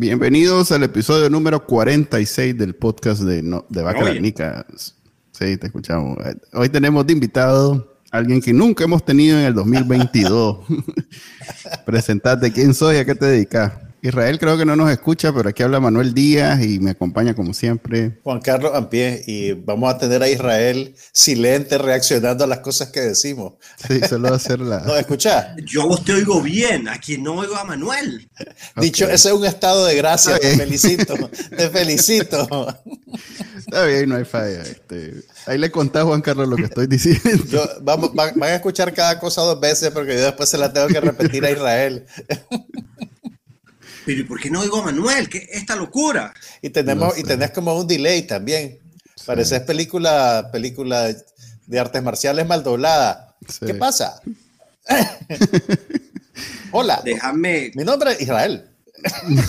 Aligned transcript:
Bienvenidos 0.00 0.72
al 0.72 0.82
episodio 0.82 1.28
número 1.28 1.66
46 1.66 2.56
del 2.56 2.74
podcast 2.74 3.20
de, 3.20 3.42
no, 3.42 3.66
de. 3.68 3.82
Sí, 5.30 5.58
te 5.58 5.66
escuchamos. 5.66 6.16
Hoy 6.54 6.70
tenemos 6.70 7.06
de 7.06 7.12
invitado 7.12 7.98
a 8.10 8.16
alguien 8.16 8.40
que 8.40 8.54
nunca 8.54 8.84
hemos 8.84 9.04
tenido 9.04 9.38
en 9.38 9.44
el 9.44 9.52
2022. 9.52 10.60
Presentate 11.84 12.50
quién 12.50 12.72
soy, 12.72 12.96
a 12.96 13.04
qué 13.04 13.14
te 13.14 13.26
dedicas. 13.26 13.74
Israel 14.02 14.38
creo 14.38 14.56
que 14.56 14.64
no 14.64 14.76
nos 14.76 14.90
escucha, 14.90 15.32
pero 15.32 15.50
aquí 15.50 15.62
habla 15.62 15.78
Manuel 15.78 16.14
Díaz 16.14 16.62
y 16.62 16.80
me 16.80 16.92
acompaña 16.92 17.34
como 17.34 17.52
siempre. 17.52 18.18
Juan 18.22 18.40
Carlos 18.40 18.72
Ampie, 18.74 19.22
y 19.26 19.52
vamos 19.52 19.92
a 19.92 19.98
tener 19.98 20.22
a 20.22 20.28
Israel 20.28 20.94
silente 21.12 21.76
reaccionando 21.76 22.44
a 22.44 22.46
las 22.46 22.60
cosas 22.60 22.88
que 22.88 23.00
decimos. 23.00 23.54
Sí, 23.86 24.00
solo 24.08 24.32
hacerla. 24.32 24.82
¿No 24.86 24.96
escuchás? 24.96 25.48
Yo 25.64 25.86
vos 25.86 26.02
te 26.02 26.14
oigo 26.14 26.40
bien, 26.40 26.88
aquí 26.88 27.18
no 27.18 27.34
oigo 27.34 27.56
a 27.56 27.64
Manuel. 27.64 28.30
Dicho, 28.76 29.04
ese 29.04 29.28
es 29.28 29.34
un 29.34 29.44
estado 29.44 29.84
de 29.84 29.96
gracia, 29.96 30.38
te 30.38 30.56
felicito, 30.56 31.14
te 31.56 31.68
felicito. 31.68 32.80
Está 33.58 33.84
bien, 33.84 34.08
no 34.08 34.16
hay 34.16 34.24
falla. 34.24 34.62
Este, 34.62 35.14
ahí 35.46 35.58
le 35.58 35.70
contás 35.70 36.04
Juan 36.04 36.22
Carlos 36.22 36.48
lo 36.48 36.56
que 36.56 36.64
estoy 36.64 36.86
diciendo. 36.86 37.44
Yo, 37.48 37.64
vamos, 37.82 38.14
van, 38.14 38.32
van 38.36 38.50
a 38.50 38.54
escuchar 38.54 38.94
cada 38.94 39.18
cosa 39.18 39.42
dos 39.42 39.60
veces 39.60 39.90
porque 39.90 40.14
yo 40.14 40.22
después 40.22 40.48
se 40.48 40.56
la 40.56 40.72
tengo 40.72 40.88
que 40.88 41.00
repetir 41.00 41.44
a 41.44 41.50
Israel. 41.50 42.06
Pero 44.10 44.22
¿y 44.22 44.24
por 44.24 44.40
qué 44.40 44.50
no 44.50 44.58
oigo 44.58 44.78
a 44.78 44.86
Manuel? 44.86 45.28
¿Qué 45.28 45.46
esta 45.52 45.76
locura? 45.76 46.34
Y 46.60 46.70
tenemos, 46.70 47.16
y 47.16 47.22
tenés 47.22 47.52
como 47.52 47.78
un 47.78 47.86
delay 47.86 48.22
también. 48.22 48.80
Sí. 49.14 49.22
Pareces 49.24 49.60
película, 49.60 50.48
película 50.50 51.14
de 51.66 51.78
artes 51.78 52.02
marciales 52.02 52.44
mal 52.44 52.64
doblada. 52.64 53.36
Sí. 53.48 53.66
¿Qué 53.66 53.74
pasa? 53.74 54.20
Hola. 56.72 57.00
Déjame. 57.04 57.70
Mi 57.76 57.84
nombre 57.84 58.10
es 58.10 58.22
Israel. 58.22 58.68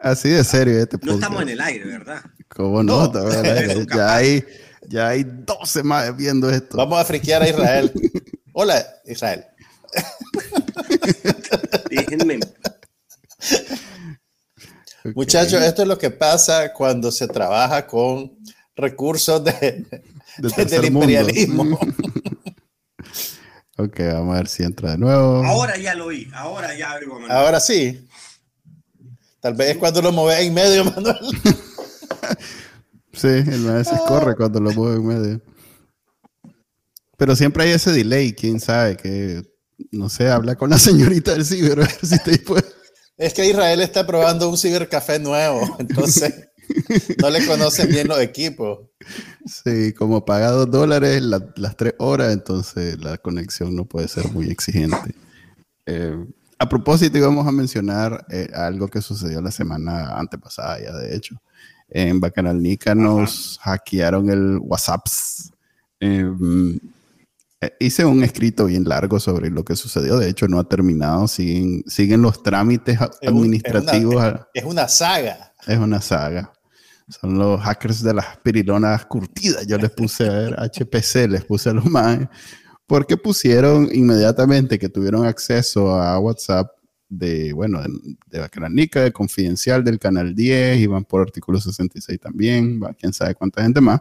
Así 0.00 0.30
de 0.30 0.42
serio 0.42 0.76
este 0.80 0.98
No 1.00 1.14
estamos 1.14 1.42
en 1.42 1.50
el 1.50 1.60
aire, 1.60 1.84
¿verdad? 1.84 2.24
¿Cómo 2.48 2.82
no? 2.82 3.12
no. 3.12 3.32
En 3.32 3.46
el 3.46 3.58
aire. 3.58 3.86
ya, 3.94 4.16
hay, 4.16 4.44
ya 4.88 5.08
hay 5.10 5.22
12 5.22 5.84
más 5.84 6.16
viendo 6.16 6.50
esto. 6.50 6.78
Vamos 6.78 7.00
a 7.00 7.04
friquear 7.04 7.42
a 7.42 7.48
Israel. 7.48 7.92
Hola, 8.54 8.84
Israel. 9.04 9.44
Déjenme. 11.90 12.40
Okay. 15.00 15.12
Muchachos, 15.14 15.62
esto 15.62 15.82
es 15.82 15.88
lo 15.88 15.98
que 15.98 16.10
pasa 16.10 16.72
cuando 16.72 17.12
se 17.12 17.28
trabaja 17.28 17.86
con 17.86 18.36
recursos 18.74 19.42
de, 19.44 19.86
de 20.38 20.64
del 20.64 20.84
imperialismo. 20.86 21.62
ok, 23.78 24.00
vamos 24.12 24.34
a 24.34 24.38
ver 24.38 24.48
si 24.48 24.62
entra 24.64 24.92
de 24.92 24.98
nuevo. 24.98 25.44
Ahora 25.44 25.76
ya 25.76 25.94
lo 25.94 26.06
oí, 26.06 26.28
ahora 26.34 26.76
ya 26.76 26.98
Manuel. 27.06 27.30
Ahora 27.30 27.60
sí. 27.60 28.08
Tal 29.40 29.54
vez 29.54 29.70
es 29.70 29.76
cuando 29.76 30.02
lo 30.02 30.10
mueves 30.10 30.44
en 30.44 30.52
medio, 30.52 30.84
Manuel. 30.84 31.16
sí, 33.12 33.28
el 33.28 33.68
a 33.68 33.74
veces 33.74 34.00
corre 34.06 34.34
cuando 34.34 34.60
lo 34.60 34.72
mueve 34.72 34.96
en 34.96 35.06
medio. 35.06 35.40
Pero 37.16 37.34
siempre 37.36 37.64
hay 37.64 37.70
ese 37.70 37.92
delay, 37.92 38.32
quién 38.32 38.60
sabe, 38.60 38.96
que 38.96 39.42
no 39.90 40.08
sé, 40.08 40.28
habla 40.28 40.56
con 40.56 40.70
la 40.70 40.78
señorita 40.78 41.32
del 41.32 41.44
ciber, 41.44 41.80
a 41.80 41.86
ver 41.86 42.06
si 42.06 42.18
te 42.22 42.38
puede. 42.38 42.64
Es 43.16 43.34
que 43.34 43.48
Israel 43.48 43.80
está 43.80 44.06
probando 44.06 44.48
un 44.48 44.56
cibercafé 44.56 45.18
nuevo, 45.18 45.60
entonces 45.78 46.48
no 47.20 47.30
le 47.30 47.44
conocen 47.46 47.88
bien 47.88 48.08
los 48.08 48.20
equipos. 48.20 48.80
Sí, 49.46 49.92
como 49.92 50.24
paga 50.24 50.50
dos 50.50 50.70
dólares 50.70 51.22
la, 51.22 51.44
las 51.56 51.76
tres 51.76 51.94
horas, 51.98 52.32
entonces 52.32 52.98
la 53.00 53.18
conexión 53.18 53.74
no 53.74 53.84
puede 53.86 54.08
ser 54.08 54.30
muy 54.32 54.50
exigente. 54.50 55.14
Eh, 55.86 56.16
a 56.58 56.68
propósito, 56.68 57.16
íbamos 57.16 57.46
a 57.46 57.52
mencionar 57.52 58.26
eh, 58.30 58.48
algo 58.52 58.88
que 58.88 59.00
sucedió 59.00 59.40
la 59.40 59.50
semana 59.50 60.18
antepasada, 60.18 60.80
ya 60.80 60.92
de 60.92 61.16
hecho. 61.16 61.40
En 61.88 62.20
Bacanalnica 62.20 62.94
nos 62.94 63.58
Ajá. 63.60 63.70
hackearon 63.72 64.28
el 64.28 64.58
WhatsApp. 64.60 65.06
Eh, 66.00 66.30
Hice 67.80 68.04
un 68.04 68.22
escrito 68.22 68.66
bien 68.66 68.84
largo 68.84 69.18
sobre 69.18 69.50
lo 69.50 69.64
que 69.64 69.74
sucedió. 69.74 70.16
De 70.16 70.28
hecho, 70.28 70.46
no 70.46 70.60
ha 70.60 70.68
terminado. 70.68 71.26
Siguen, 71.26 71.82
siguen 71.86 72.22
los 72.22 72.42
trámites 72.42 72.98
administrativos. 73.26 74.14
Es 74.14 74.30
una, 74.30 74.48
es 74.54 74.64
una, 74.64 74.88
saga. 74.88 75.54
Es 75.66 75.78
una 75.78 76.00
saga. 76.00 76.52
Son 77.08 77.36
los 77.36 77.60
hackers 77.60 78.02
de 78.02 78.14
las 78.14 78.36
pirilonas 78.38 79.06
curtidas. 79.06 79.66
Yo 79.66 79.76
les 79.76 79.90
puse 79.90 80.28
a 80.28 80.32
ver 80.32 80.56
HPC, 80.56 81.28
les 81.28 81.44
puse 81.44 81.70
a 81.70 81.72
los 81.72 81.86
más. 81.86 82.28
Porque 82.86 83.16
pusieron 83.16 83.88
inmediatamente 83.92 84.78
que 84.78 84.88
tuvieron 84.88 85.26
acceso 85.26 86.00
a 86.00 86.16
WhatsApp 86.20 86.70
de, 87.08 87.52
bueno, 87.52 87.82
de, 87.82 87.88
de 88.26 88.38
Bacranica, 88.38 89.02
de 89.02 89.12
Confidencial, 89.12 89.82
del 89.82 89.98
Canal 89.98 90.34
10, 90.34 90.78
iban 90.78 91.04
por 91.04 91.22
artículo 91.22 91.60
66 91.60 92.20
también, 92.20 92.80
va, 92.82 92.92
quién 92.94 93.12
sabe 93.12 93.34
cuánta 93.34 93.62
gente 93.62 93.80
más. 93.80 94.00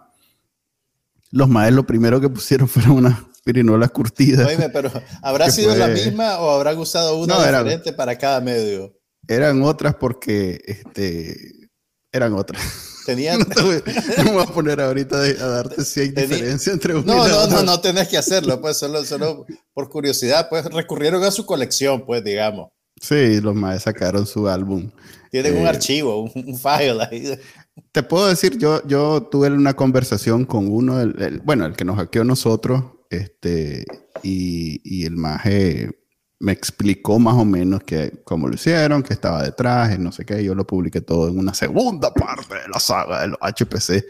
Los 1.32 1.50
maes 1.50 1.74
lo 1.74 1.86
primero 1.86 2.22
que 2.22 2.30
pusieron 2.30 2.68
fueron 2.68 2.92
unas 2.92 3.20
pirinolas 3.44 3.92
curtidas. 3.92 4.48
Oíme, 4.48 4.70
pero 4.70 4.92
¿habrá 5.22 5.50
sido 5.50 5.70
fue... 5.70 5.80
la 5.80 5.88
misma 5.88 6.40
o 6.40 6.52
habrán 6.52 6.78
usado 6.78 7.18
una 7.18 7.36
no, 7.36 7.40
diferente 7.42 7.90
eran, 7.90 7.96
para 7.96 8.18
cada 8.18 8.42
medio? 8.42 8.94
Eran 9.28 9.62
otras 9.64 9.96
porque 9.96 10.62
este, 10.66 11.70
eran 12.12 12.34
otras. 12.34 12.62
Tenían... 13.06 13.40
No, 13.40 13.46
te 13.46 13.62
voy, 13.62 13.84
no 14.18 14.24
me 14.26 14.32
voy 14.32 14.44
a 14.44 14.48
poner 14.48 14.82
ahorita 14.82 15.18
a 15.18 15.48
darte 15.48 15.86
si 15.86 16.02
hay 16.02 16.12
Tení... 16.12 16.28
diferencia 16.28 16.74
entre 16.74 16.96
una 16.96 17.06
no, 17.06 17.28
no, 17.28 17.48
no, 17.48 17.64
no 17.64 17.80
tenés 17.80 18.10
que 18.10 18.18
hacerlo, 18.18 18.60
pues 18.60 18.76
solo, 18.78 19.04
solo 19.06 19.46
por 19.74 19.90
curiosidad, 19.90 20.50
pues 20.50 20.66
recurrieron 20.66 21.24
a 21.24 21.32
su 21.32 21.46
colección, 21.46 22.06
pues 22.06 22.24
digamos. 22.24 22.70
Sí, 23.00 23.40
los 23.40 23.56
más 23.56 23.84
sacaron 23.84 24.26
su 24.26 24.48
álbum. 24.50 24.92
Tienen 25.32 25.56
eh, 25.56 25.62
un 25.62 25.68
archivo, 25.68 26.24
un, 26.24 26.32
un 26.36 26.58
file 26.58 27.08
ahí. 27.10 27.40
Te 27.98 28.04
puedo 28.04 28.28
decir, 28.28 28.60
yo, 28.60 28.86
yo 28.86 29.24
tuve 29.24 29.50
una 29.50 29.74
conversación 29.74 30.46
con 30.46 30.68
uno, 30.68 31.02
el, 31.02 31.20
el, 31.20 31.40
bueno, 31.40 31.66
el 31.66 31.74
que 31.74 31.84
nos 31.84 31.96
hackeó 31.96 32.24
nosotros, 32.24 32.84
este, 33.10 33.86
y, 34.22 34.80
y 34.84 35.08
el 35.08 35.18
maje 35.18 35.90
me 36.38 36.52
explicó 36.52 37.18
más 37.18 37.34
o 37.34 37.44
menos 37.44 37.82
que 37.82 38.22
cómo 38.24 38.50
lo 38.50 38.54
hicieron, 38.54 39.02
que 39.02 39.16
estaba 39.16 39.42
detrás, 39.42 39.98
no 39.98 40.12
sé 40.12 40.26
qué. 40.26 40.44
Yo 40.44 40.54
lo 40.54 40.68
publiqué 40.68 41.02
todo 41.02 41.28
en 41.28 41.40
una 41.40 41.56
segunda 41.56 42.14
parte 42.14 42.54
de 42.54 42.68
la 42.72 42.80
saga 42.80 43.22
de 43.22 43.30
los 43.30 43.40
HPC. 43.42 44.06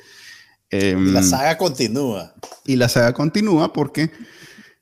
Eh, 0.69 0.97
y 0.99 1.11
la 1.11 1.23
saga 1.23 1.57
continúa. 1.57 2.35
Y 2.65 2.75
la 2.75 2.89
saga 2.89 3.13
continúa 3.13 3.71
porque, 3.71 4.11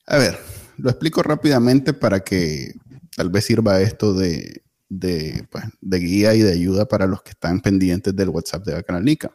a 0.07 0.17
ver, 0.17 0.39
lo 0.77 0.89
explico 0.89 1.21
rápidamente 1.21 1.93
para 1.93 2.21
que 2.21 2.73
tal 3.15 3.29
vez 3.29 3.45
sirva 3.45 3.81
esto 3.81 4.15
de, 4.15 4.64
de, 4.89 5.47
pues, 5.49 5.65
de 5.81 5.99
guía 5.99 6.35
y 6.35 6.41
de 6.41 6.53
ayuda 6.53 6.85
para 6.85 7.07
los 7.07 7.23
que 7.23 7.31
están 7.31 7.61
pendientes 7.61 8.15
del 8.15 8.29
WhatsApp 8.29 8.65
de 8.65 8.73
Bacanalnica. 8.73 9.31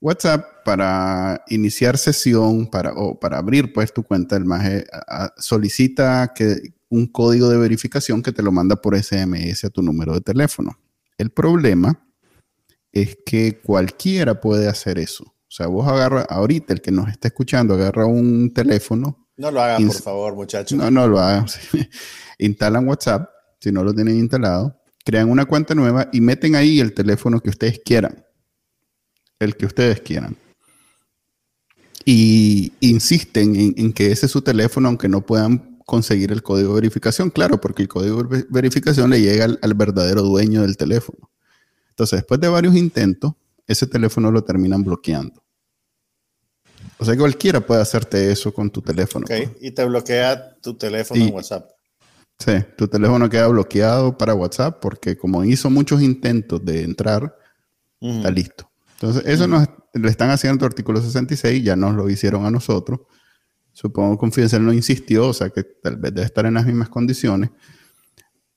WhatsApp 0.00 0.64
para 0.64 1.44
iniciar 1.48 1.98
sesión 1.98 2.66
para, 2.66 2.92
o 2.94 3.18
para 3.18 3.38
abrir 3.38 3.72
pues 3.72 3.92
tu 3.92 4.02
cuenta, 4.02 4.36
el 4.36 4.46
MAGE 4.46 4.86
solicita 5.36 6.32
que 6.34 6.74
un 6.88 7.06
código 7.06 7.48
de 7.48 7.58
verificación 7.58 8.22
que 8.22 8.32
te 8.32 8.42
lo 8.42 8.50
manda 8.50 8.76
por 8.76 8.96
SMS 8.96 9.64
a 9.64 9.70
tu 9.70 9.82
número 9.82 10.14
de 10.14 10.20
teléfono. 10.22 10.78
El 11.18 11.30
problema 11.30 12.06
es 12.92 13.18
que 13.24 13.60
cualquiera 13.60 14.40
puede 14.40 14.68
hacer 14.68 14.98
eso. 14.98 15.24
O 15.24 15.52
sea, 15.52 15.66
vos 15.66 15.86
agarra, 15.86 16.22
ahorita 16.22 16.72
el 16.72 16.80
que 16.80 16.90
nos 16.90 17.08
está 17.08 17.28
escuchando, 17.28 17.74
agarra 17.74 18.06
un 18.06 18.52
teléfono. 18.54 19.28
No 19.36 19.50
lo 19.50 19.60
hagan, 19.60 19.86
por 19.86 19.96
favor, 19.96 20.34
muchachos. 20.34 20.78
No, 20.78 20.90
no 20.90 21.06
lo 21.06 21.18
hagan. 21.18 21.46
Instalan 22.38 22.86
WhatsApp, 22.86 23.28
si 23.60 23.72
no 23.72 23.84
lo 23.84 23.94
tienen 23.94 24.18
instalado, 24.18 24.80
crean 25.04 25.30
una 25.30 25.44
cuenta 25.44 25.74
nueva 25.74 26.08
y 26.12 26.20
meten 26.20 26.54
ahí 26.54 26.80
el 26.80 26.94
teléfono 26.94 27.40
que 27.40 27.50
ustedes 27.50 27.80
quieran 27.84 28.24
el 29.40 29.56
que 29.56 29.66
ustedes 29.66 30.00
quieran. 30.00 30.36
Y 32.04 32.72
insisten 32.80 33.56
en, 33.56 33.74
en, 33.76 33.92
que 33.92 34.12
ese 34.12 34.26
es 34.26 34.32
su 34.32 34.42
teléfono, 34.42 34.88
aunque 34.88 35.08
no 35.08 35.22
puedan 35.22 35.78
conseguir 35.84 36.30
el 36.30 36.42
código 36.42 36.74
de 36.74 36.82
verificación, 36.82 37.30
claro, 37.30 37.60
porque 37.60 37.82
el 37.82 37.88
código 37.88 38.22
de 38.22 38.46
verificación 38.48 39.10
le 39.10 39.20
llega 39.20 39.46
al, 39.46 39.58
al 39.60 39.74
verdadero 39.74 40.22
dueño 40.22 40.62
del 40.62 40.76
teléfono. 40.76 41.30
Entonces, 41.88 42.20
después 42.20 42.40
de 42.40 42.48
varios 42.48 42.76
intentos, 42.76 43.32
ese 43.66 43.86
teléfono 43.86 44.30
lo 44.30 44.44
terminan 44.44 44.84
bloqueando. 44.84 45.42
O 46.98 47.04
sea, 47.04 47.16
cualquiera 47.16 47.60
puede 47.60 47.80
hacerte 47.80 48.30
eso 48.30 48.52
con 48.52 48.70
tu 48.70 48.82
teléfono. 48.82 49.24
Okay. 49.24 49.52
Y 49.60 49.70
te 49.72 49.84
bloquea 49.84 50.56
tu 50.60 50.74
teléfono 50.74 51.22
y, 51.22 51.28
en 51.28 51.34
WhatsApp. 51.34 51.70
Sí, 52.42 52.52
tu 52.76 52.88
teléfono 52.88 53.28
queda 53.28 53.46
bloqueado 53.48 54.16
para 54.16 54.34
WhatsApp 54.34 54.80
porque 54.80 55.16
como 55.16 55.44
hizo 55.44 55.68
muchos 55.70 56.00
intentos 56.02 56.64
de 56.64 56.82
entrar, 56.84 57.36
está 58.00 58.30
listo. 58.30 58.70
Entonces, 58.94 59.22
eso 59.26 59.46
nos 59.46 59.68
lo 59.94 60.08
están 60.08 60.30
haciendo 60.30 60.54
en 60.54 60.58
tu 60.60 60.64
artículo 60.64 61.00
66, 61.02 61.62
ya 61.62 61.76
nos 61.76 61.94
lo 61.94 62.08
hicieron 62.08 62.46
a 62.46 62.50
nosotros. 62.50 63.00
Supongo 63.72 64.12
que 64.12 64.20
Confidencial 64.20 64.64
no 64.64 64.72
insistió, 64.72 65.28
o 65.28 65.32
sea 65.34 65.50
que 65.50 65.62
tal 65.64 65.96
vez 65.96 66.14
debe 66.14 66.24
estar 66.26 66.46
en 66.46 66.54
las 66.54 66.64
mismas 66.66 66.88
condiciones. 66.88 67.50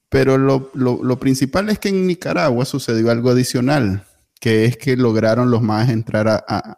Pero 0.10 0.38
lo, 0.38 0.72
lo- 0.76 1.04
lo 1.04 1.20
principal 1.20 1.70
es 1.70 1.80
que 1.80 1.90
en 1.90 2.08
Nicaragua 2.08 2.66
sucedió 2.66 3.10
algo 3.12 3.32
adicional, 3.32 4.06
que 4.40 4.66
es 4.66 4.78
que 4.78 4.96
lograron 4.96 5.50
los 5.52 5.62
más 5.62 5.90
entrar 5.90 6.28
a, 6.28 6.44
a- 6.48 6.78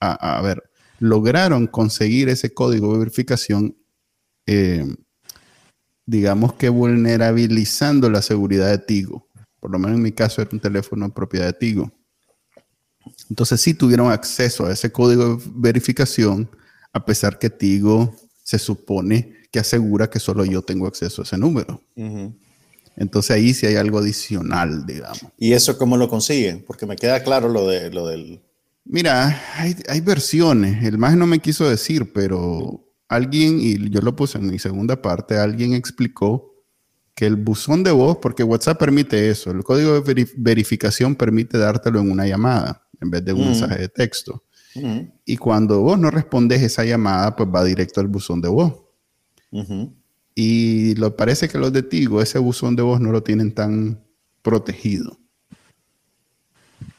a- 0.00 0.38
a 0.38 0.42
ver, 0.42 0.64
lograron 0.98 1.66
conseguir 1.66 2.28
ese 2.28 2.52
código 2.52 2.92
de 2.92 2.98
verificación, 2.98 3.76
eh, 4.46 4.84
digamos 6.06 6.54
que 6.54 6.68
vulnerabilizando 6.68 8.10
la 8.10 8.22
seguridad 8.22 8.70
de 8.70 8.78
Tigo. 8.78 9.28
Por 9.60 9.70
lo 9.70 9.78
menos 9.78 9.96
en 9.96 10.02
mi 10.02 10.12
caso 10.12 10.42
era 10.42 10.50
un 10.52 10.60
teléfono 10.60 11.04
en 11.04 11.12
propiedad 11.12 11.46
de 11.46 11.52
Tigo. 11.52 11.92
Entonces 13.30 13.60
sí 13.60 13.74
tuvieron 13.74 14.10
acceso 14.10 14.66
a 14.66 14.72
ese 14.72 14.90
código 14.90 15.36
de 15.36 15.42
verificación, 15.54 16.50
a 16.92 17.04
pesar 17.04 17.38
que 17.38 17.50
Tigo 17.50 18.14
se 18.42 18.58
supone 18.58 19.34
que 19.50 19.58
asegura 19.58 20.10
que 20.10 20.18
solo 20.18 20.44
yo 20.44 20.62
tengo 20.62 20.86
acceso 20.86 21.22
a 21.22 21.24
ese 21.24 21.38
número. 21.38 21.80
Entonces 22.96 23.30
ahí 23.30 23.54
sí 23.54 23.66
hay 23.66 23.76
algo 23.76 23.98
adicional, 23.98 24.84
digamos. 24.86 25.24
¿Y 25.38 25.52
eso 25.52 25.78
cómo 25.78 25.96
lo 25.96 26.08
consiguen? 26.08 26.64
Porque 26.66 26.86
me 26.86 26.96
queda 26.96 27.22
claro 27.22 27.48
lo, 27.48 27.66
de, 27.68 27.90
lo 27.90 28.06
del... 28.06 28.40
Mira, 28.84 29.40
hay, 29.56 29.76
hay 29.88 30.00
versiones. 30.00 30.84
El 30.84 30.98
más 30.98 31.16
no 31.16 31.26
me 31.26 31.38
quiso 31.38 31.68
decir, 31.68 32.12
pero 32.12 32.84
alguien, 33.14 33.58
y 33.60 33.90
yo 33.90 34.00
lo 34.00 34.14
puse 34.16 34.38
en 34.38 34.46
mi 34.50 34.58
segunda 34.58 35.00
parte, 35.00 35.36
alguien 35.36 35.74
explicó 35.74 36.54
que 37.14 37.26
el 37.26 37.36
buzón 37.36 37.82
de 37.84 37.90
voz, 37.90 38.16
porque 38.22 38.42
WhatsApp 38.42 38.78
permite 38.78 39.28
eso, 39.28 39.50
el 39.50 39.62
código 39.64 39.92
de 39.92 40.00
veri- 40.02 40.32
verificación 40.36 41.14
permite 41.14 41.58
dártelo 41.58 42.00
en 42.00 42.10
una 42.10 42.26
llamada 42.26 42.86
en 43.00 43.10
vez 43.10 43.24
de 43.24 43.32
un 43.32 43.42
Mm. 43.42 43.44
mensaje 43.46 43.78
de 43.78 43.88
texto. 43.88 44.44
Ujú, 44.74 45.12
Y 45.26 45.36
cuando 45.36 45.80
vos 45.80 45.98
no 45.98 46.10
respondes 46.10 46.62
esa 46.62 46.84
llamada, 46.84 47.36
pues 47.36 47.48
va 47.54 47.62
directo 47.64 48.00
al 48.00 48.06
buzón 48.08 48.40
de 48.40 48.48
voz. 48.48 48.72
Y 50.34 50.94
lo 50.94 51.14
parece 51.14 51.48
que 51.48 51.58
los 51.58 51.72
de 51.72 51.82
Tigo, 51.82 52.22
ese 52.22 52.38
buzón 52.38 52.74
de 52.76 52.82
voz 52.82 53.00
no 53.00 53.12
lo 53.12 53.22
tienen 53.22 53.52
tan 53.54 54.02
protegido. 54.40 55.18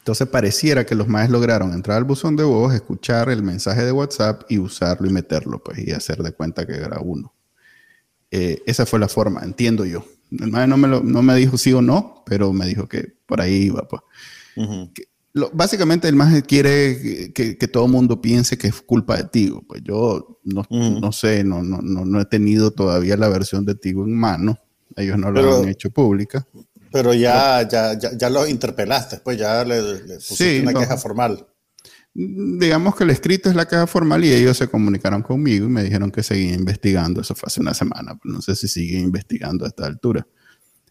Entonces 0.04 0.28
pareciera 0.28 0.86
que 0.86 0.96
los 0.96 1.08
maes 1.08 1.30
lograron 1.30 1.72
entrar 1.72 1.98
al 1.98 2.04
buzón 2.04 2.36
de 2.36 2.44
voz, 2.44 2.74
escuchar 2.74 3.30
el 3.30 3.42
mensaje 3.42 3.86
de 3.86 3.92
WhatsApp 3.94 4.44
y 4.50 4.58
usarlo 4.60 5.10
y 5.10 5.14
meterlo, 5.14 5.64
pues, 5.64 5.80
y 5.80 5.92
hacer 5.92 6.18
de 6.22 6.34
cuenta 6.34 6.68
que 6.68 6.74
era 6.74 7.00
uno. 7.00 7.34
Eh, 8.30 8.62
esa 8.66 8.86
fue 8.86 9.00
la 9.00 9.08
forma, 9.08 9.42
entiendo 9.44 9.86
yo. 9.86 10.04
El 10.32 10.52
mae 10.52 10.68
no 10.68 10.76
me, 10.76 10.90
lo- 10.90 11.04
no 11.04 11.22
me 11.22 11.36
dijo 11.36 11.58
sí 11.58 11.72
o 11.72 11.82
no, 11.82 12.22
pero 12.26 12.52
me 12.52 12.66
dijo 12.66 12.88
que 12.90 13.14
por 13.26 13.40
ahí 13.40 13.54
iba, 13.68 13.88
pues. 13.88 14.02
Lo- 15.32 15.50
básicamente 15.54 16.10
el 16.10 16.16
más 16.18 16.44
quiere 16.44 17.32
que, 17.34 17.56
que- 17.58 17.68
todo 17.70 17.86
el 17.86 17.92
mundo 17.92 18.22
piense 18.22 18.58
que 18.58 18.68
es 18.68 18.82
culpa 18.82 19.16
de 19.16 19.24
Tigo. 19.24 19.64
Pues 19.66 19.82
yo 19.86 20.40
no, 20.44 20.66
no 20.70 21.12
sé, 21.14 21.46
no, 21.46 21.64
no, 21.64 21.80
no, 21.82 22.04
no 22.04 22.20
he 22.20 22.26
tenido 22.26 22.72
todavía 22.72 23.16
la 23.16 23.30
versión 23.30 23.66
de 23.66 23.76
Tigo 23.76 24.04
en 24.04 24.16
mano. 24.16 24.60
Ellos 24.98 25.18
no 25.18 25.32
la 25.32 25.40
Pero- 25.42 25.62
han 25.62 25.70
hecho 25.70 25.90
pública. 25.92 26.46
Pero 26.94 27.14
ya, 27.14 27.68
ya, 27.68 27.98
ya, 28.00 28.16
ya 28.16 28.30
lo 28.30 28.48
interpelaste, 28.48 29.18
pues 29.18 29.38
ya 29.38 29.66
le, 29.66 29.82
le 30.06 30.16
pusiste 30.16 30.58
Sí, 30.58 30.60
una 30.62 30.72
no. 30.72 30.80
queja 30.80 30.96
formal. 30.96 31.46
Digamos 32.14 32.96
que 32.96 33.04
el 33.04 33.10
escrito 33.10 33.50
es 33.50 33.56
la 33.56 33.66
caja 33.66 33.88
formal 33.88 34.24
y 34.24 34.32
ellos 34.32 34.56
se 34.56 34.68
comunicaron 34.68 35.24
conmigo 35.24 35.66
y 35.66 35.70
me 35.70 35.84
dijeron 35.84 36.12
que 36.12 36.22
seguían 36.22 36.60
investigando. 36.60 37.22
Eso 37.22 37.34
fue 37.34 37.48
hace 37.48 37.60
una 37.62 37.74
semana. 37.74 38.18
pero 38.22 38.36
No 38.36 38.42
sé 38.44 38.56
si 38.56 38.68
siguen 38.68 39.06
investigando 39.06 39.66
a 39.66 39.70
esta 39.70 39.88
altura. 39.88 40.28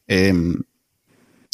Em, 0.09 0.61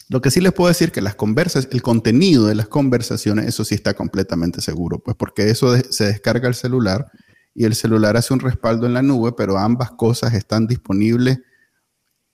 lo 0.09 0.23
que 0.23 0.31
sí 0.31 0.41
les 0.41 0.55
puedo 0.55 0.69
decir 0.69 0.91
que 0.91 1.03
las 1.03 1.15
conversas, 1.15 1.69
el 1.71 1.83
contenido 1.83 2.47
de 2.47 2.55
las 2.55 2.69
conversaciones, 2.69 3.45
eso 3.47 3.63
sí 3.67 3.75
está 3.75 3.93
completamente 3.93 4.63
seguro, 4.63 4.99
pues 5.01 5.15
porque 5.19 5.51
eso 5.51 5.73
de- 5.73 5.85
se 5.93 6.07
descarga 6.07 6.49
el 6.49 6.55
celular 6.55 7.11
y 7.55 7.65
el 7.67 7.75
celular 7.75 8.17
hace 8.17 8.33
un 8.33 8.41
respaldo 8.41 8.87
en 8.87 8.95
la 8.95 9.03
nube, 9.03 9.33
pero 9.37 9.59
ambas 9.59 9.91
cosas 9.91 10.33
están 10.33 10.67
disponibles 10.67 11.41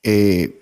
eh, 0.04 0.60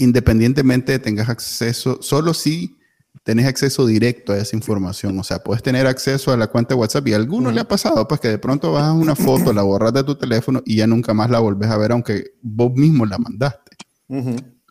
independientemente 0.00 0.92
de 0.92 0.98
tengas 0.98 1.28
acceso, 1.28 1.98
solo 2.02 2.34
si 2.34 2.76
tenés 3.22 3.46
acceso 3.46 3.86
directo 3.86 4.32
a 4.32 4.38
esa 4.38 4.56
información. 4.56 5.18
O 5.18 5.24
sea, 5.24 5.40
puedes 5.42 5.62
tener 5.62 5.86
acceso 5.86 6.32
a 6.32 6.36
la 6.36 6.46
cuenta 6.48 6.74
de 6.74 6.80
WhatsApp 6.80 7.06
y 7.08 7.12
a 7.12 7.16
alguno 7.16 7.52
le 7.52 7.60
ha 7.60 7.68
pasado, 7.68 8.08
pues 8.08 8.20
que 8.20 8.28
de 8.28 8.38
pronto 8.38 8.72
bajas 8.72 8.94
una 8.94 9.14
foto, 9.14 9.52
la 9.52 9.62
borras 9.62 9.92
de 9.92 10.02
tu 10.04 10.14
teléfono 10.16 10.62
y 10.64 10.76
ya 10.76 10.86
nunca 10.86 11.12
más 11.14 11.30
la 11.30 11.38
volvés 11.38 11.70
a 11.70 11.76
ver, 11.76 11.92
aunque 11.92 12.32
vos 12.42 12.72
mismo 12.74 13.04
la 13.06 13.18
mandaste. 13.18 13.76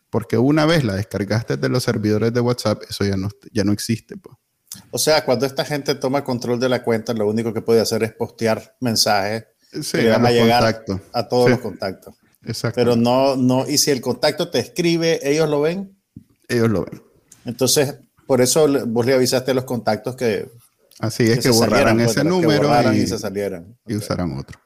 Porque 0.09 0.37
una 0.37 0.65
vez 0.65 0.83
la 0.83 0.95
descargaste 0.95 1.57
de 1.57 1.69
los 1.69 1.83
servidores 1.83 2.33
de 2.33 2.39
WhatsApp, 2.39 2.81
eso 2.89 3.05
ya 3.05 3.15
no, 3.15 3.29
ya 3.53 3.63
no 3.63 3.71
existe. 3.71 4.17
Pues. 4.17 4.35
O 4.91 4.97
sea, 4.97 5.23
cuando 5.23 5.45
esta 5.45 5.63
gente 5.63 5.93
toma 5.95 6.23
control 6.23 6.59
de 6.59 6.69
la 6.69 6.83
cuenta, 6.83 7.13
lo 7.13 7.27
único 7.27 7.53
que 7.53 7.61
puede 7.61 7.81
hacer 7.81 8.03
es 8.03 8.13
postear 8.13 8.75
mensajes 8.81 9.45
Sí, 9.71 9.99
que 9.99 10.09
van 10.09 10.25
a 10.25 10.31
llegar 10.31 10.63
contactos. 10.63 11.01
a 11.13 11.27
todos 11.27 11.45
Sí, 11.45 11.51
los 11.51 11.59
contactos. 11.59 12.15
Exacto. 12.45 12.75
Pero 12.75 12.95
no, 12.95 13.35
no, 13.35 13.67
y 13.67 13.77
si 13.77 13.91
el 13.91 14.01
contacto 14.01 14.49
te 14.49 14.59
escribe, 14.59 15.19
ellos 15.23 15.49
lo 15.49 15.61
ven. 15.61 15.97
Ellos 16.47 16.69
lo 16.69 16.85
ven. 16.85 17.01
Entonces, 17.45 17.95
por 18.27 18.41
eso 18.41 18.67
le- 18.67 18.83
vos 18.83 19.05
le 19.05 19.13
avisaste 19.13 19.51
a 19.51 19.53
los 19.53 19.65
contactos 19.65 20.15
que, 20.15 20.49
Así 20.99 21.23
es 21.23 21.39
que, 21.39 21.49
borraran 21.49 21.69
salieran, 21.71 21.97
pues, 21.97 22.09
ese 22.11 22.21
que 22.21 22.29
número 22.29 22.67
borraran 22.67 22.95
y, 22.95 22.99
y 22.99 23.07
se 23.07 23.17
salieran. 23.19 23.77
y 23.87 23.95
usaran 23.95 24.37
otro. 24.37 24.59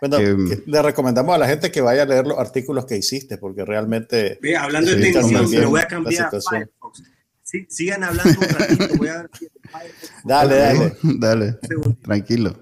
Bueno, 0.00 0.18
que 0.18 0.62
le 0.66 0.82
recomendamos 0.82 1.32
a 1.34 1.38
la 1.38 1.46
gente 1.46 1.70
que 1.70 1.80
vaya 1.80 2.02
a 2.02 2.06
leer 2.06 2.26
los 2.26 2.36
artículos 2.38 2.86
que 2.86 2.96
hiciste, 2.96 3.38
porque 3.38 3.64
realmente 3.64 4.38
hablando 4.58 4.90
de 4.90 4.96
tensión, 5.00 5.48
me 5.48 5.64
voy 5.64 5.78
a 5.78 5.82
la 5.82 5.88
cambiar. 5.88 6.30
Firefox. 6.30 7.02
Sí, 7.44 7.66
sigan 7.68 8.02
hablando 8.02 8.40
un 8.40 8.48
ratito, 8.48 8.88
voy 8.96 9.08
a 9.08 9.22
ver 9.22 9.30
si 9.38 9.46
Firefox- 9.46 10.22
Dale, 10.24 10.56
dale. 10.56 10.96
Dale, 11.02 11.58
tranquilo. 12.02 12.56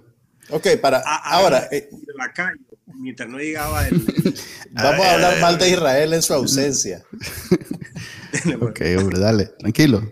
Ok, 0.51 0.67
para 0.83 0.99
Ah, 0.99 1.03
ah, 1.25 1.37
ahora 1.39 1.69
eh, 1.71 1.89
de 1.91 2.12
la 2.15 2.31
calle, 2.33 2.59
mientras 2.98 3.28
no 3.28 3.38
llegaba 3.38 3.87
el. 3.88 3.94
el- 3.96 4.34
vamos 4.72 5.06
a 5.06 5.14
hablar 5.14 5.40
mal 5.40 5.58
de 5.58 5.70
Israel 5.70 6.12
en 6.14 6.22
su 6.22 6.34
ausencia. 6.34 7.04
Ok, 8.60 8.81
hombre, 8.98 9.19
dale, 9.19 9.46
tranquilo. 9.58 10.02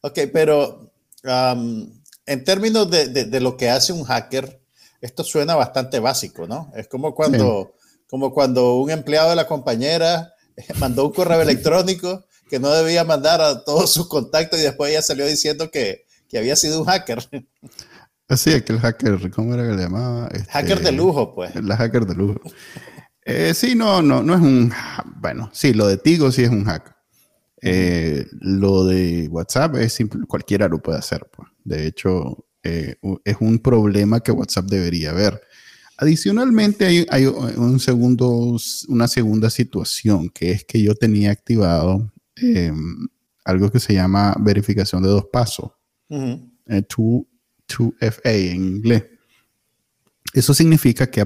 Ok, 0.00 0.18
pero 0.32 0.92
um, 1.24 1.90
en 2.26 2.44
términos 2.44 2.88
de, 2.90 3.08
de- 3.08 3.24
de 3.24 3.40
lo 3.40 3.56
que 3.56 3.68
hace 3.68 3.92
un 3.92 4.04
hacker, 4.04 4.60
esto 5.00 5.24
suena 5.24 5.54
bastante 5.56 5.98
básico, 5.98 6.46
¿no? 6.46 6.70
Es 6.76 6.86
como 6.88 7.14
cuando, 7.14 7.74
como 8.08 8.32
cuando 8.32 8.76
un 8.76 8.90
empleado 8.90 9.30
de 9.30 9.36
la 9.36 9.46
compañera 9.46 10.32
mandó 10.78 11.06
un 11.06 11.12
correo 11.12 11.42
electrónico 11.42 12.24
que 12.48 12.60
no 12.60 12.70
debía 12.70 13.02
mandar 13.04 13.40
a 13.40 13.64
todos 13.64 13.92
sus 13.92 14.08
contactos 14.08 14.60
y 14.60 14.62
después 14.62 14.90
ella 14.90 15.02
salió 15.02 15.26
diciendo 15.26 15.70
que, 15.70 16.06
que 16.28 16.38
había 16.38 16.54
sido 16.56 16.80
un 16.80 16.86
hacker. 16.86 17.28
Así 18.28 18.50
es 18.50 18.62
que 18.62 18.72
el 18.72 18.80
hacker, 18.80 19.30
¿cómo 19.30 19.54
era 19.54 19.68
que 19.68 19.76
le 19.76 19.82
llamaba? 19.82 20.28
Este, 20.28 20.50
hacker 20.50 20.80
de 20.80 20.92
lujo, 20.92 21.34
pues. 21.34 21.54
La 21.62 21.76
hacker 21.76 22.06
de 22.06 22.14
lujo. 22.14 22.40
Eh, 23.24 23.52
sí, 23.54 23.74
no, 23.74 24.02
no, 24.02 24.22
no 24.22 24.34
es 24.34 24.40
un. 24.40 24.72
Bueno, 25.16 25.50
sí, 25.52 25.74
lo 25.74 25.86
de 25.86 25.96
Tigo 25.98 26.30
sí 26.32 26.42
es 26.42 26.50
un 26.50 26.64
hack. 26.64 26.94
Eh, 27.60 28.26
lo 28.40 28.84
de 28.84 29.28
WhatsApp 29.30 29.76
es 29.76 29.92
simple, 29.94 30.26
cualquiera 30.26 30.68
lo 30.68 30.82
puede 30.82 30.98
hacer. 30.98 31.26
pues. 31.34 31.48
De 31.64 31.86
hecho, 31.86 32.46
eh, 32.62 32.96
es 33.24 33.36
un 33.40 33.58
problema 33.58 34.20
que 34.20 34.32
WhatsApp 34.32 34.66
debería 34.66 35.12
ver. 35.12 35.40
Adicionalmente, 35.96 36.86
hay, 36.86 37.06
hay 37.08 37.26
un 37.26 37.78
segundo, 37.78 38.56
una 38.88 39.06
segunda 39.06 39.48
situación, 39.48 40.28
que 40.28 40.50
es 40.50 40.64
que 40.64 40.82
yo 40.82 40.94
tenía 40.94 41.30
activado 41.30 42.12
eh, 42.36 42.72
algo 43.44 43.70
que 43.70 43.80
se 43.80 43.94
llama 43.94 44.34
verificación 44.40 45.02
de 45.02 45.08
dos 45.10 45.26
pasos 45.32 45.70
2- 46.66 47.26
2FA 47.68 48.20
en 48.50 48.64
inglés. 48.64 49.04
Eso 50.32 50.52
significa 50.52 51.06
que, 51.08 51.24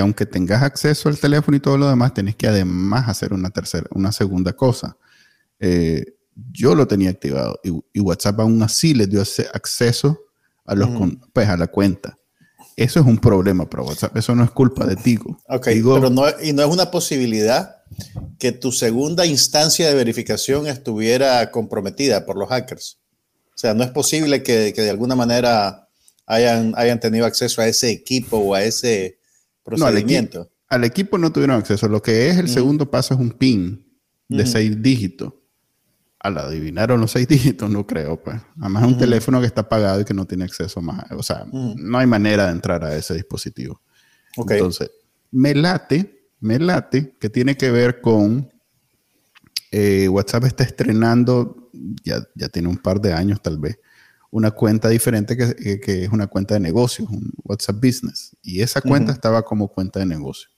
aunque 0.00 0.26
tengas 0.26 0.62
acceso 0.62 1.08
al 1.08 1.18
teléfono 1.18 1.56
y 1.56 1.60
todo 1.60 1.78
lo 1.78 1.88
demás, 1.88 2.12
tenés 2.12 2.36
que 2.36 2.46
además 2.46 3.08
hacer 3.08 3.32
una 3.32 3.48
tercera, 3.50 3.86
una 3.92 4.12
segunda 4.12 4.52
cosa. 4.52 4.96
Eh, 5.58 6.04
yo 6.52 6.74
lo 6.74 6.86
tenía 6.86 7.10
activado 7.10 7.58
y, 7.64 7.70
y 7.92 8.00
WhatsApp 8.00 8.40
aún 8.40 8.62
así 8.62 8.92
le 8.94 9.06
dio 9.06 9.22
acceso 9.54 10.20
a, 10.66 10.74
los 10.74 10.88
Ujú. 10.90 10.98
con- 10.98 11.20
pues, 11.32 11.48
a 11.48 11.56
la 11.56 11.68
cuenta. 11.68 12.16
Eso 12.76 13.00
es 13.00 13.06
un 13.06 13.18
problema 13.18 13.68
para 13.68 13.82
WhatsApp. 13.82 14.16
Eso 14.16 14.34
no 14.34 14.44
es 14.44 14.50
culpa 14.50 14.86
de 14.86 14.96
Tigo. 14.96 15.38
Ok, 15.48 15.68
Tigo- 15.68 15.94
pero 15.94 16.10
no, 16.10 16.24
y 16.42 16.52
no 16.52 16.62
es 16.62 16.68
una 16.68 16.90
posibilidad 16.90 17.76
que 18.38 18.52
tu 18.52 18.72
segunda 18.72 19.26
instancia 19.26 19.88
de 19.88 19.94
verificación 19.94 20.66
estuviera 20.66 21.50
comprometida 21.50 22.24
por 22.24 22.36
los 22.38 22.48
hackers. 22.48 22.99
O 23.60 23.62
sea, 23.62 23.74
no 23.74 23.84
es 23.84 23.90
posible 23.90 24.42
que, 24.42 24.72
que 24.74 24.80
de 24.80 24.88
alguna 24.88 25.14
manera 25.14 25.86
hayan, 26.24 26.72
hayan 26.76 26.98
tenido 26.98 27.26
acceso 27.26 27.60
a 27.60 27.66
ese 27.68 27.90
equipo 27.90 28.38
o 28.38 28.54
a 28.54 28.62
ese 28.64 29.18
No, 29.66 29.84
al, 29.84 29.92
equi- 29.96 30.00
procedimiento. 30.00 30.50
al 30.68 30.84
equipo 30.84 31.18
no 31.18 31.30
tuvieron 31.30 31.56
acceso. 31.56 31.86
Lo 31.86 32.00
que 32.00 32.30
es 32.30 32.38
el 32.38 32.46
Ujú. 32.46 32.54
segundo 32.54 32.90
paso 32.90 33.12
es 33.12 33.20
un 33.20 33.32
PIN 33.32 33.86
de 34.28 34.46
seis 34.46 34.80
dígitos. 34.80 35.34
Al 36.20 36.38
adivinaron 36.38 37.02
los 37.02 37.10
seis 37.10 37.28
dígitos, 37.28 37.68
no 37.68 37.86
creo, 37.86 38.22
pues. 38.22 38.40
Además, 38.58 38.84
es 38.84 38.88
un 38.92 38.98
teléfono 38.98 39.40
que 39.40 39.46
está 39.46 39.60
apagado 39.60 40.00
y 40.00 40.04
que 40.06 40.14
no 40.14 40.24
tiene 40.26 40.44
acceso 40.44 40.80
más. 40.80 41.04
O 41.12 41.22
sea, 41.22 41.44
no 41.52 41.98
hay 41.98 42.06
manera 42.06 42.46
de 42.46 42.52
entrar 42.52 42.82
a 42.82 42.96
ese 42.96 43.12
dispositivo. 43.12 43.82
Entonces, 44.38 44.90
me 45.32 45.54
late, 45.54 46.30
me 46.40 46.58
late 46.58 47.14
que 47.20 47.28
tiene 47.28 47.58
que 47.58 47.70
ver 47.70 48.00
con 48.00 48.50
eh, 49.70 50.08
WhatsApp 50.08 50.44
está 50.44 50.64
estrenando, 50.64 51.59
ya, 52.04 52.22
ya 52.34 52.48
tiene 52.48 52.68
un 52.68 52.78
par 52.78 53.00
de 53.00 53.12
años 53.12 53.40
tal 53.42 53.58
vez, 53.58 53.78
una 54.30 54.50
cuenta 54.50 54.88
diferente 54.88 55.36
que, 55.36 55.80
que, 55.80 56.04
es 56.04 56.10
una 56.10 56.26
cuenta 56.28 56.54
de 56.54 56.60
negocios, 56.60 57.08
un 57.10 57.32
WhatsApp 57.44 57.76
Business. 57.76 58.36
Y 58.42 58.60
esa 58.60 58.80
cuenta 58.80 59.12
estaba 59.12 59.42
como 59.42 59.68
cuenta 59.68 59.98
de 60.00 60.06
negocio. 60.06 60.48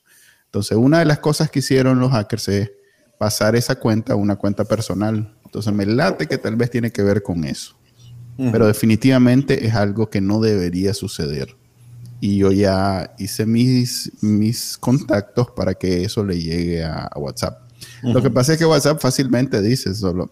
Entonces, 0.46 0.76
una 0.76 0.98
de 0.98 1.06
las 1.06 1.18
cosas 1.18 1.50
que 1.50 1.60
hicieron 1.60 1.98
los 1.98 2.12
hackers 2.12 2.48
es 2.48 2.70
pasar 3.18 3.56
esa 3.56 3.76
cuenta 3.76 4.12
a 4.12 4.16
una 4.16 4.36
cuenta 4.36 4.64
personal. 4.64 5.34
Entonces, 5.46 5.72
me 5.72 5.86
late 5.86 6.26
que 6.26 6.36
tal 6.36 6.56
vez 6.56 6.70
tiene 6.70 6.92
que 6.92 7.02
ver 7.02 7.22
con 7.22 7.44
eso. 7.44 7.74
Pero 8.36 8.66
definitivamente 8.66 9.66
es 9.66 9.74
algo 9.74 10.10
que 10.10 10.20
no 10.20 10.40
debería 10.40 10.94
suceder. 10.94 11.56
Y 12.20 12.38
yo 12.38 12.50
ya 12.50 13.14
hice 13.18 13.46
mis, 13.46 14.10
mis 14.20 14.76
contactos 14.78 15.50
para 15.52 15.74
que 15.74 16.02
eso 16.04 16.24
le 16.24 16.40
llegue 16.40 16.84
a, 16.84 17.08
WhatsApp. 17.16 17.62
Lo 18.02 18.22
que 18.22 18.30
pasa 18.30 18.52
es 18.52 18.58
que 18.58 18.64
WhatsApp 18.64 19.00
fácilmente 19.00 19.60
dice 19.62 19.94
solo, 19.94 20.30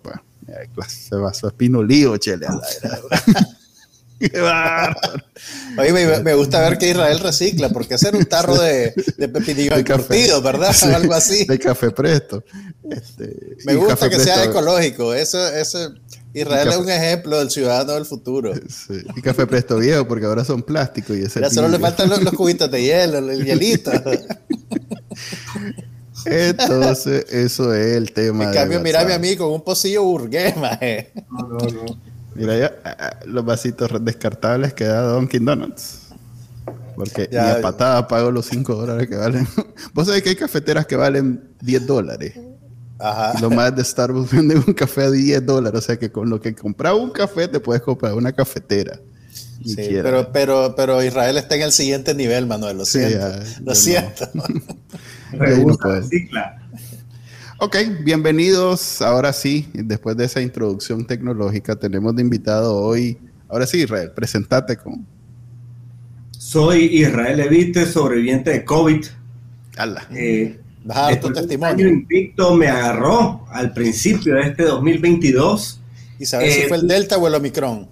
se 0.88 1.16
va 1.16 1.30
a 1.30 1.50
pino 1.50 1.82
lío, 1.82 2.16
chele. 2.16 2.46
Oye, 5.78 6.20
me, 6.22 6.34
gusta 6.34 6.60
ver 6.60 6.76
que 6.76 6.90
Israel 6.90 7.20
recicla, 7.20 7.70
porque 7.70 7.94
hacer 7.94 8.14
un 8.14 8.26
tarro 8.26 8.60
de, 8.60 8.92
de 9.16 9.28
pepinillo 9.28 9.74
de 9.76 10.40
¿verdad? 10.42 10.76
o 10.82 10.86
algo 10.94 11.14
así. 11.14 11.46
De 11.46 11.58
café 11.58 11.90
presto. 11.90 12.44
Este, 12.90 13.56
me 13.64 13.76
gusta 13.76 14.10
que 14.10 14.20
sea 14.20 14.44
ecológico. 14.44 15.14
Eso, 15.14 15.48
eso, 15.48 15.94
Israel 16.34 16.68
es 16.68 16.76
un 16.76 16.90
ejemplo 16.90 17.38
del 17.38 17.50
ciudadano 17.50 17.94
del 17.94 18.04
futuro. 18.04 18.52
Y 19.16 19.22
café 19.22 19.46
presto 19.46 19.78
viejo, 19.78 20.06
porque 20.06 20.26
ahora 20.26 20.44
son 20.44 20.62
plásticos. 20.62 21.16
Y 21.16 21.26
ya 21.26 21.48
solo 21.48 21.68
le 21.68 21.78
faltan 21.78 22.10
los, 22.10 22.20
cubitos 22.34 22.70
de 22.70 22.82
hielo, 22.82 23.18
el 23.18 23.42
hielito. 23.44 23.90
Entonces, 26.26 27.26
eso 27.30 27.74
es 27.74 27.96
el 27.96 28.12
tema. 28.12 28.44
En 28.44 28.52
cambio, 28.52 28.80
mírame 28.80 29.14
a 29.14 29.18
mí 29.18 29.36
con 29.36 29.50
un 29.52 29.62
pocillo 29.62 30.04
burgués, 30.04 30.54
No, 30.56 31.48
no, 31.48 31.58
no. 31.58 32.10
Mira 32.34 32.56
ya, 32.56 32.74
ah, 32.84 32.96
ah, 32.98 33.16
los 33.26 33.44
vasitos 33.44 33.90
descartables 34.04 34.72
que 34.72 34.84
da 34.84 35.02
Dunkin' 35.02 35.44
Donuts. 35.44 35.98
Porque 36.94 37.28
ya, 37.30 37.56
a 37.56 37.60
patada 37.60 38.06
pago 38.06 38.30
los 38.30 38.46
5 38.46 38.74
dólares 38.74 39.08
que 39.08 39.16
valen. 39.16 39.48
Vos 39.94 40.06
sabés 40.06 40.22
que 40.22 40.30
hay 40.30 40.36
cafeteras 40.36 40.86
que 40.86 40.96
valen 40.96 41.42
10 41.60 41.86
dólares. 41.86 42.34
Ajá. 42.98 43.40
Lo 43.40 43.50
más 43.50 43.74
de 43.74 43.82
Starbucks 43.82 44.30
vende 44.36 44.56
un 44.56 44.74
café 44.74 45.04
a 45.04 45.10
10 45.10 45.44
dólares. 45.44 45.78
O 45.78 45.82
sea 45.82 45.98
que 45.98 46.12
con 46.12 46.28
lo 46.28 46.40
que 46.40 46.54
compras 46.54 46.94
un 46.94 47.10
café 47.10 47.48
te 47.48 47.58
puedes 47.58 47.82
comprar 47.82 48.14
una 48.14 48.32
cafetera. 48.32 49.00
Sí, 49.64 49.76
pero, 49.76 50.32
pero, 50.32 50.74
pero 50.74 51.02
Israel 51.02 51.36
está 51.36 51.54
en 51.54 51.62
el 51.62 51.72
siguiente 51.72 52.14
nivel, 52.14 52.46
Manuel. 52.46 52.78
Lo 52.78 52.86
siento. 52.86 53.26
lo 53.62 53.74
siento. 53.74 54.28
No. 54.32 54.44
Ok, 57.58 57.76
bienvenidos. 58.02 59.02
Ahora 59.02 59.32
sí, 59.32 59.68
después 59.74 60.16
de 60.16 60.24
esa 60.24 60.40
introducción 60.40 61.06
tecnológica, 61.06 61.76
tenemos 61.76 62.16
de 62.16 62.22
invitado 62.22 62.76
hoy. 62.76 63.18
Ahora 63.48 63.66
sí, 63.66 63.82
Israel, 63.82 64.12
presentate 64.14 64.76
con. 64.76 65.06
Soy 66.30 66.84
Israel 67.02 67.36
Levite, 67.36 67.86
sobreviviente 67.86 68.50
de 68.50 68.64
COVID. 68.64 69.04
¡Hala! 69.76 70.06
Eh, 70.10 70.58
tu 71.20 71.32
testimonio. 71.32 71.86
año 71.86 71.88
invicto 71.88 72.54
me 72.54 72.68
agarró 72.68 73.44
al 73.50 73.72
principio 73.72 74.34
de 74.34 74.42
este 74.42 74.64
2022. 74.64 75.80
¿Y 76.18 76.26
sabes 76.26 76.54
si 76.54 76.60
eh, 76.62 76.68
fue 76.68 76.78
el 76.78 76.88
Delta 76.88 77.18
o 77.18 77.28
el 77.28 77.34
Omicron? 77.34 77.88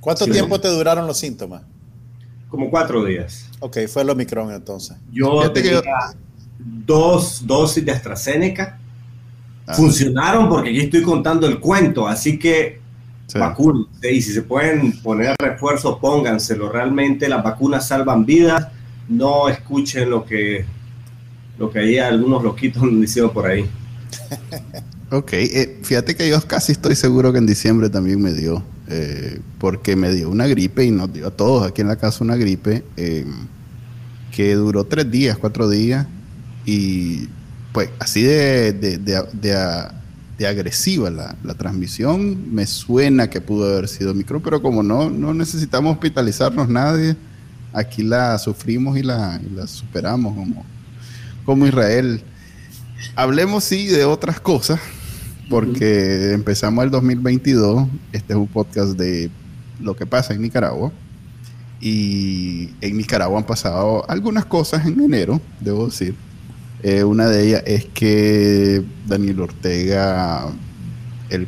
¿Cuánto 0.00 0.26
tiempo 0.26 0.60
te 0.60 0.68
duraron 0.68 1.06
los 1.06 1.18
síntomas? 1.18 1.62
Como 2.48 2.70
cuatro 2.70 3.04
días. 3.04 3.51
Ok, 3.62 3.78
fue 3.86 4.02
el 4.02 4.10
Omicron 4.10 4.50
entonces. 4.50 4.96
Yo 5.12 5.50
tenía, 5.52 5.80
dos 6.58 7.46
dosis 7.46 7.84
de 7.84 7.92
AstraZeneca. 7.92 8.76
Ah. 9.66 9.74
Funcionaron 9.74 10.48
porque 10.48 10.70
aquí 10.70 10.80
estoy 10.80 11.02
contando 11.02 11.46
el 11.46 11.60
cuento, 11.60 12.08
así 12.08 12.40
que 12.40 12.80
sí. 13.28 13.38
Y 14.02 14.20
si 14.20 14.32
se 14.32 14.42
pueden 14.42 15.00
poner 15.00 15.36
refuerzo, 15.38 16.00
pónganselo. 16.00 16.70
Realmente 16.70 17.28
las 17.28 17.44
vacunas 17.44 17.86
salvan 17.86 18.26
vidas. 18.26 18.66
No 19.08 19.48
escuchen 19.48 20.10
lo 20.10 20.24
que, 20.24 20.64
lo 21.56 21.70
que 21.70 21.78
hay 21.78 21.98
algunos 21.98 22.42
loquitos 22.42 22.82
diciendo 23.00 23.32
por 23.32 23.46
ahí. 23.46 23.64
Ok, 25.12 25.34
eh, 25.34 25.78
fíjate 25.82 26.16
que 26.16 26.26
yo 26.26 26.40
casi 26.40 26.72
estoy 26.72 26.96
seguro 26.96 27.32
que 27.32 27.38
en 27.38 27.44
diciembre 27.44 27.90
también 27.90 28.18
me 28.22 28.32
dio, 28.32 28.64
eh, 28.94 29.40
porque 29.58 29.96
me 29.96 30.12
dio 30.12 30.28
una 30.28 30.46
gripe 30.46 30.84
y 30.84 30.90
nos 30.90 31.10
dio 31.10 31.28
a 31.28 31.30
todos 31.30 31.66
aquí 31.66 31.80
en 31.80 31.88
la 31.88 31.96
casa 31.96 32.22
una 32.22 32.36
gripe 32.36 32.84
eh, 32.98 33.24
que 34.36 34.54
duró 34.54 34.84
tres 34.84 35.10
días, 35.10 35.38
cuatro 35.38 35.70
días, 35.70 36.06
y 36.66 37.28
pues 37.72 37.88
así 37.98 38.22
de, 38.22 38.72
de, 38.74 40.46
agresiva 40.46 41.08
la, 41.08 41.54
transmisión, 41.54 42.52
me 42.54 42.66
suena 42.66 43.30
que 43.30 43.40
pudo 43.40 43.72
haber 43.72 43.88
sido 43.88 44.12
micro, 44.12 44.42
pero 44.42 44.60
como 44.60 44.82
no, 44.82 45.08
no 45.08 45.32
necesitamos 45.32 45.94
hospitalizarnos 45.94 46.68
nadie, 46.68 47.16
aquí 47.72 48.02
la 48.02 48.38
sufrimos 48.38 48.98
y 48.98 49.02
la, 49.02 49.40
superamos 49.66 50.34
como, 50.34 50.66
como 51.46 51.66
Israel. 51.66 52.22
Hablemos 53.16 53.64
sí 53.64 53.86
de 53.86 54.04
otras 54.04 54.38
cosas, 54.38 54.80
porque 55.52 56.32
empezamos 56.32 56.82
el 56.82 56.90
2022, 56.90 57.86
este 58.10 58.32
es 58.32 58.38
un 58.38 58.46
podcast 58.46 58.92
de 58.92 59.30
lo 59.80 59.94
que 59.94 60.06
pasa 60.06 60.32
en 60.32 60.40
Nicaragua. 60.40 60.90
Y 61.78 62.70
en 62.80 62.96
Nicaragua 62.96 63.38
han 63.38 63.44
pasado 63.44 64.08
algunas 64.08 64.46
cosas 64.46 64.86
en 64.86 64.98
enero, 64.98 65.42
debo 65.60 65.86
decir. 65.86 66.14
Eh, 66.82 67.04
una 67.04 67.26
de 67.28 67.48
ellas 67.48 67.62
es 67.66 67.84
que 67.84 68.82
Daniel 69.06 69.40
Ortega, 69.40 70.46
el, 71.28 71.46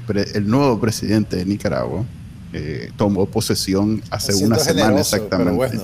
nuevo 0.48 0.78
presidente 0.78 1.36
de 1.36 1.46
Nicaragua, 1.46 2.04
eh, 2.52 2.90
tomó 2.98 3.24
posesión 3.24 4.02
hace 4.10 4.34
una 4.44 4.58
semana 4.58 5.00
exactamente. 5.00 5.78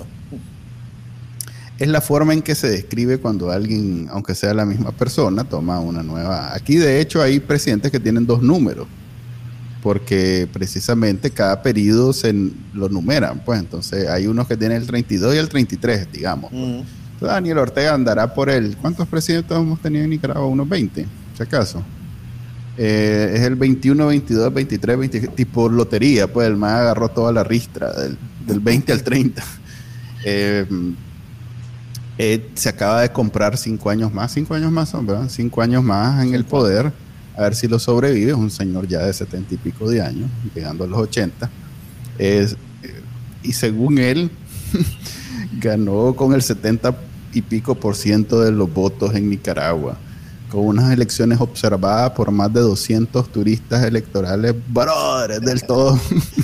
Es 1.80 1.88
la 1.88 2.02
forma 2.02 2.34
en 2.34 2.42
que 2.42 2.54
se 2.54 2.68
describe 2.68 3.16
cuando 3.16 3.50
alguien, 3.50 4.06
aunque 4.10 4.34
sea 4.34 4.52
la 4.52 4.66
misma 4.66 4.92
persona, 4.92 5.44
toma 5.44 5.80
una 5.80 6.02
nueva. 6.02 6.54
Aquí, 6.54 6.76
de 6.76 7.00
hecho, 7.00 7.22
hay 7.22 7.40
presidentes 7.40 7.90
que 7.90 7.98
tienen 7.98 8.26
dos 8.26 8.42
números, 8.42 8.86
porque 9.82 10.46
precisamente 10.52 11.30
cada 11.30 11.62
periodo 11.62 12.12
se 12.12 12.34
lo 12.74 12.90
numeran. 12.90 13.42
Pues 13.46 13.60
entonces 13.60 14.10
hay 14.10 14.26
unos 14.26 14.46
que 14.46 14.58
tienen 14.58 14.76
el 14.76 14.86
32 14.86 15.34
y 15.34 15.38
el 15.38 15.48
33, 15.48 16.12
digamos. 16.12 16.50
Pues. 16.50 16.84
Daniel 17.32 17.56
Ortega 17.56 17.94
andará 17.94 18.34
por 18.34 18.50
él. 18.50 18.76
¿Cuántos 18.78 19.08
presidentes 19.08 19.56
hemos 19.56 19.80
tenido 19.80 20.04
en 20.04 20.10
Nicaragua? 20.10 20.46
Unos 20.46 20.68
20, 20.68 21.06
si 21.34 21.42
acaso. 21.42 21.82
Eh, 22.76 23.32
es 23.36 23.40
el 23.40 23.56
21, 23.56 24.06
22, 24.06 24.52
23, 24.52 24.98
20, 24.98 25.20
tipo 25.28 25.66
lotería, 25.70 26.30
pues 26.30 26.46
el 26.46 26.58
más 26.58 26.72
agarró 26.72 27.08
toda 27.08 27.32
la 27.32 27.42
ristra, 27.42 27.90
del, 28.46 28.60
20 28.60 28.92
al 28.92 29.02
30. 29.02 29.42
Eh, 30.22 30.66
eh, 32.22 32.50
se 32.52 32.68
acaba 32.68 33.00
de 33.00 33.10
comprar 33.10 33.56
cinco 33.56 33.88
años 33.88 34.12
más, 34.12 34.32
cinco 34.32 34.52
años 34.52 34.70
más, 34.70 34.92
¿verdad? 34.92 35.26
Cinco 35.30 35.62
años 35.62 35.82
más 35.82 36.22
en 36.22 36.34
el 36.34 36.44
poder, 36.44 36.92
a 37.34 37.42
ver 37.44 37.54
si 37.54 37.66
lo 37.66 37.78
sobrevive. 37.78 38.32
Es 38.32 38.36
un 38.36 38.50
señor 38.50 38.86
ya 38.86 38.98
de 38.98 39.14
setenta 39.14 39.54
y 39.54 39.56
pico 39.56 39.88
de 39.88 40.02
años, 40.02 40.28
llegando 40.54 40.84
a 40.84 40.86
los 40.86 40.98
80. 40.98 41.48
y 43.42 43.52
según 43.54 43.96
él, 43.96 44.30
ganó 45.60 46.14
con 46.14 46.34
el 46.34 46.42
70 46.42 46.94
y 47.32 47.40
pico 47.40 47.74
por 47.74 47.96
ciento 47.96 48.42
de 48.42 48.52
los 48.52 48.70
votos 48.70 49.14
en 49.14 49.30
Nicaragua, 49.30 49.96
con 50.50 50.66
unas 50.66 50.92
elecciones 50.92 51.40
observadas 51.40 52.10
por 52.10 52.30
más 52.32 52.52
de 52.52 52.60
200 52.60 53.32
turistas 53.32 53.82
electorales, 53.82 54.54
brothers, 54.68 55.40
del 55.40 55.62
todo. 55.62 55.98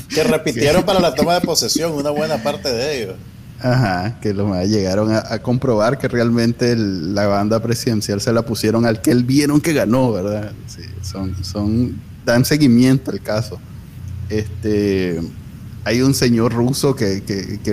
que 0.08 0.24
repitieron 0.24 0.82
para 0.86 1.00
la 1.00 1.14
toma 1.14 1.34
de 1.34 1.42
posesión 1.42 1.92
una 1.92 2.08
buena 2.08 2.42
parte 2.42 2.72
de 2.72 3.02
ellos. 3.02 3.16
Ajá, 3.60 4.18
que 4.20 4.34
los 4.34 4.50
llegaron 4.68 5.12
a, 5.12 5.38
comprobar 5.38 5.98
que 5.98 6.08
realmente 6.08 6.76
la 6.76 7.26
banda 7.26 7.60
presidencial 7.60 8.20
se 8.20 8.32
la 8.32 8.42
pusieron 8.42 8.84
al 8.84 9.00
que 9.00 9.10
él 9.10 9.24
vieron 9.24 9.60
que 9.60 9.72
ganó, 9.72 10.12
¿verdad? 10.12 10.52
Sí, 10.66 10.82
son, 11.02 11.42
son, 11.42 11.98
dan 12.24 12.44
seguimiento 12.44 13.10
al 13.10 13.22
caso. 13.22 13.58
Este, 14.28 15.20
hay 15.86 16.02
un 16.02 16.14
señor 16.14 16.52
ruso 16.52 16.96
que, 16.96 17.22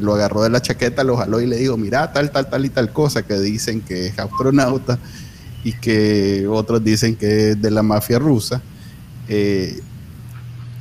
lo 0.01 0.13
agarró 0.13 0.43
de 0.43 0.51
la 0.51 0.61
chaqueta, 0.61 1.03
lo 1.03 1.17
jaló 1.17 1.41
y 1.41 1.47
le 1.47 1.57
dijo, 1.57 1.77
mira, 1.77 2.13
tal, 2.13 2.31
tal, 2.31 2.47
tal 2.47 2.63
y 2.63 2.69
tal 2.69 2.93
cosa, 2.93 3.23
que 3.23 3.39
dicen 3.39 3.81
que 3.81 4.05
es 4.05 4.19
astronauta 4.19 4.99
y 5.63 5.73
que 5.73 6.47
otros 6.47 6.83
dicen 6.83 7.15
que 7.15 7.49
es 7.49 7.61
de 7.61 7.71
la 7.71 7.81
mafia 7.81 8.19
rusa. 8.19 8.61
Eh, 9.27 9.81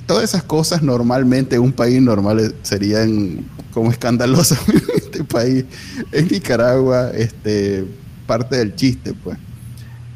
todas 0.06 0.24
esas 0.24 0.42
cosas 0.42 0.82
normalmente 0.82 1.56
en 1.56 1.62
un 1.62 1.72
país 1.72 2.02
normal 2.02 2.54
serían 2.62 3.46
como 3.72 3.90
escandalosas 3.90 4.60
en 4.68 4.82
este 4.96 5.24
país. 5.24 5.64
En 6.10 6.28
Nicaragua, 6.28 7.10
este, 7.10 7.84
parte 8.26 8.56
del 8.56 8.74
chiste, 8.74 9.14
pues. 9.14 9.38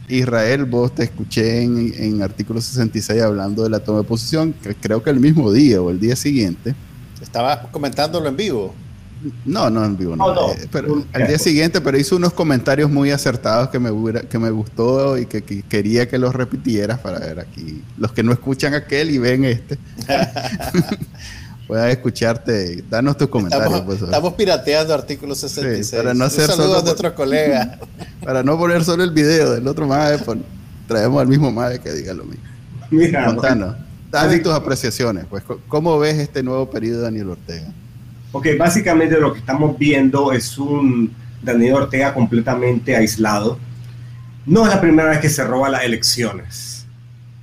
Israel, 0.09 0.67
vos 0.67 0.95
te 0.95 1.03
escuché 1.03 1.63
en, 1.63 1.93
en 1.97 2.23
artículo 2.23 2.61
66 2.61 3.23
hablando 3.23 3.65
de 3.65 3.71
la 3.71 3.81
toma 3.81 3.99
de 3.99 4.05
posición, 4.05 4.55
creo 4.81 5.03
que 5.03 5.11
el 5.11 5.19
mismo 5.19 5.53
día 5.53 5.83
o 5.83 5.91
el 5.91 5.99
día 5.99 6.15
siguiente, 6.15 6.77
estaba 7.21 7.63
comentándolo 7.73 8.29
en 8.29 8.37
vivo. 8.37 8.75
No, 9.45 9.71
no 9.71 9.85
en 9.85 9.97
vivo, 9.97 10.15
no. 10.15 10.53
Eh, 10.53 10.69
pero 10.71 11.05
al 11.13 11.27
día 11.27 11.39
siguiente, 11.39 11.81
pero 11.81 11.99
hizo 11.99 12.17
unos 12.17 12.33
comentarios 12.33 12.91
muy 12.91 13.11
acertados 13.11 13.71
que 13.71 13.79
me, 13.79 13.91
que 14.29 14.39
me 14.39 14.51
gustó 14.51 15.19
y 15.19 15.27
que, 15.27 15.43
quería 15.43 16.07
que 16.09 16.19
los 16.19 16.35
repitieras 16.35 16.99
para 17.01 17.19
ver 17.19 17.41
aquí. 17.41 17.83
Los 17.97 18.13
que 18.13 18.23
no 18.23 18.33
escuchan 18.33 18.75
aquel 18.75 19.11
y 19.11 19.19
ven 19.19 19.45
este. 19.45 19.79
puedan 21.67 21.91
escucharte. 21.91 22.85
Danos 22.89 23.17
tus 23.17 23.29
comentarios. 23.29 23.67
Estamos, 23.67 23.87
pues, 23.87 24.03
estamos 24.03 24.35
pirateando 24.35 24.95
artículo 24.95 25.35
66. 25.35 26.03
para 26.03 26.15
no 26.15 26.25
hacer 26.25 26.51
solo 26.51 26.79
a 26.79 26.83
nuestros 26.83 27.13
colegas. 27.13 27.79
Para 28.25 28.43
no 28.43 28.59
poner 28.59 28.83
solo 28.83 29.05
el 29.05 29.13
video 29.13 29.53
del 29.53 29.69
otro 29.69 29.87
madre, 29.87 30.19
pues, 30.19 30.39
traemos 30.89 31.21
al 31.21 31.29
mismo 31.29 31.53
madre 31.53 31.79
que 31.79 31.93
diga 31.93 32.13
lo 32.13 32.25
mismo. 32.25 32.43
Mira, 32.91 33.27
Montano, 33.27 33.77
dale 34.11 34.41
tus 34.41 34.53
apreciaciones. 34.53 35.27
Pues, 35.31 35.45
¿cómo 35.69 35.97
ves 35.99 36.17
este 36.17 36.43
nuevo 36.43 36.69
periodo 36.69 36.99
de 36.99 37.03
Daniel 37.05 37.31
Ortega? 37.31 37.73
Ok, 38.33 38.49
básicamente 38.59 39.19
lo 39.21 39.33
que 39.33 39.39
estamos 39.39 39.79
viendo 39.79 40.33
es 40.33 40.59
un 40.59 41.15
Daniel 41.43 41.75
Ortega 41.75 42.13
completamente 42.13 42.97
aislado. 42.97 43.59
No 44.45 44.65
es 44.67 44.75
la 44.75 44.81
primera 44.81 45.09
vez 45.09 45.21
que 45.21 45.29
se 45.29 45.45
roba 45.45 45.69
las 45.69 45.85
elecciones, 45.85 46.87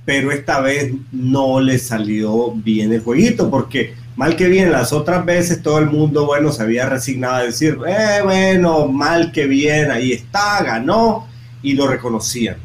pero 0.04 0.30
esta 0.30 0.60
vez 0.60 0.92
no 1.12 1.60
le 1.60 1.78
salió 1.78 2.52
bien 2.52 2.92
el 2.92 3.00
jueguito 3.00 3.50
porque 3.50 3.94
mal 4.16 4.36
que 4.36 4.48
bien 4.48 4.72
las 4.72 4.92
otras 4.92 5.24
veces 5.24 5.62
todo 5.62 5.78
el 5.78 5.86
mundo, 5.86 6.26
bueno, 6.26 6.52
se 6.52 6.62
había 6.62 6.88
resignado 6.88 7.34
a 7.34 7.42
decir, 7.42 7.78
eh, 7.86 8.20
bueno, 8.22 8.86
mal 8.88 9.32
que 9.32 9.46
bien, 9.46 9.90
ahí 9.90 10.12
está, 10.12 10.62
ganó 10.62 11.26
y 11.62 11.74
lo 11.74 11.86
reconocían. 11.86 12.56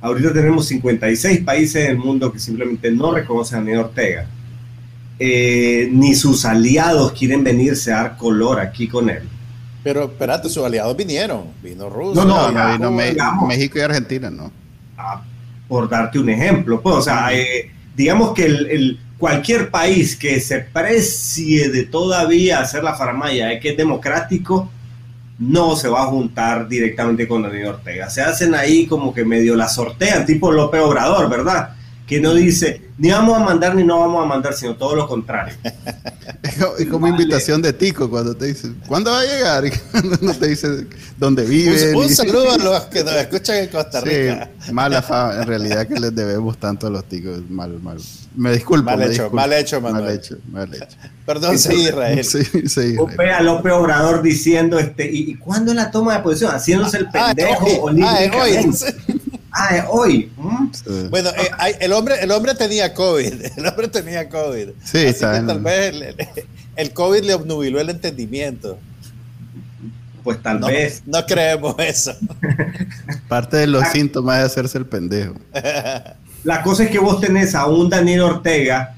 Ahorita 0.00 0.32
tenemos 0.32 0.66
56 0.66 1.40
países 1.40 1.84
en 1.84 1.92
el 1.92 1.98
mundo 1.98 2.32
que 2.32 2.38
simplemente 2.38 2.90
no 2.90 3.12
reconocen 3.12 3.58
a 3.58 3.60
Daniel 3.60 3.78
Ortega 3.80 4.26
eh, 5.24 5.88
ni 5.92 6.16
sus 6.16 6.44
aliados 6.44 7.12
quieren 7.12 7.44
venirse 7.44 7.92
a 7.92 7.96
dar 8.02 8.16
color 8.16 8.58
aquí 8.58 8.88
con 8.88 9.08
él. 9.08 9.22
Pero 9.84 10.04
espérate, 10.04 10.48
sus 10.48 10.64
aliados 10.64 10.96
vinieron. 10.96 11.44
Vino 11.62 11.88
Rusia. 11.88 12.24
No, 12.24 12.50
no, 12.50 12.72
vino 12.72 12.90
México 13.46 13.78
y 13.78 13.82
Argentina, 13.82 14.30
no. 14.30 14.50
Ah, 14.96 15.22
por 15.68 15.88
darte 15.88 16.18
un 16.18 16.28
ejemplo, 16.28 16.80
pues, 16.80 16.96
o 16.96 17.02
sea, 17.02 17.32
eh, 17.32 17.70
digamos 17.94 18.34
que 18.34 18.46
el, 18.46 18.98
cualquier 19.22 19.70
país 19.70 20.16
que 20.16 20.40
se 20.40 20.58
precie 20.58 21.68
de 21.68 21.84
todavía 21.84 22.58
hacer 22.58 22.82
la 22.82 22.96
farmaya 22.96 23.46
de 23.46 23.60
que 23.60 23.68
es 23.68 23.76
democrático, 23.76 24.68
no 25.38 25.76
se 25.76 25.88
va 25.88 26.02
a 26.02 26.06
juntar 26.06 26.66
directamente 26.66 27.28
con 27.28 27.42
Daniel 27.42 27.68
Ortega. 27.68 28.10
Se 28.10 28.20
hacen 28.20 28.52
ahí 28.52 28.84
como 28.84 29.14
que 29.14 29.24
medio 29.24 29.54
la 29.54 29.68
sortean, 29.68 30.26
tipo 30.26 30.50
López 30.50 30.80
Obrador, 30.80 31.30
¿verdad? 31.30 31.76
Que 32.12 32.20
no 32.20 32.34
dice 32.34 32.92
ni 32.98 33.10
vamos 33.10 33.36
a 33.36 33.40
mandar 33.40 33.74
ni 33.74 33.82
no 33.82 33.98
vamos 33.98 34.22
a 34.22 34.26
mandar, 34.26 34.54
sino 34.54 34.76
todo 34.76 34.94
lo 34.94 35.08
contrario. 35.08 35.54
es 36.78 36.86
como 36.86 37.08
invitación 37.08 37.60
de 37.60 37.72
Tico 37.72 38.08
cuando 38.08 38.36
te 38.36 38.46
dice, 38.46 38.70
¿cuándo 38.86 39.10
va 39.10 39.20
a 39.20 39.24
llegar? 39.24 39.64
Y 39.72 39.72
cuando 39.90 40.18
no 40.20 40.34
te 40.34 40.48
dice 40.48 40.86
dónde 41.18 41.44
vive. 41.44 41.96
Un, 41.96 42.08
saludo 42.08 42.52
a 42.52 42.58
los 42.58 42.82
que 42.82 43.02
nos 43.02 43.14
escuchan 43.16 43.56
en 43.56 43.68
Costa 43.68 44.00
Rica. 44.02 44.50
mala 44.70 45.02
fama, 45.02 45.40
en 45.40 45.46
realidad 45.48 45.86
que 45.88 45.98
les 45.98 46.14
debemos 46.14 46.58
tanto 46.58 46.86
a 46.86 46.90
los 46.90 47.04
ticos. 47.08 47.40
Mal, 47.50 47.80
mal. 47.80 47.98
Me 48.36 48.52
disculpo. 48.52 48.84
Mal 48.84 49.02
hecho, 49.02 49.30
mal 49.30 49.52
hecho, 49.52 49.80
Manuel. 49.80 50.04
Mal 50.04 50.14
hecho, 50.14 50.36
mal 50.50 50.74
hecho. 50.74 50.96
Perdón, 51.26 51.58
sí, 51.58 51.74
Israel. 51.74 52.24
Sí, 52.24 52.44
sí, 52.68 52.96
a 52.96 53.42
López 53.42 53.72
Obrador 53.72 54.22
diciendo, 54.22 54.78
este, 54.78 55.10
¿y, 55.10 55.34
cuándo 55.36 55.72
es 55.72 55.76
la 55.76 55.90
toma 55.90 56.16
de 56.16 56.22
posición? 56.22 56.54
Haciéndose 56.54 56.98
el 56.98 57.08
ah, 57.14 57.32
pendejo 57.34 57.88
ah, 57.88 58.40
hoy. 58.42 58.70
Ah, 59.52 59.86
hoy. 59.90 60.32
Bueno, 61.10 61.28
eh, 61.30 61.76
el, 61.80 61.92
hombre, 61.92 62.14
el 62.22 62.30
hombre 62.30 62.54
tenía 62.54 62.94
COVID. 62.94 63.34
El 63.58 63.66
hombre 63.66 63.88
tenía 63.88 64.28
COVID. 64.28 64.68
Sí, 64.82 65.06
Así 65.06 65.20
tal 65.20 65.60
vez 65.60 65.94
el, 66.74 66.92
COVID 66.92 67.22
le 67.22 67.34
obnubiló 67.34 67.78
el 67.78 67.90
entendimiento. 67.90 68.78
Pues 70.24 70.42
tal 70.42 70.60
vez. 70.60 71.02
No 71.04 71.24
creemos 71.26 71.74
eso. 71.78 72.14
Parte 73.28 73.58
de 73.58 73.66
los 73.66 73.86
síntomas 73.88 74.38
de 74.38 74.44
hacerse 74.44 74.78
el 74.78 74.86
pendejo. 74.86 75.34
La 76.44 76.62
cosa 76.62 76.84
es 76.84 76.90
que 76.90 76.98
vos 76.98 77.20
tenés 77.20 77.54
a 77.54 77.66
un 77.66 77.90
Daniel 77.90 78.22
Ortega 78.22 78.94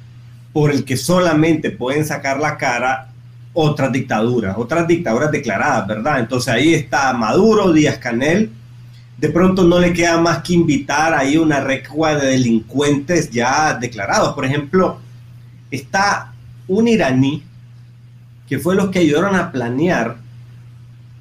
por 0.53 0.71
el 0.71 0.85
que 0.85 0.97
solamente 0.97 1.73
pueden 1.73 2.07
sacar 2.07 2.39
la 2.39 2.57
cara 2.57 3.09
otras 3.53 3.93
dictaduras, 3.93 4.57
otras 4.57 4.87
dictaduras 4.87 5.31
declaradas, 5.31 5.87
¿verdad? 5.87 6.21
Entonces 6.21 6.53
ahí 6.53 6.75
está 6.75 7.13
Maduro, 7.13 7.73
Díaz 7.73 7.99
Canel, 7.99 8.51
de 9.25 9.31
pronto 9.31 9.65
no 9.65 9.79
le 9.79 9.95
queda 9.95 10.21
más 10.21 10.43
que 10.43 10.53
invitar 10.53 11.15
ahí 11.15 11.39
una 11.39 11.59
recua 11.59 12.15
de 12.15 12.27
delincuentes 12.33 13.31
ya 13.31 13.73
declarados. 13.73 14.35
Por 14.35 14.45
ejemplo, 14.45 14.99
está 15.71 16.35
un 16.69 16.89
iraní 16.89 17.43
que 18.47 18.59
fue 18.59 18.75
los 18.75 18.91
que 18.91 18.99
ayudaron 18.99 19.35
a 19.35 19.51
planear 19.51 20.19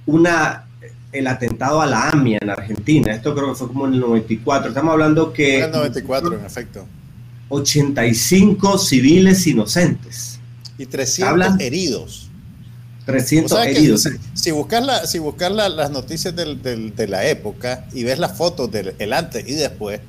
una, 0.06 0.66
el 1.14 1.28
atentado 1.28 1.82
a 1.82 1.86
la 1.86 2.10
AMIA 2.10 2.40
en 2.42 2.50
Argentina. 2.50 3.14
Esto 3.14 3.34
creo 3.34 3.54
que 3.54 3.56
fue 3.56 3.68
como 3.70 3.88
en 3.88 3.94
el 3.94 4.02
94. 4.02 4.68
Estamos 4.68 4.92
hablando 4.92 5.32
que... 5.32 5.60
En 5.60 5.64
el 5.64 5.72
94, 5.72 6.40
en 6.40 6.46
efecto. 6.46 6.86
85 7.48 8.80
civiles 8.80 9.48
inocentes. 9.48 10.42
Y 10.78 10.88
300 10.88 11.58
heridos. 11.62 12.30
300 13.06 13.66
heridos. 13.66 14.08
Si, 14.34 14.52
buscas, 14.52 15.10
si 15.10 15.20
buscas 15.20 15.52
las 15.52 15.92
noticias 15.92 16.36
de 16.36 17.08
la 17.08 17.28
época 17.28 17.86
y 17.94 18.04
ves 18.04 18.20
las 18.20 18.38
fotos 18.38 18.72
del 18.72 19.14
antes 19.14 19.48
y 19.48 19.54
después, 19.54 20.00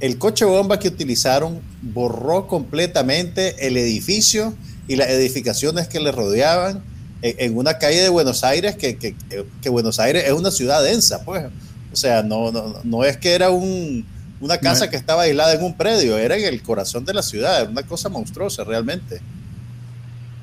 el 0.00 0.18
coche 0.18 0.44
bomba 0.44 0.80
que 0.80 0.88
utilizaron 0.88 1.60
borró 1.80 2.48
completamente 2.48 3.68
el 3.68 3.76
edificio 3.76 4.52
y 4.88 4.96
las 4.96 5.08
edificaciones 5.08 5.86
que 5.86 6.00
le 6.00 6.10
rodeaban 6.10 6.82
en, 7.22 7.56
una 7.56 7.78
calle 7.78 8.00
de 8.00 8.08
Buenos 8.08 8.42
Aires, 8.42 8.74
que, 8.74 8.98
que, 8.98 9.68
Buenos 9.68 10.00
Aires 10.00 10.24
es 10.26 10.32
una 10.32 10.50
ciudad 10.50 10.82
densa, 10.82 11.24
pues. 11.24 11.44
O 11.92 11.96
sea, 11.96 12.22
no, 12.22 12.50
no, 12.50 12.80
no 12.82 13.04
es 13.04 13.16
que 13.16 13.32
era 13.34 13.50
un, 13.50 14.04
una 14.40 14.58
casa 14.58 14.90
que 14.90 14.96
estaba 14.96 15.22
aislada 15.22 15.54
en 15.54 15.62
un 15.62 15.76
predio, 15.76 16.18
era 16.18 16.36
en 16.36 16.46
el 16.46 16.62
corazón 16.62 17.04
de 17.04 17.14
la 17.14 17.22
ciudad, 17.22 17.60
era 17.60 17.70
una 17.70 17.84
cosa 17.84 18.08
monstruosa 18.08 18.64
realmente. 18.64 19.20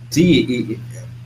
Sí, 0.10 0.46
y 0.48 0.80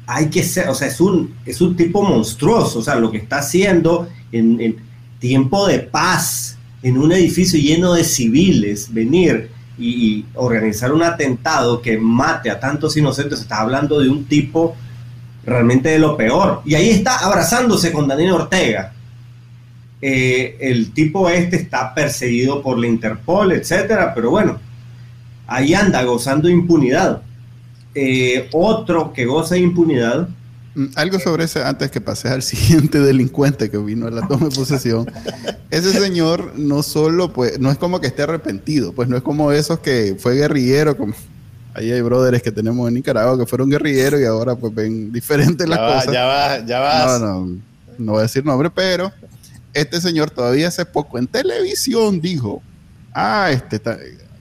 hay 0.06 0.30
que 0.30 0.44
ser, 0.44 0.68
o 0.70 0.76
sea, 0.76 0.88
es 0.88 1.00
un, 1.00 1.36
es 1.46 1.62
un 1.62 1.76
tipo 1.76 2.02
monstruoso, 2.04 2.80
o 2.80 2.82
sea, 2.82 2.96
lo 2.96 3.12
que 3.12 3.18
está 3.18 3.38
haciendo 3.38 4.08
en, 4.32 4.78
tiempo 5.20 5.68
de 5.68 5.80
paz, 5.80 6.58
en 6.82 6.98
un 6.98 7.14
edificio 7.14 7.58
lleno 7.58 7.94
de 7.94 8.04
civiles, 8.04 8.94
venir 8.94 9.50
y, 9.78 10.26
organizar 10.36 10.92
un 10.92 11.02
atentado 11.02 11.82
que 11.82 11.98
mate 11.98 12.50
a 12.52 12.60
tantos 12.60 12.98
inocentes, 12.98 13.40
está 13.40 13.62
hablando 13.62 14.00
de 14.00 14.10
un 14.10 14.26
tipo 14.26 14.76
realmente 15.46 15.90
de 15.90 16.00
lo 16.00 16.18
peor. 16.18 16.62
Y 16.66 16.76
ahí 16.76 16.90
está 16.90 17.20
abrazándose 17.20 17.92
con 17.94 18.08
Daniel 18.08 18.34
Ortega. 18.34 18.94
Eh, 20.02 20.58
el 20.60 20.92
tipo 20.92 21.30
este 21.30 21.56
está 21.56 21.94
perseguido 21.94 22.62
por 22.62 22.78
la 22.78 22.88
Interpol, 22.88 23.54
etcétera, 23.54 24.14
pero 24.14 24.32
bueno, 24.32 24.60
ahí 25.48 25.74
anda 25.74 26.04
gozando 26.04 26.50
impunidad. 26.50 27.22
Eh, 27.96 28.50
otro 28.52 29.14
que 29.14 29.26
goza 29.26 29.56
de 29.56 29.62
impunidad. 29.62 30.28
Mm, 30.76 30.86
algo 30.96 31.20
sobre 31.20 31.44
ese, 31.44 31.64
antes 31.64 31.92
que 31.92 32.02
pases 32.02 32.32
al 32.32 32.42
siguiente 32.44 33.00
delincuente 33.00 33.70
que 33.70 33.78
vino 33.78 34.08
a 34.08 34.12
la 34.12 34.28
toma 34.28 34.50
de 34.50 34.56
posesión. 34.56 35.12
ese 35.70 35.92
señor 35.92 36.54
no 36.58 36.82
solo, 36.82 37.32
pues, 37.32 37.60
no 37.60 37.70
es 37.70 37.78
como 37.78 38.00
que 38.00 38.08
esté 38.08 38.24
arrepentido, 38.24 38.94
pues 38.94 39.08
no 39.08 39.18
es 39.18 39.24
como 39.24 39.52
esos 39.52 39.80
que 39.80 40.16
fue 40.18 40.36
guerrillero, 40.36 40.98
como 40.98 41.14
ahí 41.76 41.92
hay 41.92 42.02
brothers 42.02 42.42
que 42.42 42.52
tenemos 42.52 42.88
en 42.88 42.96
Nicaragua 42.96 43.38
que 43.38 43.46
fueron 43.46 43.70
guerrilleros 43.70 44.20
y 44.20 44.26
ahora 44.26 44.56
pues 44.56 44.74
ven 44.74 45.12
diferentes 45.12 45.68
las 45.68 45.80
cosas. 45.80 46.14
Ya 46.14 46.26
va, 46.26 46.66
ya 46.66 46.80
va. 46.80 47.20
No, 47.20 47.46
no, 47.46 47.58
no 48.00 48.12
voy 48.14 48.20
a 48.20 48.24
decir 48.24 48.44
nombre, 48.44 48.72
pero 48.72 49.12
este 49.74 50.02
señor 50.02 50.32
todavía 50.32 50.68
hace 50.68 50.86
poco 50.86 51.20
en 51.20 51.28
televisión 51.28 52.20
dijo, 52.20 52.64
ah, 53.14 53.50
este, 53.52 53.80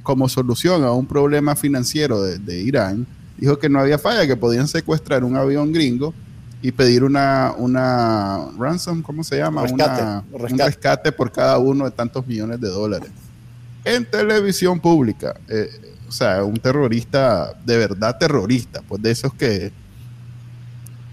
como 0.03 0.29
solución 0.29 0.85
a 0.85 0.93
un 0.93 1.07
problema 1.07 1.55
financiero 1.55 2.23
de 2.23 2.61
Irán, 2.61 3.07
dijo 3.39 3.59
que 3.59 3.69
no 3.69 3.81
había 3.81 3.99
falla, 3.99 4.27
que 4.27 4.37
podían 4.37 4.69
secuestrar 4.69 5.25
un 5.25 5.37
avión 5.37 5.73
gringo 5.73 6.15
y 6.63 6.71
pedir 6.71 7.03
una, 7.03 7.53
una 7.59 8.49
ransom, 8.57 9.03
¿cómo 9.03 9.25
se 9.25 9.39
llama? 9.39 9.63
Rescate, 9.63 10.27
Un 10.33 10.59
rescate 10.59 11.13
por 11.13 11.33
cada 11.33 11.59
uno 11.59 11.85
de 11.85 11.91
tantos 11.91 12.25
millones 12.27 12.61
de 12.61 12.69
dólares. 12.69 13.11
En 13.85 14.05
televisión 14.05 14.79
pública. 14.79 15.35
Eh, 15.49 15.69
o 16.09 16.13
sea, 16.13 16.45
un 16.45 16.57
terrorista, 16.59 17.53
de 17.65 17.79
verdad 17.79 18.17
terrorista, 18.17 18.81
pues 18.87 19.03
de 19.03 19.11
esos 19.11 19.35
que... 19.35 19.73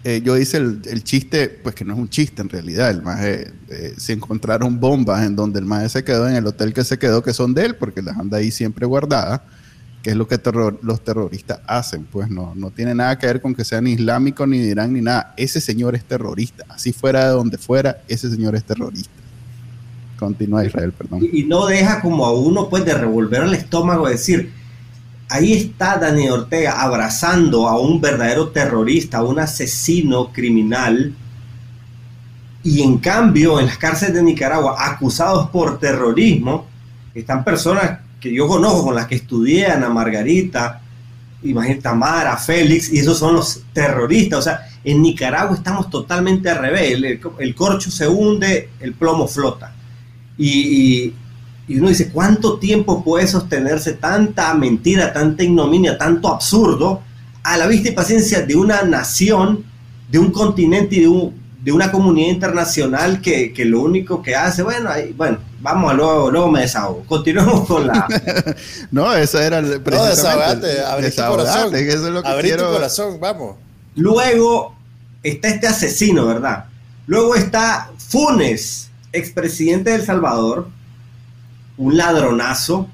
Eh, 0.06 0.22
yo 0.24 0.38
hice 0.38 0.58
el, 0.58 1.04
chiste, 1.04 1.50
pues 1.50 1.76
que 1.76 1.84
no 1.84 1.94
es 1.94 2.00
un 2.00 2.08
chiste 2.08 2.42
en 2.42 2.48
realidad, 2.48 2.90
el 2.90 3.02
más 3.02 3.20
eh, 3.22 3.52
se 3.98 4.14
encontraron 4.14 4.80
bombas 4.80 5.26
en 5.26 5.36
donde 5.36 5.60
el 5.60 5.66
más 5.66 5.92
se 5.92 6.06
quedó 6.06 6.30
en 6.30 6.38
el 6.38 6.48
hotel 6.48 6.74
que 6.74 6.86
se 6.86 6.98
quedó, 6.98 7.22
que 7.22 7.34
son 7.34 7.54
de 7.54 7.66
él, 7.66 7.76
porque 7.76 8.02
las 8.02 8.18
anda 8.18 8.38
ahí 8.38 8.50
siempre 8.50 8.86
guardadas 8.86 9.42
que 10.02 10.12
es 10.12 10.16
lo 10.16 10.28
que 10.28 10.40
los 10.82 11.04
terroristas 11.04 11.60
hacen, 11.68 12.06
pues 12.06 12.30
no, 12.30 12.54
no 12.56 12.72
tiene 12.72 12.96
nada 12.96 13.18
que 13.18 13.28
ver 13.28 13.42
con 13.42 13.54
que 13.54 13.66
sean 13.66 13.86
islámicos 13.86 14.48
ni 14.48 14.60
de 14.60 14.68
Irán 14.68 14.94
ni 14.94 15.02
nada. 15.02 15.34
Ese 15.36 15.60
señor 15.60 15.96
es 15.96 16.06
terrorista, 16.06 16.66
así 16.70 16.94
fuera 16.94 17.26
de 17.26 17.32
donde 17.32 17.58
fuera, 17.58 18.02
ese 18.08 18.30
señor 18.30 18.56
es 18.56 18.64
terrorista. 18.64 19.12
Continúa 20.18 20.66
Israel, 20.66 20.94
perdón. 20.94 21.28
Y, 21.32 21.44
no 21.44 21.66
deja 21.66 22.02
como 22.02 22.26
a 22.26 22.34
uno 22.34 22.70
pues 22.70 22.86
de 22.86 22.94
revolver 22.94 23.44
el 23.44 23.54
estómago, 23.54 24.08
decir, 24.08 24.52
ahí 25.30 25.54
está 25.54 25.98
Daniel 25.98 26.32
Ortega 26.32 26.82
abrazando 26.82 27.68
a 27.68 27.80
un 27.80 28.00
verdadero 28.00 28.50
terrorista, 28.50 29.18
a 29.18 29.24
un 29.24 29.40
asesino 29.40 30.32
criminal, 30.32 31.14
y 32.64 32.82
en 32.82 32.98
cambio 32.98 33.60
en 33.60 33.68
las 33.68 33.78
cárceles 33.78 34.16
de 34.16 34.24
Nicaragua, 34.24 34.76
acusados 34.78 35.50
por 35.50 35.80
terrorismo, 35.80 36.68
están 37.14 37.44
personas 37.44 38.00
que 38.20 38.34
yo 38.34 38.48
conozco, 38.48 38.86
con 38.86 38.96
las 38.96 39.08
que 39.08 39.16
estudié, 39.16 39.68
Ana 39.68 39.90
Margarita, 39.90 40.82
imagínate, 41.44 41.82
Tamara, 41.82 42.38
Félix, 42.38 42.92
y 42.92 43.00
esos 43.00 43.18
son 43.18 43.36
los 43.36 43.64
terroristas. 43.74 44.40
O 44.40 44.42
sea, 44.42 44.68
en 44.84 45.02
Nicaragua 45.02 45.56
estamos 45.56 45.90
totalmente 45.90 46.50
al 46.50 46.60
revés. 46.60 47.20
El, 47.40 47.56
corcho 47.56 47.90
se 47.92 48.08
hunde, 48.08 48.70
el 48.80 48.94
plomo 48.94 49.28
flota. 49.28 49.74
Y, 50.38 51.14
y, 51.68 51.78
uno 51.78 51.90
dice, 51.90 52.10
¿cuánto 52.10 52.58
tiempo 52.58 53.04
puede 53.04 53.28
sostenerse 53.28 53.94
tanta 53.94 54.54
mentira, 54.54 55.14
tanta 55.14 55.44
ignominia, 55.44 55.98
tanto 55.98 56.30
absurdo 56.30 57.02
a 57.44 57.58
la 57.58 57.68
vista 57.68 57.90
y 57.90 57.94
paciencia 57.94 58.42
de 58.42 58.56
una 58.56 58.82
nación, 58.84 59.64
de 60.10 60.20
un 60.20 60.32
continente 60.32 60.96
y 60.96 61.02
de, 61.02 61.08
un, 61.08 61.39
de 61.62 61.72
una 61.72 61.92
comunidad 61.92 62.30
internacional 62.30 63.22
que, 63.22 63.52
que, 63.52 63.66
lo 63.66 63.82
único 63.82 64.22
que 64.22 64.36
hace, 64.36 64.64
bueno, 64.64 64.90
ahí, 64.90 65.14
bueno, 65.16 65.40
vamos 65.62 65.92
a 65.92 65.94
luego, 65.94 66.32
luego 66.32 66.52
me 66.52 66.62
desahogo. 66.62 67.04
Continuemos 67.06 67.68
con 67.68 67.86
la. 67.86 68.08
no, 68.92 69.14
esa 69.14 69.46
era 69.46 69.60
el. 69.60 69.84
No, 69.84 70.06
desahogate, 70.06 70.82
abrí 70.82 71.12
tu 71.12 71.22
corazón. 71.22 71.76
Eso 71.76 72.08
es 72.08 72.14
lo 72.14 72.24
que 72.24 72.30
abrí 72.30 72.52
tu 72.52 72.64
corazón, 72.64 73.20
vamos. 73.20 73.58
Luego 73.96 74.76
está 75.22 75.50
este 75.50 75.68
asesino, 75.68 76.26
¿verdad? 76.28 76.66
Luego 77.08 77.36
está 77.36 77.92
Funes, 77.98 78.90
expresidente 79.12 79.90
de 79.90 79.98
El 79.98 80.06
Salvador, 80.06 80.70
un 81.78 81.98
ladronazo. 81.98 82.88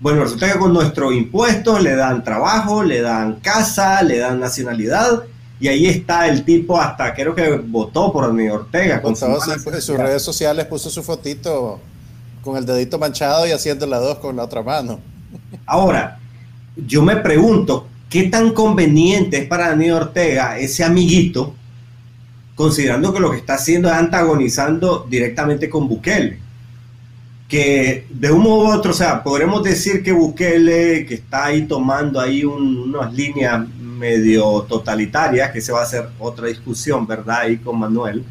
Bueno, 0.00 0.24
resulta 0.24 0.52
que 0.52 0.58
con 0.58 0.72
nuestros 0.72 1.14
impuestos 1.14 1.80
le 1.80 1.94
dan 1.94 2.24
trabajo, 2.24 2.82
le 2.82 3.00
dan 3.00 3.36
casa, 3.36 4.02
le 4.02 4.18
dan 4.18 4.40
nacionalidad 4.40 5.22
y 5.64 5.68
ahí 5.68 5.86
está 5.86 6.28
el 6.28 6.44
tipo 6.44 6.78
hasta 6.78 7.14
creo 7.14 7.34
que 7.34 7.56
votó 7.56 8.12
por 8.12 8.26
Daniel 8.26 8.50
Ortega. 8.52 9.00
Con 9.00 9.16
su 9.16 9.24
en 9.24 9.80
sus 9.80 9.96
redes 9.96 10.22
sociales 10.22 10.66
puso 10.66 10.90
su 10.90 11.02
fotito 11.02 11.80
con 12.42 12.58
el 12.58 12.66
dedito 12.66 12.98
manchado 12.98 13.46
y 13.46 13.50
haciendo 13.50 13.86
la 13.86 13.96
dos 13.96 14.18
con 14.18 14.36
la 14.36 14.44
otra 14.44 14.62
mano. 14.62 15.00
Ahora, 15.64 16.18
yo 16.76 17.00
me 17.00 17.16
pregunto, 17.16 17.86
¿qué 18.10 18.24
tan 18.24 18.52
conveniente 18.52 19.38
es 19.38 19.46
para 19.46 19.70
Daniel 19.70 19.94
Ortega 19.94 20.58
ese 20.58 20.84
amiguito, 20.84 21.54
considerando 22.54 23.14
que 23.14 23.20
lo 23.20 23.30
que 23.30 23.38
está 23.38 23.54
haciendo 23.54 23.88
es 23.88 23.94
antagonizando 23.94 25.06
directamente 25.08 25.70
con 25.70 25.88
Bukele? 25.88 26.40
Que 27.48 28.06
de 28.10 28.30
un 28.30 28.42
modo 28.42 28.64
u 28.64 28.70
otro, 28.70 28.90
o 28.90 28.94
sea, 28.94 29.22
podremos 29.22 29.62
decir 29.62 30.02
que 30.02 30.12
Bukele, 30.12 31.06
que 31.06 31.14
está 31.14 31.46
ahí 31.46 31.62
tomando 31.62 32.20
ahí 32.20 32.44
unas 32.44 33.14
líneas 33.14 33.66
medio 33.98 34.62
totalitaria, 34.62 35.52
que 35.52 35.60
se 35.60 35.72
va 35.72 35.80
a 35.80 35.84
hacer 35.84 36.08
otra 36.18 36.46
discusión, 36.46 37.06
¿verdad? 37.06 37.40
Ahí 37.40 37.58
con 37.58 37.78
Manuel. 37.78 38.24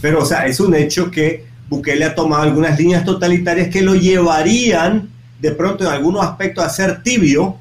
Pero, 0.00 0.22
o 0.22 0.24
sea, 0.24 0.46
es 0.46 0.60
un 0.60 0.74
hecho 0.74 1.10
que 1.10 1.46
Bukele 1.68 2.04
ha 2.04 2.14
tomado 2.14 2.42
algunas 2.42 2.78
líneas 2.78 3.04
totalitarias 3.04 3.68
que 3.68 3.82
lo 3.82 3.94
llevarían 3.94 5.08
de 5.40 5.50
pronto 5.52 5.84
en 5.84 5.90
algunos 5.90 6.24
aspectos 6.24 6.64
a 6.64 6.70
ser 6.70 7.02
tibio 7.02 7.56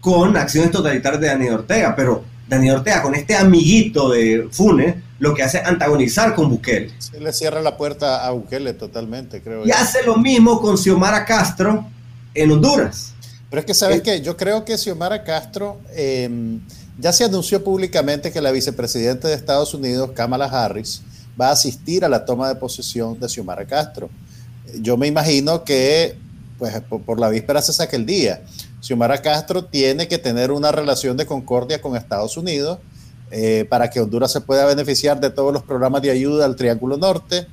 con 0.00 0.36
acciones 0.36 0.70
totalitarias 0.70 1.20
de 1.20 1.26
Daniel 1.28 1.54
Ortega. 1.54 1.94
Pero 1.96 2.24
Daniel 2.48 2.76
Ortega, 2.76 3.02
con 3.02 3.14
este 3.14 3.34
amiguito 3.36 4.10
de 4.10 4.48
Funes, 4.50 4.96
lo 5.18 5.34
que 5.34 5.42
hace 5.42 5.58
es 5.58 5.66
antagonizar 5.66 6.34
con 6.34 6.48
Bukele. 6.48 6.90
Se 6.98 7.20
le 7.20 7.32
cierra 7.32 7.60
la 7.60 7.76
puerta 7.76 8.26
a 8.26 8.30
Bukele 8.30 8.72
totalmente, 8.74 9.42
creo. 9.42 9.66
Y 9.66 9.70
hace 9.70 10.02
lo 10.04 10.16
mismo 10.16 10.60
con 10.60 10.78
Xiomara 10.78 11.24
Castro 11.24 11.86
en 12.34 12.50
Honduras. 12.50 13.14
Pero 13.50 13.60
es 13.60 13.66
que, 13.66 13.74
¿sabes 13.74 14.00
qué? 14.02 14.20
Yo 14.20 14.36
creo 14.36 14.64
que 14.64 14.78
Xiomara 14.78 15.24
Castro 15.24 15.80
em, 15.94 16.60
ya 17.00 17.12
se 17.12 17.24
anunció 17.24 17.64
públicamente 17.64 18.30
que 18.30 18.40
la 18.40 18.50
vicepresidenta 18.50 19.28
de 19.28 19.34
Estados 19.34 19.72
Unidos, 19.74 20.10
Kamala 20.14 20.44
Harris, 20.44 21.02
va 21.40 21.48
a 21.48 21.52
asistir 21.52 22.04
a 22.04 22.08
la 22.08 22.24
toma 22.24 22.48
de 22.48 22.56
posesión 22.56 23.18
de 23.18 23.28
Xiomara 23.28 23.66
Castro. 23.66 24.10
Yo 24.80 24.96
me 24.96 25.06
imagino 25.06 25.64
que, 25.64 26.16
pues, 26.58 26.80
por, 27.06 27.18
la 27.18 27.28
víspera 27.28 27.62
se 27.62 27.72
saque 27.72 27.96
el 27.96 28.06
día. 28.06 28.42
Xiomara 28.80 29.22
Castro 29.22 29.64
tiene 29.64 30.08
que 30.08 30.18
tener 30.18 30.50
una 30.50 30.70
relación 30.72 31.16
de 31.16 31.26
concordia 31.26 31.80
con 31.80 31.96
Estados 31.96 32.36
Unidos 32.36 32.78
eh, 33.30 33.66
para 33.68 33.88
que 33.88 34.00
Honduras 34.00 34.32
se 34.32 34.40
pueda 34.40 34.66
beneficiar 34.66 35.20
de 35.20 35.30
todos 35.30 35.52
los 35.52 35.62
programas 35.62 36.02
de 36.02 36.10
ayuda 36.10 36.44
al 36.44 36.56
Triángulo 36.56 36.96
Norte 36.96 37.46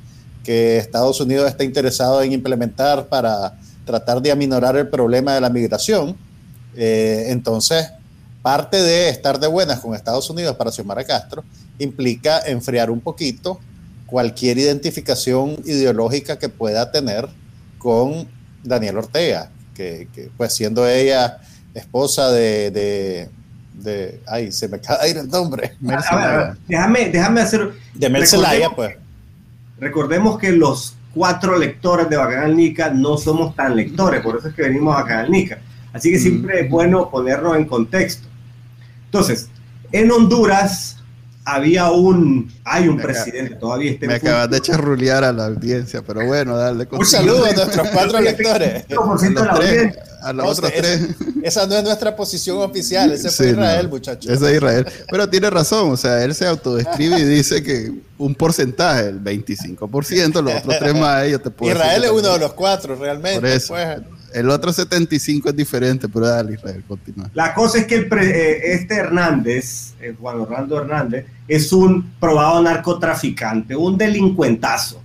que 0.43 0.77
Estados 0.77 1.19
Unidos 1.19 1.49
está 1.49 1.65
interesado 1.65 2.21
en 2.21 2.31
implementar 2.31 3.07
para 3.07 3.57
tratar 3.83 4.21
de 4.21 4.31
aminorar 4.31 4.77
el 4.77 4.87
problema 4.87 5.33
de 5.33 5.41
la 5.41 5.49
migración. 5.49 6.15
Eh, 6.73 7.25
entonces, 7.27 7.89
parte 8.47 8.81
de 8.81 9.09
estar 9.09 9.41
de 9.41 9.47
buenas 9.47 9.81
con 9.81 9.93
Estados 9.93 10.29
Unidos 10.29 10.55
para 10.55 10.71
Xiomara 10.71 11.03
Castro 11.03 11.43
implica 11.79 12.39
enfriar 12.45 12.89
un 12.89 13.01
poquito 13.01 13.59
cualquier 14.05 14.57
identificación 14.57 15.57
ideológica 15.65 16.39
que 16.39 16.47
pueda 16.47 16.89
tener 16.89 17.27
con 17.77 18.25
Daniel 18.63 18.99
Ortega, 18.99 19.49
que, 19.75 20.07
pues 20.37 20.53
siendo 20.53 20.87
ella 20.87 21.39
esposa 21.73 22.31
de, 22.31 23.27
de, 23.73 24.21
ay, 24.25 24.53
se 24.53 24.69
me 24.69 24.77
acaba 24.77 25.03
de 25.03 25.09
ir 25.09 25.17
el 25.17 25.27
nombre. 25.27 25.73
déjame, 26.69 27.09
déjame 27.09 27.41
hacer... 27.41 27.73
De 27.95 28.09
Mercelaya, 28.09 28.69
pues. 28.69 28.95
Recordemos 29.77 30.39
que 30.39 30.53
los 30.53 30.95
cuatro 31.13 31.57
lectores 31.57 32.09
de 32.09 32.15
Bacanal 32.15 32.55
Nica 32.55 32.91
no 32.91 33.17
somos 33.17 33.57
tan 33.57 33.75
lectores, 33.75 34.21
por 34.21 34.37
eso 34.37 34.47
es 34.47 34.55
que 34.55 34.61
venimos 34.61 34.95
a 34.95 35.01
Bacanal 35.01 35.29
Nica. 35.29 35.59
Así 35.91 36.11
que 36.11 36.17
siempre 36.17 36.61
es 36.61 36.69
bueno 36.69 37.09
ponernos 37.11 37.57
en 37.57 37.65
contexto. 37.65 38.27
Entonces, 39.07 39.49
en 39.91 40.11
Honduras 40.11 40.97
había 41.47 41.89
un, 41.91 42.51
hay 42.65 42.89
un 42.89 42.97
presidente 42.97 43.55
todavía. 43.55 43.91
Este 43.91 44.05
me 44.05 44.15
acabas 44.15 44.49
de 44.49 44.59
charrulear 44.59 45.23
a 45.23 45.31
la 45.31 45.45
audiencia, 45.45 46.01
pero 46.05 46.25
bueno, 46.25 46.57
dale. 46.57 46.85
Un 46.91 47.05
saludo 47.05 47.45
a 47.45 47.53
nuestros 47.53 47.87
cuatro 47.89 48.19
lectores. 48.19 48.85
A 50.19 50.33
los, 50.33 50.57
otros 50.57 50.73
tres. 50.75 51.09
Esa 51.43 51.67
no 51.67 51.75
es 51.75 51.83
nuestra 51.83 52.13
posición 52.13 52.57
oficial, 52.57 53.11
ese 53.11 53.29
fue 53.29 53.51
Israel, 53.51 53.87
muchachos. 53.87 54.29
Ese 54.29 54.49
es 54.49 54.55
Israel. 54.57 54.85
Pero 55.09 55.29
tiene 55.29 55.49
razón, 55.49 55.91
o 55.91 55.95
sea, 55.95 56.21
él 56.23 56.33
se 56.33 56.45
autodescribe 56.47 57.19
y 57.19 57.23
dice 57.23 57.63
que 57.63 57.93
un 58.17 58.33
porcentaje, 58.35 59.07
el 59.07 59.23
25%, 59.23 60.41
los 60.41 60.55
otros 60.55 60.75
tres 60.79 60.95
más, 60.95 61.23
ellos 61.23 61.43
te 61.43 61.51
pueden 61.51 61.77
Israel 61.77 62.03
es 62.03 62.11
uno 62.11 62.33
de 62.33 62.39
los 62.39 62.53
cuatro, 62.53 62.95
realmente. 62.95 63.39
Por 63.39 63.49
eso. 63.49 63.73
Pues. 63.75 64.16
El 64.33 64.49
otro 64.49 64.73
75 64.73 65.49
es 65.49 65.55
diferente, 65.55 66.09
pero 66.09 66.27
dale, 66.27 66.53
Israel, 66.53 66.83
continúa. 66.87 67.29
La 67.33 67.53
cosa 67.53 67.79
es 67.79 67.87
que 67.87 67.95
el 67.95 68.09
eh, 68.13 68.73
este 68.73 68.95
Hernández, 68.95 69.93
eh, 70.01 70.15
Juan 70.19 70.41
Orlando 70.41 70.79
Hernández, 70.79 71.25
es 71.47 71.71
un 71.71 72.13
probado 72.19 72.61
narcotraficante, 72.61 73.75
un 73.75 73.97
delincuentazo. 73.97 75.01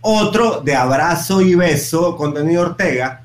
Otro 0.00 0.60
de 0.60 0.74
abrazo 0.74 1.40
y 1.40 1.54
beso 1.54 2.16
con 2.16 2.34
Daniel 2.34 2.58
Ortega, 2.58 3.22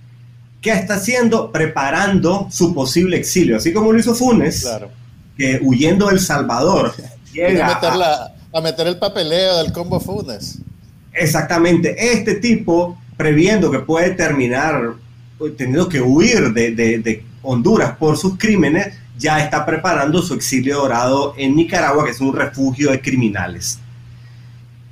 que 0.62 0.72
está 0.72 0.96
haciendo, 0.96 1.52
preparando 1.52 2.48
su 2.50 2.74
posible 2.74 3.18
exilio, 3.18 3.58
así 3.58 3.74
como 3.74 3.92
lo 3.92 4.00
hizo 4.00 4.16
Funes, 4.16 4.68
que 5.38 5.60
huyendo 5.62 6.08
del 6.08 6.20
Salvador 6.20 6.94
llega 7.34 7.68
a, 7.68 7.76
meter 7.76 8.04
a 8.54 8.62
meter 8.62 8.88
el 8.88 8.98
papeleo 8.98 9.58
del 9.58 9.74
combo 9.74 10.00
Funes. 10.00 10.60
Exactamente, 11.12 11.96
este 12.14 12.36
tipo, 12.36 12.98
previendo 13.18 13.70
que 13.70 13.80
puede 13.80 14.12
terminar 14.12 14.94
teniendo 15.52 15.90
que 15.90 16.02
huir 16.02 16.54
de, 16.54 17.24
Honduras 17.46 17.98
por 17.98 18.18
sus 18.18 18.38
crímenes, 18.38 18.96
ya 19.18 19.44
está 19.44 19.66
preparando 19.66 20.22
su 20.22 20.34
exilio 20.34 20.78
dorado 20.78 21.34
en 21.38 21.56
Nicaragua, 21.56 22.06
que 22.06 22.12
es 22.12 22.22
un 22.22 22.34
refugio 22.34 22.90
de 22.92 23.02
criminales. 23.02 23.80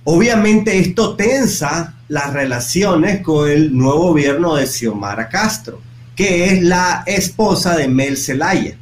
Obviamente 0.03 0.77
esto 0.77 1.15
tensa 1.15 1.95
las 2.09 2.33
relaciones 2.33 3.21
con 3.21 3.49
el 3.49 3.75
nuevo 3.75 4.09
gobierno 4.09 4.55
de 4.55 4.67
Xiomara 4.67 5.29
Castro, 5.29 5.79
que 6.15 6.45
es 6.45 6.61
la 6.61 7.03
esposa 7.05 7.77
de 7.77 7.87
Mel 7.87 8.17
Zelaya. 8.17 8.75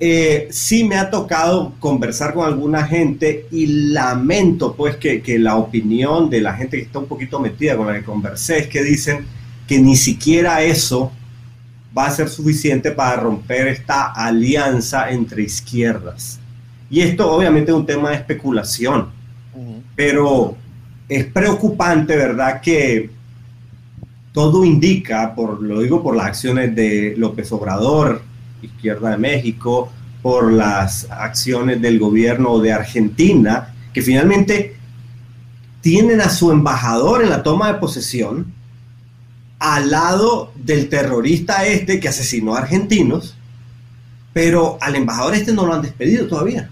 Eh, 0.00 0.48
sí 0.50 0.84
me 0.84 0.96
ha 0.96 1.10
tocado 1.10 1.74
conversar 1.78 2.32
con 2.32 2.46
alguna 2.46 2.86
gente 2.86 3.46
y 3.50 3.66
lamento 3.92 4.74
pues 4.74 4.96
que, 4.96 5.20
que, 5.22 5.38
la 5.38 5.56
opinión 5.56 6.30
de 6.30 6.40
la 6.40 6.54
gente 6.54 6.76
que 6.76 6.84
está 6.84 7.00
un 7.00 7.06
poquito 7.06 7.40
metida 7.40 7.76
con 7.76 7.88
la 7.88 7.94
que 7.94 8.04
conversé 8.04 8.58
es 8.58 8.66
que 8.68 8.82
dicen 8.82 9.26
que 9.68 9.78
ni 9.78 9.94
siquiera 9.94 10.62
eso 10.62 11.12
va 11.96 12.06
a 12.06 12.10
ser 12.10 12.28
suficiente 12.28 12.90
para 12.90 13.20
romper 13.20 13.68
esta 13.68 14.12
alianza 14.12 15.10
entre 15.10 15.42
izquierdas. 15.42 16.40
Y 16.90 17.02
esto 17.02 17.30
obviamente 17.30 17.70
es 17.70 17.76
un 17.76 17.86
tema 17.86 18.10
de 18.10 18.16
especulación, 18.16 19.10
pero 19.94 20.56
es 21.08 21.26
preocupante, 21.26 22.16
¿verdad? 22.16 22.60
Que 22.62 23.10
todo 24.32 24.64
indica, 24.64 25.34
por, 25.34 25.62
lo 25.62 25.80
digo 25.80 26.02
por 26.02 26.16
las 26.16 26.26
acciones 26.26 26.74
de 26.74 27.14
López 27.18 27.52
Obrador, 27.52 28.22
Izquierda 28.62 29.10
de 29.10 29.18
México, 29.18 29.92
por 30.22 30.52
las 30.52 31.10
acciones 31.10 31.80
del 31.82 31.98
gobierno 31.98 32.58
de 32.58 32.72
Argentina, 32.72 33.74
que 33.92 34.00
finalmente 34.00 34.76
tienen 35.80 36.20
a 36.20 36.30
su 36.30 36.50
embajador 36.52 37.22
en 37.22 37.30
la 37.30 37.42
toma 37.42 37.72
de 37.72 37.78
posesión, 37.78 38.57
al 39.58 39.90
lado 39.90 40.52
del 40.56 40.88
terrorista 40.88 41.66
este 41.66 42.00
que 42.00 42.08
asesinó 42.08 42.54
a 42.54 42.60
argentinos, 42.60 43.34
pero 44.32 44.78
al 44.80 44.94
embajador 44.94 45.34
este 45.34 45.52
no 45.52 45.66
lo 45.66 45.74
han 45.74 45.82
despedido 45.82 46.26
todavía. 46.26 46.70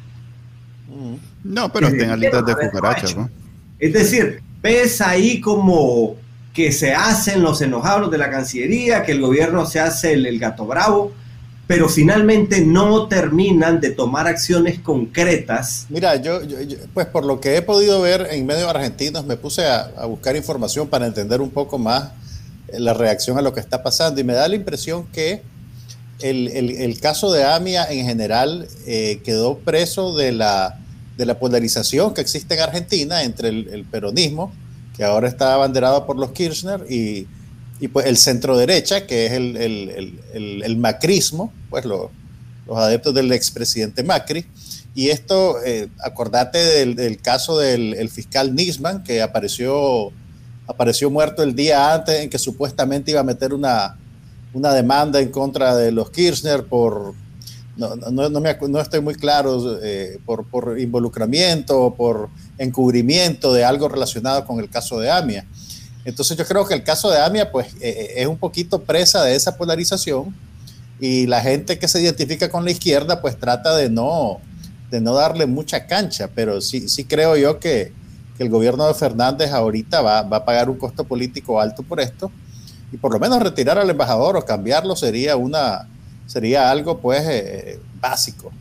No, 1.43 1.73
pero 1.73 1.89
está 1.89 2.05
en 2.05 2.11
alitas 2.11 2.45
de 2.45 2.55
cucaracha, 2.57 3.15
¿no? 3.15 3.31
Es 3.79 3.93
decir, 3.93 4.43
ves 4.63 5.01
ahí 5.01 5.41
como 5.41 6.17
que 6.53 6.73
se 6.73 6.95
hacen 6.95 7.43
los 7.43 7.61
enojados 7.61 8.11
de 8.11 8.19
la 8.19 8.31
Cancillería, 8.31 9.03
que 9.05 9.13
el 9.13 9.21
gobierno 9.21 9.67
se 9.67 9.79
hace 9.79 10.15
el, 10.15 10.39
gato 10.39 10.67
bravo, 10.67 11.13
pero 11.67 11.89
finalmente 11.89 12.63
no 12.63 13.09
terminan 13.09 13.79
de 13.81 13.91
tomar 13.91 14.27
acciones 14.27 14.81
concretas. 14.81 15.87
Mira, 15.91 16.17
yo, 16.17 16.41
pues 16.95 17.07
por 17.07 17.27
lo 17.27 17.41
que 17.41 17.57
he 17.59 17.63
podido 17.63 18.01
ver 18.01 18.29
en 18.31 18.47
medios 18.47 18.69
argentinos, 18.69 19.27
me 19.27 19.37
puse 19.37 19.67
a, 19.67 20.07
buscar 20.07 20.35
información 20.35 20.89
para 20.89 21.07
entender 21.07 21.43
un 21.43 21.51
poco 21.51 21.77
más 21.79 22.13
la 22.73 22.95
reacción 22.95 23.39
a 23.39 23.43
lo 23.43 23.53
que 23.53 23.61
está 23.61 23.83
pasando 23.83 24.21
y 24.21 24.25
me 24.25 24.35
da 24.35 24.49
la 24.49 24.57
impresión 24.57 25.07
que 25.13 25.43
el, 26.21 26.99
caso 27.01 27.31
de 27.33 27.45
AMIA 27.45 27.91
en 27.91 28.07
general 28.07 28.69
eh, 28.87 29.21
quedó 29.25 29.59
preso 29.59 30.17
de 30.17 30.33
la, 30.33 30.79
de 31.17 31.27
la 31.27 31.39
polarización 31.39 32.15
que 32.15 32.21
existe 32.21 32.55
en 32.55 32.61
Argentina 32.61 33.23
entre 33.23 33.49
el 33.49 33.85
peronismo, 33.91 34.53
que 34.97 35.05
ahora 35.05 35.29
está 35.29 35.55
abanderado 35.55 36.07
por 36.07 36.17
los 36.17 36.33
Kirchner, 36.33 36.87
y, 36.89 37.27
pues 37.93 38.07
el 38.07 38.17
centro 38.17 38.57
derecha, 38.57 39.07
que 39.07 39.27
es 39.27 39.33
el, 39.33 40.77
macrismo, 40.79 41.53
pues 41.69 41.85
los 41.85 42.11
adeptos 42.75 43.15
del 43.15 43.31
expresidente 43.33 44.03
Macri. 44.03 44.47
Y 44.95 45.11
esto, 45.11 45.63
eh, 45.63 45.89
acordate 46.03 46.59
del, 46.59 47.21
caso 47.21 47.59
del 47.59 48.09
fiscal 48.09 48.55
Nisman, 48.55 49.05
que 49.05 49.21
apareció, 49.21 50.11
apareció 50.67 51.11
muerto 51.11 51.43
el 51.43 51.55
día 51.55 51.95
antes 51.95 52.21
en 52.21 52.31
que 52.31 52.39
supuestamente 52.39 53.11
iba 53.11 53.21
a 53.21 53.25
meter 53.25 53.55
una, 53.55 53.97
una 54.53 54.73
demanda 54.73 55.21
en 55.21 55.31
contra 55.31 55.77
de 55.77 55.93
los 55.93 56.11
Kirchner 56.11 56.65
por, 56.65 57.15
no, 57.77 57.95
no, 57.95 58.29
no, 58.29 58.41
me, 58.41 58.57
no 58.69 58.81
estoy 58.81 59.01
muy 59.01 59.15
claro, 59.15 59.79
eh, 59.83 60.19
por, 60.25 60.47
por 60.47 60.79
involucramiento, 60.79 61.95
por 61.97 62.29
encubrimiento 62.59 63.53
de 63.53 63.65
algo 63.65 63.89
relacionado 63.89 64.45
con 64.45 64.61
el 64.61 64.71
caso 64.71 64.99
de 64.99 65.11
AMIA. 65.11 65.47
Entonces 66.05 66.37
yo 66.37 66.47
creo 66.47 66.67
que 66.67 66.75
el 66.75 66.85
caso 66.85 67.11
de 67.11 67.19
AMIA 67.19 67.51
pues 67.51 67.67
eh, 67.75 67.79
eh, 67.83 68.13
es 68.17 68.27
un 68.27 68.39
poquito 68.39 68.81
presa 68.83 69.25
de 69.25 69.35
esa 69.35 69.57
polarización 69.57 70.35
y 71.01 71.27
la 71.27 71.43
gente 71.43 71.79
que 71.79 71.89
se 71.89 72.01
identifica 72.01 72.49
con 72.49 72.65
la 72.65 72.71
izquierda 72.71 73.21
pues 73.21 73.39
trata 73.39 73.77
de 73.77 73.91
no, 73.91 74.41
de 74.91 75.01
no 75.01 75.15
darle 75.15 75.47
mucha 75.47 75.87
cancha, 75.87 76.31
pero 76.35 76.61
sí, 76.61 76.89
sí 76.89 77.05
creo 77.05 77.37
yo 77.37 77.59
que, 77.59 77.93
que 78.37 78.45
el 78.45 78.51
gobierno 78.51 78.87
de 78.87 78.95
Fernández 78.95 79.51
ahorita 79.53 80.03
va, 80.03 80.23
va, 80.23 80.39
a 80.39 80.45
pagar 80.45 80.69
un 80.69 80.77
costo 80.77 81.05
político 81.05 81.61
alto 81.61 81.83
por 81.83 82.01
esto 82.01 82.31
y 82.93 82.97
por 82.97 83.13
lo 83.13 83.19
menos 83.19 83.43
retirar 83.43 83.79
al 83.79 83.91
embajador 83.91 84.37
o 84.37 84.45
cambiarlo 84.45 84.95
sería, 84.95 85.37
una, 85.37 85.89
sería 86.27 86.71
algo 86.71 86.99
pues 86.99 87.23
eh, 87.29 87.81
básico 88.01 88.53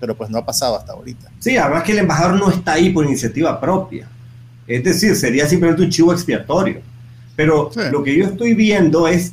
pero 0.00 0.16
pues 0.16 0.30
no 0.30 0.38
ha 0.38 0.44
pasado 0.44 0.76
hasta 0.76 0.92
ahorita. 0.92 1.30
Sí, 1.38 1.56
además 1.56 1.82
que 1.82 1.92
el 1.92 1.98
embajador 1.98 2.38
no 2.38 2.50
está 2.50 2.74
ahí 2.74 2.90
por 2.90 3.04
iniciativa 3.04 3.60
propia. 3.60 4.08
Es 4.66 4.82
decir, 4.82 5.14
sería 5.16 5.46
simplemente 5.46 5.82
un 5.82 5.90
chivo 5.90 6.12
expiatorio. 6.12 6.80
Pero 7.34 7.70
lo 7.90 8.02
que 8.02 8.16
yo 8.16 8.24
estoy 8.24 8.54
viendo 8.54 9.06
es, 9.06 9.32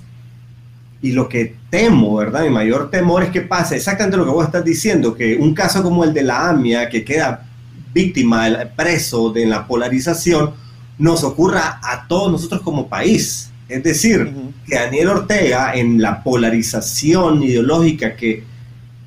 y 1.01 1.11
lo 1.11 1.27
que 1.27 1.55
temo, 1.69 2.15
¿verdad? 2.15 2.43
Mi 2.43 2.49
mayor 2.49 2.89
temor 2.89 3.23
es 3.23 3.29
que 3.29 3.41
pase 3.41 3.77
exactamente 3.77 4.17
lo 4.17 4.25
que 4.25 4.31
vos 4.31 4.45
estás 4.45 4.63
diciendo, 4.63 5.15
que 5.15 5.37
un 5.37 5.53
caso 5.53 5.81
como 5.81 6.03
el 6.03 6.13
de 6.13 6.23
la 6.23 6.49
AMIA, 6.49 6.89
que 6.89 7.03
queda 7.03 7.49
víctima, 7.93 8.47
preso 8.75 9.31
de 9.31 9.45
la 9.45 9.67
polarización, 9.67 10.51
nos 10.97 11.23
ocurra 11.23 11.79
a 11.83 12.07
todos 12.07 12.31
nosotros 12.31 12.61
como 12.61 12.87
país. 12.87 13.49
Es 13.69 13.83
decir, 13.83 14.31
que 14.67 14.75
Daniel 14.75 15.09
Ortega, 15.09 15.73
en 15.73 16.01
la 16.01 16.21
polarización 16.23 17.41
ideológica 17.43 18.15
que 18.15 18.43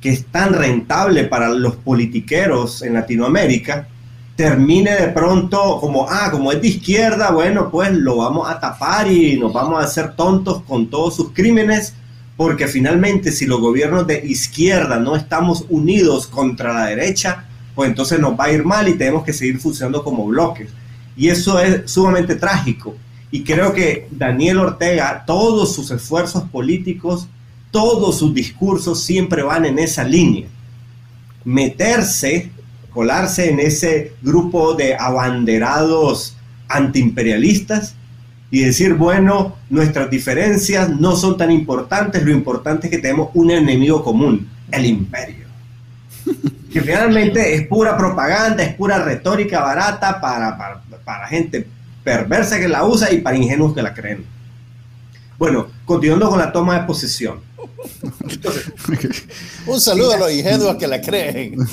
que 0.00 0.10
es 0.10 0.26
tan 0.26 0.52
rentable 0.52 1.24
para 1.24 1.48
los 1.48 1.76
politiqueros 1.76 2.82
en 2.82 2.94
Latinoamérica, 2.94 3.88
termine 4.36 4.94
de 4.94 5.08
pronto 5.08 5.78
como, 5.80 6.06
ah, 6.08 6.30
como 6.30 6.52
es 6.52 6.60
de 6.60 6.68
izquierda, 6.68 7.30
bueno, 7.30 7.70
pues 7.70 7.92
lo 7.92 8.18
vamos 8.18 8.48
a 8.48 8.60
tapar 8.60 9.10
y 9.10 9.38
nos 9.38 9.52
vamos 9.52 9.80
a 9.80 9.84
hacer 9.84 10.14
tontos 10.14 10.62
con 10.62 10.88
todos 10.88 11.16
sus 11.16 11.32
crímenes, 11.32 11.94
porque 12.36 12.68
finalmente 12.68 13.32
si 13.32 13.46
los 13.46 13.60
gobiernos 13.60 14.06
de 14.06 14.24
izquierda 14.26 14.98
no 14.98 15.16
estamos 15.16 15.64
unidos 15.70 16.26
contra 16.26 16.74
la 16.74 16.86
derecha, 16.86 17.45
pues 17.76 17.88
entonces 17.88 18.18
nos 18.18 18.32
va 18.32 18.46
a 18.46 18.52
ir 18.52 18.64
mal 18.64 18.88
y 18.88 18.94
tenemos 18.94 19.22
que 19.22 19.32
seguir 19.32 19.60
funcionando 19.60 20.02
como 20.02 20.26
bloques. 20.26 20.70
Y 21.16 21.28
eso 21.28 21.60
es 21.60 21.88
sumamente 21.88 22.34
trágico. 22.34 22.96
Y 23.30 23.44
creo 23.44 23.72
que 23.72 24.08
Daniel 24.10 24.58
Ortega, 24.58 25.22
todos 25.24 25.72
sus 25.72 25.92
esfuerzos 25.92 26.42
políticos 26.44 27.28
todos 27.76 28.18
sus 28.18 28.32
discursos 28.32 29.02
siempre 29.02 29.42
van 29.42 29.66
en 29.66 29.78
esa 29.78 30.02
línea. 30.02 30.46
Meterse, 31.44 32.50
colarse 32.90 33.50
en 33.50 33.60
ese 33.60 34.14
grupo 34.22 34.72
de 34.72 34.94
abanderados 34.94 36.36
antiimperialistas 36.68 37.94
y 38.50 38.60
decir, 38.60 38.94
bueno, 38.94 39.56
nuestras 39.68 40.08
diferencias 40.08 40.88
no 40.88 41.16
son 41.16 41.36
tan 41.36 41.50
importantes, 41.50 42.22
lo 42.22 42.32
importante 42.32 42.86
es 42.86 42.90
que 42.90 42.98
tenemos 42.98 43.28
un 43.34 43.50
enemigo 43.50 44.02
común, 44.02 44.48
el 44.70 44.86
imperio. 44.86 45.45
Que 46.76 46.82
finalmente 46.82 47.54
es 47.54 47.66
pura 47.66 47.96
propaganda, 47.96 48.62
es 48.62 48.74
pura 48.74 48.98
retórica 48.98 49.60
barata 49.60 50.20
para, 50.20 50.58
para, 50.58 50.82
para 51.06 51.26
gente 51.26 51.66
perversa 52.04 52.60
que 52.60 52.68
la 52.68 52.84
usa 52.84 53.10
y 53.10 53.22
para 53.22 53.34
ingenuos 53.34 53.72
que 53.72 53.80
la 53.80 53.94
creen. 53.94 54.26
Bueno, 55.38 55.68
continuando 55.86 56.28
con 56.28 56.38
la 56.38 56.52
toma 56.52 56.78
de 56.78 56.86
posesión. 56.86 57.40
Un 59.66 59.80
saludo 59.80 60.12
a 60.12 60.16
los 60.18 60.30
ingenuos 60.30 60.76
que 60.76 60.86
la 60.86 61.00
creen. 61.00 61.56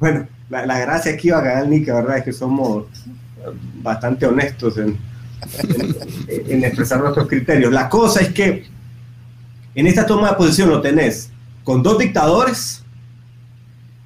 bueno, 0.00 0.26
la, 0.50 0.80
gracia 0.80 1.12
aquí 1.12 1.30
va 1.30 1.38
a 1.38 1.42
ganar 1.42 1.68
Nica, 1.68 1.94
¿verdad? 1.94 2.18
Es 2.18 2.24
que 2.24 2.32
somos 2.32 2.86
bastante 3.84 4.26
honestos 4.26 4.78
en, 4.78 4.98
en, 6.28 6.64
expresar 6.64 6.98
nuestros 6.98 7.28
criterios. 7.28 7.72
La 7.72 7.88
cosa 7.88 8.20
es 8.20 8.30
que 8.30 8.66
en 9.76 9.86
esta 9.86 10.04
toma 10.04 10.30
de 10.30 10.34
posición 10.34 10.70
lo 10.70 10.80
tenés 10.80 11.30
con 11.66 11.82
dos 11.82 11.98
dictadores, 11.98 12.84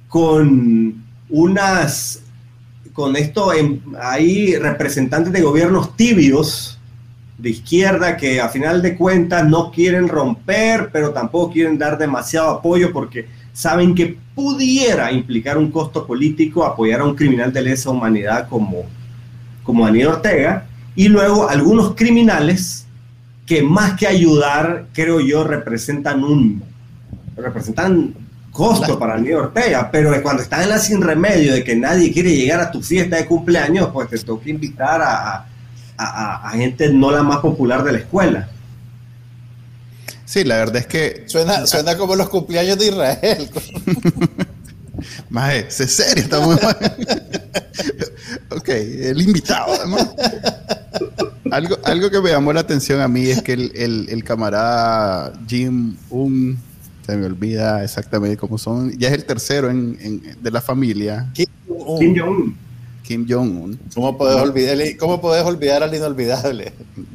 con 0.09 0.95
unas, 1.29 2.23
con 2.91 3.15
esto, 3.15 3.51
hay 4.01 4.55
representantes 4.55 5.31
de 5.31 5.43
gobiernos 5.43 5.95
tibios, 5.95 6.79
de 7.37 7.51
izquierda 7.51 8.17
que 8.17 8.41
a 8.41 8.49
final 8.49 8.81
de 8.81 8.95
cuentas 8.95 9.47
no 9.47 9.69
quieren 9.69 10.07
romper, 10.07 10.89
pero 10.91 11.11
tampoco 11.11 11.53
quieren 11.53 11.77
dar 11.77 11.99
demasiado 11.99 12.49
apoyo 12.49 12.91
porque 12.91 13.27
saben 13.53 13.93
que 13.93 14.17
pudiera 14.33 15.11
implicar 15.11 15.59
un 15.59 15.69
costo 15.69 16.07
político 16.07 16.65
apoyar 16.65 17.01
a 17.01 17.05
un 17.05 17.13
criminal 17.13 17.53
de 17.53 17.61
lesa 17.61 17.91
humanidad 17.91 18.49
como, 18.49 18.85
como 19.61 19.85
Daniel 19.85 20.07
Ortega. 20.07 20.65
Y 20.95 21.09
luego 21.09 21.47
algunos 21.47 21.93
criminales 21.93 22.87
que 23.45 23.61
más 23.61 23.93
que 23.99 24.07
ayudar, 24.07 24.87
creo 24.93 25.19
yo, 25.19 25.43
representan 25.43 26.23
un 26.23 26.70
representan 27.35 28.13
costo 28.51 28.99
para 28.99 29.13
Daniel 29.13 29.35
Ortega, 29.35 29.89
pero 29.91 30.21
cuando 30.21 30.43
están 30.43 30.63
en 30.63 30.69
la 30.69 30.77
sin 30.77 31.01
remedio 31.01 31.53
de 31.53 31.63
que 31.63 31.75
nadie 31.75 32.11
quiere 32.11 32.35
llegar 32.35 32.59
a 32.59 32.69
tu 32.69 32.81
fiesta 32.81 33.15
de 33.15 33.25
cumpleaños, 33.25 33.89
pues 33.93 34.09
te 34.09 34.19
toca 34.19 34.49
invitar 34.49 35.01
a 35.01 35.45
a, 36.01 36.51
gente 36.55 36.89
no 36.89 37.11
la 37.11 37.23
más 37.23 37.39
popular 37.39 37.83
de 37.83 37.93
la 37.93 37.97
escuela. 37.99 38.49
Sí, 40.25 40.43
la 40.43 40.57
verdad 40.57 40.77
es 40.77 40.87
que. 40.87 41.23
Suena, 41.27 41.67
suena 41.67 41.97
como 41.97 42.15
los 42.15 42.29
cumpleaños 42.29 42.77
de 42.77 42.87
Israel. 42.87 43.49
Maje, 45.29 45.67
es 45.67 45.75
serio, 45.75 46.23
estamos. 46.23 46.55
ok, 48.49 48.69
el 48.69 49.21
invitado, 49.21 49.73
algo, 51.51 51.77
algo 51.83 52.09
que 52.09 52.21
me 52.21 52.29
llamó 52.29 52.53
la 52.53 52.61
atención 52.61 53.01
a 53.01 53.07
mí 53.07 53.29
es 53.29 53.41
que 53.41 53.53
el, 53.53 54.23
camarada 54.23 55.33
Jim 55.47 55.97
Un, 56.09 56.57
se 57.11 57.17
me 57.17 57.25
olvida 57.25 57.83
exactamente 57.83 58.37
cómo 58.37 58.57
son, 58.57 58.97
ya 58.97 59.09
es 59.09 59.13
el 59.15 59.25
tercero 59.25 59.69
en, 59.69 60.37
de 60.41 60.49
la 60.49 60.61
familia. 60.61 61.29
Kim 61.33 61.45
Jong-un. 61.67 62.55
Kim 63.03 63.27
Jong-un. 63.27 63.77
¿Cómo 63.93 64.17
puedes, 64.17 64.37
olvidar, 64.37 64.77
¿Cómo 64.97 65.19
puedes 65.19 65.43
olvidar 65.43 65.83
al 65.83 65.93
inolvidable? 65.93 66.71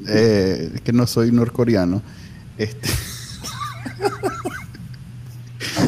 Eh, 0.07 0.73
es 0.75 0.81
que 0.83 0.93
no 0.93 1.07
soy 1.07 1.33
norcoreano. 1.33 2.03
Este... 2.59 2.91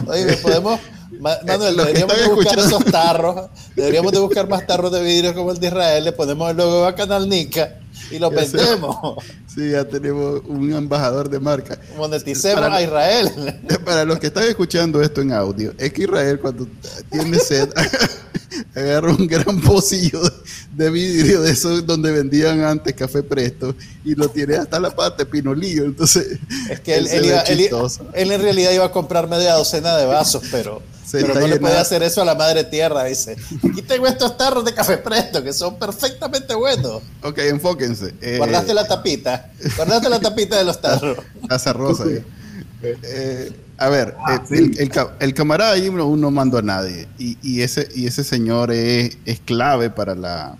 Oye, 0.06 0.38
podemos... 0.38 0.80
Manuel, 1.20 1.76
deberíamos 1.76 2.16
de 2.18 2.28
buscar 2.28 2.58
esos 2.60 2.84
tarros, 2.86 3.50
deberíamos 3.76 4.12
de 4.12 4.20
buscar 4.20 4.48
más 4.48 4.66
tarros 4.66 4.92
de 4.92 5.02
vidrio 5.02 5.34
como 5.34 5.50
el 5.50 5.58
de 5.58 5.66
Israel, 5.66 6.04
le 6.04 6.12
ponemos 6.12 6.50
el 6.50 6.56
logo 6.56 6.86
a 6.86 6.94
Canal 6.94 7.28
Nica 7.28 7.74
y 8.10 8.18
lo 8.18 8.30
vendemos. 8.30 9.22
Sí, 9.58 9.70
ya 9.70 9.84
tenemos 9.84 10.40
un 10.46 10.72
embajador 10.72 11.28
de 11.28 11.40
marca. 11.40 11.76
Moneticemos 11.96 12.62
a 12.62 12.80
Israel. 12.80 13.28
Para 13.84 14.04
los 14.04 14.20
que 14.20 14.28
están 14.28 14.44
escuchando 14.44 15.02
esto 15.02 15.20
en 15.20 15.32
audio, 15.32 15.74
es 15.78 15.92
que 15.92 16.02
Israel 16.04 16.38
cuando 16.38 16.68
tiene 17.10 17.40
sed 17.40 17.68
agarra 18.74 19.12
un 19.12 19.26
gran 19.26 19.60
pocillo 19.60 20.20
de 20.74 20.90
vidrio 20.90 21.42
de 21.42 21.50
esos 21.50 21.86
donde 21.86 22.12
vendían 22.12 22.62
antes 22.62 22.94
café 22.94 23.22
presto 23.22 23.74
y 24.04 24.14
lo 24.14 24.28
tiene 24.28 24.56
hasta 24.56 24.78
la 24.78 24.94
pata 24.94 25.24
de 25.24 25.26
pinolillo. 25.26 25.84
Entonces, 25.84 26.38
es 26.70 26.80
que 26.80 26.96
él, 26.96 27.06
él, 27.08 28.32
en 28.32 28.40
realidad 28.42 28.72
iba 28.72 28.84
a 28.84 28.92
comprar 28.92 29.28
media 29.28 29.54
docena 29.54 29.96
de 29.96 30.06
vasos, 30.06 30.42
pero, 30.50 30.82
pero 31.10 31.34
no 31.34 31.46
le 31.46 31.58
puede 31.58 31.76
hacer 31.76 32.02
eso 32.02 32.22
a 32.22 32.24
la 32.24 32.34
madre 32.34 32.64
tierra. 32.64 33.04
Dice: 33.04 33.36
Aquí 33.70 33.82
tengo 33.82 34.06
estos 34.06 34.36
tarros 34.36 34.64
de 34.64 34.72
café 34.74 34.98
presto 34.98 35.42
que 35.42 35.52
son 35.52 35.78
perfectamente 35.78 36.54
buenos. 36.54 37.02
Ok, 37.22 37.38
enfóquense. 37.38 38.14
Eh, 38.20 38.38
guardaste 38.38 38.74
la 38.74 38.86
tapita, 38.86 39.50
guardaste 39.76 40.08
la 40.08 40.20
tapita 40.20 40.56
de 40.56 40.64
los 40.64 40.80
tarros. 40.80 41.18
Casa 41.48 41.72
rosa. 41.72 42.04
Eh, 42.82 43.52
a 43.78 43.88
ver, 43.88 44.16
ah, 44.18 44.42
eh, 44.50 44.88
el, 45.20 45.34
camarada 45.34 45.72
ahí 45.72 45.90
no, 45.90 46.16
no 46.16 46.30
mandó 46.30 46.58
a 46.58 46.62
nadie. 46.62 47.06
Y, 47.18 47.60
ese, 47.60 47.88
y 47.94 48.06
ese 48.06 48.24
señor 48.24 48.72
es, 48.72 49.16
clave 49.44 49.88
para 49.90 50.14
la, 50.14 50.56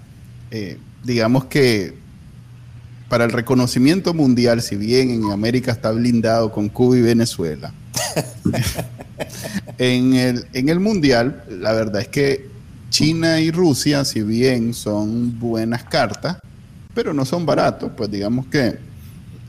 eh, 0.51 0.79
digamos 1.05 1.47
que, 1.47 1.95
para 3.09 3.25
el 3.25 3.33
reconocimiento 3.33 4.15
mundial, 4.15 4.63
si 4.63 4.77
bien 4.77 5.11
en 5.11 5.31
América 5.31 5.73
está 5.73 5.91
blindado 5.91 6.53
con 6.53 6.69
Cuba 6.69 6.99
y 6.99 7.03
Venezuela, 7.03 7.73
en, 9.79 10.15
el, 10.15 10.47
en 10.53 10.69
el 10.69 10.79
mundial, 10.79 11.45
la 11.49 11.73
verdad 11.73 12.03
es 12.03 12.09
que 12.09 12.49
China 12.91 13.41
y 13.41 13.51
Rusia, 13.51 14.05
si 14.05 14.23
bien 14.23 14.75
son 14.75 15.39
buenas 15.39 15.85
cartas, 15.85 16.39
pero 16.95 17.13
no 17.13 17.25
son 17.25 17.45
baratos, 17.45 17.91
pues 17.97 18.11
digamos 18.11 18.47
que 18.47 18.79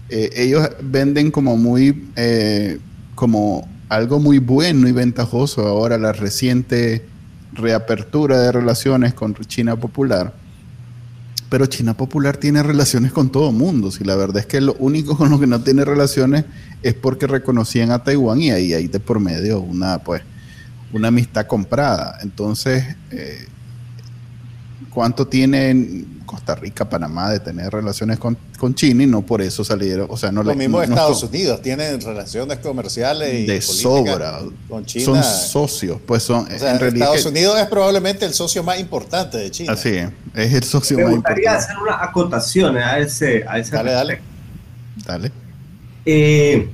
eh, 0.09 0.29
ellos 0.35 0.67
venden 0.81 1.31
como 1.31 1.55
muy, 1.55 2.09
eh, 2.15 2.79
como 3.19 3.67
algo 3.89 4.17
muy 4.17 4.39
bueno 4.39 4.87
y 4.87 4.93
ventajoso 4.93 5.67
ahora 5.67 5.97
la 5.97 6.13
reciente 6.13 7.05
reapertura 7.51 8.39
de 8.39 8.53
relaciones 8.53 9.13
con 9.13 9.35
China 9.35 9.75
Popular. 9.75 10.33
Pero 11.49 11.65
China 11.65 11.97
Popular 11.97 12.37
tiene 12.37 12.63
relaciones 12.63 13.11
con 13.11 13.29
todo 13.29 13.51
mundo. 13.51 13.91
Si 13.91 14.05
la 14.05 14.15
verdad 14.15 14.37
es 14.37 14.45
que 14.45 14.61
lo 14.61 14.73
único 14.75 15.17
con 15.17 15.31
lo 15.31 15.37
que 15.37 15.47
no 15.47 15.59
tiene 15.59 15.83
relaciones 15.83 16.45
es 16.81 16.93
porque 16.93 17.27
reconocían 17.27 17.91
a 17.91 18.05
Taiwán 18.05 18.39
y 18.39 18.51
ahí 18.51 18.73
hay 18.73 18.87
de 18.87 19.01
por 19.01 19.19
medio 19.19 19.59
una, 19.59 19.99
pues, 19.99 20.21
una 20.93 21.09
amistad 21.09 21.45
comprada. 21.45 22.19
Entonces, 22.21 22.85
eh, 23.11 23.47
¿cuánto 24.91 25.27
tienen 25.27 26.18
Costa 26.29 26.53
Rica, 26.53 26.87
Panamá 26.87 27.31
de 27.31 27.39
tener 27.39 27.73
relaciones 27.73 28.19
con, 28.19 28.37
China 28.75 29.01
y 29.01 29.07
no 29.07 29.23
por 29.23 29.41
eso 29.41 29.63
salieron, 29.63 30.05
o 30.11 30.15
sea, 30.15 30.31
no 30.31 30.43
Lo 30.43 30.53
mismo 30.53 30.79
Estados 30.79 31.23
Unidos 31.23 31.59
tienen 31.59 31.99
relaciones 31.99 32.59
comerciales 32.59 33.33
y 33.33 33.45
de 33.47 33.59
sobra 33.61 34.39
con 34.67 34.85
China. 34.85 35.05
Son 35.05 35.23
socios, 35.23 35.97
pues 36.05 36.21
son 36.21 36.45
en 36.51 36.79
realidad 36.79 37.15
Estados 37.15 37.25
Unidos 37.25 37.59
es 37.59 37.65
probablemente 37.65 38.25
el 38.25 38.33
socio 38.35 38.61
más 38.61 38.79
importante 38.79 39.39
de 39.39 39.49
China. 39.49 39.73
Así 39.73 39.89
es, 39.89 40.09
es 40.35 40.53
el 40.53 40.63
socio 40.63 40.99
más 40.99 41.13
importante. 41.15 41.41
Me 41.41 41.47
gustaría 41.47 41.57
hacer 41.57 41.77
una 41.81 42.03
acotación 42.03 42.77
a 42.77 42.99
ese 42.99 43.43
a 43.47 43.57
ese 43.57 43.75
Dale, 43.75 43.91
dale. 43.91 44.21
Dale. 45.03 45.31
Eh, 46.05 46.69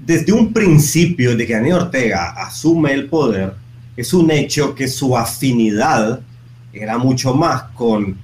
desde 0.00 0.32
un 0.32 0.52
principio 0.52 1.36
de 1.36 1.46
que 1.46 1.52
Daniel 1.52 1.74
Ortega 1.74 2.30
asume 2.30 2.94
el 2.94 3.08
poder, 3.08 3.54
es 3.96 4.12
un 4.12 4.28
hecho 4.32 4.74
que 4.74 4.88
su 4.88 5.16
afinidad 5.16 6.18
era 6.72 6.98
mucho 6.98 7.32
más 7.32 7.62
con 7.74 8.23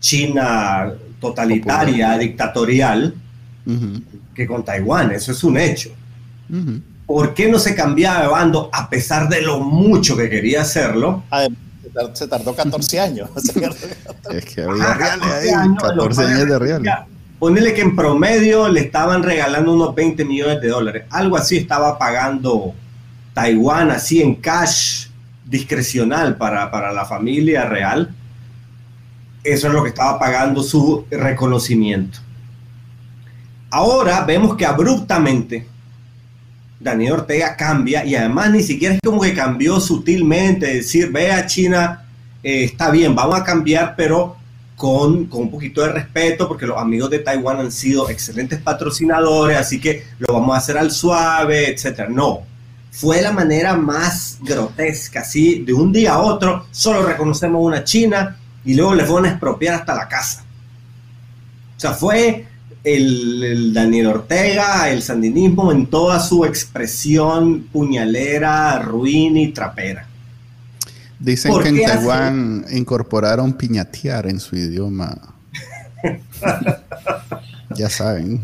China 0.00 0.92
totalitaria, 1.20 2.18
dictatorial, 2.18 3.14
que 4.34 4.46
con 4.46 4.64
Taiwán. 4.64 5.12
Eso 5.12 5.32
es 5.32 5.44
un 5.44 5.58
hecho. 5.58 5.90
¿Por 7.06 7.34
qué 7.34 7.48
no 7.48 7.58
se 7.58 7.74
cambiaba 7.74 8.22
de 8.22 8.28
bando 8.28 8.70
a 8.72 8.88
pesar 8.88 9.28
de 9.28 9.42
lo 9.42 9.60
mucho 9.60 10.16
que 10.16 10.28
quería 10.28 10.62
hacerlo? 10.62 11.22
se 12.14 12.28
tardó 12.28 12.54
14 12.54 13.00
años. 13.00 13.30
es 14.30 14.44
que 14.44 14.62
había 14.62 14.94
reales 14.94 15.26
ahí, 15.26 15.74
14 15.76 16.22
años 16.22 16.48
de 16.48 16.58
reales. 16.58 16.92
Ponele 17.38 17.72
que 17.72 17.80
en 17.80 17.96
promedio 17.96 18.68
le 18.68 18.80
estaban 18.80 19.22
regalando 19.22 19.72
unos 19.72 19.94
20 19.94 20.24
millones 20.24 20.60
de 20.60 20.68
dólares. 20.68 21.04
Algo 21.10 21.36
así 21.36 21.56
estaba 21.56 21.98
pagando 21.98 22.74
Taiwán, 23.34 23.90
así 23.90 24.20
en 24.20 24.36
cash 24.36 25.06
discrecional 25.46 26.36
para, 26.36 26.70
para 26.70 26.92
la 26.92 27.06
familia 27.06 27.64
real 27.64 28.14
eso 29.44 29.68
es 29.68 29.72
lo 29.72 29.82
que 29.82 29.90
estaba 29.90 30.18
pagando 30.18 30.62
su 30.62 31.06
reconocimiento. 31.10 32.18
Ahora 33.70 34.24
vemos 34.24 34.56
que 34.56 34.66
abruptamente 34.66 35.66
Daniel 36.80 37.12
Ortega 37.12 37.56
cambia 37.56 38.04
y 38.04 38.14
además 38.14 38.50
ni 38.50 38.62
siquiera 38.62 38.94
es 38.94 39.00
como 39.04 39.20
que 39.20 39.34
cambió 39.34 39.78
sutilmente, 39.80 40.66
decir, 40.66 41.12
vea 41.12 41.46
China, 41.46 42.06
eh, 42.42 42.64
está 42.64 42.90
bien, 42.90 43.14
vamos 43.14 43.38
a 43.38 43.44
cambiar, 43.44 43.94
pero 43.96 44.36
con, 44.76 45.26
con, 45.26 45.42
un 45.42 45.50
poquito 45.50 45.82
de 45.82 45.92
respeto, 45.92 46.48
porque 46.48 46.66
los 46.66 46.78
amigos 46.78 47.10
de 47.10 47.18
Taiwán 47.18 47.58
han 47.58 47.70
sido 47.70 48.08
excelentes 48.08 48.60
patrocinadores, 48.60 49.58
así 49.58 49.78
que 49.78 50.04
lo 50.18 50.32
vamos 50.32 50.54
a 50.54 50.58
hacer 50.58 50.78
al 50.78 50.90
suave, 50.90 51.68
etc. 51.68 52.08
No, 52.08 52.40
fue 52.90 53.20
la 53.20 53.30
manera 53.30 53.76
más 53.76 54.38
grotesca, 54.40 55.20
así, 55.20 55.62
de 55.62 55.74
un 55.74 55.92
día 55.92 56.14
a 56.14 56.20
otro, 56.20 56.66
solo 56.70 57.02
reconocemos 57.02 57.62
una 57.62 57.84
China, 57.84 58.38
y 58.64 58.74
luego 58.74 58.94
le 58.94 59.04
fueron 59.04 59.26
a 59.26 59.30
expropiar 59.30 59.74
hasta 59.74 59.94
la 59.94 60.08
casa. 60.08 60.44
O 61.76 61.80
sea, 61.80 61.92
fue 61.92 62.46
el, 62.84 63.72
Daniel 63.72 64.06
Ortega, 64.08 64.90
el 64.90 65.02
sandinismo 65.02 65.72
en 65.72 65.86
toda 65.86 66.20
su 66.20 66.44
expresión 66.44 67.68
puñalera, 67.72 68.78
ruin 68.80 69.36
y 69.36 69.52
trapera. 69.52 70.06
Dicen 71.18 71.52
que 71.62 71.68
en 71.68 71.84
Taiwán 71.84 72.64
incorporaron 72.72 73.52
piñatear 73.52 74.26
en 74.26 74.40
su 74.40 74.56
idioma. 74.56 75.16
ya 77.76 77.90
saben. 77.90 78.40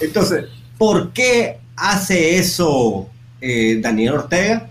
Entonces, 0.00 0.44
¿por 0.76 1.12
qué 1.12 1.58
hace 1.76 2.38
eso 2.38 3.08
eh, 3.40 3.80
Daniel 3.82 4.14
Ortega? 4.14 4.68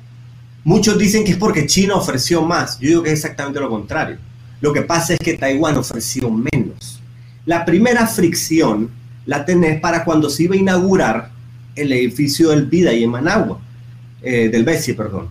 Muchos 0.64 0.98
dicen 0.98 1.24
que 1.24 1.32
es 1.32 1.38
porque 1.38 1.66
China 1.66 1.96
ofreció 1.96 2.44
más. 2.44 2.78
Yo 2.80 2.90
digo 2.90 3.04
que 3.04 3.10
es 3.12 3.20
exactamente 3.20 3.60
lo 3.60 3.70
contrario. 3.70 4.18
Lo 4.62 4.74
que 4.74 4.82
pasa 4.82 5.14
es 5.14 5.20
que 5.20 5.36
Taiwán 5.36 5.78
ofreció 5.78 6.30
menos. 6.30 7.00
La 7.46 7.64
primera 7.64 8.08
fricción 8.08 8.90
la 9.26 9.46
tenés 9.46 9.80
para 9.80 10.04
cuando 10.04 10.30
se 10.30 10.44
iba 10.44 10.56
a 10.56 10.58
inaugurar 10.58 11.32
el 11.76 11.92
edificio 11.92 12.50
del 12.50 12.66
Vida 12.66 12.92
y 12.94 13.04
en 13.04 13.12
Managua, 13.12 13.60
eh, 14.22 14.50
del 14.50 14.64
BESI, 14.64 14.94
perdón. 14.94 15.30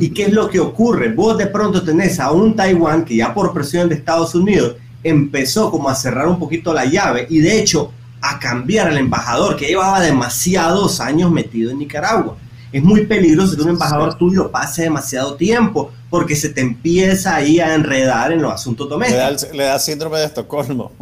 ¿Y 0.00 0.08
qué 0.10 0.24
es 0.24 0.32
lo 0.32 0.48
que 0.48 0.58
ocurre? 0.58 1.12
Vos 1.12 1.38
de 1.38 1.46
pronto 1.46 1.82
tenés 1.82 2.18
a 2.18 2.32
un 2.32 2.56
Taiwán 2.56 3.04
que 3.04 3.14
ya 3.14 3.32
por 3.32 3.52
presión 3.52 3.88
de 3.88 3.94
Estados 3.94 4.34
Unidos 4.34 4.76
empezó 5.04 5.70
como 5.70 5.88
a 5.88 5.94
cerrar 5.94 6.26
un 6.26 6.38
poquito 6.38 6.72
la 6.72 6.84
llave 6.84 7.26
y 7.30 7.38
de 7.38 7.60
hecho 7.60 7.92
a 8.20 8.38
cambiar 8.38 8.88
al 8.88 8.98
embajador 8.98 9.56
que 9.56 9.66
llevaba 9.66 10.00
demasiados 10.00 11.00
años 11.00 11.30
metido 11.30 11.70
en 11.70 11.78
Nicaragua. 11.78 12.36
Es 12.72 12.82
muy 12.82 13.06
peligroso 13.06 13.56
que 13.56 13.62
un 13.62 13.70
embajador 13.70 14.16
tuyo 14.16 14.50
pase 14.50 14.82
demasiado 14.82 15.34
tiempo 15.34 15.92
porque 16.10 16.36
se 16.36 16.48
te 16.48 16.60
empieza 16.60 17.36
ahí 17.36 17.60
a 17.60 17.74
enredar 17.74 18.32
en 18.32 18.42
los 18.42 18.52
asuntos 18.52 18.88
domésticos. 18.88 19.48
Le 19.52 19.64
da, 19.64 19.78
síndrome 19.78 20.18
de 20.18 20.26
Estocolmo. 20.26 20.92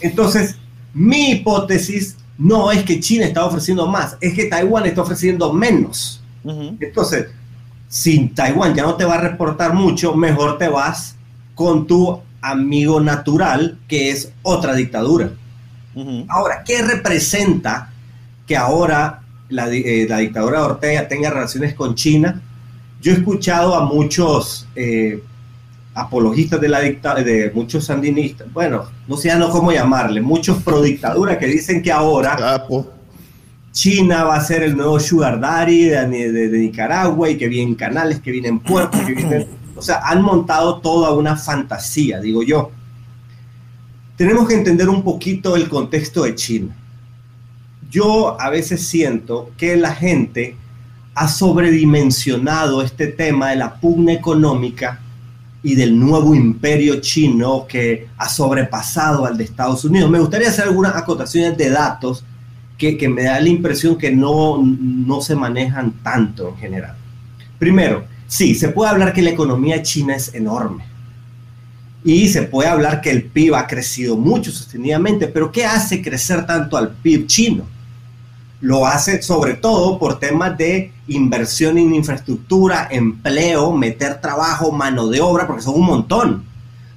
Entonces, 0.00 0.56
mi 0.92 1.32
hipótesis 1.32 2.16
no 2.38 2.70
es 2.70 2.84
que 2.84 3.00
China 3.00 3.26
está 3.26 3.44
ofreciendo 3.44 3.86
más, 3.86 4.16
es 4.20 4.34
que 4.34 4.46
Taiwán 4.46 4.86
está 4.86 5.02
ofreciendo 5.02 5.52
menos. 5.52 6.20
Entonces, 6.80 7.28
si 7.88 8.28
Taiwán 8.28 8.74
ya 8.74 8.82
no 8.82 8.96
te 8.96 9.04
va 9.04 9.14
a 9.14 9.20
reportar 9.20 9.72
mucho, 9.72 10.14
mejor 10.14 10.58
te 10.58 10.68
vas 10.68 11.16
con 11.54 11.86
tu 11.86 12.20
amigo 12.40 13.00
natural, 13.00 13.78
que 13.88 14.10
es 14.10 14.30
otra 14.42 14.74
dictadura. 14.74 15.30
Ahora, 16.28 16.62
¿qué 16.64 16.82
representa 16.82 17.92
que 18.46 18.56
ahora 18.56 19.22
la, 19.48 19.68
eh, 19.70 20.06
la 20.08 20.18
dictadura 20.18 20.58
de 20.58 20.64
Ortega 20.66 21.08
tenga 21.08 21.30
relaciones 21.30 21.74
con 21.74 21.94
China? 21.94 22.42
Yo 23.04 23.12
he 23.12 23.16
escuchado 23.16 23.74
a 23.74 23.84
muchos 23.84 24.66
eh, 24.74 25.22
apologistas 25.92 26.58
de 26.58 26.70
la 26.70 26.80
dictadura, 26.80 27.22
de 27.22 27.50
muchos 27.54 27.84
sandinistas, 27.84 28.50
bueno, 28.50 28.84
no 29.06 29.18
sé 29.18 29.36
no 29.36 29.50
cómo 29.50 29.72
llamarle, 29.72 30.22
muchos 30.22 30.62
pro 30.62 30.80
dictadura 30.80 31.38
que 31.38 31.46
dicen 31.46 31.82
que 31.82 31.92
ahora 31.92 32.64
China 33.72 34.24
va 34.24 34.36
a 34.36 34.40
ser 34.40 34.62
el 34.62 34.74
nuevo 34.74 34.98
sugar 34.98 35.38
daddy 35.38 35.84
de, 35.84 36.48
Nicaragua 36.48 37.28
y 37.28 37.36
que 37.36 37.46
vienen 37.46 37.74
canales, 37.74 38.20
que 38.20 38.30
vienen 38.30 38.58
puertos, 38.58 38.98
que 39.02 39.12
vienen, 39.12 39.48
o 39.76 39.82
sea, 39.82 40.00
han 40.02 40.22
montado 40.22 40.78
toda 40.78 41.12
una 41.12 41.36
fantasía, 41.36 42.20
digo 42.20 42.42
yo. 42.42 42.70
Tenemos 44.16 44.48
que 44.48 44.54
entender 44.54 44.88
un 44.88 45.02
poquito 45.02 45.56
el 45.56 45.68
contexto 45.68 46.22
de 46.22 46.34
China. 46.36 46.74
Yo 47.90 48.40
a 48.40 48.48
veces 48.48 48.86
siento 48.86 49.50
que 49.58 49.76
la 49.76 49.94
gente 49.94 50.56
ha 51.14 51.28
sobredimensionado 51.28 52.82
este 52.82 53.06
tema 53.06 53.50
de 53.50 53.56
la 53.56 53.74
pugna 53.74 54.12
económica 54.12 55.00
y 55.62 55.74
del 55.74 55.98
nuevo 55.98 56.34
imperio 56.34 57.00
chino 57.00 57.66
que 57.66 58.08
ha 58.18 58.28
sobrepasado 58.28 59.24
al 59.24 59.38
de 59.38 59.44
Estados 59.44 59.84
Unidos. 59.84 60.10
Me 60.10 60.18
gustaría 60.18 60.48
hacer 60.48 60.64
algunas 60.64 60.94
acotaciones 60.96 61.56
de 61.56 61.70
datos 61.70 62.24
que, 62.76 62.98
que 62.98 63.08
me 63.08 63.22
da 63.22 63.40
la 63.40 63.48
impresión 63.48 63.96
que 63.96 64.10
no, 64.10 64.60
no 64.62 65.20
se 65.20 65.34
manejan 65.34 65.92
tanto 66.02 66.48
en 66.48 66.56
general. 66.56 66.96
Primero, 67.58 68.04
Sí, 68.26 68.54
se 68.54 68.68
puede 68.68 68.90
hablar 68.90 69.12
que 69.12 69.22
la 69.22 69.30
economía 69.30 69.82
china 69.82 70.16
es 70.16 70.34
enorme. 70.34 70.84
Y 72.02 72.28
se 72.28 72.42
puede 72.42 72.68
hablar 72.68 73.00
que 73.00 73.10
el 73.10 73.24
PIB 73.24 73.54
ha 73.54 73.66
crecido 73.66 74.16
mucho 74.16 74.50
sostenidamente, 74.50 75.28
pero 75.28 75.50
¿qué 75.50 75.64
hace 75.64 76.02
crecer 76.02 76.44
tanto 76.46 76.76
al 76.76 76.90
PIB 76.90 77.26
chino? 77.26 77.64
Lo 78.60 78.86
hace 78.86 79.20
sobre 79.22 79.54
todo 79.54 79.98
por 79.98 80.18
temas 80.18 80.56
de 80.56 80.92
inversión 81.08 81.76
en 81.78 81.94
infraestructura, 81.94 82.88
empleo, 82.90 83.72
meter 83.72 84.20
trabajo, 84.20 84.72
mano 84.72 85.08
de 85.08 85.20
obra, 85.20 85.46
porque 85.46 85.62
son 85.62 85.74
un 85.74 85.86
montón. 85.86 86.44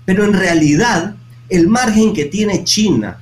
Pero 0.05 0.23
en 0.23 0.33
realidad, 0.33 1.15
el 1.49 1.67
margen 1.67 2.13
que 2.13 2.25
tiene 2.25 2.63
China 2.63 3.19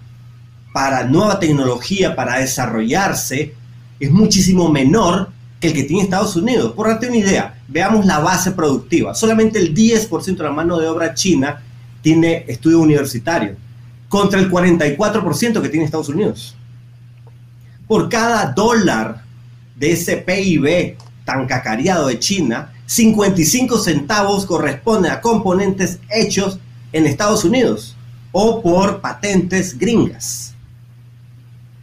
para 0.74 1.06
nueva 1.06 1.40
tecnología, 1.40 2.16
para 2.16 2.40
desarrollarse, 2.40 3.56
es 4.00 4.12
muchísimo 4.12 4.70
menor 4.70 5.30
que 5.60 5.68
el 5.68 5.74
que 5.74 5.84
tiene 5.84 6.04
Estados 6.04 6.36
Unidos. 6.36 6.74
Por 6.74 6.88
darte 6.88 7.08
una 7.08 7.18
idea, 7.18 7.62
veamos 7.68 8.06
la 8.06 8.20
base 8.20 8.52
productiva. 8.52 9.16
Solamente 9.16 9.58
el 9.58 9.74
10% 9.74 10.36
de 10.36 10.44
la 10.44 10.52
mano 10.52 10.78
de 10.78 10.88
obra 10.88 11.14
china 11.14 11.62
tiene 12.02 12.46
estudio 12.48 12.80
universitario, 12.80 13.56
contra 14.10 14.40
el 14.40 14.52
44% 14.52 15.62
que 15.62 15.70
tiene 15.70 15.86
Estados 15.86 16.10
Unidos. 16.10 16.56
Por 17.88 18.10
cada 18.10 18.52
dólar 18.52 19.24
de 19.76 19.92
ese 19.92 20.18
PIB 20.18 20.98
tan 21.24 21.46
cacareado 21.46 22.08
de 22.08 22.20
China, 22.20 22.74
55 22.86 23.78
centavos 23.80 24.46
corresponden 24.46 25.12
a 25.12 25.22
componentes 25.22 26.00
hechos 26.10 26.60
en 26.92 27.06
Estados 27.06 27.44
Unidos 27.44 27.96
o 28.32 28.62
por 28.62 29.02
patentes 29.02 29.78
gringas. 29.78 30.54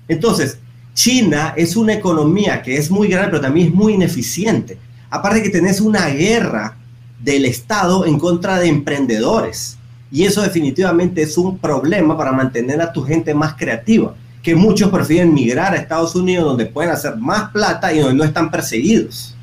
Entonces, 0.08 0.58
China 0.94 1.54
es 1.56 1.76
una 1.76 1.94
economía 1.94 2.62
que 2.62 2.76
es 2.76 2.90
muy 2.90 3.08
grande, 3.08 3.30
pero 3.30 3.40
también 3.40 3.68
es 3.68 3.74
muy 3.74 3.94
ineficiente. 3.94 4.78
Aparte 5.08 5.42
que 5.42 5.50
tenés 5.50 5.80
una 5.80 6.08
guerra 6.08 6.76
del 7.22 7.44
Estado 7.44 8.04
en 8.04 8.18
contra 8.18 8.58
de 8.58 8.68
emprendedores. 8.68 9.78
Y 10.10 10.24
eso 10.24 10.42
definitivamente 10.42 11.22
es 11.22 11.38
un 11.38 11.56
problema 11.58 12.16
para 12.18 12.32
mantener 12.32 12.82
a 12.82 12.92
tu 12.92 13.02
gente 13.02 13.34
más 13.34 13.54
creativa, 13.54 14.14
que 14.42 14.56
muchos 14.56 14.90
prefieren 14.90 15.32
migrar 15.32 15.72
a 15.72 15.76
Estados 15.76 16.14
Unidos 16.14 16.44
donde 16.44 16.66
pueden 16.66 16.90
hacer 16.90 17.16
más 17.16 17.50
plata 17.50 17.92
y 17.92 18.00
donde 18.00 18.14
no 18.14 18.24
están 18.24 18.50
perseguidos. 18.50 19.36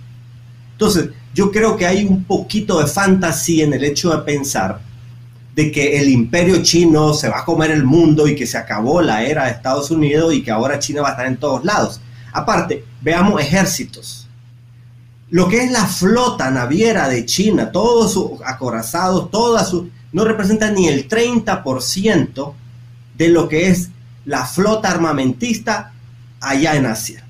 Entonces, 0.74 1.10
yo 1.34 1.52
creo 1.52 1.78
que 1.78 1.86
hay 1.86 2.06
un 2.06 2.26
poquito 2.26 2.80
de 2.80 2.88
fantasía 2.88 3.64
en 3.64 3.74
el 3.74 3.84
hecho 3.84 4.12
de 4.12 4.24
pensar 4.24 4.82
de 5.56 5.72
que 5.72 6.00
el 6.00 6.10
imperio 6.10 6.62
chino 6.64 7.14
se 7.14 7.30
va 7.30 7.40
a 7.40 7.46
comer 7.46 7.72
el 7.72 7.84
mundo 7.84 8.28
y 8.28 8.36
que 8.36 8.46
se 8.46 8.58
acabó 8.58 9.02
la 9.02 9.24
era 9.24 9.46
de 9.46 9.52
Estados 9.52 9.90
Unidos 9.92 10.34
y 10.34 10.44
que 10.44 10.52
ahora 10.52 10.80
China 10.80 11.02
va 11.02 11.10
a 11.10 11.12
estar 11.12 11.28
en 11.28 11.38
todos 11.38 11.64
lados. 11.64 12.02
Aparte, 12.32 12.86
veamos 13.02 13.42
ejércitos. 13.42 14.28
Lo 15.30 15.48
que 15.48 15.64
es 15.64 15.72
la 15.72 15.86
flota 15.86 16.50
naviera 16.50 17.08
de 17.08 17.26
China, 17.26 17.72
todos 17.72 18.14
sus 18.14 18.32
acorazados, 18.46 19.30
todas 19.32 19.70
sus, 19.70 19.88
no 20.12 20.26
representa 20.26 20.72
ni 20.72 20.88
el 20.88 21.08
30% 21.08 22.54
de 23.18 23.28
lo 23.28 23.48
que 23.48 23.68
es 23.68 23.90
la 24.26 24.46
flota 24.46 24.90
armamentista 24.90 25.92
allá 26.42 26.76
en 26.76 26.86
Asia. 26.86 27.26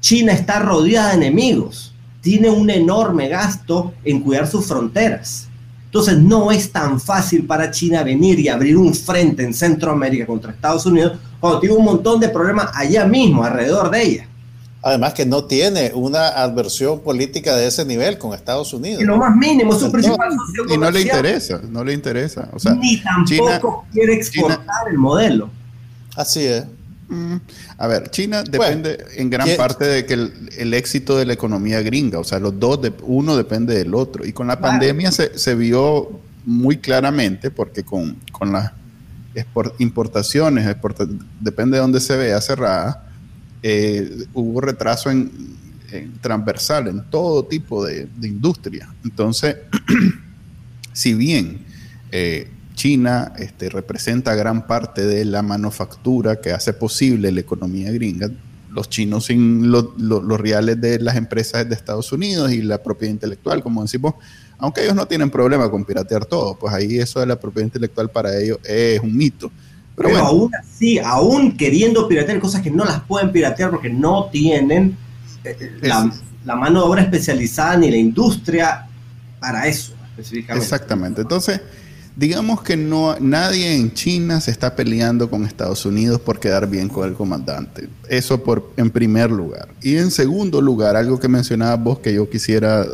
China 0.00 0.32
está 0.32 0.60
rodeada 0.60 1.10
de 1.10 1.16
enemigos, 1.16 1.94
tiene 2.20 2.50
un 2.50 2.70
enorme 2.70 3.28
gasto 3.28 3.94
en 4.04 4.20
cuidar 4.20 4.46
sus 4.46 4.66
fronteras 4.66 5.48
entonces 5.88 6.18
no 6.18 6.52
es 6.52 6.70
tan 6.70 7.00
fácil 7.00 7.46
para 7.46 7.70
China 7.70 8.02
venir 8.02 8.38
y 8.38 8.48
abrir 8.48 8.76
un 8.76 8.94
frente 8.94 9.42
en 9.42 9.54
Centroamérica 9.54 10.26
contra 10.26 10.52
Estados 10.52 10.84
Unidos 10.84 11.18
cuando 11.40 11.60
tiene 11.60 11.76
un 11.76 11.84
montón 11.84 12.20
de 12.20 12.28
problemas 12.28 12.70
allá 12.74 13.06
mismo, 13.06 13.42
alrededor 13.42 13.90
de 13.90 14.02
ella. 14.02 14.28
Además 14.82 15.14
que 15.14 15.24
no 15.24 15.44
tiene 15.44 15.90
una 15.94 16.28
adversión 16.28 17.00
política 17.00 17.56
de 17.56 17.66
ese 17.66 17.86
nivel 17.86 18.18
con 18.18 18.34
Estados 18.34 18.74
Unidos. 18.74 19.02
Y 19.02 19.06
lo 19.06 19.16
más 19.16 19.34
mínimo, 19.34 19.72
su 19.72 19.90
principal 19.90 20.30
Y 20.68 20.76
no 20.76 20.90
le 20.90 21.00
interesa, 21.00 21.60
no 21.70 21.82
le 21.82 21.94
interesa. 21.94 22.50
O 22.52 22.58
sea, 22.58 22.74
Ni 22.74 23.02
tampoco 23.02 23.86
quiere 23.90 24.14
exportar 24.14 24.88
el 24.90 24.98
modelo. 24.98 25.48
Así 26.18 26.44
es. 26.44 26.64
Mm. 27.08 27.36
A 27.78 27.86
ver, 27.86 28.10
China 28.10 28.42
depende 28.42 28.98
en 29.14 29.30
gran 29.30 29.48
parte 29.56 29.84
de 29.84 30.04
que 30.04 30.14
el, 30.14 30.74
éxito 30.74 31.16
de 31.16 31.24
la 31.24 31.32
economía 31.32 31.80
gringa, 31.80 32.18
o 32.18 32.24
sea, 32.24 32.40
los 32.40 32.58
dos, 32.58 32.82
de, 32.82 32.92
uno 33.02 33.36
depende 33.36 33.76
del 33.76 33.94
otro. 33.94 34.26
Y 34.26 34.32
con 34.32 34.48
la 34.48 34.58
pandemia 34.58 35.12
se, 35.12 35.54
vio 35.54 36.20
muy 36.44 36.78
claramente, 36.78 37.52
porque 37.52 37.84
con, 37.84 38.16
las 38.52 38.72
importaciones, 39.78 40.66
depende 41.40 41.76
de 41.76 41.82
dónde 41.82 42.00
se 42.00 42.16
vea 42.16 42.40
cerrada, 42.40 43.08
eh, 43.62 44.26
hubo 44.34 44.60
retraso 44.60 45.08
en, 45.12 45.30
transversal 46.20 46.88
en 46.88 47.08
todo 47.10 47.44
tipo 47.44 47.86
de, 47.86 48.08
industria. 48.22 48.92
Entonces, 49.04 49.56
si 50.92 51.14
bien 51.14 51.64
eh, 52.10 52.50
China 52.78 53.32
este, 53.36 53.68
representa 53.68 54.36
gran 54.36 54.66
parte 54.66 55.04
de 55.04 55.24
la 55.24 55.42
manufactura 55.42 56.40
que 56.40 56.52
hace 56.52 56.72
posible 56.72 57.32
la 57.32 57.40
economía 57.40 57.90
gringa. 57.90 58.30
Los 58.70 58.88
chinos 58.88 59.26
sin 59.26 59.72
los 59.72 60.40
reales 60.40 60.80
de 60.80 61.00
las 61.00 61.16
empresas 61.16 61.68
de 61.68 61.74
Estados 61.74 62.12
Unidos 62.12 62.52
y 62.52 62.62
la 62.62 62.80
propiedad 62.80 63.12
intelectual, 63.12 63.62
como 63.64 63.82
decimos, 63.82 64.14
aunque 64.58 64.82
ellos 64.82 64.94
no 64.94 65.06
tienen 65.06 65.28
problema 65.28 65.68
con 65.68 65.84
piratear 65.84 66.24
todo, 66.24 66.56
pues 66.56 66.72
ahí 66.72 66.98
eso 66.98 67.18
de 67.18 67.26
la 67.26 67.40
propiedad 67.40 67.66
intelectual 67.66 68.10
para 68.10 68.38
ellos 68.38 68.58
es 68.64 69.00
un 69.00 69.16
mito. 69.16 69.50
Pero, 69.96 70.16
aún 70.16 70.50
así, 70.54 71.00
aún 71.00 71.56
queriendo 71.56 72.06
piratear 72.06 72.38
cosas 72.38 72.62
que 72.62 72.70
no 72.70 72.84
las 72.84 73.00
pueden 73.00 73.32
piratear 73.32 73.70
porque 73.70 73.90
no 73.90 74.28
tienen 74.30 74.96
eh, 75.42 75.56
eh, 75.58 75.78
la, 75.82 76.12
la, 76.44 76.54
mano 76.54 76.82
de 76.82 76.86
obra 76.86 77.02
especializada 77.02 77.76
ni 77.78 77.90
la 77.90 77.96
industria 77.96 78.86
para 79.40 79.66
eso 79.66 79.94
específicamente. 80.10 80.64
Exactamente. 80.64 81.20
Entonces, 81.22 81.60
digamos 82.18 82.62
que 82.62 82.76
no 82.76 83.16
nadie 83.20 83.76
en 83.76 83.94
China 83.94 84.40
se 84.40 84.50
está 84.50 84.74
peleando 84.74 85.30
con 85.30 85.44
Estados 85.44 85.86
Unidos 85.86 86.20
por 86.20 86.40
quedar 86.40 86.68
bien 86.68 86.88
con 86.88 87.08
el 87.08 87.14
comandante. 87.14 87.88
Eso 88.08 88.42
por 88.42 88.72
en 88.76 88.90
primer 88.90 89.30
lugar. 89.30 89.68
Y 89.80 89.96
en 89.98 90.10
segundo 90.10 90.60
lugar, 90.60 90.96
algo 90.96 91.20
que 91.20 91.28
mencionabas 91.28 91.80
vos 91.80 92.00
que 92.00 92.12
yo 92.12 92.28
quisiera 92.28 92.84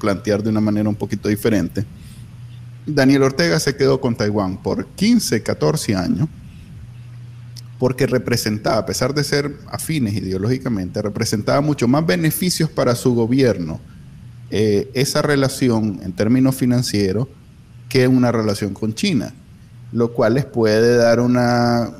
plantear 0.00 0.42
de 0.42 0.48
una 0.48 0.62
manera 0.62 0.88
un 0.88 0.94
poquito 0.94 1.28
diferente. 1.28 1.84
Daniel 2.86 3.24
Ortega 3.24 3.60
se 3.60 3.76
quedó 3.76 4.00
con 4.00 4.16
Taiwán 4.16 4.56
por 4.62 4.86
15, 4.86 5.42
14 5.42 5.94
años 5.94 6.28
porque 7.78 8.06
representaba, 8.06 8.78
a 8.78 8.86
pesar 8.86 9.12
de 9.12 9.22
ser 9.22 9.54
afines 9.68 10.14
ideológicamente, 10.14 11.02
representaba 11.02 11.60
mucho 11.60 11.88
más 11.88 12.06
beneficios 12.06 12.70
para 12.70 12.94
su 12.94 13.14
gobierno 13.14 13.80
eh, 14.50 14.90
esa 14.94 15.20
relación 15.20 16.00
en 16.02 16.12
términos 16.12 16.54
financieros 16.54 17.28
que 17.92 18.08
una 18.08 18.32
relación 18.32 18.72
con 18.72 18.94
China, 18.94 19.34
lo 19.92 20.14
cual 20.14 20.32
les 20.32 20.46
puede 20.46 20.96
dar 20.96 21.20
una, 21.20 21.90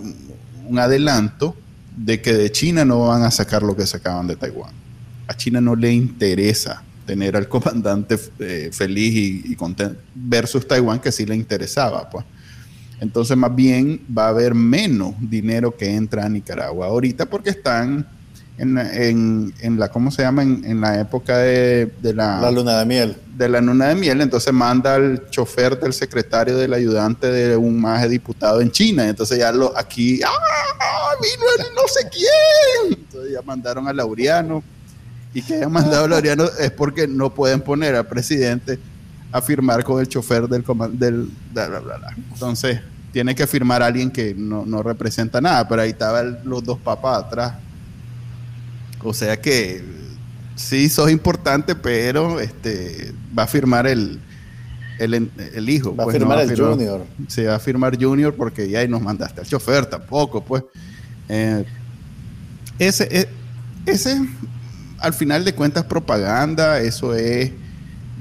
un 0.67 0.79
adelanto 0.79 1.55
de 1.95 2.23
que 2.23 2.33
de 2.33 2.51
China 2.51 2.83
no 2.87 3.09
van 3.09 3.25
a 3.25 3.31
sacar 3.31 3.63
lo 3.63 3.77
que 3.77 3.87
sacaban 3.87 4.27
de 4.27 4.37
Taiwán. 4.37 4.73
A 5.27 5.37
China 5.37 5.61
no 5.61 5.77
le 5.77 5.93
interesa 5.93 6.83
tener 7.05 7.37
al 7.37 7.47
comandante 7.47 8.19
eh, 8.39 8.71
feliz 8.73 9.45
y, 9.45 9.55
contento 9.55 10.01
versus 10.15 10.67
Taiwán 10.67 10.99
que 10.99 11.13
sí 11.13 11.27
le 11.27 11.37
interesaba, 11.37 12.09
pues. 12.09 12.25
Entonces, 12.99 13.37
más 13.37 13.55
bien 13.55 14.01
va 14.17 14.25
a 14.25 14.29
haber 14.29 14.55
menos 14.55 15.13
dinero 15.21 15.77
que 15.77 15.95
entra 15.95 16.25
a 16.25 16.29
Nicaragua 16.31 16.87
ahorita 16.87 17.27
porque 17.27 17.51
están 17.51 18.09
en, 18.59 19.55
en, 19.61 19.79
la, 19.79 19.89
¿cómo 19.89 20.11
se 20.11 20.23
llama? 20.23 20.43
En, 20.43 20.81
la 20.81 21.01
época 21.01 21.39
de, 21.39 21.91
la... 22.03 22.41
La 22.41 22.51
luna 22.51 22.79
de 22.79 22.87
miel. 22.87 23.17
De 23.37 23.49
la 23.49 23.61
luna 23.61 23.89
de 23.89 23.95
miel, 23.95 24.21
entonces 24.21 24.53
manda 24.53 24.95
al 24.95 25.31
chofer 25.31 25.79
del 25.81 25.93
secretario 25.93 26.57
del 26.57 26.75
ayudante 26.75 27.29
de 27.29 27.57
un 27.57 27.81
maje 27.81 28.09
diputado 28.09 28.61
en 28.61 28.71
China, 28.71 29.09
entonces 29.09 29.39
ya 29.39 29.51
lo, 29.53 29.77
aquí, 29.77 30.21
¡ah! 30.23 30.31
Vino 31.21 31.45
el 31.59 31.75
no 31.75 31.83
sé 31.89 32.09
quién. 32.11 32.99
Entonces 32.99 33.33
ya 33.33 33.43
mandaron 33.43 33.87
a 33.89 33.93
Laureano. 33.93 34.63
Y 35.35 35.41
que 35.41 35.55
hayan 35.55 35.73
mandado 35.73 36.05
a 36.05 36.09
Laureano 36.09 36.45
es 36.59 36.71
porque 36.73 37.07
no 37.07 37.33
pueden 37.33 37.61
poner 37.61 37.95
al 37.95 38.07
presidente 38.07 38.79
a 39.31 39.41
firmar 39.41 39.83
con 39.83 40.01
el 40.01 40.09
chofer 40.09 40.47
del 40.47 40.63
del 40.93 41.31
bla, 41.53 41.69
bla, 41.69 41.81
bla, 41.81 42.17
Entonces, 42.33 42.81
tiene 43.13 43.35
que 43.35 43.47
firmar 43.47 43.83
a 43.83 43.87
alguien 43.87 44.11
que 44.11 44.35
no, 44.35 44.67
no 44.67 44.83
representa 44.83 45.41
nada, 45.41 45.67
pero 45.67 45.83
ahí 45.83 45.91
estaban 45.91 46.41
los 46.45 46.63
dos 46.63 46.79
papás 46.79 47.25
atrás 47.25 47.55
o 49.03 49.13
sea 49.15 49.41
que 49.41 49.83
sí 50.57 50.89
sos 50.89 51.11
importante, 51.11 51.75
pero 51.75 52.41
este 52.41 53.13
va 53.37 53.45
a 53.45 53.47
firmar 53.47 53.87
el, 53.87 54.21
el, 54.99 55.69
hijo. 55.69 55.95
Va 55.95 56.05
a 56.05 56.07
pues, 56.07 56.19
firmar 56.19 56.41
el 56.41 56.57
junior. 56.57 57.05
Sí, 57.29 57.43
va 57.45 57.57
a 57.57 57.59
firmar 57.59 58.01
junior 58.01 58.35
porque 58.35 58.69
ya 58.69 58.87
nos 58.87 59.03
mandaste 59.03 59.41
al 59.41 59.47
chofer 59.47 59.87
tampoco, 59.87 60.43
pues. 60.45 60.65
Eh, 61.29 61.65
ese, 62.79 63.09
e, 63.11 63.29
ese, 63.87 64.21
al 64.99 65.15
final 65.15 65.45
de 65.45 65.55
cuentas, 65.55 65.85
propaganda, 65.85 66.81
eso 66.81 67.15
es 67.15 67.51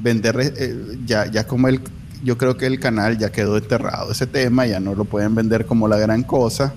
vender, 0.01 0.35
eh, 0.39 0.97
ya, 1.05 1.29
ya 1.29 1.45
como 1.45 1.67
el, 1.67 1.81
yo 2.23 2.37
creo 2.37 2.57
que 2.57 2.65
el 2.65 2.79
canal 2.79 3.17
ya 3.17 3.31
quedó 3.31 3.57
enterrado 3.57 4.11
ese 4.11 4.27
tema, 4.27 4.65
ya 4.65 4.79
no 4.79 4.95
lo 4.95 5.05
pueden 5.05 5.35
vender 5.35 5.65
como 5.65 5.87
la 5.87 5.97
gran 5.97 6.23
cosa 6.23 6.73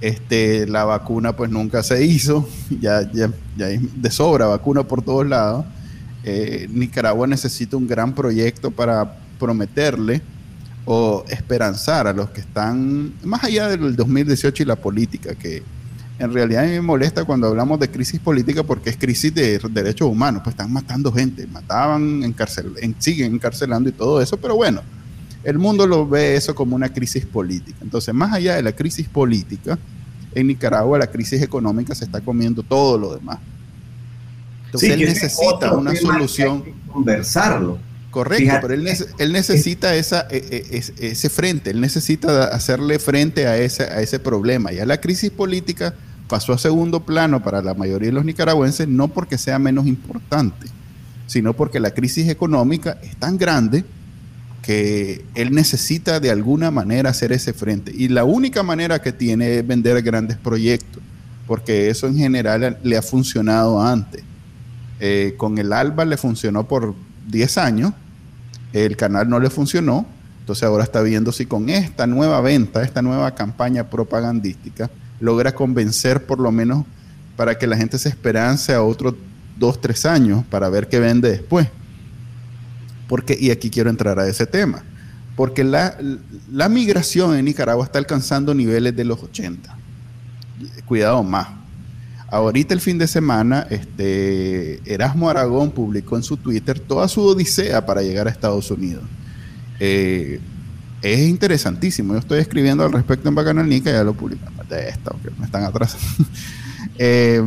este, 0.00 0.66
la 0.66 0.84
vacuna 0.84 1.34
pues 1.34 1.50
nunca 1.50 1.82
se 1.82 2.04
hizo, 2.04 2.48
ya, 2.80 3.10
ya, 3.12 3.30
ya 3.56 3.66
hay 3.66 3.78
de 3.78 4.10
sobra 4.10 4.46
vacuna 4.46 4.82
por 4.82 5.02
todos 5.02 5.26
lados. 5.26 5.64
eh, 6.24 6.68
Nicaragua 6.70 7.26
necesita 7.26 7.76
un 7.76 7.86
gran 7.86 8.14
proyecto 8.14 8.70
para 8.70 9.16
prometerle 9.38 10.20
o 10.84 11.24
esperanzar 11.28 12.06
a 12.06 12.12
los 12.12 12.30
que 12.30 12.40
están 12.40 13.12
más 13.22 13.44
allá 13.44 13.68
del 13.68 13.94
2018 13.94 14.62
y 14.62 14.66
la 14.66 14.76
política, 14.76 15.34
que 15.34 15.62
en 16.18 16.32
realidad 16.32 16.64
a 16.64 16.66
me 16.66 16.80
molesta 16.80 17.24
cuando 17.24 17.46
hablamos 17.46 17.78
de 17.78 17.90
crisis 17.90 18.18
política 18.18 18.62
porque 18.62 18.90
es 18.90 18.96
crisis 18.96 19.32
de 19.34 19.58
derechos 19.70 20.08
humanos, 20.08 20.42
pues 20.42 20.54
están 20.54 20.72
matando 20.72 21.12
gente, 21.12 21.46
mataban, 21.46 22.22
encarcel, 22.24 22.72
siguen 22.98 23.34
encarcelando 23.34 23.88
y 23.88 23.92
todo 23.92 24.20
eso, 24.20 24.36
pero 24.36 24.56
bueno, 24.56 24.82
el 25.48 25.58
mundo 25.58 25.86
lo 25.86 26.06
ve 26.06 26.36
eso 26.36 26.54
como 26.54 26.76
una 26.76 26.92
crisis 26.92 27.24
política. 27.24 27.78
Entonces, 27.80 28.12
más 28.12 28.34
allá 28.34 28.56
de 28.56 28.62
la 28.62 28.72
crisis 28.72 29.08
política, 29.08 29.78
en 30.34 30.46
Nicaragua 30.46 30.98
la 30.98 31.06
crisis 31.06 31.40
económica 31.40 31.94
se 31.94 32.04
está 32.04 32.20
comiendo 32.20 32.62
todo 32.62 32.98
lo 32.98 33.14
demás. 33.14 33.38
Entonces 34.66 34.90
él 34.90 35.00
necesita 35.00 35.72
una 35.72 35.96
solución. 35.96 36.64
conversarlo. 36.92 37.78
Correcto, 38.10 38.54
pero 38.60 38.74
él, 38.74 39.32
necesita 39.32 39.94
esa, 39.94 40.26
e, 40.30 40.66
e, 40.70 41.06
ese 41.10 41.30
frente, 41.30 41.70
él 41.70 41.80
necesita 41.80 42.44
hacerle 42.44 42.98
frente 42.98 43.46
a 43.46 43.56
ese, 43.56 43.84
a 43.84 44.02
ese 44.02 44.18
problema. 44.18 44.70
Ya 44.70 44.84
la 44.84 45.00
crisis 45.00 45.30
política 45.30 45.94
pasó 46.26 46.52
a 46.52 46.58
segundo 46.58 47.00
plano 47.00 47.42
para 47.42 47.62
la 47.62 47.72
mayoría 47.72 48.08
de 48.08 48.14
los 48.14 48.24
nicaragüenses, 48.24 48.86
no 48.86 49.08
porque 49.08 49.38
sea 49.38 49.58
menos 49.58 49.86
importante, 49.86 50.66
sino 51.26 51.54
porque 51.54 51.80
la 51.80 51.92
crisis 51.92 52.28
económica 52.28 52.98
es 53.02 53.16
tan 53.16 53.38
grande 53.38 53.84
que 54.68 55.24
él 55.34 55.54
necesita 55.54 56.20
de 56.20 56.30
alguna 56.30 56.70
manera 56.70 57.08
hacer 57.08 57.32
ese 57.32 57.54
frente. 57.54 57.90
Y 57.96 58.08
la 58.08 58.24
única 58.24 58.62
manera 58.62 59.00
que 59.00 59.12
tiene 59.12 59.56
es 59.60 59.66
vender 59.66 60.02
grandes 60.02 60.36
proyectos, 60.36 61.02
porque 61.46 61.88
eso 61.88 62.06
en 62.06 62.18
general 62.18 62.78
le 62.82 62.98
ha 62.98 63.00
funcionado 63.00 63.80
antes. 63.80 64.22
Eh, 65.00 65.32
con 65.38 65.56
el 65.56 65.72
ALBA 65.72 66.04
le 66.04 66.18
funcionó 66.18 66.68
por 66.68 66.94
10 67.28 67.56
años, 67.56 67.94
el 68.74 68.94
canal 68.98 69.30
no 69.30 69.40
le 69.40 69.48
funcionó, 69.48 70.04
entonces 70.40 70.64
ahora 70.64 70.84
está 70.84 71.00
viendo 71.00 71.32
si 71.32 71.46
con 71.46 71.70
esta 71.70 72.06
nueva 72.06 72.42
venta, 72.42 72.82
esta 72.82 73.00
nueva 73.00 73.34
campaña 73.34 73.88
propagandística, 73.88 74.90
logra 75.18 75.54
convencer 75.54 76.26
por 76.26 76.40
lo 76.40 76.52
menos 76.52 76.84
para 77.38 77.56
que 77.56 77.66
la 77.66 77.78
gente 77.78 77.98
se 77.98 78.10
esperance 78.10 78.74
a 78.74 78.82
otros 78.82 79.14
2, 79.58 79.80
3 79.80 80.04
años 80.04 80.44
para 80.50 80.68
ver 80.68 80.88
qué 80.88 81.00
vende 81.00 81.30
después. 81.30 81.68
Porque, 83.08 83.36
y 83.38 83.50
aquí 83.50 83.70
quiero 83.70 83.90
entrar 83.90 84.18
a 84.20 84.28
ese 84.28 84.46
tema, 84.46 84.84
porque 85.34 85.64
la, 85.64 85.96
la 86.52 86.68
migración 86.68 87.36
en 87.36 87.46
Nicaragua 87.46 87.84
está 87.84 87.98
alcanzando 87.98 88.54
niveles 88.54 88.94
de 88.94 89.04
los 89.04 89.22
80. 89.22 89.76
Cuidado 90.86 91.22
más, 91.22 91.48
Ahorita 92.30 92.74
el 92.74 92.80
fin 92.80 92.98
de 92.98 93.06
semana, 93.06 93.66
este, 93.70 94.80
Erasmo 94.84 95.30
Aragón 95.30 95.70
publicó 95.70 96.16
en 96.16 96.22
su 96.22 96.36
Twitter 96.36 96.78
toda 96.78 97.08
su 97.08 97.22
odisea 97.22 97.86
para 97.86 98.02
llegar 98.02 98.26
a 98.26 98.30
Estados 98.30 98.70
Unidos. 98.70 99.02
Eh, 99.80 100.38
es 101.00 101.20
interesantísimo. 101.20 102.12
Yo 102.12 102.18
estoy 102.18 102.40
escribiendo 102.40 102.84
al 102.84 102.92
respecto 102.92 103.30
en 103.30 103.34
Bacanalnica, 103.34 103.90
ya 103.90 104.04
lo 104.04 104.12
publicamos 104.12 104.68
de 104.68 104.90
esto, 104.90 105.16
que 105.22 105.30
me 105.38 105.46
están 105.46 105.64
atrás. 105.64 105.96
Eh, 107.00 107.42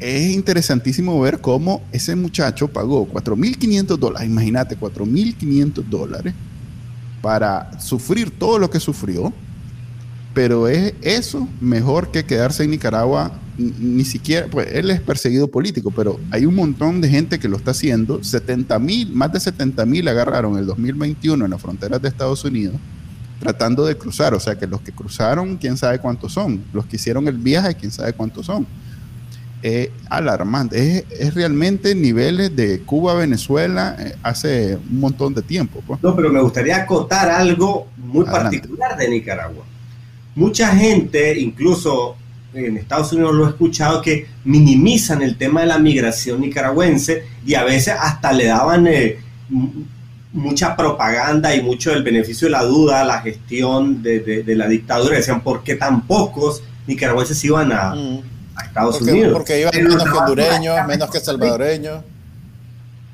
es 0.00 0.30
interesantísimo 0.30 1.20
ver 1.20 1.40
cómo 1.40 1.82
ese 1.92 2.14
muchacho 2.16 2.68
pagó 2.68 3.08
4.500 3.08 3.96
dólares, 3.96 4.28
imagínate, 4.28 4.78
4.500 4.78 5.84
dólares 5.84 6.34
para 7.20 7.80
sufrir 7.80 8.30
todo 8.30 8.58
lo 8.58 8.70
que 8.70 8.80
sufrió, 8.80 9.32
pero 10.34 10.68
es 10.68 10.94
eso 11.02 11.48
mejor 11.60 12.10
que 12.10 12.24
quedarse 12.24 12.64
en 12.64 12.70
Nicaragua 12.70 13.32
ni 13.58 14.04
siquiera, 14.04 14.46
pues 14.48 14.68
él 14.72 14.88
es 14.90 15.00
perseguido 15.00 15.48
político, 15.48 15.90
pero 15.90 16.20
hay 16.30 16.46
un 16.46 16.54
montón 16.54 17.00
de 17.00 17.08
gente 17.08 17.40
que 17.40 17.48
lo 17.48 17.56
está 17.56 17.72
haciendo. 17.72 18.22
70 18.22 18.78
mil, 18.78 19.12
más 19.12 19.32
de 19.32 19.40
70 19.40 19.84
mil 19.84 20.06
agarraron 20.06 20.56
el 20.56 20.66
2021 20.66 21.44
en 21.44 21.50
las 21.50 21.60
fronteras 21.60 22.00
de 22.00 22.08
Estados 22.08 22.44
Unidos 22.44 22.76
tratando 23.38 23.84
de 23.84 23.96
cruzar. 23.96 24.34
O 24.34 24.40
sea 24.40 24.56
que 24.56 24.66
los 24.66 24.80
que 24.80 24.92
cruzaron, 24.92 25.56
quién 25.56 25.76
sabe 25.76 25.98
cuántos 25.98 26.32
son. 26.32 26.62
Los 26.72 26.86
que 26.86 26.96
hicieron 26.96 27.26
el 27.28 27.38
viaje, 27.38 27.74
quién 27.74 27.90
sabe 27.90 28.12
cuántos 28.12 28.46
son. 28.46 28.66
Es 29.62 29.90
alarmante. 30.08 31.04
Es, 31.10 31.34
realmente 31.34 31.94
niveles 31.94 32.54
de 32.54 32.80
Cuba, 32.80 33.14
Venezuela 33.14 33.96
eh, 33.98 34.14
hace 34.22 34.76
un 34.76 35.00
montón 35.00 35.34
de 35.34 35.42
tiempo. 35.42 35.82
Pues. 35.86 36.02
No, 36.02 36.14
pero 36.14 36.30
me 36.30 36.40
gustaría 36.40 36.76
acotar 36.76 37.28
algo 37.28 37.88
muy 37.96 38.24
particular 38.24 38.96
de 38.96 39.08
Nicaragua. 39.08 39.64
Mucha 40.34 40.68
gente, 40.76 41.38
incluso 41.38 42.16
en 42.54 42.76
Estados 42.76 43.12
Unidos 43.12 43.34
lo 43.34 43.46
he 43.46 43.50
escuchado, 43.50 44.00
que 44.00 44.26
minimizan 44.44 45.22
el 45.22 45.36
tema 45.36 45.60
de 45.60 45.66
la 45.66 45.78
migración 45.78 46.40
nicaragüense 46.40 47.24
y 47.44 47.54
a 47.54 47.64
veces 47.64 47.94
hasta 47.98 48.32
le 48.32 48.46
daban 48.46 48.86
eh, 48.86 49.18
mucha 50.32 50.76
propaganda 50.76 51.54
y 51.54 51.62
mucho 51.62 51.90
del 51.90 52.02
beneficio 52.02 52.46
de 52.46 52.52
la 52.52 52.62
duda 52.62 53.00
a 53.02 53.04
la 53.04 53.20
gestión 53.20 54.02
de, 54.02 54.44
la 54.46 54.68
dictadura. 54.68 55.16
Decían, 55.16 55.42
¿por 55.42 55.62
qué 55.62 55.74
tan 55.74 56.06
pocos 56.06 56.62
nicaragüenses 56.86 57.42
iban 57.44 57.72
a, 57.72 57.94
mm. 57.94 58.20
Estados 58.64 59.00
Unidos? 59.00 59.32
Porque 59.32 59.60
iban 59.60 59.72
menos 59.74 60.04
que 60.04 60.10
hondureños, 60.10 60.86
menos 60.86 61.10
que 61.10 61.20
salvadoreños. 61.20 62.02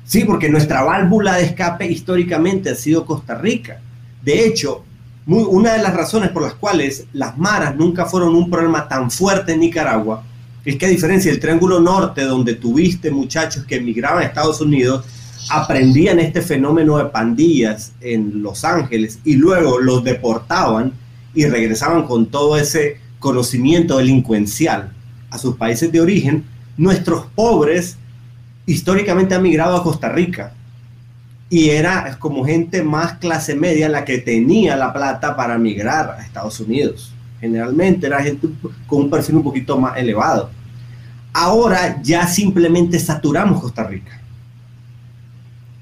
Sí, 0.05 0.23
porque 0.23 0.49
nuestra 0.49 0.83
válvula 0.83 1.35
de 1.35 1.45
escape 1.45 1.87
históricamente 1.87 2.69
ha 2.69 2.75
sido 2.75 3.05
Costa 3.05 3.35
Rica. 3.35 3.79
De 4.21 4.45
hecho, 4.45 4.83
una 5.25 5.73
de 5.73 5.81
las 5.81 5.93
razones 5.95 6.29
por 6.29 6.43
las 6.43 6.53
cuales 6.53 7.05
las 7.13 7.37
maras 7.37 7.75
nunca 7.75 8.05
fueron 8.05 8.35
un 8.35 8.49
problema 8.49 8.87
tan 8.87 9.09
fuerte 9.09 9.53
en 9.53 9.61
Nicaragua 9.61 10.23
es 10.63 10.77
que 10.77 10.85
a 10.85 10.89
diferencia 10.89 11.31
del 11.31 11.39
Triángulo 11.39 11.79
Norte, 11.79 12.23
donde 12.23 12.55
tuviste 12.55 13.11
muchachos 13.11 13.65
que 13.65 13.75
emigraban 13.75 14.23
a 14.23 14.25
Estados 14.25 14.61
Unidos, 14.61 15.05
aprendían 15.49 16.19
este 16.19 16.41
fenómeno 16.41 16.97
de 16.97 17.05
pandillas 17.05 17.91
en 18.01 18.41
Los 18.41 18.65
Ángeles 18.65 19.19
y 19.23 19.35
luego 19.35 19.79
los 19.79 20.03
deportaban 20.03 20.93
y 21.35 21.45
regresaban 21.45 22.03
con 22.03 22.27
todo 22.27 22.57
ese 22.57 22.97
conocimiento 23.19 23.97
delincuencial 23.97 24.94
a 25.35 25.37
sus 25.37 25.55
países 25.55 25.91
de 25.91 26.01
origen, 26.01 26.43
nuestros 26.77 27.25
pobres 27.35 27.97
históricamente 28.65 29.35
han 29.35 29.43
migrado 29.43 29.77
a 29.77 29.83
Costa 29.83 30.09
Rica 30.09 30.53
y 31.49 31.69
era 31.69 32.17
como 32.19 32.43
gente 32.43 32.83
más 32.83 33.13
clase 33.19 33.55
media 33.55 33.87
la 33.87 34.03
que 34.03 34.17
tenía 34.17 34.75
la 34.75 34.91
plata 34.91 35.35
para 35.35 35.57
migrar 35.57 36.11
a 36.11 36.23
Estados 36.23 36.59
Unidos. 36.59 37.13
Generalmente 37.39 38.07
era 38.07 38.23
gente 38.23 38.47
con 38.87 39.03
un 39.03 39.09
perfil 39.09 39.35
un 39.35 39.43
poquito 39.43 39.77
más 39.77 39.97
elevado. 39.97 40.49
Ahora 41.33 42.01
ya 42.01 42.25
simplemente 42.27 42.97
saturamos 42.97 43.61
Costa 43.61 43.83
Rica. 43.83 44.19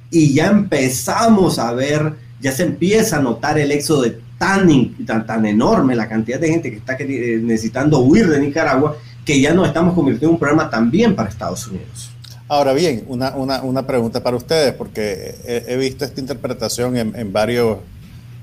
Y 0.10 0.34
ya 0.34 0.47
empezamos 0.47 1.58
a 1.60 1.72
ver, 1.74 2.14
ya 2.41 2.51
se 2.51 2.64
empieza 2.64 3.18
a 3.18 3.22
notar 3.22 3.58
el 3.58 3.72
éxodo 3.72 4.01
de 4.01 4.20
tan, 4.38 4.68
tan, 5.06 5.26
tan 5.26 5.45
enorme, 5.45 5.95
la 5.95 6.10
cantidad 6.10 6.39
de 6.39 6.49
gente 6.49 6.70
que 6.70 6.78
está 6.78 6.97
necesitando 6.97 7.99
huir 7.99 8.28
de 8.28 8.39
Nicaragua, 8.39 8.97
que 9.26 9.40
ya 9.40 9.54
nos 9.54 9.68
estamos 9.68 9.94
convirtiendo 9.94 10.28
en 10.28 10.34
un 10.34 10.40
problema 10.40 10.70
también 10.70 11.16
para 11.16 11.30
Estados 11.30 11.68
Unidos. 11.68 12.10
Ahora 12.48 12.74
bien, 12.74 13.06
una, 13.08 13.36
una, 13.36 13.62
una 13.64 13.88
pregunta 13.88 14.22
para 14.22 14.36
ustedes, 14.36 14.74
porque 14.74 15.36
he, 15.46 15.76
visto 15.78 16.06
esta 16.06 16.20
interpretación 16.20 16.98
en, 16.98 17.16
en 17.16 17.32
varios, 17.32 17.78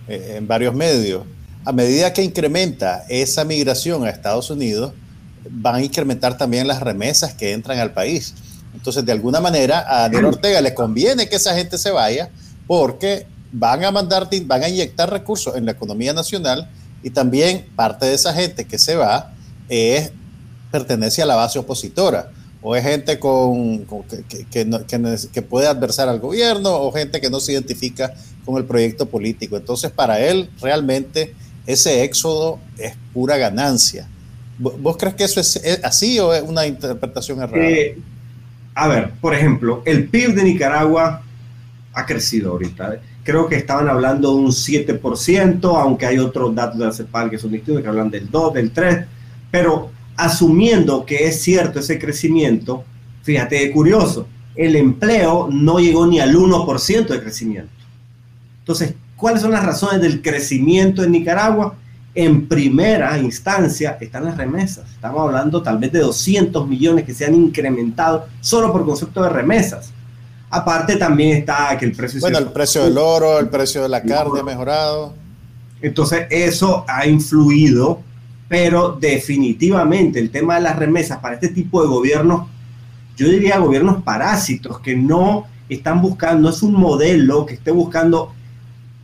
eh, 0.08 0.36
en 0.38 0.48
varios 0.48 0.74
medios. 0.74 1.24
A 1.64 1.72
medida 1.72 2.12
que 2.12 2.22
incrementa 2.22 3.04
esa 3.08 3.44
migración 3.44 4.04
a 4.04 4.10
Estados 4.10 4.50
Unidos, 4.50 4.92
van 5.48 5.76
a 5.76 5.82
incrementar 5.82 6.36
también 6.36 6.66
las 6.66 6.80
remesas 6.80 7.34
que 7.34 7.52
entran 7.52 7.78
al 7.78 7.92
país. 7.92 8.34
Entonces, 8.74 9.04
de 9.04 9.12
alguna 9.12 9.40
manera, 9.40 9.84
a 9.86 10.02
Daniel 10.02 10.24
Ortega 10.36 10.60
le 10.60 10.74
conviene 10.74 11.28
que 11.28 11.36
esa 11.36 11.54
gente 11.54 11.78
se 11.78 11.90
vaya 11.90 12.30
porque 12.66 13.26
van 13.52 13.84
a 13.84 13.90
mandar, 13.90 14.28
van 14.44 14.62
a 14.62 14.68
inyectar 14.68 15.10
recursos 15.10 15.56
en 15.56 15.66
la 15.66 15.72
economía 15.72 16.12
nacional 16.12 16.68
y 17.02 17.10
también 17.10 17.66
parte 17.74 18.06
de 18.06 18.14
esa 18.14 18.32
gente 18.32 18.64
que 18.64 18.78
se 18.78 18.94
va 18.94 19.32
es, 19.68 20.12
pertenece 20.70 21.22
a 21.22 21.26
la 21.26 21.36
base 21.36 21.58
opositora 21.58 22.30
o 22.62 22.76
es 22.76 22.82
gente 22.82 23.18
con, 23.18 23.86
que, 24.50 25.42
puede 25.42 25.66
adversar 25.66 26.08
al 26.08 26.20
gobierno 26.20 26.70
o 26.74 26.92
gente 26.92 27.20
que 27.20 27.30
no 27.30 27.40
se 27.40 27.52
identifica 27.52 28.12
con 28.44 28.56
el 28.58 28.64
proyecto 28.64 29.06
político. 29.06 29.56
Entonces, 29.56 29.90
para 29.90 30.20
él 30.20 30.50
realmente 30.60 31.34
ese 31.66 32.04
éxodo 32.04 32.58
es 32.78 32.94
pura 33.14 33.38
ganancia. 33.38 34.06
¿Vos 34.58 34.98
crees 34.98 35.14
que 35.14 35.24
eso 35.24 35.40
es, 35.40 35.80
así 35.82 36.18
o 36.18 36.34
es 36.34 36.42
una 36.42 36.66
interpretación 36.66 37.40
errada? 37.40 37.64
Eh, 37.64 37.98
a 38.74 38.88
ver, 38.88 39.12
por 39.20 39.34
ejemplo, 39.34 39.82
el 39.86 40.08
PIB 40.08 40.34
de 40.34 40.44
Nicaragua 40.44 41.22
ha 41.94 42.06
crecido 42.06 42.52
ahorita. 42.52 43.00
Creo 43.24 43.48
que 43.48 43.56
estaban 43.56 43.88
hablando 43.88 44.34
de 44.34 44.36
un 44.36 44.50
7%, 44.50 45.80
aunque 45.80 46.06
hay 46.06 46.18
otros 46.18 46.54
datos 46.54 46.78
de 46.78 46.84
la 46.84 46.92
CEPAL 46.92 47.30
que 47.30 47.38
son 47.38 47.52
distintos, 47.52 47.82
que 47.82 47.88
hablan 47.88 48.10
del 48.10 48.30
2, 48.30 48.54
del 48.54 48.70
3, 48.70 49.06
pero 49.50 49.90
asumiendo 50.24 51.04
que 51.04 51.26
es 51.26 51.42
cierto 51.42 51.80
ese 51.80 51.98
crecimiento, 51.98 52.84
fíjate, 53.22 53.70
curioso, 53.70 54.26
el 54.54 54.76
empleo 54.76 55.48
no 55.50 55.78
llegó 55.78 56.06
ni 56.06 56.20
al 56.20 56.34
1% 56.34 57.06
de 57.08 57.20
crecimiento. 57.20 57.72
Entonces, 58.60 58.94
¿cuáles 59.16 59.42
son 59.42 59.52
las 59.52 59.64
razones 59.64 60.00
del 60.00 60.22
crecimiento 60.22 61.02
en 61.02 61.12
Nicaragua? 61.12 61.76
En 62.14 62.46
primera 62.48 63.16
instancia 63.18 63.96
están 64.00 64.24
las 64.24 64.36
remesas. 64.36 64.90
Estamos 64.90 65.22
hablando 65.22 65.62
tal 65.62 65.78
vez 65.78 65.92
de 65.92 66.00
200 66.00 66.66
millones 66.68 67.04
que 67.04 67.14
se 67.14 67.24
han 67.24 67.34
incrementado 67.34 68.26
solo 68.40 68.72
por 68.72 68.84
concepto 68.84 69.22
de 69.22 69.28
remesas. 69.28 69.92
Aparte 70.50 70.96
también 70.96 71.38
está 71.38 71.78
que 71.78 71.86
el 71.86 71.92
precio... 71.92 72.20
Bueno, 72.20 72.38
el 72.38 72.48
precio 72.48 72.84
del 72.84 72.98
oro, 72.98 73.38
el 73.38 73.48
precio 73.48 73.82
de 73.82 73.88
la 73.88 74.02
carne 74.02 74.40
ha 74.40 74.42
mejorado. 74.42 75.14
Entonces 75.80 76.26
eso 76.30 76.84
ha 76.88 77.06
influido, 77.06 78.02
pero 78.50 78.98
definitivamente 79.00 80.18
el 80.18 80.32
tema 80.32 80.56
de 80.56 80.62
las 80.62 80.76
remesas 80.76 81.18
para 81.18 81.36
este 81.36 81.50
tipo 81.50 81.82
de 81.82 81.88
gobiernos, 81.88 82.48
yo 83.16 83.28
diría 83.28 83.60
gobiernos 83.60 84.02
parásitos 84.02 84.80
que 84.80 84.96
no 84.96 85.46
están 85.68 86.02
buscando, 86.02 86.42
no 86.42 86.48
es 86.48 86.60
un 86.64 86.72
modelo 86.72 87.46
que 87.46 87.54
esté 87.54 87.70
buscando 87.70 88.32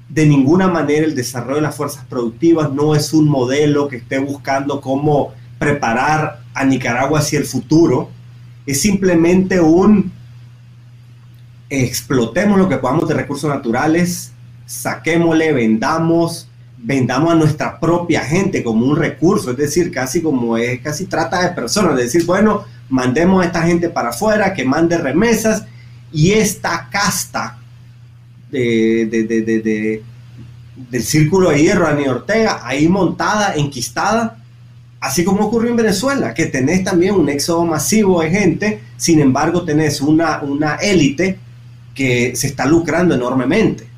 de 0.08 0.26
ninguna 0.26 0.66
manera 0.66 1.06
el 1.06 1.14
desarrollo 1.14 1.56
de 1.56 1.62
las 1.62 1.76
fuerzas 1.76 2.04
productivas, 2.06 2.72
no 2.72 2.96
es 2.96 3.12
un 3.12 3.28
modelo 3.28 3.86
que 3.86 3.98
esté 3.98 4.18
buscando 4.18 4.80
cómo 4.80 5.32
preparar 5.60 6.40
a 6.52 6.64
Nicaragua 6.64 7.20
hacia 7.20 7.38
el 7.38 7.44
futuro, 7.44 8.10
es 8.66 8.80
simplemente 8.80 9.60
un 9.60 10.10
explotemos 11.70 12.58
lo 12.58 12.68
que 12.68 12.78
podamos 12.78 13.08
de 13.08 13.14
recursos 13.14 13.48
naturales, 13.48 14.32
saquémosle, 14.66 15.52
vendamos, 15.52 16.48
vendamos 16.86 17.32
a 17.32 17.34
nuestra 17.34 17.80
propia 17.80 18.20
gente 18.20 18.62
como 18.62 18.86
un 18.86 18.94
recurso, 18.94 19.50
es 19.50 19.56
decir, 19.56 19.90
casi 19.90 20.22
como 20.22 20.56
es, 20.56 20.80
casi 20.80 21.06
trata 21.06 21.42
de 21.42 21.52
personas, 21.52 21.98
es 21.98 22.12
decir, 22.12 22.24
bueno, 22.24 22.64
mandemos 22.88 23.42
a 23.42 23.46
esta 23.46 23.62
gente 23.62 23.88
para 23.88 24.10
afuera, 24.10 24.54
que 24.54 24.64
mande 24.64 24.96
remesas, 24.96 25.64
y 26.12 26.30
esta 26.30 26.88
casta 26.88 27.58
de, 28.52 29.06
de, 29.10 30.02
del 30.88 31.02
círculo 31.02 31.50
de 31.50 31.60
hierro, 31.60 31.88
Ani 31.88 32.06
Ortega, 32.06 32.60
ahí 32.62 32.86
montada, 32.86 33.56
enquistada, 33.56 34.38
así 35.00 35.24
como 35.24 35.46
ocurrió 35.46 35.70
en 35.70 35.76
Venezuela, 35.78 36.34
que 36.34 36.46
tenés 36.46 36.84
también 36.84 37.16
un 37.16 37.28
éxodo 37.28 37.64
masivo 37.64 38.22
de 38.22 38.30
gente, 38.30 38.80
sin 38.96 39.18
embargo 39.18 39.64
tenés 39.64 40.00
una, 40.00 40.40
una 40.40 40.76
élite 40.76 41.36
que 41.96 42.36
se 42.36 42.46
está 42.46 42.64
lucrando 42.64 43.16
enormemente. 43.16 43.95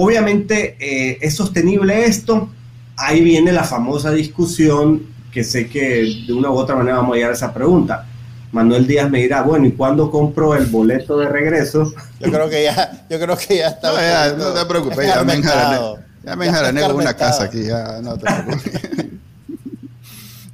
Obviamente 0.00 0.76
eh, 0.78 1.18
es 1.20 1.34
sostenible 1.34 2.04
esto, 2.04 2.48
ahí 2.96 3.20
viene 3.20 3.50
la 3.50 3.64
famosa 3.64 4.12
discusión 4.12 5.02
que 5.32 5.42
sé 5.42 5.68
que 5.68 6.22
de 6.24 6.32
una 6.32 6.50
u 6.50 6.54
otra 6.54 6.76
manera 6.76 6.98
vamos 6.98 7.14
a 7.14 7.16
llegar 7.16 7.32
a 7.32 7.34
esa 7.34 7.52
pregunta. 7.52 8.06
Manuel 8.52 8.86
Díaz 8.86 9.10
me 9.10 9.18
dirá, 9.20 9.42
bueno, 9.42 9.66
¿y 9.66 9.72
cuándo 9.72 10.08
compro 10.08 10.54
el 10.54 10.66
boleto 10.66 11.18
de 11.18 11.28
regreso? 11.28 11.92
Yo 12.20 12.30
creo 12.30 12.48
que 12.48 12.62
ya, 12.62 13.06
yo 13.10 13.18
creo 13.18 13.36
que 13.36 13.56
ya 13.56 13.70
está. 13.70 14.36
No, 14.36 14.52
te 14.52 14.64
preocupes, 14.66 15.04
ya 15.04 15.24
me 15.24 15.34
enjarané, 15.34 15.80
ya 16.22 16.36
me 16.36 16.46
enjarané 16.46 16.80
con 16.80 16.94
una 16.94 17.14
casa 17.14 17.42
aquí, 17.42 17.64
ya 17.64 18.00
no 18.00 18.16
te 18.16 18.24
preocupes. 18.24 19.07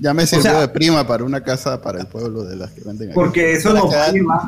Ya 0.05 0.13
me 0.13 0.27
sirvió 0.27 0.61
de 0.61 0.69
prima 0.69 1.07
para 1.07 1.25
una 1.25 1.43
casa 1.43 1.81
para 1.81 1.99
el 1.99 2.07
pueblo 2.07 2.45
de 2.45 2.57
las 2.57 2.73
que 2.73 2.83
venden 2.83 3.09
aquí. 3.09 3.15
Porque 3.15 3.55
eso 3.55 3.73
no 3.73 3.89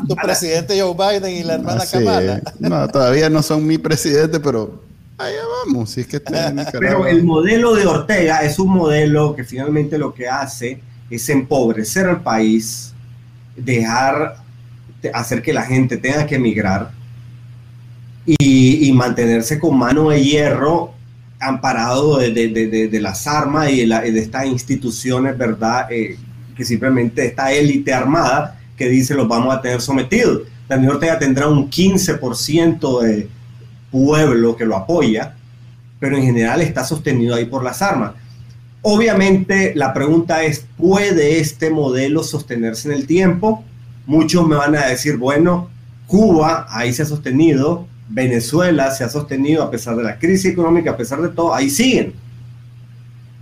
Tu 0.07 0.15
presidente 0.15 0.79
Joe 0.79 0.93
Biden 0.93 1.35
y 1.35 1.43
la 1.45 1.55
hermana 1.55 1.83
ah, 1.83 1.87
Kamala. 1.91 2.43
No, 2.59 2.87
todavía 2.93 3.31
no 3.31 3.43
son 3.43 3.67
mi 3.67 3.79
presidente, 3.79 4.39
pero 4.39 4.83
allá 5.17 5.41
vamos. 5.65 5.89
Si 5.89 6.03
es 6.03 6.09
que 6.09 6.21
Pero 6.79 7.07
el 7.07 7.25
modelo 7.25 7.75
de 7.75 7.87
Ortega 7.87 8.43
es 8.43 8.59
un 8.59 8.69
modelo 8.69 9.35
que 9.35 9.45
finalmente 9.45 9.97
lo 9.97 10.13
que 10.13 10.29
hace 10.29 10.83
es 11.09 11.27
empobrecer 11.31 12.05
al 12.07 12.23
país, 12.23 12.93
dejar, 13.57 14.37
hacer 15.15 15.41
que 15.41 15.55
la 15.55 15.63
gente 15.63 15.97
tenga 15.97 16.27
que 16.27 16.35
emigrar 16.35 16.91
y, 18.27 18.87
y 18.87 18.93
mantenerse 18.93 19.59
con 19.59 19.79
mano 19.79 20.11
de 20.11 20.23
hierro 20.23 20.96
amparado 21.39 22.19
de, 22.19 22.31
de, 22.31 22.89
de, 22.89 23.01
las 23.01 23.27
armas 23.27 23.71
y 23.71 23.87
de, 23.87 24.19
estas 24.19 24.47
instituciones, 24.47 25.37
¿verdad? 25.37 25.87
Eh, 25.91 26.17
que 26.57 26.65
simplemente 26.65 27.27
esta 27.27 27.53
élite 27.53 27.93
armada 27.93 28.59
que 28.77 28.89
dice 28.89 29.15
los 29.15 29.29
vamos 29.29 29.55
a 29.55 29.61
tener 29.61 29.81
sometidos. 29.81 30.43
Daniel 30.69 30.93
Ortega 30.93 31.19
tendrá 31.19 31.49
un 31.49 31.71
15% 31.71 33.03
de 33.03 33.29
pueblo 33.91 34.57
que 34.57 34.65
lo 34.65 34.77
apoya, 34.77 35.35
pero 36.01 36.17
en 36.17 36.25
general 36.25 36.61
está 36.61 36.85
sostenido 36.85 37.35
ahí 37.35 37.45
por 37.45 37.63
las 37.63 37.83
armas. 37.83 38.13
Obviamente 38.83 39.73
la 39.75 39.93
pregunta 39.93 40.45
es, 40.45 40.67
¿puede 40.77 41.41
este 41.41 41.71
modelo 41.71 42.23
sostenerse 42.23 42.89
en 42.89 42.95
el 42.95 43.07
tiempo? 43.07 43.65
Muchos 44.07 44.47
me 44.47 44.57
van 44.57 44.77
a 44.77 44.87
decir, 44.87 45.17
bueno, 45.17 45.69
Cuba 46.07 46.67
ahí 46.71 46.93
se 46.93 47.03
ha 47.03 47.07
sostenido, 47.07 47.87
Venezuela 48.09 48.91
se 48.91 49.05
ha 49.05 49.09
sostenido 49.09 49.63
a 49.63 49.71
pesar 49.71 49.97
de 49.97 50.05
la 50.05 50.19
crisis 50.19 50.47
económica, 50.47 50.93
a 50.93 50.97
pesar 50.97 51.21
de 51.21 51.29
todo, 51.29 51.55
ahí 51.55 51.71
siguen. 51.71 52.15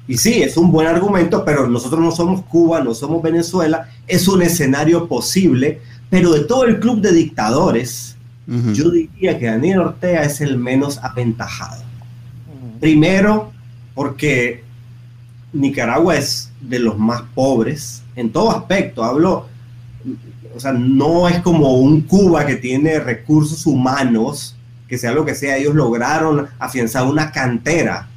Y 0.07 0.19
sí, 0.19 0.43
es 0.43 0.57
un 0.57 0.71
buen 0.71 0.87
argumento, 0.87 1.45
pero 1.45 1.67
nosotros 1.67 2.01
no 2.01 2.11
somos 2.11 2.43
Cuba, 2.43 2.83
no 2.83 2.95
somos 2.95 3.23
Venezuela, 3.23 3.89
es 4.07 4.29
un 4.29 4.43
escenario 4.43 5.09
posible, 5.09 5.81
pero 6.11 6.33
de 6.33 6.41
todo 6.45 6.65
el 6.65 6.79
club 6.79 7.01
de 7.01 7.13
dictadores, 7.13 8.17
yo 8.47 8.91
diría 8.91 9.39
que 9.39 9.47
Daniel 9.47 9.81
Ortega 9.81 10.23
es 10.23 10.43
el 10.43 10.59
menos 10.59 10.99
aventajado. 10.99 11.83
Primero, 12.79 13.53
porque 13.95 14.63
Nicaragua 15.55 16.17
es 16.17 16.51
de 16.61 16.79
los 16.79 16.99
más 16.99 17.23
pobres 17.35 18.03
en 18.17 18.31
todo 18.31 18.51
aspecto, 18.51 19.03
hablo, 19.03 19.49
o 20.55 20.61
sea, 20.61 20.73
no 20.73 21.29
es 21.29 21.41
como 21.41 21.75
un 21.75 22.03
Cuba 22.03 22.47
que 22.47 22.57
tiene 22.57 23.01
recursos 23.01 23.67
humanos 23.67 24.57
que 24.89 24.99
sea 24.99 25.13
lo 25.13 25.25
que 25.25 25.35
sea, 25.35 25.57
ellos 25.57 25.75
lograron 25.75 26.47
afianzar 26.59 27.07
una 27.07 27.33
cantera 27.33 28.09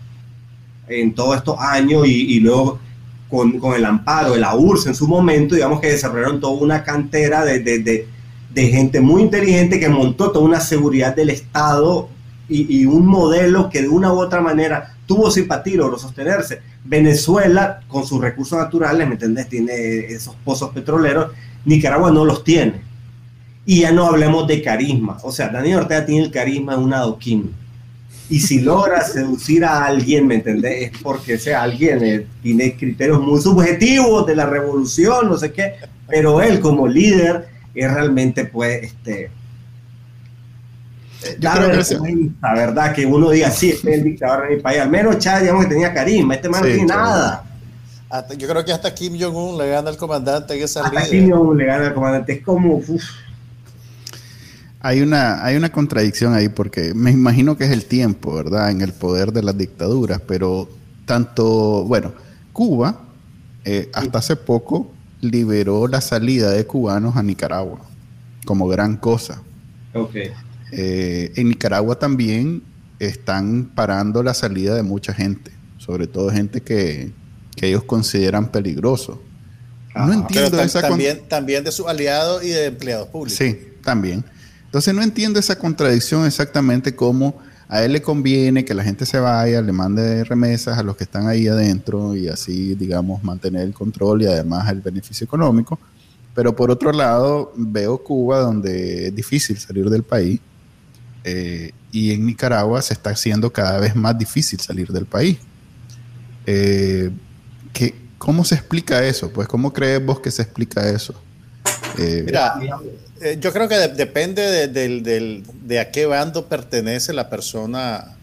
en 0.88 1.14
todos 1.14 1.38
estos 1.38 1.58
años 1.60 2.08
y, 2.08 2.40
luego 2.40 2.80
con, 3.30 3.60
con, 3.60 3.76
el 3.76 3.86
amparo 3.86 4.34
de 4.34 4.40
la 4.40 4.56
URSS 4.56 4.88
en 4.88 4.96
su 4.96 5.08
momento, 5.08 5.56
digamos 5.56 5.80
que 5.80 5.92
desarrollaron 5.92 6.40
toda 6.40 6.54
una 6.62 6.84
cantera 6.84 7.44
de, 7.44 7.60
de, 7.60 8.08
de, 8.54 8.68
gente 8.68 9.02
muy 9.02 9.22
inteligente 9.22 9.80
que 9.80 9.90
montó 9.90 10.32
toda 10.32 10.46
una 10.46 10.60
seguridad 10.60 11.16
del 11.16 11.30
Estado 11.30 12.10
y, 12.50 12.86
un 12.86 13.06
modelo 13.06 13.70
que 13.70 13.82
de 13.82 13.90
una 13.90 14.14
u 14.14 14.20
otra 14.20 14.40
manera 14.42 14.96
tuvo 15.06 15.30
simpatía 15.30 15.74
y 15.74 15.78
logró 15.78 16.00
sostenerse. 16.00 16.62
Venezuela, 16.86 17.82
con 17.90 18.06
sus 18.06 18.22
recursos 18.22 18.58
naturales, 18.58 19.06
¿me 19.06 19.14
entendés? 19.14 19.50
Tiene 19.50 19.74
esos 20.06 20.36
pozos 20.46 20.70
petroleros, 20.70 21.32
Nicaragua 21.68 22.12
no 22.12 22.26
los 22.26 22.44
tiene. 22.44 22.82
Y 23.66 23.82
ya 23.82 23.92
no 23.92 24.06
hablemos 24.06 24.48
de 24.48 24.64
carisma. 24.64 25.18
O 25.22 25.32
sea, 25.32 25.50
Daniel 25.50 25.80
Ortega 25.80 26.06
tiene 26.06 26.26
el 26.26 26.32
carisma 26.32 26.78
de 26.78 26.84
un 26.84 26.94
adoquín. 26.94 27.54
Y 28.30 28.40
si 28.40 28.62
logra 28.62 29.04
seducir 29.04 29.66
a 29.66 29.86
alguien, 29.86 30.28
¿me 30.28 30.36
entendés? 30.36 30.92
Es 30.92 31.02
porque 31.02 31.34
ese 31.34 31.54
alguien 31.54 32.04
eh, 32.04 32.26
tiene 32.42 32.76
criterios 32.76 33.22
muy 33.22 33.42
subjetivos 33.42 34.26
de 34.26 34.36
la 34.36 34.46
revolución, 34.46 35.28
no 35.28 35.38
sé 35.38 35.52
qué. 35.52 35.74
Pero 36.08 36.42
él 36.42 36.62
como 36.62 36.88
líder 36.88 37.48
es 37.76 37.94
realmente, 37.94 38.46
pues, 38.46 38.84
este... 38.84 39.30
Yo 41.40 41.52
creo 41.52 41.72
que 41.72 42.32
la 42.42 42.54
verdad, 42.54 42.94
que 42.94 43.06
uno 43.06 43.30
diga, 43.32 43.52
sí, 43.52 43.72
este 43.72 43.92
es 43.92 43.98
el 43.98 44.04
dictador 44.06 44.48
de 44.48 44.56
mi 44.56 44.62
país. 44.62 44.80
Al 44.80 44.90
menos 44.90 45.18
Chad, 45.18 45.42
digamos 45.42 45.66
que 45.66 45.72
tenía 45.72 45.94
carisma. 45.94 46.36
Este 46.36 46.48
man 46.48 46.62
no 46.62 46.68
tiene 46.68 46.86
nada. 46.86 47.47
Yo 48.38 48.48
creo 48.48 48.64
que 48.64 48.72
hasta 48.72 48.94
Kim 48.94 49.20
Jong-un 49.20 49.58
le 49.58 49.70
gana 49.70 49.90
al 49.90 49.98
comandante 49.98 50.56
en 50.56 50.64
esa 50.64 50.86
Hasta 50.86 51.04
Kim 51.10 51.30
Jong-un 51.30 51.58
le 51.58 51.66
gana 51.66 51.88
al 51.88 51.94
comandante. 51.94 52.34
Es 52.34 52.42
como... 52.44 52.82
Hay 54.80 55.02
una, 55.02 55.44
hay 55.44 55.58
una 55.58 55.72
contradicción 55.72 56.34
ahí 56.34 56.50
porque 56.50 56.94
me 56.94 57.12
imagino 57.12 57.58
que 57.58 57.66
es 57.66 57.72
el 57.72 57.86
tiempo, 57.86 58.36
¿verdad? 58.36 58.72
En 58.72 58.82
el 58.82 58.94
poder 58.94 59.34
de 59.34 59.44
las 59.44 59.58
dictaduras, 59.58 60.22
pero 60.26 60.70
tanto, 61.06 61.84
bueno, 61.84 62.14
Cuba 62.54 63.02
eh, 63.66 63.90
hasta 63.94 64.20
hace 64.20 64.36
poco 64.36 64.92
liberó 65.20 65.88
la 65.88 66.00
salida 66.00 66.52
de 66.52 66.66
cubanos 66.66 67.18
a 67.18 67.24
Nicaragua 67.24 67.80
como 68.46 68.68
gran 68.68 68.98
cosa. 68.98 69.42
Okay. 69.94 70.32
Eh, 70.72 71.34
en 71.36 71.50
Nicaragua 71.50 71.98
también 72.00 72.64
están 73.00 73.72
parando 73.76 74.24
la 74.24 74.34
salida 74.34 74.76
de 74.76 74.84
mucha 74.84 75.14
gente, 75.14 75.52
sobre 75.78 76.08
todo 76.08 76.32
gente 76.32 76.62
que, 76.62 77.12
ellos 77.66 77.84
consideran 77.84 78.52
peligroso. 78.52 79.20
No 79.96 80.14
entiendo 80.14 80.62
esa 80.62 80.82
también, 80.82 81.28
también 81.28 81.64
de 81.64 81.72
sus 81.72 81.88
aliados 81.88 82.44
y 82.44 82.50
de 82.50 82.66
empleados 82.66 83.08
públicos. 83.08 83.38
Sí, 83.38 83.58
también. 83.84 84.24
Entonces 84.66 84.94
no 84.94 85.02
entiendo 85.02 85.40
esa 85.40 85.58
contradicción 85.58 86.26
exactamente 86.26 86.96
cómo 86.96 87.36
a 87.70 87.84
él 87.84 87.94
le 87.94 88.02
conviene 88.02 88.64
que 88.64 88.74
la 88.74 88.84
gente 88.84 89.06
se 89.06 89.20
vaya, 89.20 89.62
le 89.62 89.72
mande 89.72 90.24
remesas 90.24 90.78
a 90.78 90.84
los 90.84 90.96
que 90.96 91.04
están 91.04 91.28
ahí 91.28 91.48
adentro 91.48 92.16
y 92.16 92.28
así, 92.28 92.76
digamos, 92.76 93.24
mantener 93.24 93.64
el 93.64 93.74
control 93.74 94.22
y 94.22 94.28
además 94.28 94.70
el 94.70 94.82
beneficio 94.82 95.26
económico. 95.26 95.80
Pero 96.34 96.56
por 96.56 96.70
otro 96.70 96.92
lado, 96.92 97.52
veo 97.56 97.98
Cuba 97.98 98.40
donde 98.40 99.08
es 99.08 99.16
difícil 99.16 99.58
salir 99.58 99.90
del 99.90 100.04
país 100.04 100.40
eh, 101.24 101.72
y 101.92 102.12
en 102.12 102.26
Nicaragua 102.26 102.82
se 102.82 102.94
está 102.94 103.10
haciendo 103.10 103.52
cada 103.52 103.80
vez 103.80 103.96
más 103.96 104.18
difícil 104.18 104.60
salir 104.60 104.90
del 104.90 105.06
país. 105.06 105.40
Eh, 106.46 107.12
¿Cómo 108.18 108.44
se 108.44 108.56
explica 108.56 109.06
eso? 109.06 109.32
Pues, 109.32 109.48
¿cómo 109.48 109.72
crees 109.72 110.04
vos 110.04 110.20
que 110.20 110.32
se 110.32 110.42
explica 110.42 110.90
eso? 110.90 111.14
Eh, 111.98 112.24
Mira, 112.26 112.60
eh, 113.22 113.38
yo 113.40 113.54
creo 113.54 113.68
que 113.68 113.76
depende 113.76 114.68
de, 114.68 115.80
a 115.80 115.92
qué 115.92 116.06
bando 116.06 116.48
pertenece 116.48 117.14
la 117.14 117.30
persona 117.30 118.16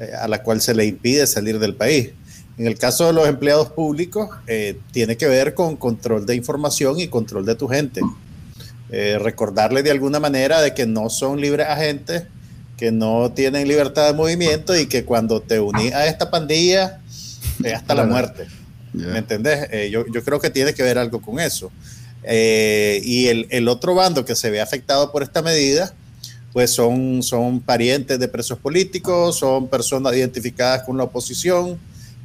eh, 0.00 0.10
a 0.18 0.28
la 0.28 0.42
cual 0.42 0.60
se 0.60 0.74
le 0.74 0.86
impide 0.86 1.26
salir 1.26 1.58
del 1.58 1.74
país. 1.74 2.10
En 2.56 2.66
el 2.66 2.78
caso 2.78 3.06
de 3.06 3.12
los 3.12 3.28
empleados 3.28 3.70
públicos, 3.70 4.30
tiene 4.92 5.16
que 5.16 5.26
ver 5.26 5.54
con 5.54 5.76
control 5.76 6.24
de 6.24 6.36
información 6.36 7.00
y 7.00 7.08
control 7.08 7.44
de 7.44 7.54
tu 7.56 7.68
gente. 7.68 8.00
eh, 8.90 9.18
recordarle 9.18 9.82
de 9.82 9.90
alguna 9.90 10.20
manera 10.20 10.60
de 10.60 10.72
que 10.72 10.86
no 10.86 11.10
son 11.10 11.40
libres 11.40 11.66
agentes, 11.66 12.24
que 12.76 12.92
no 12.92 13.32
tienen 13.32 13.66
libertad 13.66 14.06
de 14.06 14.12
movimiento 14.12 14.76
y 14.76 14.86
que 14.86 15.04
cuando 15.04 15.40
te 15.40 15.58
unís 15.58 15.92
a 15.92 16.06
esta 16.06 16.30
pandilla, 16.30 17.00
es 17.62 17.74
hasta 17.74 17.94
la 17.94 18.04
muerte. 18.04 18.46
¿Me 18.94 19.18
entendés? 19.18 19.68
Eh, 19.72 19.90
yo, 19.90 20.06
yo, 20.06 20.22
creo 20.22 20.40
que 20.40 20.50
tiene 20.50 20.72
que 20.72 20.82
ver 20.82 20.98
algo 20.98 21.20
con 21.20 21.40
eso. 21.40 21.70
Eh, 22.22 23.00
y 23.04 23.26
el, 23.26 23.46
el, 23.50 23.68
otro 23.68 23.94
bando 23.94 24.24
que 24.24 24.36
se 24.36 24.50
ve 24.50 24.60
afectado 24.60 25.10
por 25.10 25.22
esta 25.22 25.42
medida, 25.42 25.92
pues 26.52 26.70
son, 26.70 27.22
son 27.22 27.60
parientes 27.60 28.18
de 28.18 28.28
presos 28.28 28.58
políticos, 28.58 29.36
son 29.38 29.68
personas 29.68 30.14
identificadas 30.14 30.84
con 30.84 30.96
la 30.96 31.04
oposición, 31.04 31.78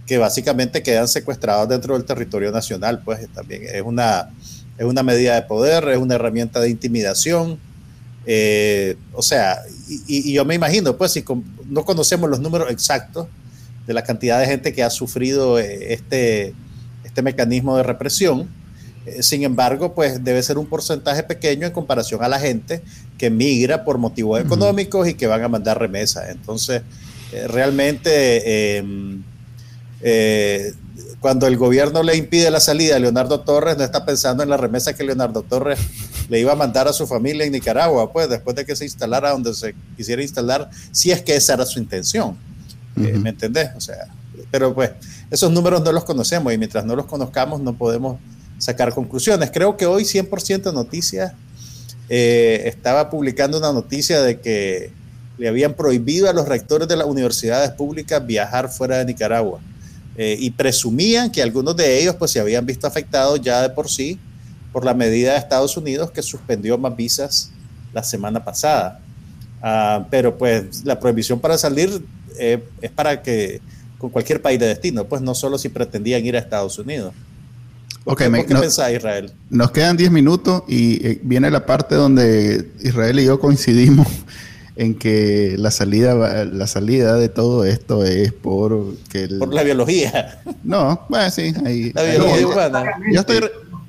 que 0.05 0.19
básicamente 0.19 0.83
quedan 0.83 1.07
secuestrados 1.07 1.67
dentro 1.67 1.95
del 1.95 2.05
territorio 2.05 2.51
nacional, 2.51 3.01
pues 3.03 3.27
también 3.33 3.63
es 3.63 3.81
una, 3.81 4.29
es 4.77 4.85
una 4.85 5.01
medida 5.01 5.35
de 5.35 5.41
poder, 5.41 5.89
es 5.89 5.97
una 5.97 6.15
herramienta 6.15 6.59
de 6.59 6.69
intimidación. 6.69 7.59
Eh, 8.25 8.95
o 9.13 9.23
sea, 9.23 9.63
y, 9.87 10.29
y, 10.29 10.33
yo 10.33 10.45
me 10.45 10.53
imagino, 10.53 10.95
pues 10.95 11.13
si 11.13 11.25
no 11.67 11.83
conocemos 11.83 12.29
los 12.29 12.39
números 12.39 12.69
exactos 12.69 13.27
de 13.89 13.95
la 13.95 14.03
cantidad 14.03 14.39
de 14.39 14.45
gente 14.45 14.71
que 14.71 14.83
ha 14.83 14.91
sufrido 14.91 15.57
este, 15.57 16.53
este 17.03 17.23
mecanismo 17.23 17.75
de 17.75 17.81
represión, 17.81 18.47
eh, 19.07 19.23
sin 19.23 19.41
embargo, 19.43 19.95
pues 19.95 20.23
debe 20.23 20.43
ser 20.43 20.59
un 20.59 20.67
porcentaje 20.67 21.23
pequeño 21.23 21.65
en 21.65 21.73
comparación 21.73 22.23
a 22.23 22.27
la 22.27 22.39
gente 22.39 22.83
que 23.17 23.31
migra 23.31 23.83
por 23.83 23.97
motivos 23.97 24.39
económicos 24.39 25.07
y 25.07 25.15
que 25.15 25.25
van 25.25 25.43
a 25.43 25.47
mandar 25.47 25.79
remesas. 25.79 26.29
Entonces, 26.29 26.83
eh, 27.31 27.47
realmente, 27.47 28.77
em, 28.77 29.23
eh, 30.01 30.71
cuando 31.19 31.47
el 31.47 31.57
gobierno 31.57 32.03
le 32.03 32.15
impide 32.15 32.51
la 32.51 32.59
salida 32.59 32.97
a 32.97 32.99
Leonardo 32.99 33.39
Torres, 33.39 33.75
no 33.75 33.83
está 33.83 34.05
pensando 34.05 34.43
en 34.43 34.49
la 34.49 34.57
remesa 34.57 34.93
que 34.93 35.03
Leonardo 35.03 35.41
Torres 35.41 35.79
le 36.29 36.39
iba 36.39 36.51
a 36.51 36.55
mandar 36.55 36.87
a 36.87 36.93
su 36.93 37.07
familia 37.07 37.43
en 37.43 37.53
Nicaragua, 37.53 38.13
pues 38.13 38.29
después 38.29 38.55
de 38.55 38.67
que 38.67 38.75
se 38.75 38.85
instalara 38.85 39.31
donde 39.31 39.55
se 39.55 39.73
quisiera 39.97 40.21
instalar, 40.21 40.69
si 40.91 41.09
es 41.09 41.23
que 41.23 41.35
esa 41.35 41.55
era 41.55 41.65
su 41.65 41.79
intención. 41.79 42.37
¿Me 42.99 43.29
entendés? 43.29 43.69
O 43.75 43.81
sea, 43.81 44.07
pero 44.51 44.73
pues 44.73 44.91
esos 45.31 45.51
números 45.51 45.81
no 45.83 45.91
los 45.91 46.03
conocemos 46.03 46.53
y 46.53 46.57
mientras 46.57 46.85
no 46.85 46.95
los 46.95 47.05
conozcamos 47.05 47.61
no 47.61 47.73
podemos 47.73 48.19
sacar 48.57 48.93
conclusiones. 48.93 49.51
Creo 49.51 49.77
que 49.77 49.85
hoy 49.85 50.03
100% 50.03 50.73
Noticias 50.73 51.33
eh, 52.09 52.63
estaba 52.65 53.09
publicando 53.09 53.57
una 53.57 53.71
noticia 53.71 54.21
de 54.21 54.39
que 54.39 54.91
le 55.37 55.47
habían 55.47 55.73
prohibido 55.73 56.29
a 56.29 56.33
los 56.33 56.47
rectores 56.47 56.87
de 56.87 56.97
las 56.97 57.07
universidades 57.07 57.71
públicas 57.71 58.25
viajar 58.25 58.69
fuera 58.69 58.97
de 58.97 59.05
Nicaragua 59.05 59.59
eh, 60.17 60.35
y 60.37 60.51
presumían 60.51 61.31
que 61.31 61.41
algunos 61.41 61.77
de 61.77 62.01
ellos 62.01 62.15
pues 62.15 62.31
se 62.31 62.39
habían 62.39 62.65
visto 62.65 62.87
afectados 62.87 63.39
ya 63.41 63.61
de 63.61 63.69
por 63.69 63.89
sí 63.89 64.19
por 64.73 64.83
la 64.83 64.93
medida 64.93 65.31
de 65.31 65.37
Estados 65.37 65.77
Unidos 65.77 66.11
que 66.11 66.21
suspendió 66.21 66.77
más 66.77 66.95
visas 66.95 67.51
la 67.93 68.03
semana 68.03 68.43
pasada. 68.43 68.99
Ah, 69.61 70.05
pero 70.09 70.37
pues 70.37 70.83
la 70.85 70.99
prohibición 70.99 71.39
para 71.39 71.57
salir 71.57 72.03
eh, 72.37 72.63
es 72.81 72.91
para 72.91 73.21
que 73.21 73.61
con 73.97 74.09
cualquier 74.09 74.41
país 74.41 74.59
de 74.59 74.67
destino, 74.67 75.05
pues 75.05 75.21
no 75.21 75.35
solo 75.35 75.57
si 75.57 75.69
pretendían 75.69 76.25
ir 76.25 76.35
a 76.35 76.39
Estados 76.39 76.79
Unidos. 76.79 77.13
Okay, 78.05 78.31
¿Qué, 78.31 78.95
Israel? 78.95 79.31
Nos 79.49 79.71
quedan 79.71 79.97
10 79.97 80.09
minutos 80.11 80.63
y 80.67 81.05
eh, 81.05 81.19
viene 81.21 81.51
la 81.51 81.65
parte 81.65 81.95
donde 81.95 82.65
Israel 82.81 83.19
y 83.19 83.25
yo 83.25 83.39
coincidimos 83.39 84.07
en 84.77 84.95
que 84.95 85.55
la 85.57 85.69
salida, 85.69 86.45
la 86.45 86.65
salida 86.65 87.15
de 87.15 87.27
todo 87.29 87.65
esto 87.65 88.05
es 88.05 88.31
por 88.31 88.95
que 89.11 89.27
por 89.37 89.53
la 89.53 89.63
biología. 89.63 90.41
No, 90.63 91.05
bueno, 91.09 91.29
sí, 91.29 91.53
ahí, 91.65 91.91
la 91.93 92.03
biología 92.03 92.47
humana. 92.47 92.85
Yo 93.11 93.19
estoy, 93.19 93.41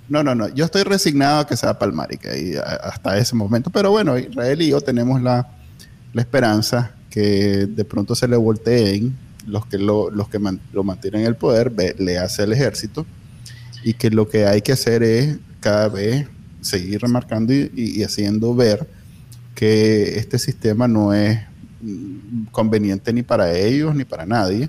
no, 0.09 0.25
no, 0.25 0.35
no, 0.35 0.49
yo 0.49 0.65
estoy 0.65 0.83
resignado 0.83 1.41
a 1.41 1.47
que 1.47 1.57
sea 1.57 1.79
palmárica 1.79 2.37
y 2.37 2.57
hasta 2.57 3.17
ese 3.17 3.37
momento, 3.37 3.71
pero 3.71 3.93
bueno, 3.93 4.19
Israel 4.19 4.61
y 4.61 4.69
yo 4.69 4.81
tenemos 4.81 5.23
la, 5.23 5.49
la 6.13 6.21
esperanza 6.21 6.93
que 7.11 7.67
de 7.67 7.85
pronto 7.85 8.15
se 8.15 8.29
le 8.29 8.37
volteen 8.37 9.17
los 9.47 9.67
que 9.67 9.79
lo, 9.79 10.11
los 10.11 10.29
que 10.29 10.39
lo 10.73 10.85
mantienen 10.85 11.23
en 11.23 11.27
el 11.27 11.37
poder, 11.37 11.73
le 11.99 12.19
hace 12.19 12.45
el 12.45 12.53
ejército 12.53 13.05
y 13.83 13.95
que 13.95 14.11
lo 14.11 14.29
que 14.29 14.47
hay 14.47 14.63
que 14.63 14.73
hacer 14.73 15.03
es 15.03 15.39
cada 15.61 15.89
vez 15.89 16.27
seguir 16.61 17.01
remarcando 17.01 17.53
y, 17.53 18.03
haciendo 18.03 18.55
ver 18.55 18.87
que 19.55 20.19
este 20.19 20.39
sistema 20.39 20.87
no 20.87 21.15
es 21.15 21.41
conveniente 22.51 23.13
ni 23.13 23.23
para 23.23 23.53
ellos 23.53 23.95
ni 23.95 24.05
para 24.05 24.27
nadie 24.27 24.69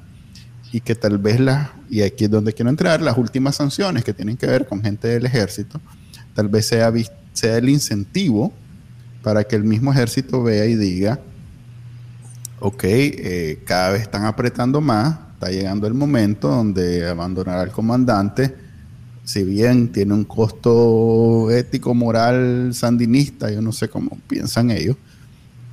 y 0.72 0.80
que 0.80 0.96
tal 0.96 1.18
vez 1.18 1.40
las, 1.40 1.70
y 1.90 2.02
aquí 2.02 2.26
es 2.26 2.32
donde 2.32 2.54
quiero 2.54 2.70
entrar, 2.70 3.02
las 3.02 3.18
últimas 3.18 3.56
sanciones 3.58 4.06
que 4.06 4.14
tienen 4.14 4.38
que 4.38 4.48
ver 4.48 4.66
con 4.66 4.82
gente 4.82 5.10
del 5.10 5.26
ejército, 5.26 5.82
tal 6.34 6.48
vez 6.48 6.66
sea, 6.66 6.92
sea 7.34 7.58
el 7.58 7.68
incentivo 7.68 8.54
para 9.22 9.44
que 9.44 9.58
el 9.58 9.66
mismo 9.66 9.92
ejército 9.92 10.42
vea 10.42 10.66
y 10.66 10.76
diga, 10.76 11.20
ok, 12.62 12.84
eh, 12.84 13.62
cada 13.66 13.92
vez 13.92 14.04
están 14.04 14.24
apretando 14.24 14.80
más, 14.80 15.20
está 15.34 15.50
llegando 15.50 15.88
el 15.88 15.94
momento 15.94 16.48
donde 16.48 17.06
abandonar 17.10 17.58
al 17.58 17.72
comandante 17.72 18.56
si 19.24 19.44
bien 19.44 19.92
tiene 19.92 20.14
un 20.14 20.26
costo 20.26 21.52
ético, 21.52 21.94
moral, 21.94 22.72
sandinista, 22.74 23.52
yo 23.52 23.62
no 23.62 23.72
sé 23.72 23.88
cómo 23.88 24.18
piensan 24.28 24.72
ellos, 24.72 24.98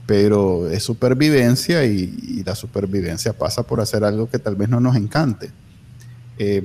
pero 0.07 0.70
es 0.70 0.82
supervivencia 0.82 1.84
y, 1.84 2.43
la 2.45 2.55
supervivencia 2.55 3.32
pasa 3.32 3.62
por 3.62 3.80
hacer 3.80 4.05
algo 4.05 4.30
que 4.30 4.39
tal 4.39 4.57
vez 4.57 4.68
no 4.68 4.80
nos 4.80 4.97
encante. 4.97 5.51
Eh, 6.39 6.62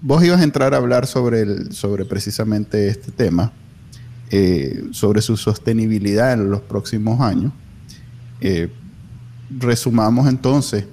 vos 0.00 0.24
ibas 0.24 0.40
a 0.40 0.44
entrar 0.44 0.74
a 0.74 0.78
hablar 0.78 1.06
sobre, 1.06 1.42
el, 1.42 1.72
sobre 1.72 2.04
precisamente 2.04 2.88
este 2.88 3.12
tema, 3.12 3.52
eh, 4.30 4.84
sobre 4.92 5.22
su 5.22 5.36
sostenibilidad 5.36 6.32
en 6.32 6.50
los 6.50 6.60
próximos 6.62 7.20
años. 7.20 7.52
Eh, 8.40 8.68
resumamos 9.50 10.28
entonces 10.28 10.84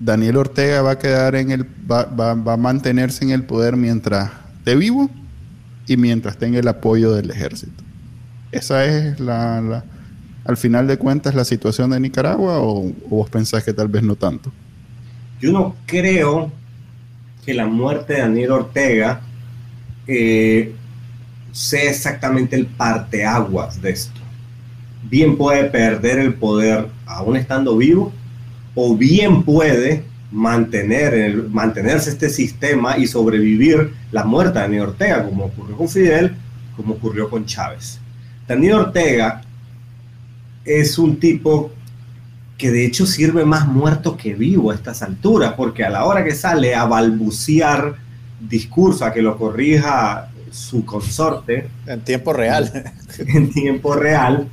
Daniel 0.00 0.36
Ortega 0.36 0.82
va 0.82 0.92
a 0.92 0.98
quedar 0.98 1.34
en 1.34 1.50
el, 1.50 1.64
va, 1.64 2.30
a 2.30 2.56
mantenerse 2.56 3.24
en 3.24 3.30
el 3.30 3.42
poder 3.44 3.76
mientras 3.76 4.30
esté 4.58 4.76
vivo 4.76 5.10
y 5.86 5.96
mientras 5.96 6.36
tenga 6.36 6.58
el 6.58 6.68
apoyo 6.68 7.12
del 7.12 7.30
ejército. 7.30 7.82
Esa 8.52 8.84
es 8.84 9.18
la, 9.18 9.84
al 10.44 10.56
final 10.56 10.86
de 10.86 10.98
cuentas 10.98 11.34
la 11.34 11.44
situación 11.44 11.90
de 11.90 12.00
Nicaragua 12.00 12.60
o, 12.60 12.92
vos 13.08 13.28
pensás 13.28 13.64
que 13.64 13.72
tal 13.72 13.88
vez 13.88 14.02
no 14.02 14.14
tanto. 14.14 14.52
Yo 15.40 15.52
no 15.52 15.74
creo 15.86 16.52
que 17.44 17.54
la 17.54 17.66
muerte 17.66 18.14
de 18.14 18.20
Daniel 18.20 18.52
Ortega 18.52 19.20
eh, 20.06 20.74
sea 21.50 21.90
exactamente 21.90 22.56
el 22.56 22.66
parteaguas 22.66 23.80
de 23.80 23.90
esto. 23.90 24.17
Bien 25.10 25.36
puede 25.36 25.64
perder 25.64 26.18
el 26.18 26.34
poder 26.34 26.88
aún 27.06 27.36
estando 27.36 27.76
vivo 27.76 28.12
o 28.74 28.96
bien 28.96 29.42
puede 29.42 30.04
mantener, 30.30 31.48
mantenerse 31.48 32.10
este 32.10 32.28
sistema 32.28 32.98
y 32.98 33.06
sobrevivir 33.06 33.94
la 34.12 34.24
muerte 34.24 34.58
de 34.58 34.60
Daniel 34.60 34.82
Ortega, 34.82 35.24
como 35.24 35.46
ocurrió 35.46 35.76
con 35.76 35.88
Fidel, 35.88 36.36
como 36.76 36.94
ocurrió 36.94 37.30
con 37.30 37.46
Chávez. 37.46 37.98
Daniel 38.46 38.74
Ortega 38.74 39.42
es 40.64 40.98
un 40.98 41.18
tipo 41.18 41.72
que 42.58 42.70
de 42.70 42.84
hecho 42.84 43.06
sirve 43.06 43.44
más 43.44 43.66
muerto 43.66 44.16
que 44.16 44.34
vivo 44.34 44.70
a 44.70 44.74
estas 44.74 45.02
alturas, 45.02 45.54
porque 45.56 45.84
a 45.84 45.90
la 45.90 46.04
hora 46.04 46.24
que 46.24 46.34
sale 46.34 46.74
a 46.74 46.84
balbucear 46.84 47.94
discurso, 48.40 49.04
a 49.04 49.12
que 49.12 49.22
lo 49.22 49.38
corrija 49.38 50.28
su 50.50 50.84
consorte. 50.84 51.68
En 51.86 52.00
tiempo 52.00 52.32
real. 52.32 52.92
En 53.18 53.50
tiempo 53.50 53.94
real, 53.94 54.48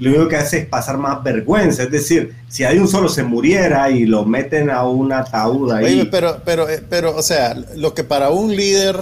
lo 0.00 0.10
único 0.10 0.28
que 0.28 0.36
hace 0.36 0.58
es 0.60 0.66
pasar 0.66 0.96
más 0.96 1.22
vergüenza. 1.22 1.82
Es 1.82 1.90
decir, 1.90 2.34
si 2.48 2.64
hay 2.64 2.78
un 2.78 2.88
solo 2.88 3.08
se 3.08 3.22
muriera 3.22 3.90
y 3.90 4.06
lo 4.06 4.24
meten 4.24 4.70
a 4.70 4.86
un 4.86 5.12
ataúd 5.12 5.70
ahí. 5.70 6.08
pero, 6.10 6.40
pero, 6.44 6.68
eh, 6.68 6.82
pero, 6.88 7.14
o 7.14 7.22
sea, 7.22 7.54
lo 7.76 7.94
que 7.94 8.02
para 8.02 8.30
un 8.30 8.56
líder 8.56 8.98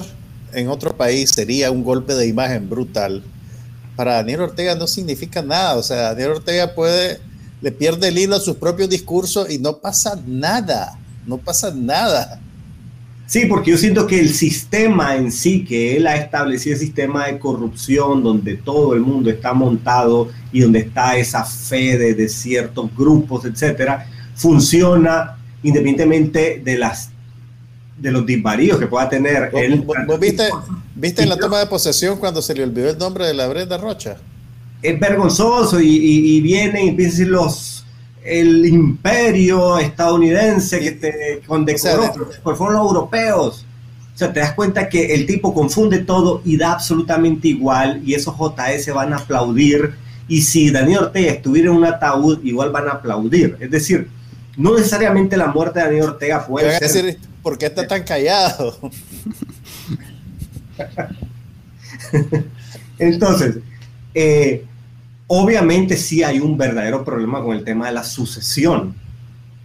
en 0.52 0.68
otro 0.68 0.96
país 0.96 1.30
sería 1.30 1.70
un 1.70 1.84
golpe 1.84 2.14
de 2.14 2.26
imagen 2.26 2.68
brutal, 2.68 3.22
para 3.94 4.14
Daniel 4.14 4.42
Ortega 4.42 4.74
no 4.74 4.88
significa 4.88 5.40
nada. 5.40 5.76
O 5.76 5.82
sea, 5.82 6.14
Daniel 6.14 6.32
Ortega 6.32 6.74
puede, 6.74 7.20
le 7.62 7.70
pierde 7.70 8.08
el 8.08 8.18
hilo 8.18 8.36
a 8.36 8.40
sus 8.40 8.56
propios 8.56 8.90
discursos 8.90 9.50
y 9.50 9.58
no 9.58 9.78
pasa 9.78 10.20
nada. 10.26 10.98
No 11.26 11.38
pasa 11.38 11.72
nada. 11.72 12.40
Sí, 13.28 13.44
porque 13.44 13.72
yo 13.72 13.76
siento 13.76 14.06
que 14.06 14.18
el 14.18 14.30
sistema 14.30 15.14
en 15.14 15.30
sí 15.30 15.62
que 15.62 15.98
él 15.98 16.06
ha 16.06 16.16
establecido, 16.16 16.72
el 16.72 16.80
sistema 16.80 17.26
de 17.26 17.38
corrupción 17.38 18.22
donde 18.22 18.54
todo 18.56 18.94
el 18.94 19.00
mundo 19.00 19.28
está 19.28 19.52
montado 19.52 20.30
y 20.50 20.60
donde 20.60 20.78
está 20.78 21.14
esa 21.14 21.44
fe 21.44 21.98
de, 21.98 22.28
ciertos 22.30 22.90
grupos, 22.96 23.44
etcétera, 23.44 24.06
funciona 24.34 25.36
independientemente 25.62 26.62
de 26.64 26.78
las 26.78 27.10
de 27.98 28.12
los 28.12 28.24
disvaríos 28.24 28.78
que 28.78 28.86
pueda 28.86 29.10
tener 29.10 29.50
él. 29.52 29.84
viste, 30.18 30.48
viste 30.94 31.22
en 31.22 31.28
la 31.28 31.36
toma 31.36 31.58
de 31.58 31.66
posesión 31.66 32.18
cuando 32.18 32.40
se 32.40 32.54
le 32.54 32.62
olvidó 32.62 32.88
el 32.88 32.96
nombre 32.96 33.26
de 33.26 33.34
la 33.34 33.46
Brenda 33.46 33.76
Rocha? 33.76 34.16
Es 34.80 34.98
vergonzoso 34.98 35.80
y, 35.80 35.86
y, 35.86 36.40
vienen 36.40 36.86
y 36.86 36.88
empiezan 36.90 37.32
los 37.32 37.84
el 38.24 38.66
imperio 38.66 39.78
estadounidense 39.78 40.80
que 40.80 40.92
te 40.92 41.40
condecoró, 41.46 42.12
pues 42.42 42.58
fueron 42.58 42.76
los 42.76 42.86
europeos. 42.86 43.64
O 44.14 44.18
sea, 44.18 44.32
te 44.32 44.40
das 44.40 44.52
cuenta 44.54 44.88
que 44.88 45.14
el 45.14 45.26
tipo 45.26 45.54
confunde 45.54 45.98
todo 45.98 46.42
y 46.44 46.56
da 46.56 46.72
absolutamente 46.72 47.48
igual 47.48 48.02
y 48.04 48.14
esos 48.14 48.34
JS 48.36 48.92
van 48.92 49.12
a 49.12 49.18
aplaudir 49.18 49.94
y 50.28 50.42
si 50.42 50.70
Daniel 50.70 51.04
Ortega 51.04 51.32
estuviera 51.32 51.70
en 51.70 51.76
un 51.76 51.84
ataúd, 51.84 52.44
igual 52.44 52.70
van 52.70 52.88
a 52.88 52.92
aplaudir. 52.92 53.56
Es 53.60 53.70
decir, 53.70 54.10
no 54.56 54.76
necesariamente 54.76 55.36
la 55.36 55.46
muerte 55.46 55.78
de 55.78 55.84
Daniel 55.86 56.04
Ortega 56.04 56.46
puede 56.46 56.70
ser... 56.78 56.80
decir, 56.80 57.18
¿por 57.42 57.56
qué 57.56 57.66
está 57.66 57.86
tan 57.86 58.02
callado? 58.02 58.78
Entonces, 62.98 63.58
eh, 64.14 64.64
obviamente 65.28 65.96
sí 65.96 66.24
hay 66.24 66.40
un 66.40 66.58
verdadero 66.58 67.04
problema 67.04 67.42
con 67.42 67.56
el 67.56 67.62
tema 67.62 67.86
de 67.86 67.92
la 67.92 68.02
sucesión. 68.02 68.94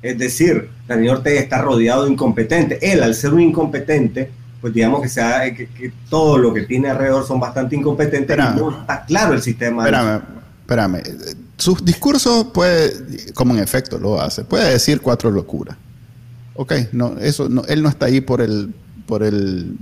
Es 0.01 0.17
decir, 0.17 0.69
Daniel 0.87 1.15
Ortega 1.15 1.39
está 1.39 1.61
rodeado 1.61 2.05
de 2.05 2.11
incompetentes. 2.11 2.77
Él, 2.81 3.01
al 3.01 3.15
ser 3.15 3.33
un 3.33 3.41
incompetente, 3.41 4.29
pues 4.61 4.73
digamos 4.73 5.01
que, 5.01 5.09
sea, 5.09 5.53
que, 5.53 5.91
todo 6.09 6.37
lo 6.37 6.53
que 6.53 6.63
tiene 6.63 6.89
alrededor 6.89 7.25
son 7.25 7.39
bastante 7.39 7.75
incompetentes 7.75 8.37
no 8.37 8.81
está 8.81 9.05
claro 9.05 9.33
el 9.33 9.41
sistema. 9.41 9.83
Espérame, 9.83 10.21
espérame. 10.61 11.01
Sus 11.57 11.83
discursos 11.83 12.47
puede, 12.53 13.33
como 13.33 13.53
en 13.53 13.61
efecto 13.61 13.97
lo 13.97 14.21
hace, 14.21 14.43
puede 14.43 14.71
decir 14.71 14.99
cuatro 14.99 15.31
locuras. 15.31 15.77
Ok, 16.55 16.73
no, 16.91 17.17
eso, 17.19 17.47
no, 17.49 17.63
él 17.65 17.81
no 17.81 17.89
está 17.89 18.07
ahí 18.07 18.21
por 18.21 18.41
el, 18.41 18.73
por 19.07 19.23
el, 19.23 19.77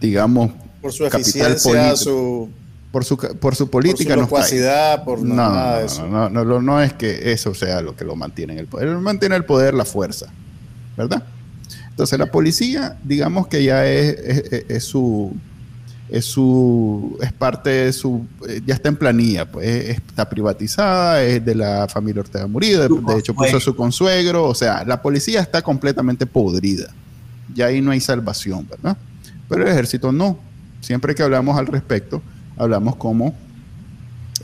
digamos, 0.00 0.50
por 0.80 0.92
su 0.92 1.06
eficiencia, 1.06 1.94
su 1.96 2.50
por 2.92 3.06
su, 3.06 3.16
por 3.16 3.56
su 3.56 3.70
política 3.70 4.14
por 4.14 4.44
su 4.44 4.56
no 4.56 5.04
por 5.04 5.22
no, 5.22 5.34
nada 5.34 5.78
de 5.78 5.86
eso. 5.86 6.06
No, 6.06 6.28
no, 6.28 6.44
no, 6.44 6.60
no, 6.60 6.80
es 6.80 6.92
que 6.92 7.32
eso 7.32 7.54
sea 7.54 7.80
lo 7.80 7.96
que 7.96 8.04
lo 8.04 8.14
mantiene 8.14 8.52
en 8.52 8.58
el 8.60 8.66
poder. 8.66 8.88
Mantiene 8.98 9.34
el 9.34 9.46
poder 9.46 9.72
la 9.72 9.86
fuerza, 9.86 10.26
¿verdad? 10.96 11.24
Entonces 11.88 12.18
la 12.18 12.26
policía, 12.26 12.98
digamos 13.02 13.46
que 13.48 13.64
ya 13.64 13.86
es, 13.86 14.84
su 14.84 15.34
es 16.10 16.26
su 16.26 17.18
es 17.22 17.32
parte 17.32 17.70
de 17.70 17.92
su 17.92 18.26
ya 18.66 18.74
está 18.74 18.90
en 18.90 18.96
planilla, 18.96 19.50
pues 19.50 19.88
está 19.88 20.28
privatizada, 20.28 21.22
es 21.22 21.42
de 21.42 21.54
la 21.54 21.88
familia 21.88 22.20
Ortega 22.20 22.46
Murillo, 22.46 22.88
de, 22.88 23.18
hecho 23.18 23.34
puso 23.34 23.56
a 23.56 23.60
su 23.60 23.74
consuegro, 23.74 24.44
o 24.44 24.54
sea, 24.54 24.84
la 24.84 25.00
policía 25.00 25.40
está 25.40 25.62
completamente 25.62 26.26
podrida. 26.26 26.92
Ya 27.54 27.66
ahí 27.66 27.80
no 27.80 27.90
hay 27.90 28.00
salvación, 28.00 28.66
¿verdad? 28.68 28.96
Pero 29.48 29.62
el 29.62 29.68
ejército 29.68 30.12
no. 30.12 30.38
Siempre 30.80 31.14
que 31.14 31.22
hablamos 31.22 31.58
al 31.58 31.66
respecto, 31.66 32.22
hablamos 32.56 32.96
como 32.96 33.34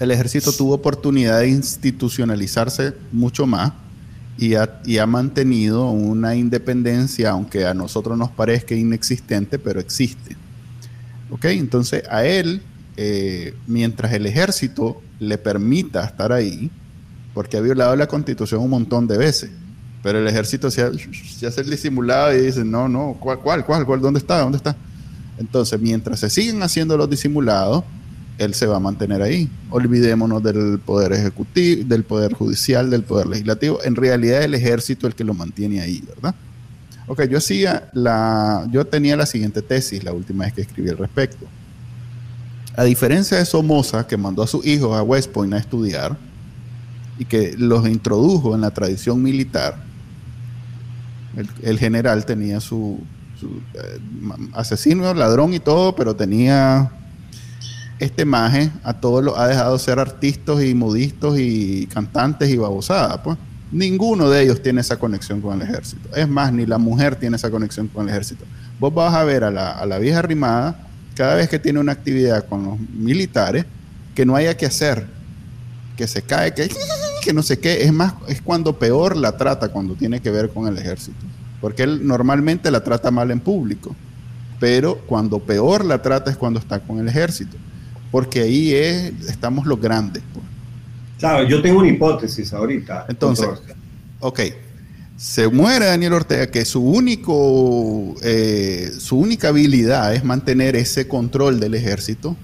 el 0.00 0.10
ejército 0.12 0.52
tuvo 0.52 0.74
oportunidad 0.74 1.40
de 1.40 1.48
institucionalizarse 1.48 2.94
mucho 3.12 3.46
más 3.46 3.72
y 4.38 4.54
ha, 4.54 5.06
mantenido 5.06 5.90
una 5.90 6.36
independencia, 6.36 7.30
aunque 7.30 7.66
a 7.66 7.74
nosotros 7.74 8.16
nos 8.16 8.30
parezca 8.30 8.76
inexistente, 8.76 9.58
pero 9.58 9.80
existe. 9.80 10.36
¿Ok? 11.30 11.46
Entonces 11.46 12.04
a 12.08 12.24
él, 12.24 12.62
eh, 12.96 13.54
mientras 13.66 14.12
el 14.12 14.26
ejército 14.26 15.02
le 15.18 15.38
permita 15.38 16.04
estar 16.04 16.32
ahí, 16.32 16.70
porque 17.34 17.56
ha 17.56 17.60
violado 17.60 17.96
la 17.96 18.06
constitución 18.06 18.62
un 18.62 18.70
montón 18.70 19.08
de 19.08 19.18
veces, 19.18 19.50
pero 20.04 20.20
el 20.20 20.28
ejército 20.28 20.70
se, 20.70 20.82
hace 20.82 21.60
el 21.60 21.70
disimulado 21.70 22.36
y 22.36 22.42
dice, 22.42 22.64
no, 22.64 22.88
no, 22.88 23.16
¿cuál, 23.18 23.40
cuál, 23.40 23.64
cuál, 23.64 23.84
cuál, 23.84 24.00
dónde 24.00 24.20
está, 24.20 24.38
dónde 24.38 24.58
está? 24.58 24.76
Entonces, 25.36 25.80
mientras 25.80 26.20
se 26.20 26.30
siguen 26.30 26.62
haciendo 26.62 26.96
los 26.96 27.10
disimulados, 27.10 27.82
él 28.38 28.54
se 28.54 28.66
va 28.66 28.76
a 28.76 28.80
mantener 28.80 29.20
ahí. 29.20 29.48
Olvidémonos 29.70 30.42
del 30.42 30.78
poder 30.78 31.12
ejecutivo, 31.12 31.84
del 31.86 32.04
poder 32.04 32.32
judicial, 32.32 32.88
del 32.88 33.02
poder 33.02 33.26
legislativo. 33.26 33.80
En 33.84 33.96
realidad 33.96 34.42
el 34.42 34.54
ejército 34.54 35.06
es 35.06 35.12
el 35.12 35.16
que 35.16 35.24
lo 35.24 35.34
mantiene 35.34 35.80
ahí, 35.80 36.02
¿verdad? 36.06 36.34
Ok, 37.08 37.24
yo 37.24 37.38
hacía 37.38 37.90
la, 37.94 38.66
yo 38.70 38.86
tenía 38.86 39.16
la 39.16 39.26
siguiente 39.26 39.62
tesis 39.62 40.04
la 40.04 40.12
última 40.12 40.44
vez 40.44 40.54
que 40.54 40.60
escribí 40.62 40.88
al 40.88 40.98
respecto. 40.98 41.46
A 42.76 42.84
diferencia 42.84 43.38
de 43.38 43.44
Somoza, 43.44 44.06
que 44.06 44.16
mandó 44.16 44.42
a 44.42 44.46
sus 44.46 44.64
hijos 44.64 44.96
a 44.96 45.02
West 45.02 45.32
Point 45.32 45.52
a 45.54 45.58
estudiar 45.58 46.16
y 47.18 47.24
que 47.24 47.56
los 47.58 47.88
introdujo 47.88 48.54
en 48.54 48.60
la 48.60 48.70
tradición 48.70 49.20
militar, 49.22 49.82
el, 51.62 51.78
general 51.78 52.24
tenía 52.24 52.60
su, 52.60 53.00
eh, 53.74 53.98
asesino, 54.52 55.12
ladrón 55.14 55.54
y 55.54 55.60
todo, 55.60 55.96
pero 55.96 56.14
tenía 56.14 56.92
este 57.98 58.24
maje 58.24 58.70
a 58.84 58.94
todos 58.94 59.24
los 59.24 59.36
ha 59.36 59.48
dejado 59.48 59.78
ser 59.78 59.98
artistas 59.98 60.62
y 60.62 60.74
modistas 60.74 61.34
y 61.38 61.86
cantantes 61.86 62.48
y 62.48 62.56
babosadas, 62.56 63.18
pues. 63.18 63.38
Ninguno 63.70 64.30
de 64.30 64.44
ellos 64.44 64.62
tiene 64.62 64.80
esa 64.80 64.98
conexión 64.98 65.42
con 65.42 65.60
el 65.60 65.68
ejército. 65.68 66.08
Es 66.16 66.26
más, 66.26 66.50
ni 66.54 66.64
la 66.64 66.78
mujer 66.78 67.16
tiene 67.16 67.36
esa 67.36 67.50
conexión 67.50 67.86
con 67.88 68.04
el 68.04 68.14
ejército. 68.14 68.46
Vos 68.80 68.94
vas 68.94 69.12
a 69.12 69.24
ver 69.24 69.44
a 69.44 69.50
la, 69.50 69.98
vieja 69.98 70.22
rimada 70.22 70.88
cada 71.14 71.34
vez 71.34 71.50
que 71.50 71.58
tiene 71.58 71.78
una 71.78 71.92
actividad 71.92 72.46
con 72.46 72.64
los 72.64 72.80
militares 72.80 73.66
que 74.14 74.24
no 74.24 74.36
haya 74.36 74.56
que 74.56 74.64
hacer, 74.64 75.06
que 75.98 76.06
se 76.06 76.22
cae, 76.22 76.54
que, 76.54 76.70
que 77.22 77.32
no 77.34 77.42
sé 77.42 77.58
qué. 77.58 77.82
Es 77.82 77.92
más, 77.92 78.14
es 78.26 78.40
cuando 78.40 78.78
peor 78.78 79.18
la 79.18 79.36
trata 79.36 79.68
cuando 79.68 79.94
tiene 79.94 80.20
que 80.20 80.30
ver 80.30 80.48
con 80.48 80.66
el 80.66 80.78
ejército. 80.78 81.18
Porque 81.60 81.82
él 81.82 82.06
normalmente 82.06 82.70
la 82.70 82.82
trata 82.82 83.10
mal 83.10 83.30
en 83.30 83.40
público. 83.40 83.94
Pero 84.58 84.96
cuando 85.06 85.40
peor 85.40 85.84
la 85.84 86.00
trata 86.00 86.30
es 86.30 86.38
cuando 86.38 86.58
está 86.58 86.80
con 86.80 87.00
el 87.00 87.08
ejército 87.08 87.58
porque 88.10 88.40
ahí 88.40 88.72
es, 88.72 89.12
estamos 89.28 89.66
los 89.66 89.80
grandes. 89.80 90.22
Claro, 91.18 91.46
yo 91.48 91.60
tengo 91.60 91.80
una 91.80 91.88
hipótesis 91.88 92.52
ahorita. 92.52 93.06
Entonces, 93.08 93.48
ok, 94.20 94.40
se 95.16 95.48
muere 95.48 95.86
Daniel 95.86 96.12
Ortega, 96.12 96.46
que 96.46 96.64
su, 96.64 96.80
único, 96.80 98.14
eh, 98.22 98.92
su 98.98 99.18
única 99.18 99.48
habilidad 99.48 100.14
es 100.14 100.22
mantener 100.22 100.76
ese 100.76 101.08
control 101.08 101.58
del 101.58 101.74
ejército. 101.74 102.36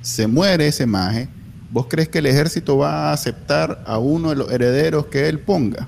Se 0.00 0.26
muere 0.26 0.68
ese 0.68 0.86
maje. 0.86 1.28
¿Vos 1.70 1.86
crees 1.86 2.08
que 2.08 2.20
el 2.20 2.26
ejército 2.26 2.78
va 2.78 3.10
a 3.10 3.12
aceptar 3.12 3.84
a 3.86 3.98
uno 3.98 4.30
de 4.30 4.36
los 4.36 4.50
herederos 4.50 5.06
que 5.06 5.28
él 5.28 5.40
ponga? 5.40 5.86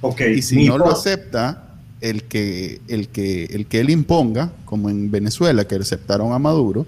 Ok. 0.00 0.22
Y 0.34 0.40
si 0.40 0.66
no 0.66 0.78
lo 0.78 0.90
acepta, 0.90 1.68
el 2.00 2.24
que, 2.24 2.80
el, 2.88 3.08
que, 3.08 3.44
el 3.44 3.66
que 3.66 3.80
él 3.80 3.90
imponga, 3.90 4.52
como 4.64 4.88
en 4.88 5.10
Venezuela, 5.10 5.66
que 5.66 5.74
aceptaron 5.74 6.32
a 6.32 6.38
Maduro, 6.38 6.86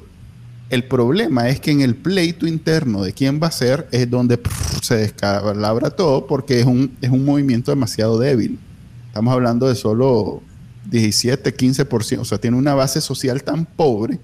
el 0.75 0.85
problema 0.85 1.49
es 1.49 1.61
que 1.61 1.71
en 1.71 1.81
el 1.81 1.95
pleito 1.95 2.47
interno 2.49 3.03
de 3.03 3.13
quién 3.13 3.41
va 3.41 3.47
a 3.47 3.53
ser 3.53 3.87
es 3.93 4.11
donde 4.11 4.41
se 4.83 4.97
descalabra 4.97 5.91
todo 5.91 6.27
porque 6.27 6.59
es 6.59 6.67
un, 6.67 6.97
es 7.01 7.11
un 7.11 7.25
movimiento 7.25 7.71
demasiado 7.71 8.19
débil. 8.19 8.59
Estamos 9.07 9.33
hablando 9.33 9.69
de 9.69 9.77
solo 9.77 10.43
17, 10.91 11.57
15%. 11.57 12.19
O 12.19 12.25
sea, 12.25 12.39
tiene 12.39 12.57
una 12.57 12.75
base 12.75 13.01
social 13.01 13.45
tan 13.45 13.67
pobre 13.67 14.19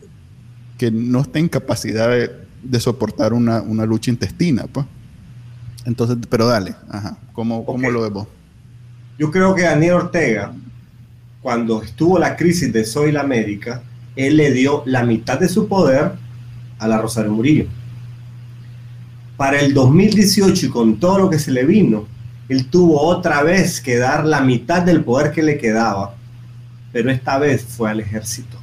que 0.76 0.90
no 0.90 1.20
está 1.20 1.38
en 1.38 1.48
capacidad 1.48 2.11
de, 2.11 2.80
soportar 2.80 3.32
una, 3.32 3.62
lucha 3.86 4.11
intestina. 4.11 4.64
Pues. 4.64 4.86
Entonces, 5.84 6.16
pero 6.28 6.46
dale, 6.46 6.74
ajá. 6.88 7.16
¿Cómo, 7.32 7.64
lo 7.78 8.03
ves 8.03 8.12
vos? 8.12 8.26
Yo 9.18 9.30
creo 9.30 9.55
que 9.55 9.62
Daniel 9.62 9.92
Ortega, 9.92 10.53
cuando 11.42 11.80
estuvo 11.80 12.18
la 12.18 12.36
crisis 12.36 12.72
de 12.72 12.84
Soy 12.84 13.12
la 13.12 13.20
América, 13.20 13.82
él 14.16 14.36
le 14.36 14.51
dio 14.51 14.82
la 14.86 15.05
mitad 15.05 15.38
de 15.38 15.48
su 15.48 15.68
poder 15.68 16.12
a 16.81 16.89
la 16.89 16.99
Rosario 16.99 17.31
Murillo. 17.31 17.66
Para 19.37 19.61
el 19.61 19.72
2018 19.72 20.66
y 20.66 20.68
con 20.70 20.99
todo 20.99 21.18
lo 21.18 21.31
que 21.31 21.39
se 21.39 21.53
le 21.53 21.64
vino, 21.64 22.07
él 22.49 22.66
tuvo 22.66 23.01
otra 23.01 23.45
vez 23.45 23.81
que 23.81 23.97
dar 23.97 24.26
la 24.26 24.41
mitad 24.41 24.83
del 24.83 25.05
poder 25.05 25.31
que 25.31 25.43
le 25.43 25.57
quedaba, 25.57 26.16
pero 26.93 27.12
esta 27.12 27.39
vez 27.39 27.62
fue 27.62 27.89
al 27.89 28.01
ejército. 28.01 28.59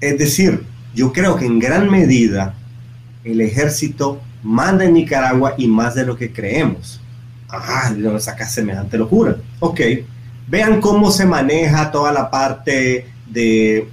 Es 0.00 0.18
decir, 0.18 0.64
yo 0.94 1.12
creo 1.12 1.36
que 1.36 1.46
en 1.46 1.60
gran 1.60 1.88
medida 1.88 2.54
el 3.22 3.40
ejército 3.40 4.20
manda 4.42 4.84
en 4.84 4.94
Nicaragua 4.94 5.54
y 5.56 5.68
más 5.68 5.94
de 5.94 6.06
lo 6.06 6.16
que 6.16 6.32
creemos. 6.32 7.00
Ah, 7.48 7.92
¿de 7.94 8.02
dónde 8.02 8.20
saca 8.20 8.48
semejante 8.48 8.98
locura? 8.98 9.36
Ok, 9.60 9.80
vean 10.48 10.80
cómo 10.80 11.12
se 11.12 11.26
maneja 11.26 11.92
toda 11.92 12.12
la 12.12 12.30
parte 12.30 13.06
de 13.28 13.88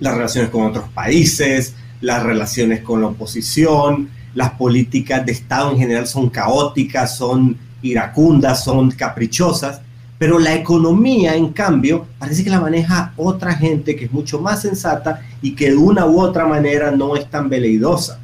las 0.00 0.14
relaciones 0.14 0.50
con 0.50 0.64
otros 0.64 0.88
países, 0.88 1.75
las 2.00 2.22
relaciones 2.22 2.80
con 2.80 3.00
la 3.00 3.08
oposición, 3.08 4.08
las 4.34 4.52
políticas 4.52 5.24
de 5.24 5.32
Estado 5.32 5.70
en 5.70 5.78
general 5.78 6.06
son 6.06 6.28
caóticas, 6.28 7.16
son 7.16 7.56
iracundas, 7.82 8.64
son 8.64 8.90
caprichosas, 8.90 9.80
pero 10.18 10.38
la 10.38 10.54
economía, 10.54 11.34
en 11.34 11.52
cambio, 11.52 12.06
parece 12.18 12.42
que 12.42 12.50
la 12.50 12.60
maneja 12.60 13.12
otra 13.16 13.54
gente 13.54 13.96
que 13.96 14.06
es 14.06 14.12
mucho 14.12 14.40
más 14.40 14.62
sensata 14.62 15.20
y 15.42 15.54
que 15.54 15.70
de 15.70 15.76
una 15.76 16.06
u 16.06 16.20
otra 16.20 16.46
manera 16.46 16.90
no 16.90 17.16
es 17.16 17.28
tan 17.28 17.48
veleidosa. 17.48 18.18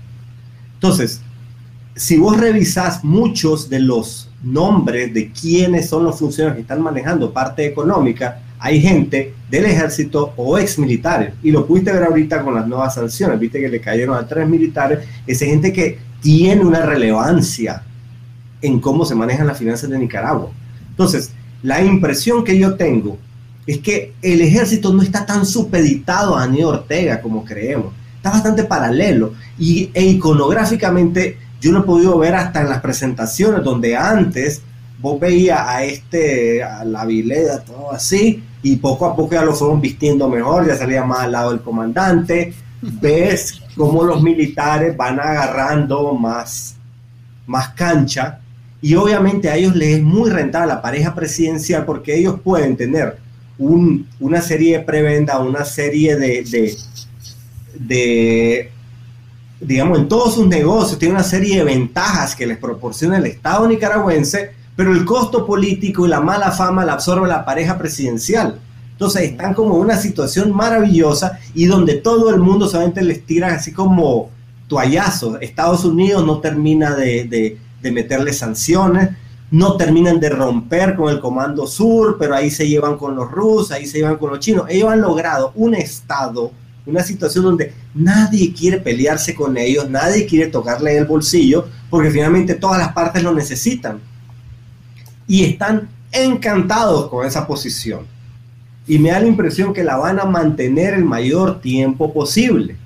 Entonces, 0.74 1.20
si 1.94 2.16
vos 2.16 2.38
revisás 2.38 3.04
muchos 3.04 3.68
de 3.68 3.80
los 3.80 4.30
nombres 4.42 5.12
de 5.12 5.30
quiénes 5.30 5.88
son 5.88 6.04
los 6.04 6.18
funcionarios 6.18 6.56
que 6.56 6.62
están 6.62 6.82
manejando 6.82 7.32
parte 7.32 7.66
económica, 7.66 8.40
hay 8.64 8.80
gente 8.80 9.34
del 9.50 9.64
ejército 9.64 10.32
o 10.36 10.56
ex 10.56 10.78
militares, 10.78 11.34
y 11.42 11.50
lo 11.50 11.66
pudiste 11.66 11.90
ver 11.90 12.04
ahorita 12.04 12.42
con 12.42 12.54
las 12.54 12.66
nuevas 12.66 12.94
sanciones, 12.94 13.40
viste 13.40 13.60
que 13.60 13.68
le 13.68 13.80
cayeron 13.80 14.16
a 14.16 14.26
tres 14.26 14.48
militares, 14.48 15.00
es 15.26 15.40
gente 15.40 15.72
que 15.72 15.98
tiene 16.20 16.64
una 16.64 16.86
relevancia 16.86 17.82
en 18.62 18.78
cómo 18.78 19.04
se 19.04 19.16
manejan 19.16 19.48
las 19.48 19.58
finanzas 19.58 19.90
de 19.90 19.98
Nicaragua. 19.98 20.50
Entonces, 20.90 21.32
la 21.64 21.82
impresión 21.82 22.44
que 22.44 22.56
yo 22.56 22.76
tengo 22.76 23.18
es 23.66 23.78
que 23.78 24.12
el 24.22 24.40
ejército 24.40 24.92
no 24.92 25.02
está 25.02 25.26
tan 25.26 25.44
supeditado 25.44 26.36
a 26.36 26.42
Daniel 26.42 26.66
Ortega 26.66 27.20
como 27.20 27.44
creemos. 27.44 27.92
Está 28.16 28.30
bastante 28.30 28.62
paralelo. 28.62 29.34
Y 29.58 29.90
e 29.92 30.04
iconográficamente 30.04 31.36
yo 31.60 31.72
lo 31.72 31.80
he 31.80 31.82
podido 31.82 32.16
ver 32.18 32.36
hasta 32.36 32.60
en 32.60 32.68
las 32.68 32.80
presentaciones 32.80 33.64
donde 33.64 33.96
antes 33.96 34.62
vos 35.00 35.18
veías 35.18 35.60
a 35.60 35.84
este, 35.84 36.62
a 36.62 36.84
la 36.84 37.04
Vileda, 37.04 37.64
todo 37.64 37.92
así, 37.92 38.42
y 38.62 38.76
poco 38.76 39.06
a 39.06 39.16
poco 39.16 39.34
ya 39.34 39.44
lo 39.44 39.54
fueron 39.54 39.80
vistiendo 39.80 40.28
mejor, 40.28 40.66
ya 40.66 40.76
salía 40.76 41.04
más 41.04 41.20
al 41.20 41.32
lado 41.32 41.50
del 41.50 41.60
comandante. 41.60 42.54
Ves 42.80 43.60
cómo 43.76 44.02
los 44.04 44.22
militares 44.22 44.96
van 44.96 45.20
agarrando 45.20 46.14
más, 46.14 46.76
más 47.46 47.70
cancha 47.70 48.40
y 48.82 48.96
obviamente 48.96 49.48
a 49.48 49.56
ellos 49.56 49.76
les 49.76 49.98
es 49.98 50.02
muy 50.02 50.28
rentable 50.28 50.66
la 50.66 50.82
pareja 50.82 51.14
presidencial 51.14 51.84
porque 51.84 52.16
ellos 52.18 52.40
pueden 52.42 52.76
tener 52.76 53.16
una 53.58 54.42
serie 54.42 54.78
de 54.78 54.84
prebenda, 54.84 55.38
una 55.38 55.64
serie 55.64 56.16
de, 56.16 56.42
de, 56.42 56.76
de, 57.78 58.70
digamos, 59.60 60.00
en 60.00 60.08
todos 60.08 60.34
sus 60.34 60.48
negocios, 60.48 60.98
tiene 60.98 61.14
una 61.14 61.22
serie 61.22 61.58
de 61.58 61.64
ventajas 61.64 62.34
que 62.34 62.44
les 62.44 62.58
proporciona 62.58 63.18
el 63.18 63.26
Estado 63.26 63.68
nicaragüense, 63.68 64.50
pero 64.76 64.92
el 64.92 65.04
costo 65.04 65.46
político 65.46 66.06
y 66.06 66.08
la 66.08 66.20
mala 66.20 66.50
fama 66.50 66.84
la 66.84 66.94
absorbe 66.94 67.28
la 67.28 67.44
pareja 67.44 67.78
presidencial. 67.78 68.60
Entonces 68.92 69.22
están 69.22 69.54
como 69.54 69.74
en 69.74 69.80
una 69.80 69.96
situación 69.96 70.52
maravillosa 70.52 71.38
y 71.54 71.66
donde 71.66 71.94
todo 71.94 72.30
el 72.30 72.40
mundo 72.40 72.68
solamente 72.68 73.02
les 73.02 73.26
tira 73.26 73.54
así 73.54 73.72
como 73.72 74.30
toallazos. 74.68 75.38
Estados 75.40 75.84
Unidos 75.84 76.24
no 76.24 76.40
termina 76.40 76.94
de, 76.94 77.58
de 77.80 77.90
meterle 77.90 78.32
sanciones, 78.32 79.10
no 79.50 79.76
terminan 79.76 80.18
de 80.18 80.30
romper 80.30 80.96
con 80.96 81.12
el 81.12 81.20
Comando 81.20 81.66
Sur, 81.66 82.16
pero 82.18 82.34
ahí 82.34 82.50
se 82.50 82.66
llevan 82.66 82.96
con 82.96 83.14
los 83.14 83.30
rusos, 83.30 83.72
ahí 83.72 83.86
se 83.86 83.98
llevan 83.98 84.16
con 84.16 84.30
los 84.30 84.38
chinos. 84.38 84.64
Ellos 84.68 84.90
han 84.90 85.02
logrado 85.02 85.52
un 85.56 85.74
estado, 85.74 86.52
una 86.86 87.02
situación 87.02 87.44
donde 87.44 87.74
nadie 87.94 88.54
quiere 88.54 88.78
pelearse 88.78 89.34
con 89.34 89.58
ellos, 89.58 89.90
nadie 89.90 90.24
quiere 90.26 90.50
tocarle 90.50 90.96
el 90.96 91.04
bolsillo, 91.04 91.66
porque 91.90 92.10
finalmente 92.10 92.54
todas 92.54 92.78
las 92.78 92.92
partes 92.92 93.22
lo 93.22 93.34
necesitan. 93.34 94.00
Y 95.32 95.44
están 95.44 95.88
encantados 96.12 97.08
con 97.08 97.26
esa 97.26 97.46
posición. 97.46 98.00
Y 98.86 98.98
me 98.98 99.12
da 99.12 99.20
la 99.20 99.28
impresión 99.28 99.72
que 99.72 99.82
la 99.82 99.96
van 99.96 100.20
a 100.20 100.26
mantener 100.26 100.92
el 100.92 101.06
mayor 101.06 101.62
tiempo 101.62 102.12
posible. 102.12 102.76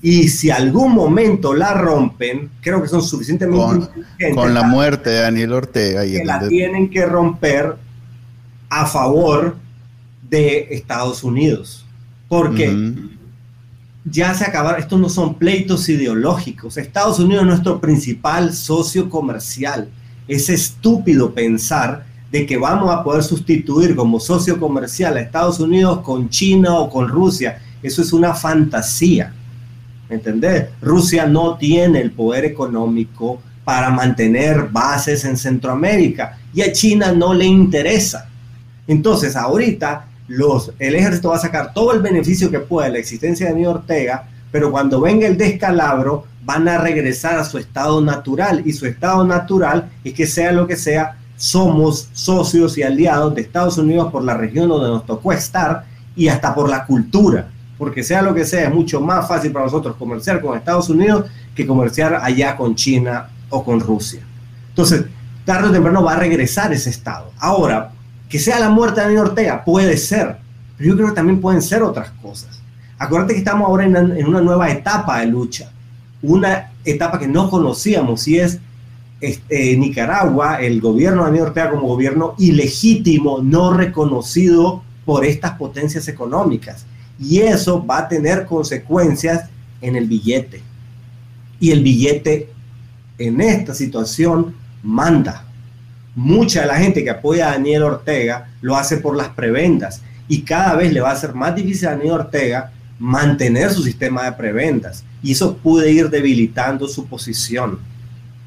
Y 0.00 0.28
si 0.28 0.50
algún 0.50 0.92
momento 0.94 1.52
la 1.52 1.74
rompen, 1.74 2.48
creo 2.60 2.80
que 2.80 2.86
son 2.86 3.02
suficientemente 3.02 3.88
con, 4.20 4.34
con 4.36 4.54
la 4.54 4.62
muerte 4.62 5.10
de 5.10 5.20
Daniel 5.22 5.52
Ortega. 5.54 6.06
Y 6.06 6.12
que 6.12 6.24
la 6.24 6.46
tienen 6.46 6.88
que 6.88 7.06
romper 7.06 7.74
a 8.68 8.86
favor 8.86 9.56
de 10.30 10.68
Estados 10.70 11.24
Unidos. 11.24 11.84
Porque 12.28 12.94
ya 14.04 14.32
se 14.34 14.44
acabaron, 14.44 14.80
estos 14.80 15.00
no 15.00 15.08
son 15.08 15.34
pleitos 15.34 15.88
ideológicos. 15.88 16.76
Estados 16.76 17.18
Unidos 17.18 17.42
es 17.42 17.48
nuestro 17.48 17.80
principal 17.80 18.52
socio 18.52 19.10
comercial. 19.10 19.88
Es 20.26 20.48
estúpido 20.48 21.32
pensar 21.32 22.04
de 22.30 22.46
que 22.46 22.56
vamos 22.56 22.92
a 22.92 23.02
poder 23.04 23.22
sustituir 23.22 23.94
como 23.94 24.18
socio 24.18 24.58
comercial 24.58 25.16
a 25.16 25.20
Estados 25.20 25.60
Unidos 25.60 26.00
con 26.00 26.28
China 26.28 26.78
o 26.78 26.90
con 26.90 27.08
Rusia. 27.08 27.60
Eso 27.82 28.02
es 28.02 28.12
una 28.12 28.34
fantasía. 28.34 29.32
¿Entendés? 30.08 30.66
Rusia 30.82 31.26
no 31.26 31.56
tiene 31.56 32.00
el 32.00 32.10
poder 32.10 32.44
económico 32.44 33.40
para 33.64 33.90
mantener 33.90 34.68
bases 34.70 35.24
en 35.24 35.36
Centroamérica 35.36 36.38
y 36.52 36.62
a 36.62 36.72
China 36.72 37.12
no 37.12 37.32
le 37.32 37.46
interesa. 37.46 38.28
Entonces, 38.86 39.36
ahorita 39.36 40.06
el 40.78 40.94
ejército 40.94 41.30
va 41.30 41.36
a 41.36 41.40
sacar 41.40 41.72
todo 41.72 41.92
el 41.92 42.00
beneficio 42.00 42.50
que 42.50 42.60
pueda 42.60 42.86
de 42.86 42.94
la 42.94 42.98
existencia 42.98 43.46
de 43.46 43.52
Daniel 43.52 43.70
Ortega, 43.70 44.28
pero 44.50 44.70
cuando 44.70 45.00
venga 45.00 45.26
el 45.26 45.36
descalabro, 45.36 46.26
van 46.44 46.68
a 46.68 46.78
regresar 46.78 47.38
a 47.38 47.44
su 47.44 47.58
estado 47.58 48.00
natural 48.00 48.62
y 48.64 48.72
su 48.72 48.86
estado 48.86 49.24
natural 49.24 49.90
es 50.04 50.14
que 50.14 50.26
sea 50.26 50.52
lo 50.52 50.66
que 50.66 50.76
sea, 50.76 51.16
somos 51.36 52.08
socios 52.12 52.78
y 52.78 52.82
aliados 52.82 53.34
de 53.34 53.42
Estados 53.42 53.78
Unidos 53.78 54.12
por 54.12 54.24
la 54.24 54.34
región 54.34 54.68
donde 54.68 54.88
nos 54.88 55.06
tocó 55.06 55.32
estar 55.32 55.84
y 56.14 56.28
hasta 56.28 56.54
por 56.54 56.68
la 56.68 56.84
cultura 56.86 57.48
porque 57.78 58.02
sea 58.02 58.22
lo 58.22 58.34
que 58.34 58.44
sea, 58.44 58.68
es 58.68 58.74
mucho 58.74 59.00
más 59.00 59.26
fácil 59.26 59.52
para 59.52 59.64
nosotros 59.64 59.96
comerciar 59.96 60.40
con 60.40 60.56
Estados 60.56 60.88
Unidos 60.88 61.26
que 61.54 61.66
comerciar 61.66 62.14
allá 62.14 62.56
con 62.56 62.74
China 62.74 63.28
o 63.50 63.64
con 63.64 63.80
Rusia. 63.80 64.22
Entonces, 64.68 65.04
tarde 65.44 65.68
o 65.68 65.72
temprano 65.72 66.02
va 66.02 66.14
a 66.14 66.18
regresar 66.18 66.72
ese 66.72 66.90
Estado. 66.90 67.32
Ahora, 67.38 67.90
que 68.28 68.38
sea 68.38 68.58
la 68.58 68.68
muerte 68.68 69.00
de 69.00 69.06
Daniel 69.06 69.26
Ortega, 69.26 69.64
puede 69.64 69.96
ser, 69.96 70.38
pero 70.76 70.90
yo 70.90 70.96
creo 70.96 71.08
que 71.08 71.14
también 71.14 71.40
pueden 71.40 71.62
ser 71.62 71.82
otras 71.82 72.10
cosas. 72.22 72.60
Acuérdate 72.98 73.34
que 73.34 73.40
estamos 73.40 73.68
ahora 73.68 73.84
en, 73.84 74.26
una 74.26 74.40
nueva 74.40 74.70
etapa 74.70 75.20
de 75.20 75.26
lucha, 75.26 75.70
una 76.24 76.72
etapa 76.84 77.18
que 77.18 77.28
no 77.28 77.50
conocíamos 77.50 78.26
y 78.28 78.38
es 78.38 78.58
este, 79.20 79.76
Nicaragua, 79.76 80.60
el 80.60 80.80
gobierno 80.80 81.22
de 81.22 81.30
Daniel 81.30 81.46
Ortega 81.46 81.70
como 81.70 81.86
gobierno 81.86 82.34
ilegítimo, 82.38 83.40
no 83.42 83.72
reconocido 83.72 84.82
por 85.04 85.24
estas 85.24 85.52
potencias 85.52 86.08
económicas 86.08 86.86
y 87.18 87.40
eso 87.40 87.84
va 87.84 87.98
a 87.98 88.08
tener 88.08 88.46
consecuencias 88.46 89.48
en 89.80 89.96
el 89.96 90.06
billete. 90.06 90.62
Y 91.60 91.70
el 91.70 91.82
billete 91.82 92.50
en 93.18 93.40
esta 93.40 93.74
situación 93.74 94.54
manda. 94.82 95.44
Mucha 96.14 96.62
de 96.62 96.66
la 96.66 96.76
gente 96.76 97.02
que 97.02 97.10
apoya 97.10 97.48
a 97.48 97.52
Daniel 97.52 97.84
Ortega 97.84 98.48
lo 98.60 98.76
hace 98.76 98.98
por 98.98 99.16
las 99.16 99.28
prebendas 99.30 100.02
y 100.28 100.42
cada 100.42 100.74
vez 100.74 100.92
le 100.92 101.00
va 101.00 101.10
a 101.10 101.16
ser 101.16 101.34
más 101.34 101.54
difícil 101.54 101.88
a 101.88 101.92
Daniel 101.92 102.12
Ortega 102.12 102.72
mantener 103.04 103.70
su 103.70 103.82
sistema 103.82 104.24
de 104.24 104.32
prebendas 104.32 105.04
y 105.22 105.32
eso 105.32 105.58
puede 105.58 105.92
ir 105.92 106.08
debilitando 106.08 106.88
su 106.88 107.04
posición. 107.04 107.78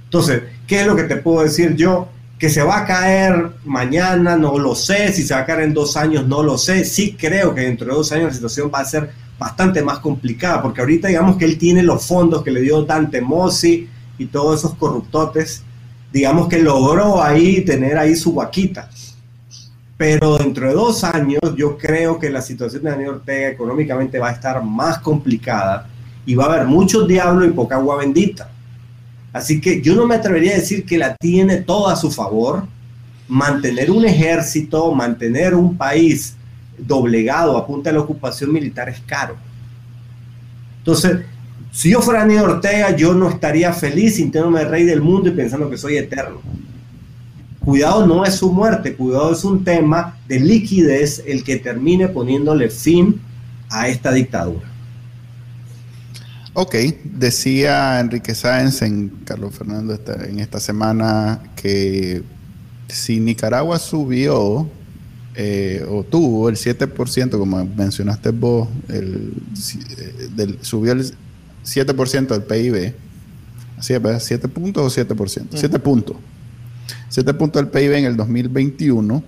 Entonces, 0.05 0.41
¿qué 0.65 0.81
es 0.81 0.87
lo 0.87 0.95
que 0.95 1.03
te 1.03 1.17
puedo 1.17 1.43
decir 1.43 1.75
yo? 1.75 2.09
Que 2.39 2.49
se 2.49 2.63
va 2.63 2.79
a 2.79 2.85
caer 2.85 3.51
mañana, 3.65 4.35
no 4.35 4.57
lo 4.57 4.73
sé. 4.73 5.13
Si 5.13 5.21
se 5.21 5.35
va 5.35 5.41
a 5.41 5.45
caer 5.45 5.61
en 5.61 5.75
dos 5.75 5.95
años, 5.95 6.27
no 6.27 6.41
lo 6.41 6.57
sé. 6.57 6.85
Sí 6.85 7.15
creo 7.19 7.53
que 7.53 7.61
dentro 7.61 7.85
de 7.85 7.93
dos 7.93 8.11
años 8.11 8.29
la 8.29 8.33
situación 8.33 8.71
va 8.73 8.79
a 8.79 8.85
ser 8.85 9.11
bastante 9.37 9.83
más 9.83 9.99
complicada, 9.99 10.63
porque 10.63 10.81
ahorita 10.81 11.07
digamos 11.07 11.37
que 11.37 11.45
él 11.45 11.59
tiene 11.59 11.83
los 11.83 12.03
fondos 12.03 12.43
que 12.43 12.49
le 12.49 12.61
dio 12.61 12.81
Dante 12.81 13.21
Mossi 13.21 13.87
y 14.17 14.25
todos 14.25 14.59
esos 14.59 14.73
corruptotes, 14.73 15.61
digamos 16.11 16.47
que 16.47 16.57
logró 16.57 17.21
ahí 17.21 17.61
tener 17.61 17.99
ahí 17.99 18.15
su 18.15 18.33
vaquita. 18.33 18.89
Pero 19.97 20.37
dentro 20.37 20.67
de 20.67 20.75
dos 20.75 21.03
años 21.03 21.41
yo 21.55 21.77
creo 21.77 22.19
que 22.19 22.29
la 22.29 22.41
situación 22.41 22.83
de 22.83 22.91
Daniel 22.91 23.09
Ortega 23.09 23.49
económicamente 23.49 24.19
va 24.19 24.29
a 24.29 24.33
estar 24.33 24.63
más 24.63 24.99
complicada 24.99 25.87
y 26.25 26.35
va 26.35 26.45
a 26.45 26.53
haber 26.53 26.67
muchos 26.67 27.07
diablos 27.07 27.47
y 27.47 27.51
poca 27.51 27.75
agua 27.75 27.97
bendita. 27.97 28.49
Así 29.33 29.59
que 29.59 29.81
yo 29.81 29.95
no 29.95 30.05
me 30.05 30.15
atrevería 30.15 30.51
a 30.53 30.59
decir 30.59 30.85
que 30.85 30.97
la 30.97 31.15
tiene 31.15 31.57
todo 31.57 31.87
a 31.87 31.95
su 31.95 32.11
favor. 32.11 32.65
Mantener 33.27 33.91
un 33.91 34.05
ejército, 34.05 34.93
mantener 34.93 35.55
un 35.55 35.75
país 35.75 36.35
doblegado 36.77 37.57
a 37.57 37.65
punta 37.65 37.89
de 37.89 37.95
la 37.95 38.03
ocupación 38.03 38.53
militar 38.53 38.89
es 38.89 38.99
caro. 39.01 39.35
Entonces, 40.79 41.21
si 41.71 41.91
yo 41.91 42.01
fuera 42.01 42.21
Daniel 42.21 42.43
Ortega, 42.43 42.95
yo 42.95 43.13
no 43.13 43.29
estaría 43.29 43.73
feliz 43.73 44.15
sintiéndome 44.15 44.63
rey 44.63 44.83
del 44.83 45.01
mundo 45.01 45.29
y 45.29 45.33
pensando 45.33 45.69
que 45.69 45.77
soy 45.77 45.97
eterno. 45.97 46.41
Cuidado 47.67 48.07
no 48.07 48.23
es 48.23 48.35
su 48.35 48.49
muerte, 48.49 48.95
cuidado 48.95 49.33
es 49.33 49.43
un 49.43 49.61
tema 49.65 50.17
de 50.29 50.39
liquidez 50.39 51.21
el 51.27 51.43
que 51.43 51.57
termine 51.57 52.07
poniéndole 52.07 52.69
fin 52.69 53.19
a 53.69 53.89
esta 53.89 54.13
dictadura. 54.13 54.65
Ok, 56.53 56.75
decía 57.03 57.99
Enrique 57.99 58.33
Sáenz 58.33 58.81
en 58.83 59.09
Carlos 59.25 59.53
Fernando 59.53 59.99
en 60.29 60.39
esta 60.39 60.61
semana 60.61 61.41
que 61.57 62.23
si 62.87 63.19
Nicaragua 63.19 63.79
subió 63.79 64.69
eh, 65.35 65.85
o 65.89 66.05
tuvo 66.05 66.47
el 66.47 66.55
7%, 66.55 67.31
como 67.31 67.65
mencionaste 67.65 68.29
vos, 68.29 68.69
el, 68.87 69.33
eh, 69.97 70.29
del, 70.37 70.57
subió 70.61 70.93
el 70.93 71.03
7% 71.65 72.27
del 72.27 72.43
PIB, 72.43 72.93
así 73.77 73.93
es, 73.93 74.23
7 74.23 74.47
puntos 74.47 74.97
o 74.97 75.01
7%, 75.05 75.47
7 75.51 75.79
puntos. 75.79 76.15
7 77.09 77.33
puntos 77.33 77.61
del 77.61 77.71
PIB 77.71 77.93
en 77.93 78.05
el 78.05 78.17
2021 78.17 79.23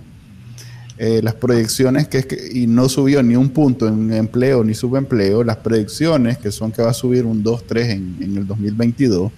eh, 1.02 1.22
las 1.22 1.32
proyecciones 1.32 2.08
que, 2.08 2.50
y 2.52 2.66
no 2.66 2.86
subió 2.90 3.22
ni 3.22 3.34
un 3.34 3.48
punto 3.48 3.88
en 3.88 4.12
empleo 4.12 4.62
ni 4.62 4.74
subempleo, 4.74 5.42
las 5.42 5.56
proyecciones 5.56 6.36
que 6.36 6.52
son 6.52 6.72
que 6.72 6.82
va 6.82 6.90
a 6.90 6.92
subir 6.92 7.24
un 7.24 7.42
2, 7.42 7.66
3 7.66 7.88
en, 7.88 8.16
en 8.20 8.36
el 8.36 8.46
2022, 8.46 9.32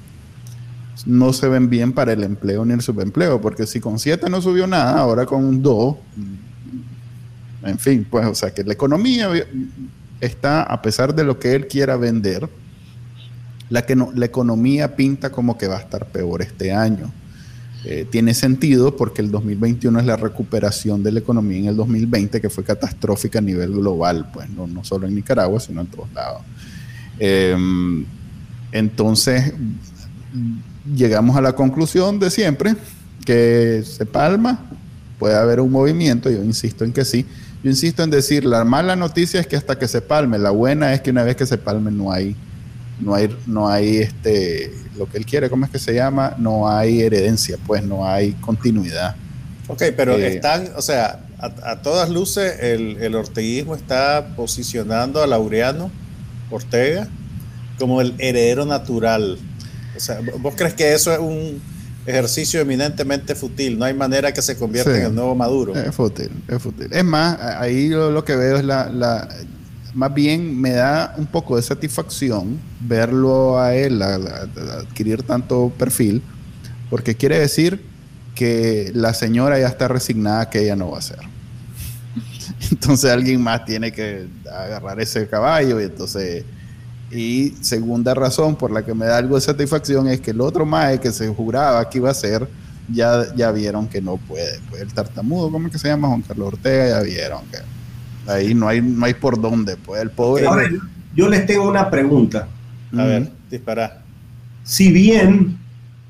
no 1.07 1.33
se 1.33 1.47
ven 1.47 1.71
bien 1.71 1.93
para 1.93 2.15
el 2.15 2.25
empleo 2.25 2.65
ni 2.65 2.73
el 2.73 2.81
subempleo, 2.81 3.41
porque 3.41 3.69
si 3.69 3.79
con 3.79 4.01
7 4.01 4.29
no 4.29 4.43
subió 4.43 4.67
nada, 4.67 4.99
ahora 4.99 5.25
con 5.25 5.45
un 5.45 5.63
2, 5.63 5.97
en 7.63 7.79
fin, 7.79 8.05
pues, 8.11 8.27
o 8.27 8.35
sea, 8.35 8.53
que 8.53 8.65
la 8.65 8.73
economía 8.73 9.31
está, 10.21 10.65
a 10.65 10.83
pesar 10.83 11.15
de 11.15 11.23
lo 11.23 11.39
que 11.39 11.55
él 11.55 11.69
quiera 11.69 11.97
vender, 11.97 12.49
la, 13.71 13.87
que 13.87 13.95
no, 13.95 14.11
la 14.17 14.27
economía 14.27 14.97
pinta 14.97 15.31
como 15.31 15.57
que 15.57 15.69
va 15.69 15.77
a 15.77 15.81
estar 15.81 16.07
peor 16.07 16.43
este 16.43 16.73
año. 16.73 17.13
Eh, 17.85 18.07
tiene 18.09 18.33
sentido 18.33 18.97
porque 18.97 19.23
el 19.23 19.31
2021 19.33 19.99
es 19.99 20.07
la 20.07 20.17
recuperación 20.17 21.03
de 21.03 21.11
la 21.11 21.19
economía 21.19 21.59
en 21.59 21.67
el 21.67 21.77
2020, 21.77 22.41
que 22.41 22.49
fue 22.49 22.63
catastrófica 22.63 23.41
a 23.41 23.43
nivel 23.43 23.73
global, 23.73 24.31
pues 24.33 24.49
no, 24.51 24.69
no 24.69 24.85
solo 24.85 25.09
en 25.09 25.15
Nicaragua, 25.15 25.59
sino 25.59 25.81
en 25.81 25.89
todos 25.89 26.13
lados. 26.13 26.43
Em, 27.19 28.05
entonces, 28.71 29.53
llegamos 30.95 31.37
a 31.37 31.41
la 31.41 31.55
conclusión 31.55 32.21
de 32.21 32.31
siempre 32.31 32.77
que 33.25 33.83
se 33.85 34.07
palma, 34.07 34.61
puede 35.19 35.35
haber 35.35 35.61
un 35.61 35.71
movimiento, 35.71 36.31
yo 36.31 36.43
insisto 36.43 36.85
en 36.85 36.93
que 36.93 37.05
sí. 37.05 37.27
Yo 37.63 37.71
insisto 37.71 38.03
en 38.03 38.11
decir, 38.11 38.45
la 38.45 38.65
mala 38.65 38.97
noticia 38.97 39.41
es 39.41 39.47
que 39.47 39.57
hasta 39.57 39.79
que 39.79 39.87
se 39.87 40.01
palme, 40.01 40.39
la 40.39 40.51
buena 40.51 40.95
es 40.95 41.01
que 41.01 41.11
una 41.11 41.23
vez 41.23 41.37
que 41.37 41.47
se 41.47 41.59
palme 41.59 41.91
no 41.91 42.11
hay, 42.13 42.35
no 43.01 43.15
hay, 43.15 43.37
no 43.47 43.69
hay 43.69 43.99
este, 43.99 44.73
lo 44.97 45.09
que 45.09 45.19
él 45.19 45.27
quiere, 45.27 45.51
¿cómo 45.51 45.65
es 45.65 45.71
que 45.71 45.79
se 45.79 45.95
llama? 45.95 46.35
No 46.39 46.69
hay 46.69 47.03
heredencia, 47.03 47.59
pues 47.67 47.83
no 47.83 48.07
hay 48.07 48.33
continuidad. 48.33 49.17
Ok, 49.69 49.85
pero 49.97 50.17
eh, 50.17 50.35
están, 50.35 50.69
o 50.77 50.83
sea, 50.83 51.21
a, 51.39 51.83
todas 51.83 52.11
luces 52.11 52.61
el, 52.61 52.99
el, 53.01 53.15
orteguismo 53.15 53.75
está 53.75 54.35
posicionando 54.37 55.23
a 55.23 55.27
Laureano 55.27 55.91
Ortega 56.51 57.09
como 57.79 58.01
el 58.01 58.15
heredero 58.19 58.65
natural. 58.65 59.39
O 59.97 60.01
sea, 60.01 60.21
¿vos 60.39 60.55
crees 60.57 60.75
que 60.75 60.95
eso 60.95 61.13
es 61.13 61.19
un 61.19 61.61
ejercicio 62.07 62.61
eminentemente 62.61 63.35
fútil? 63.35 63.79
No 63.79 63.85
hay 63.85 63.95
manera 63.95 64.33
que 64.33 64.43
se 64.43 64.57
convierta 64.57 64.97
en 64.97 65.07
el 65.07 65.15
nuevo 65.15 65.35
Maduro. 65.35 65.75
Es 65.75 65.95
fútil, 65.95 66.31
es 66.49 66.63
fútil. 66.63 66.89
Es 66.93 67.05
más, 67.05 67.41
ahí 67.41 67.89
lo, 67.89 68.25
que 68.25 68.37
veo 68.37 68.57
es 68.59 68.65
la, 68.65 68.89
la 68.89 69.29
más 69.95 70.13
bien 70.15 70.61
me 70.61 70.71
da 70.71 71.15
un 71.19 71.27
poco 71.27 71.57
de 71.57 71.63
satisfacción 71.63 72.59
verlo 72.81 73.59
a 73.59 73.75
él 73.75 74.01
adquirir 74.03 75.23
tanto 75.23 75.73
perfil, 75.79 76.23
porque 76.91 77.15
quiere 77.15 77.39
decir 77.39 77.83
que 78.35 78.91
la 78.95 79.13
señora 79.15 79.59
ya 79.59 79.69
está 79.69 79.89
resignada 79.89 80.49
que 80.49 80.61
ella 80.61 80.77
no 80.77 80.91
va 80.91 80.99
a 80.99 81.03
ser. 81.03 81.21
Entonces 82.71 83.11
alguien 83.11 83.41
más 83.43 83.65
tiene 83.65 83.93
que 83.93 84.27
agarrar 84.51 85.01
ese 85.01 85.27
caballo 85.29 85.81
y 85.81 85.85
entonces... 85.85 86.45
Y 87.15 87.51
segunda 87.61 88.15
razón 88.15 88.57
por 88.57 88.71
la 88.71 88.87
que 88.87 88.95
me 88.95 89.05
da 89.05 89.19
algo 89.19 89.35
de 89.35 89.43
satisfacción 89.43 90.09
es 90.09 90.23
que 90.23 90.31
el 90.31 90.41
otro 90.41 90.65
mae 90.65 90.99
que 90.99 91.13
se 91.13 91.29
juraba 91.29 91.87
que 91.91 91.99
iba 91.99 92.11
a 92.11 92.15
ser, 92.15 92.49
ya, 92.91 93.35
ya 93.37 93.53
vieron 93.53 93.87
que 93.87 94.01
no 94.01 94.17
puede. 94.17 94.59
Pues 94.71 94.81
el 94.81 94.95
tartamudo, 94.95 95.51
¿cómo 95.51 95.67
es 95.67 95.75
que 95.75 95.79
se 95.79 95.89
llama? 95.89 96.09
Juan 96.09 96.23
Carlos 96.23 96.55
Ortega, 96.55 96.89
ya 96.89 97.03
vieron 97.03 97.45
que 97.51 97.59
Ahí 98.27 98.55
no 98.55 98.69
hay, 98.69 98.81
no 98.81 99.05
hay 99.05 99.15
por 99.15 99.41
dónde, 99.41 99.77
pues 99.77 100.01
el 100.03 100.11
pobre. 100.11 100.47
Ahora, 100.47 100.69
yo 101.15 101.29
les 101.29 101.47
tengo 101.47 101.69
una 101.69 101.91
pregunta. 101.91 102.49
A 102.97 103.05
ver, 103.05 103.31
dispara. 103.51 104.03
Si 104.65 104.93
bien 104.93 105.59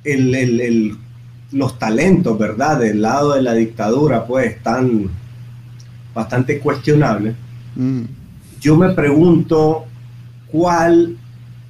el, 0.05 0.97
los 1.53 1.79
talentos, 1.79 2.39
¿verdad?, 2.39 2.79
del 2.79 3.03
lado 3.03 3.35
de 3.35 3.43
la 3.43 3.55
dictadura, 3.55 4.27
pues 4.27 4.57
están 4.57 5.09
bastante 6.15 6.59
cuestionables, 6.59 7.35
yo 8.61 8.77
me 8.77 8.91
pregunto 8.91 9.87
cuál 10.49 11.17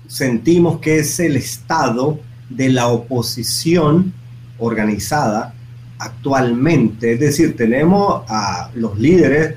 sentimos 0.09 0.81
que 0.81 0.99
es 0.99 1.21
el 1.21 1.37
estado 1.37 2.21
de 2.51 2.69
la 2.69 2.89
oposición 2.89 4.13
organizada 4.59 5.55
actualmente. 5.99 7.13
Es 7.13 7.21
decir, 7.21 7.57
tenemos 7.57 8.25
a 8.29 8.71
los 8.75 8.99
líderes 8.99 9.55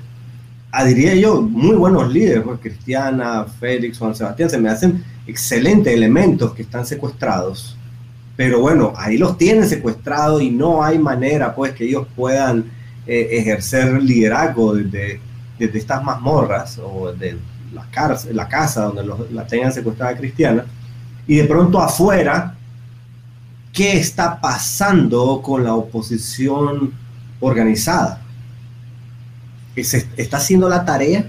diría 0.84 1.16
yo, 1.16 1.42
muy 1.42 1.76
buenos 1.76 2.12
líderes, 2.12 2.44
pues 2.44 2.60
Cristiana, 2.60 3.46
Félix, 3.46 3.98
Juan 3.98 4.16
Sebastián, 4.16 4.50
se 4.50 4.58
me 4.58 4.70
hacen 4.70 5.04
excelentes 5.28 5.94
elementos 5.94 6.54
que 6.54 6.64
están 6.64 6.86
secuestrados. 6.86 7.78
Pero 8.36 8.60
bueno, 8.60 8.94
ahí 8.98 9.18
los 9.18 9.38
tienen 9.38 9.68
secuestrados 9.68 10.42
y 10.42 10.52
no 10.52 10.84
hay 10.84 11.00
manera 11.00 11.56
pues 11.56 11.74
que 11.74 11.86
ellos 11.86 12.08
puedan 12.16 12.66
eh, 13.08 13.30
ejercer 13.32 14.02
liderazgo 14.02 14.74
desde, 14.74 15.22
desde, 15.58 15.78
estas 15.78 16.04
mazmorras 16.04 16.78
o 16.80 17.14
de 17.14 17.38
la, 17.74 17.86
cárcel, 17.90 18.36
la 18.36 18.48
casa 18.50 18.86
donde 18.86 19.06
la 19.32 19.48
tengan 19.48 19.72
secuestrada 19.72 20.18
cristiana. 20.18 20.66
Y 21.26 21.38
de 21.38 21.46
pronto 21.46 21.80
afuera, 21.80 22.56
¿qué 23.72 23.98
está 23.98 24.42
pasando 24.42 25.42
con 25.42 25.64
la 25.64 25.74
oposición 25.74 26.92
organizada? 27.40 28.25
¿Se 29.84 30.08
está 30.18 30.38
haciendo 30.38 30.70
la 30.70 30.86
tarea? 30.86 31.26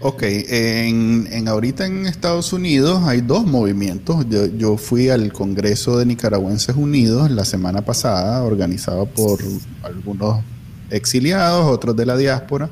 Ok, 0.00 0.24
en, 0.24 1.46
ahorita 1.46 1.86
en 1.86 2.06
Estados 2.06 2.52
Unidos 2.52 3.02
hay 3.04 3.20
dos 3.20 3.46
movimientos. 3.46 4.26
Yo, 4.58 4.76
fui 4.76 5.08
al 5.08 5.32
Congreso 5.32 5.96
de 5.96 6.06
Nicaragüenses 6.06 6.74
Unidos 6.74 7.30
la 7.30 7.44
semana 7.44 7.82
pasada, 7.82 8.42
organizado 8.42 9.06
por 9.06 9.38
algunos 9.84 10.42
exiliados, 10.90 11.66
otros 11.66 11.94
de 11.94 12.04
la 12.04 12.16
diáspora, 12.16 12.68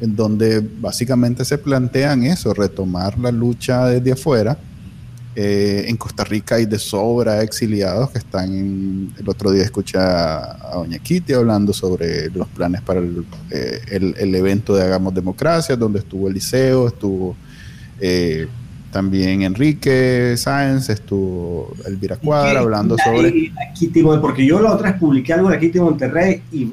en 0.00 0.16
donde 0.16 0.60
básicamente 0.60 1.44
se 1.44 1.58
plantean 1.58 2.24
eso, 2.24 2.54
retomar 2.54 3.18
la 3.18 3.30
lucha 3.30 3.84
desde 3.84 4.12
afuera 4.12 4.56
eh, 5.42 5.88
en 5.88 5.96
Costa 5.96 6.22
Rica 6.22 6.56
hay 6.56 6.66
de 6.66 6.78
sobra 6.78 7.42
exiliados 7.42 8.10
que 8.10 8.18
están 8.18 8.52
en, 8.52 9.14
el 9.18 9.26
otro 9.26 9.50
día 9.50 9.62
escuché 9.62 9.96
a, 9.96 10.72
Doña 10.74 10.98
Kitty 10.98 11.32
hablando 11.32 11.72
sobre 11.72 12.28
los 12.28 12.46
planes 12.48 12.82
para 12.82 13.00
el, 13.00 13.24
eh, 13.50 14.10
evento 14.18 14.76
de 14.76 14.82
Hagamos 14.82 15.14
Democracia, 15.14 15.76
donde 15.76 16.00
estuvo 16.00 16.28
Eliseo, 16.28 16.88
estuvo 16.88 17.36
eh, 18.00 18.48
también 18.92 19.40
Enrique 19.40 20.34
Sáenz, 20.36 20.90
estuvo 20.90 21.72
Elvira 21.86 22.16
Cuadra 22.16 22.60
hablando 22.60 22.98
sobre... 23.02 23.50
porque 24.20 24.44
yo 24.44 24.60
la 24.60 24.74
otra 24.74 24.90
vez 24.90 25.00
publiqué 25.00 25.32
algo 25.32 25.48
de 25.48 25.58
Kitty 25.58 25.80
Monterrey 25.80 26.42
y 26.52 26.66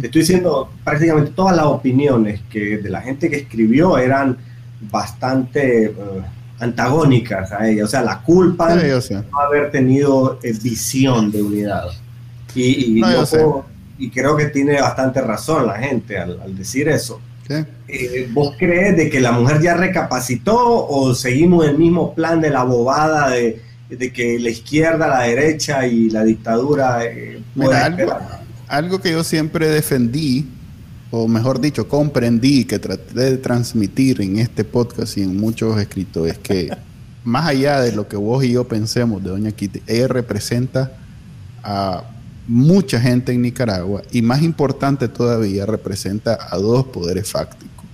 te 0.00 0.06
estoy 0.06 0.22
diciendo 0.22 0.70
prácticamente 0.82 1.32
todas 1.32 1.54
las 1.54 1.66
opiniones 1.66 2.40
que 2.48 2.78
de 2.78 2.88
la 2.88 3.02
gente 3.02 3.28
que 3.28 3.36
escribió 3.36 3.98
eran 3.98 4.38
bastante 4.90 5.92
antagónicas 6.58 7.52
a 7.52 7.68
ella, 7.68 7.84
o 7.84 7.88
sea, 7.88 8.02
la 8.02 8.22
culpa 8.22 8.74
de 8.74 9.24
no 9.30 9.40
haber 9.40 9.70
tenido 9.70 10.38
eh, 10.42 10.52
visión 10.62 11.30
de 11.30 11.42
unidad. 11.42 11.84
Y, 12.54 13.02
y, 13.98 14.10
creo 14.10 14.36
que 14.36 14.46
tiene 14.46 14.80
bastante 14.80 15.20
razón 15.20 15.66
la 15.66 15.78
gente 15.78 16.18
al, 16.18 16.56
decir 16.56 16.88
eso. 16.88 17.20
Eh, 17.88 18.28
¿Vos 18.32 18.54
crees 18.58 18.96
de 18.96 19.10
que 19.10 19.20
la 19.20 19.32
mujer 19.32 19.60
ya 19.60 19.74
recapacitó 19.74 20.86
o 20.86 21.14
seguimos 21.14 21.66
el 21.66 21.78
mismo 21.78 22.14
plan 22.14 22.40
de 22.40 22.50
la 22.50 22.64
bobada 22.64 23.30
de, 23.30 23.60
que 24.12 24.38
la 24.40 24.50
izquierda, 24.50 25.06
la 25.06 25.20
derecha 25.20 25.86
y 25.86 26.10
la 26.10 26.24
dictadura... 26.24 27.04
Eh, 27.04 27.40
algo 28.68 29.00
que 29.00 29.12
yo 29.12 29.22
siempre 29.22 29.68
defendí 29.68 30.48
o 31.10 31.28
mejor 31.28 31.60
dicho, 31.60 31.88
comprendí 31.88 32.64
que 32.64 32.78
traté 32.78 33.14
de 33.14 33.36
transmitir 33.38 34.20
en 34.20 34.38
este 34.38 34.64
podcast 34.64 35.16
y 35.16 35.22
en 35.22 35.36
muchos 35.36 35.78
escritos, 35.80 36.28
es 36.28 36.38
que 36.38 36.76
más 37.24 37.46
allá 37.46 37.80
de 37.80 37.92
lo 37.92 38.08
que 38.08 38.16
vos 38.16 38.44
y 38.44 38.52
yo 38.52 38.66
pensemos 38.66 39.22
de 39.22 39.30
Doña 39.30 39.52
Kitty, 39.52 39.82
ella 39.86 40.08
representa 40.08 40.92
a 41.62 42.04
mucha 42.46 43.00
gente 43.00 43.32
en 43.32 43.42
Nicaragua 43.42 44.02
y 44.12 44.22
más 44.22 44.42
importante 44.42 45.08
todavía, 45.08 45.66
representa 45.66 46.38
a 46.50 46.56
dos 46.56 46.86
poderes 46.86 47.28
fácticos. 47.28 47.84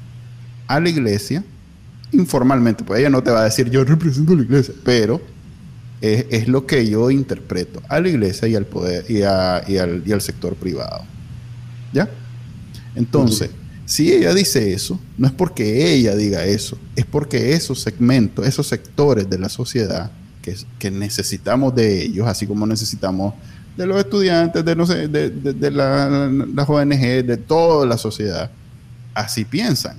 A 0.67 0.81
la 0.81 0.89
iglesia, 0.89 1.45
informalmente, 2.13 2.85
pues 2.85 3.01
ella 3.01 3.11
no 3.11 3.23
te 3.23 3.31
va 3.31 3.41
a 3.41 3.45
decir 3.45 3.71
yo 3.71 3.85
represento 3.85 4.33
a 4.33 4.37
la 4.37 4.43
iglesia, 4.43 4.75
pero 4.85 5.21
es, 6.01 6.49
lo 6.49 6.67
que 6.67 6.89
yo 6.89 7.11
interpreto, 7.11 7.81
a 7.89 8.01
la 8.01 8.09
iglesia 8.09 8.49
y 8.49 8.57
al 8.57 8.67
poder 8.67 9.05
y, 9.09 9.19
y, 9.19 9.23
al, 9.23 10.03
y 10.05 10.13
al 10.13 10.21
sector 10.21 10.55
privado. 10.57 11.05
¿Ya? 11.93 12.09
Entonces, 12.95 13.51
si 13.85 14.13
ella 14.13 14.33
dice 14.33 14.73
eso, 14.73 14.99
no 15.19 15.27
es 15.27 15.33
porque 15.33 15.93
ella 15.95 16.15
diga 16.15 16.45
eso, 16.45 16.79
es 16.97 17.05
porque 17.05 17.53
esos 17.53 17.81
segmentos, 17.81 18.47
esos 18.47 18.67
sectores 18.67 19.29
de 19.29 19.39
la 19.39 19.49
sociedad 19.49 20.11
que, 20.79 20.91
necesitamos 20.91 21.75
de 21.75 22.03
ellos, 22.03 22.27
así 22.27 22.47
como 22.47 22.67
necesitamos 22.67 23.35
de 23.77 23.87
los 23.87 23.99
estudiantes, 23.99 24.65
de, 24.65 24.77
no 24.77 24.87
sé, 24.87 25.09
de, 25.09 25.71
la, 25.71 26.29
las 26.55 26.69
ONG, 26.69 27.25
de 27.25 27.37
toda 27.37 27.87
la 27.87 27.97
sociedad, 27.97 28.51
así 29.15 29.45
piensan. 29.45 29.97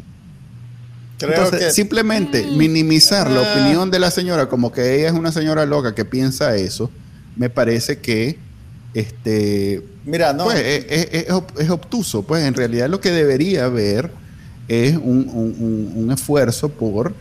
Creo 1.18 1.50
que... 1.50 1.72
simplemente 1.72 2.46
mm. 2.46 2.58
minimizar 2.58 3.30
la 3.30 3.40
ah. 3.40 3.54
opinión 3.54 3.90
de 3.90 4.00
la 4.00 4.12
señora 4.12 4.50
como 4.50 4.72
que 4.72 5.00
ella 5.00 5.08
es 5.08 5.14
una 5.14 5.32
señora 5.32 5.66
loca 5.66 5.96
que 5.96 6.04
piensa 6.04 6.56
eso, 6.56 6.92
me 7.36 7.50
parece 7.50 8.00
que 8.00 8.38
este, 8.94 9.84
Mira, 10.06 10.34
no. 10.34 10.46
Pues, 10.46 10.62
es, 10.90 11.70
obtuso. 11.70 12.24
Pues 12.24 12.44
en 12.44 12.54
realidad 12.54 12.90
lo 12.90 13.00
que 13.00 13.12
debería 13.12 13.66
haber 13.66 14.12
es 14.68 14.96
un, 14.96 16.10
esfuerzo 16.12 16.70
por 16.70 17.14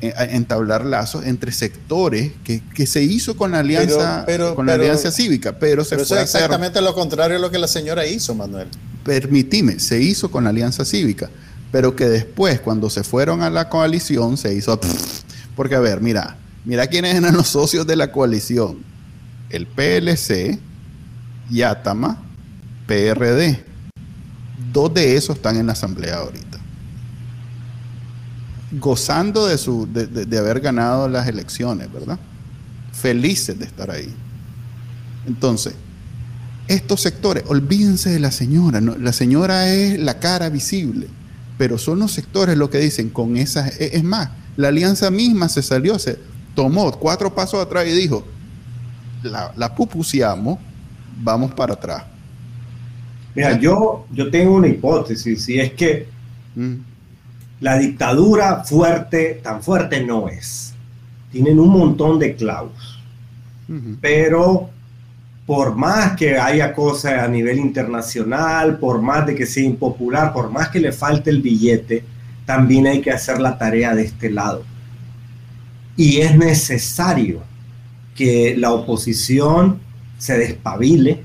eh, 0.00 0.12
entablar 0.30 0.84
lazos 0.84 1.24
entre 1.24 1.52
sectores 1.52 2.32
que, 2.44 2.86
se 2.86 3.02
hizo 3.02 3.36
con 3.36 3.52
la 3.52 3.60
alianza 3.60 4.24
con 4.54 4.66
la 4.66 4.74
alianza 4.74 5.10
cívica, 5.10 5.58
pero 5.58 5.84
se 5.84 5.98
fue 5.98 6.22
exactamente 6.22 6.80
lo 6.80 6.94
contrario 6.94 7.36
a 7.36 7.40
lo 7.40 7.50
que 7.50 7.58
la 7.58 7.68
señora 7.68 8.06
hizo, 8.06 8.34
Manuel. 8.34 8.68
Permitime, 9.04 9.78
se 9.78 10.00
hizo 10.00 10.30
con 10.30 10.44
la 10.44 10.50
alianza 10.50 10.84
cívica, 10.84 11.30
pero 11.72 11.96
que 11.96 12.06
después 12.06 12.60
cuando 12.60 12.90
se 12.90 13.04
fueron 13.04 13.42
a 13.42 13.50
la 13.50 13.68
coalición 13.68 14.36
se 14.36 14.54
hizo 14.54 14.78
porque 15.56 15.74
a 15.74 15.80
ver, 15.80 16.00
mira, 16.00 16.36
mira 16.64 16.86
quiénes 16.86 17.14
eran 17.14 17.34
los 17.34 17.48
socios 17.48 17.86
de 17.86 17.96
la 17.96 18.12
coalición 18.12 18.84
el 19.50 19.66
PLC, 19.66 20.58
Yatama, 21.50 22.22
PRD. 22.86 23.64
Dos 24.72 24.92
de 24.92 25.16
esos 25.16 25.36
están 25.36 25.56
en 25.56 25.66
la 25.66 25.72
asamblea 25.72 26.16
ahorita. 26.16 26.58
Gozando 28.72 29.46
de, 29.46 29.58
su, 29.58 29.88
de, 29.90 30.38
haber 30.38 30.60
ganado 30.60 31.08
las 31.08 31.28
elecciones, 31.28 31.92
¿verdad? 31.92 32.18
Felices 32.92 33.58
de 33.58 33.64
estar 33.64 33.90
ahí. 33.90 34.12
Entonces, 35.26 35.74
estos 36.68 37.00
sectores, 37.00 37.44
olvídense 37.46 38.10
de 38.10 38.18
la 38.18 38.32
señora. 38.32 38.80
La 38.80 39.12
señora 39.12 39.72
es 39.72 39.98
la 39.98 40.18
cara 40.18 40.48
visible, 40.48 41.06
pero 41.58 41.78
son 41.78 42.00
los 42.00 42.12
sectores 42.12 42.56
lo 42.56 42.70
que 42.70 42.78
dicen 42.78 43.10
con 43.10 43.36
esas. 43.36 43.80
E, 43.80 43.96
es 43.96 44.04
más, 44.04 44.30
la 44.56 44.68
alianza 44.68 45.10
misma 45.10 45.48
se 45.48 45.62
salió, 45.62 45.98
se 45.98 46.18
tomó 46.54 46.90
cuatro 46.98 47.34
pasos 47.34 47.64
atrás 47.64 47.86
y 47.86 47.92
dijo: 47.92 48.26
La, 49.22 49.52
la 49.56 49.74
vamos 51.16 51.52
para 51.52 51.74
atrás. 51.74 52.04
Mira, 53.34 53.58
yo, 53.58 54.06
yo 54.12 54.30
tengo 54.30 54.54
una 54.54 54.68
hipótesis, 54.68 55.48
y 55.48 55.60
es 55.60 55.72
que 55.72 56.08
mm. 56.54 56.74
la 57.60 57.78
dictadura 57.78 58.64
fuerte, 58.64 59.40
tan 59.42 59.62
fuerte 59.62 60.04
no 60.04 60.28
es. 60.28 60.74
Tienen 61.30 61.60
un 61.60 61.68
montón 61.68 62.18
de 62.18 62.34
clavos. 62.34 62.94
Pero 64.00 64.70
por 65.44 65.74
más 65.74 66.16
que 66.16 66.38
haya 66.38 66.72
cosas 66.72 67.22
a 67.22 67.28
nivel 67.28 67.58
internacional, 67.58 68.78
por 68.78 69.02
más 69.02 69.26
de 69.26 69.34
que 69.34 69.44
sea 69.44 69.64
impopular, 69.64 70.32
por 70.32 70.50
más 70.50 70.68
que 70.68 70.80
le 70.80 70.92
falte 70.92 71.30
el 71.30 71.42
billete, 71.42 72.04
también 72.44 72.86
hay 72.86 73.00
que 73.00 73.10
hacer 73.10 73.40
la 73.40 73.58
tarea 73.58 73.94
de 73.94 74.04
este 74.04 74.30
lado. 74.30 74.64
Y 75.96 76.18
es 76.18 76.36
necesario 76.36 77.42
que 78.14 78.56
la 78.56 78.72
oposición 78.72 79.80
se 80.26 80.38
despabile 80.38 81.22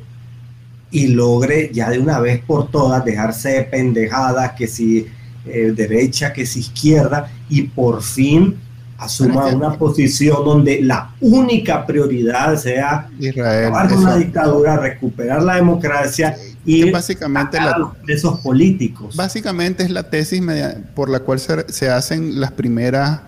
y 0.92 1.08
logre 1.08 1.72
ya 1.74 1.90
de 1.90 2.00
una 2.00 2.20
vez 2.20 2.42
por 2.44 2.70
todas 2.70 3.04
dejarse 3.04 3.50
de 3.50 3.64
pendejadas, 3.64 4.52
que 4.54 4.68
si 4.68 5.08
eh, 5.46 5.74
derecha, 5.76 6.34
que 6.34 6.46
si 6.46 6.60
izquierda, 6.60 7.32
y 7.50 7.64
por 7.64 8.04
fin 8.04 8.58
asuma 8.98 9.48
una 9.48 9.74
posición 9.80 10.46
donde 10.46 10.80
la 10.84 11.16
única 11.20 11.88
prioridad 11.88 12.56
sea 12.56 13.10
Israel, 13.20 13.74
acabar 13.74 13.90
con 13.90 14.04
la 14.04 14.18
dictadura, 14.18 14.78
recuperar 14.78 15.42
la 15.42 15.56
democracia 15.56 16.36
y 16.64 16.92
básicamente 16.92 17.58
la, 17.58 17.94
esos 18.08 18.40
políticos. 18.42 19.16
Básicamente 19.16 19.82
es 19.82 19.90
la 19.90 20.12
tesis 20.12 20.44
por 20.94 21.10
la 21.10 21.22
cual 21.22 21.40
se, 21.40 21.90
hacen 21.90 22.40
las 22.40 22.52
primeras, 22.52 23.22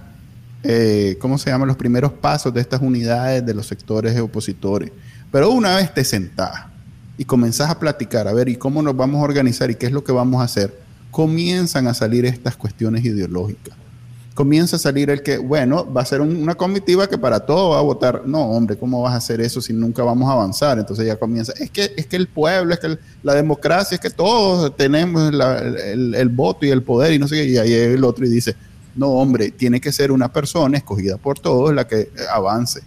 eh, 0.61 1.17
¿cómo 1.19 1.39
se 1.39 1.49
llaman? 1.49 1.67
Los 1.67 1.77
primeros 1.77 2.11
pasos 2.11 2.53
de 2.53 2.61
estas 2.61 2.81
unidades 2.81 3.43
de 3.43 3.55
los 3.55 3.65
sectores 3.65 4.19
opositores. 4.19 4.91
Pero 5.33 5.49
una 5.49 5.77
vez 5.77 5.91
te 5.91 6.03
sentás 6.03 6.67
y 7.17 7.25
comenzás 7.25 7.71
a 7.71 7.79
platicar, 7.79 8.27
a 8.27 8.33
ver, 8.33 8.49
¿y 8.49 8.55
cómo 8.55 8.83
nos 8.83 8.95
vamos 8.95 9.19
a 9.19 9.23
organizar 9.23 9.71
y 9.71 9.73
qué 9.73 9.87
es 9.87 9.91
lo 9.91 10.03
que 10.03 10.11
vamos 10.11 10.39
a 10.39 10.43
hacer? 10.43 10.79
Comienzan 11.09 11.87
a 11.87 11.95
salir 11.95 12.23
estas 12.27 12.55
cuestiones 12.55 13.03
ideológicas. 13.03 13.75
Comienza 14.35 14.75
a 14.75 14.79
salir 14.79 15.09
el 15.09 15.23
que, 15.23 15.39
bueno, 15.39 15.91
va 15.91 16.01
a 16.01 16.05
ser 16.05 16.21
una 16.21 16.53
comitiva 16.53 17.09
que 17.09 17.17
para 17.17 17.39
todo 17.39 17.71
va 17.71 17.79
a 17.79 17.81
votar. 17.81 18.21
No, 18.27 18.43
hombre, 18.43 18.77
¿cómo 18.77 19.01
vas 19.01 19.15
a 19.15 19.17
hacer 19.17 19.41
eso 19.41 19.59
si 19.59 19.73
nunca 19.73 20.03
vamos 20.03 20.29
a 20.29 20.33
avanzar? 20.33 20.77
Entonces 20.77 21.07
ya 21.07 21.15
comienza, 21.15 21.51
es 21.53 21.71
que, 21.71 21.95
es 21.97 22.05
que 22.05 22.15
el 22.15 22.27
pueblo, 22.27 22.71
es 22.71 22.79
que 22.79 22.99
la 23.23 23.33
democracia, 23.33 23.95
es 23.95 24.01
que 24.01 24.11
todos 24.11 24.77
tenemos 24.77 25.33
el, 25.33 26.13
el, 26.13 26.29
voto 26.29 26.63
y 26.63 26.69
el 26.69 26.83
poder 26.83 27.11
y 27.11 27.17
no 27.17 27.27
sé 27.27 27.37
qué. 27.37 27.45
Y 27.45 27.57
ahí 27.57 27.73
el 27.73 28.03
otro 28.03 28.23
y 28.23 28.29
dice, 28.29 28.55
no, 28.95 29.07
hombre, 29.07 29.49
tiene 29.49 29.81
que 29.81 29.91
ser 29.91 30.11
una 30.11 30.31
persona 30.31 30.77
escogida 30.77 31.17
por 31.17 31.39
todos 31.39 31.73
la 31.73 31.87
que 31.87 32.11
avance. 32.31 32.83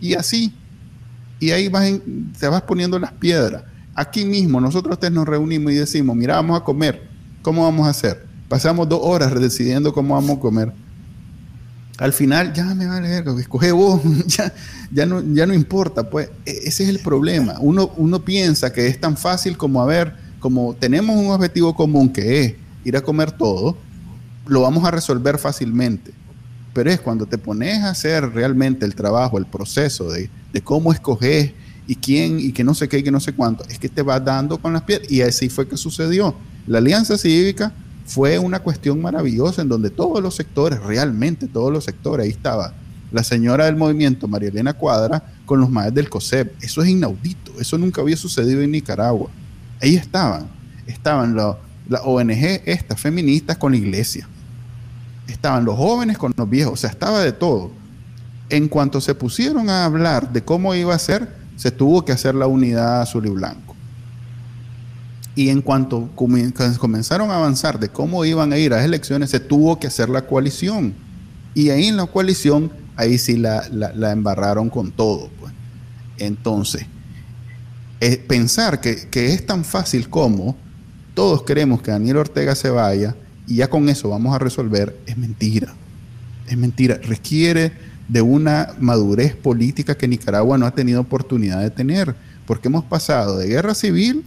Y 0.00 0.14
así, 0.14 0.54
y 1.40 1.50
ahí 1.50 1.68
vas 1.68 1.90
te 2.38 2.48
vas 2.48 2.62
poniendo 2.62 2.98
las 2.98 3.12
piedras. 3.12 3.64
Aquí 3.94 4.24
mismo 4.24 4.60
nosotros 4.60 4.98
nos 5.10 5.26
reunimos 5.26 5.72
y 5.72 5.76
decimos, 5.76 6.14
mira, 6.14 6.36
vamos 6.36 6.60
a 6.60 6.64
comer, 6.64 7.08
¿cómo 7.42 7.64
vamos 7.64 7.86
a 7.86 7.90
hacer? 7.90 8.24
Pasamos 8.48 8.88
dos 8.88 9.00
horas 9.02 9.34
decidiendo 9.34 9.92
cómo 9.92 10.14
vamos 10.14 10.36
a 10.36 10.40
comer. 10.40 10.72
Al 11.98 12.12
final, 12.12 12.52
ya 12.54 12.74
me 12.74 12.86
vale 12.86 13.18
escoge 13.40 13.72
vos, 13.72 14.00
ya, 14.26 14.52
ya, 14.90 15.04
no, 15.06 15.22
ya 15.34 15.46
no 15.46 15.52
importa, 15.52 16.08
pues 16.08 16.30
e, 16.46 16.50
ese 16.64 16.84
es 16.84 16.88
el 16.88 17.00
problema. 17.00 17.56
Uno, 17.60 17.90
uno 17.96 18.24
piensa 18.24 18.72
que 18.72 18.86
es 18.86 19.00
tan 19.00 19.16
fácil 19.16 19.56
como, 19.56 19.82
a 19.82 19.86
ver, 19.86 20.14
como 20.38 20.74
tenemos 20.74 21.16
un 21.16 21.30
objetivo 21.30 21.74
común 21.74 22.10
que 22.10 22.44
es 22.44 22.54
ir 22.84 22.96
a 22.96 23.02
comer 23.02 23.32
todo, 23.32 23.76
lo 24.46 24.62
vamos 24.62 24.84
a 24.84 24.90
resolver 24.90 25.38
fácilmente. 25.38 26.12
Pero 26.72 26.90
es 26.90 27.00
cuando 27.00 27.26
te 27.26 27.38
pones 27.38 27.78
a 27.78 27.90
hacer 27.90 28.30
realmente 28.32 28.86
el 28.86 28.94
trabajo, 28.94 29.38
el 29.38 29.46
proceso 29.46 30.10
de, 30.10 30.30
de 30.52 30.60
cómo 30.60 30.92
escoger 30.92 31.54
y 31.86 31.96
quién 31.96 32.38
y 32.38 32.52
que 32.52 32.62
no 32.62 32.74
sé 32.74 32.88
qué 32.88 32.98
y 32.98 33.02
que 33.02 33.10
no 33.10 33.20
sé 33.20 33.32
cuánto, 33.32 33.64
es 33.68 33.78
que 33.78 33.88
te 33.88 34.02
va 34.02 34.20
dando 34.20 34.58
con 34.58 34.72
las 34.72 34.82
piedras. 34.82 35.10
Y 35.10 35.22
así 35.22 35.48
fue 35.48 35.66
que 35.66 35.76
sucedió. 35.76 36.34
La 36.66 36.78
alianza 36.78 37.18
cívica 37.18 37.72
fue 38.06 38.38
una 38.38 38.60
cuestión 38.60 39.00
maravillosa 39.00 39.62
en 39.62 39.68
donde 39.68 39.90
todos 39.90 40.22
los 40.22 40.34
sectores, 40.34 40.80
realmente 40.82 41.46
todos 41.46 41.72
los 41.72 41.84
sectores, 41.84 42.24
ahí 42.24 42.30
estaba 42.30 42.74
la 43.12 43.24
señora 43.24 43.64
del 43.66 43.76
movimiento, 43.76 44.28
María 44.28 44.50
Elena 44.50 44.72
Cuadra, 44.72 45.22
con 45.44 45.60
los 45.60 45.70
maestros 45.70 45.94
del 45.96 46.10
COSEP. 46.10 46.62
Eso 46.62 46.82
es 46.82 46.88
inaudito, 46.88 47.52
eso 47.60 47.76
nunca 47.76 48.00
había 48.02 48.16
sucedido 48.16 48.62
en 48.62 48.70
Nicaragua. 48.70 49.30
Ahí 49.80 49.96
estaban, 49.96 50.46
estaban 50.86 51.34
la, 51.34 51.58
la 51.88 52.02
ONG, 52.02 52.62
estas 52.66 53.00
feministas 53.00 53.56
con 53.56 53.72
la 53.72 53.78
iglesia. 53.78 54.28
Estaban 55.30 55.64
los 55.64 55.76
jóvenes 55.76 56.18
con 56.18 56.32
los 56.36 56.48
viejos, 56.48 56.74
o 56.74 56.76
sea, 56.76 56.90
estaba 56.90 57.20
de 57.22 57.32
todo 57.32 57.70
en 58.50 58.68
cuanto 58.68 59.00
se 59.00 59.14
pusieron 59.14 59.70
a 59.70 59.84
hablar 59.84 60.32
de 60.32 60.42
cómo 60.42 60.74
iba 60.74 60.94
a 60.94 60.98
ser, 60.98 61.28
se 61.56 61.70
tuvo 61.70 62.04
que 62.04 62.12
hacer 62.12 62.34
la 62.34 62.46
unidad 62.46 63.00
azul 63.00 63.26
y 63.26 63.30
blanco. 63.30 63.76
Y 65.36 65.48
en 65.48 65.62
cuanto 65.62 66.10
comenzaron 66.16 67.30
a 67.30 67.36
avanzar 67.36 67.78
de 67.78 67.88
cómo 67.88 68.24
iban 68.24 68.52
a 68.52 68.58
ir 68.58 68.72
a 68.72 68.76
las 68.76 68.84
elecciones, 68.84 69.30
se 69.30 69.40
tuvo 69.40 69.78
que 69.78 69.86
hacer 69.86 70.08
la 70.08 70.26
coalición. 70.26 70.92
Y 71.54 71.70
ahí 71.70 71.86
en 71.86 71.96
la 71.96 72.06
coalición, 72.06 72.70
ahí 72.96 73.16
sí 73.16 73.36
la, 73.36 73.62
embarraron 74.10 74.68
con 74.68 74.90
todo. 74.90 75.30
Pues. 75.38 75.52
Entonces, 76.18 76.84
eh, 78.00 78.16
pensar 78.16 78.80
que, 78.80 79.08
que 79.08 79.32
es 79.32 79.46
tan 79.46 79.64
fácil 79.64 80.10
como 80.10 80.56
todos 81.14 81.44
queremos 81.44 81.80
que 81.82 81.92
Daniel 81.92 82.18
Ortega 82.18 82.54
se 82.54 82.70
vaya 82.70 83.14
y 83.50 83.56
ya 83.56 83.68
con 83.68 83.88
eso 83.88 84.08
vamos 84.08 84.34
a 84.34 84.38
resolver, 84.38 84.96
es 85.06 85.18
mentira. 85.18 85.74
Es 86.46 86.56
mentira. 86.56 87.00
Requiere 87.02 87.72
de 88.08 88.22
una 88.22 88.74
madurez 88.78 89.34
política 89.34 89.96
que 89.96 90.06
Nicaragua 90.06 90.56
no 90.56 90.66
ha 90.66 90.70
tenido 90.70 91.00
oportunidad 91.00 91.60
de 91.60 91.70
tener, 91.70 92.14
porque 92.46 92.68
hemos 92.68 92.84
pasado 92.84 93.38
de 93.38 93.48
guerra 93.48 93.74
civil 93.74 94.24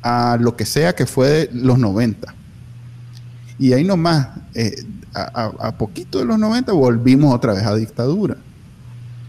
a 0.00 0.38
lo 0.40 0.56
que 0.56 0.64
sea 0.64 0.94
que 0.94 1.04
fue 1.04 1.50
los 1.52 1.78
90. 1.78 2.34
Y 3.58 3.74
ahí 3.74 3.84
nomás, 3.84 4.28
eh, 4.54 4.84
a, 5.12 5.76
poquito 5.76 6.18
de 6.18 6.24
los 6.24 6.38
90 6.38 6.72
volvimos 6.72 7.34
otra 7.34 7.52
vez 7.52 7.64
a 7.64 7.74
dictadura. 7.74 8.38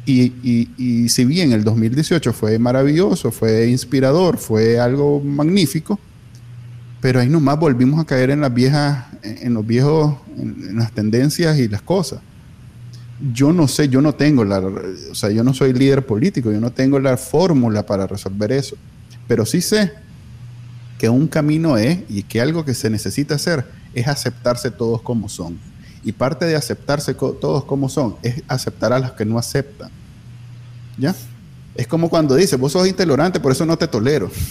Y, 0.06 0.34
y, 0.78 1.10
si 1.10 1.26
bien 1.26 1.52
el 1.52 1.66
2018 1.66 2.32
fue 2.32 2.60
maravilloso, 2.60 3.32
fue 3.32 3.68
inspirador, 3.68 4.38
fue 4.38 4.80
algo 4.80 5.20
magnífico, 5.20 6.00
pero 7.04 7.20
ahí 7.20 7.30
nomás 7.30 7.60
volvimos 7.60 8.00
a 8.00 8.06
caer 8.06 8.32
en 8.32 8.42
las 8.42 8.52
viejas, 8.52 9.06
en 9.22 9.54
los 9.54 9.68
viejos, 9.68 10.16
en 10.36 10.76
las 10.76 10.92
tendencias 10.92 11.60
y 11.60 11.68
las 11.68 11.84
cosas 11.84 12.20
yo 13.32 13.54
no 13.54 13.68
sé, 13.68 13.88
yo 13.88 14.02
no 14.02 14.14
tengo 14.14 14.44
la, 14.44 14.60
o 14.60 15.16
sea, 15.16 15.30
yo 15.30 15.44
no 15.44 15.54
soy 15.54 15.74
líder 15.74 16.06
político, 16.06 16.52
yo 16.52 16.60
no 16.60 16.72
tengo 16.72 17.00
la 17.00 17.16
fórmula 17.16 17.86
para 17.86 18.08
resolver 18.08 18.52
eso, 18.52 18.76
pero 19.28 19.46
sí 19.46 19.62
sé 19.62 19.94
que 20.98 21.08
un 21.10 21.28
camino 21.28 21.78
es, 21.78 22.00
y 22.10 22.24
que 22.24 22.42
algo 22.42 22.66
que 22.66 22.74
se 22.74 22.90
necesita 22.90 23.36
hacer, 23.36 23.66
es 23.94 24.08
aceptarse 24.08 24.72
todos 24.72 25.02
como 25.02 25.30
son. 25.30 25.60
Y 26.04 26.12
parte 26.12 26.46
de 26.46 26.56
aceptarse 26.56 27.14
todos 27.14 27.64
como 27.66 27.88
son 27.88 28.16
es 28.24 28.42
aceptar 28.48 28.92
a 28.92 29.00
los 29.00 29.12
que 29.12 29.26
no 29.26 29.38
aceptan. 29.38 29.90
¿Ya? 30.98 31.16
Es 31.76 31.88
como 31.88 32.10
cuando 32.10 32.36
dice, 32.36 32.56
vos 32.56 32.72
sos 32.72 32.88
intolerante, 32.88 33.40
por 33.40 33.52
eso 33.52 33.66
no 33.66 33.78
te 33.78 33.88
tolero. 33.88 34.32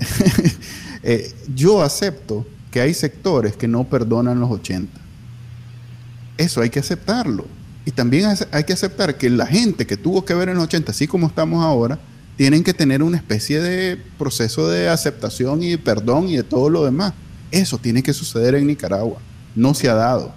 Eh, 1.02 1.32
yo 1.54 1.82
acepto 1.82 2.46
que 2.70 2.80
hay 2.80 2.94
sectores 2.94 3.56
que 3.56 3.68
no 3.68 3.84
perdonan 3.84 4.40
los 4.40 4.50
80 4.50 5.00
eso 6.40 6.62
hay 6.62 6.70
que 6.70 6.78
aceptarlo. 6.78 7.44
Y 7.84 7.90
también 7.90 8.34
hay 8.50 8.64
que 8.64 8.72
aceptar 8.72 9.16
que 9.16 9.28
la 9.28 9.46
gente 9.46 9.86
que 9.86 9.96
tuvo 9.96 10.24
que 10.24 10.34
ver 10.34 10.48
en 10.48 10.56
los 10.56 10.64
80, 10.64 10.90
así 10.90 11.06
como 11.06 11.26
estamos 11.26 11.62
ahora, 11.62 11.98
tienen 12.36 12.64
que 12.64 12.72
tener 12.72 13.02
una 13.02 13.18
especie 13.18 13.60
de 13.60 13.98
proceso 14.18 14.68
de 14.68 14.88
aceptación 14.88 15.62
y 15.62 15.76
perdón 15.76 16.28
y 16.28 16.36
de 16.36 16.42
todo 16.42 16.70
lo 16.70 16.84
demás. 16.84 17.12
Eso 17.50 17.78
tiene 17.78 18.02
que 18.02 18.14
suceder 18.14 18.54
en 18.54 18.66
Nicaragua. 18.66 19.18
No 19.54 19.74
se 19.74 19.88
ha 19.88 19.94
dado. 19.94 20.32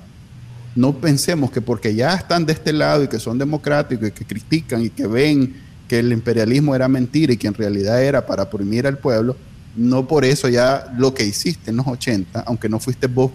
No 0.75 0.93
pensemos 0.97 1.51
que 1.51 1.61
porque 1.61 1.95
ya 1.95 2.15
están 2.15 2.45
de 2.45 2.53
este 2.53 2.73
lado 2.73 3.03
y 3.03 3.07
que 3.07 3.19
son 3.19 3.37
democráticos 3.37 4.09
y 4.09 4.11
que 4.11 4.25
critican 4.25 4.83
y 4.83 4.89
que 4.89 5.07
ven 5.07 5.55
que 5.87 5.99
el 5.99 6.11
imperialismo 6.11 6.75
era 6.75 6.87
mentira 6.89 7.31
y 7.31 7.37
que 7.37 7.47
en 7.47 7.53
realidad 7.53 8.03
era 8.03 8.25
para 8.25 8.43
oprimir 8.43 8.87
al 8.87 8.97
pueblo, 8.97 9.37
no 9.75 10.07
por 10.07 10.25
eso 10.25 10.49
ya 10.49 10.93
lo 10.97 11.13
que 11.13 11.25
hiciste 11.25 11.71
en 11.71 11.77
los 11.77 11.87
80, 11.87 12.41
aunque 12.41 12.69
no 12.69 12.79
fuiste 12.79 13.07
vos 13.07 13.31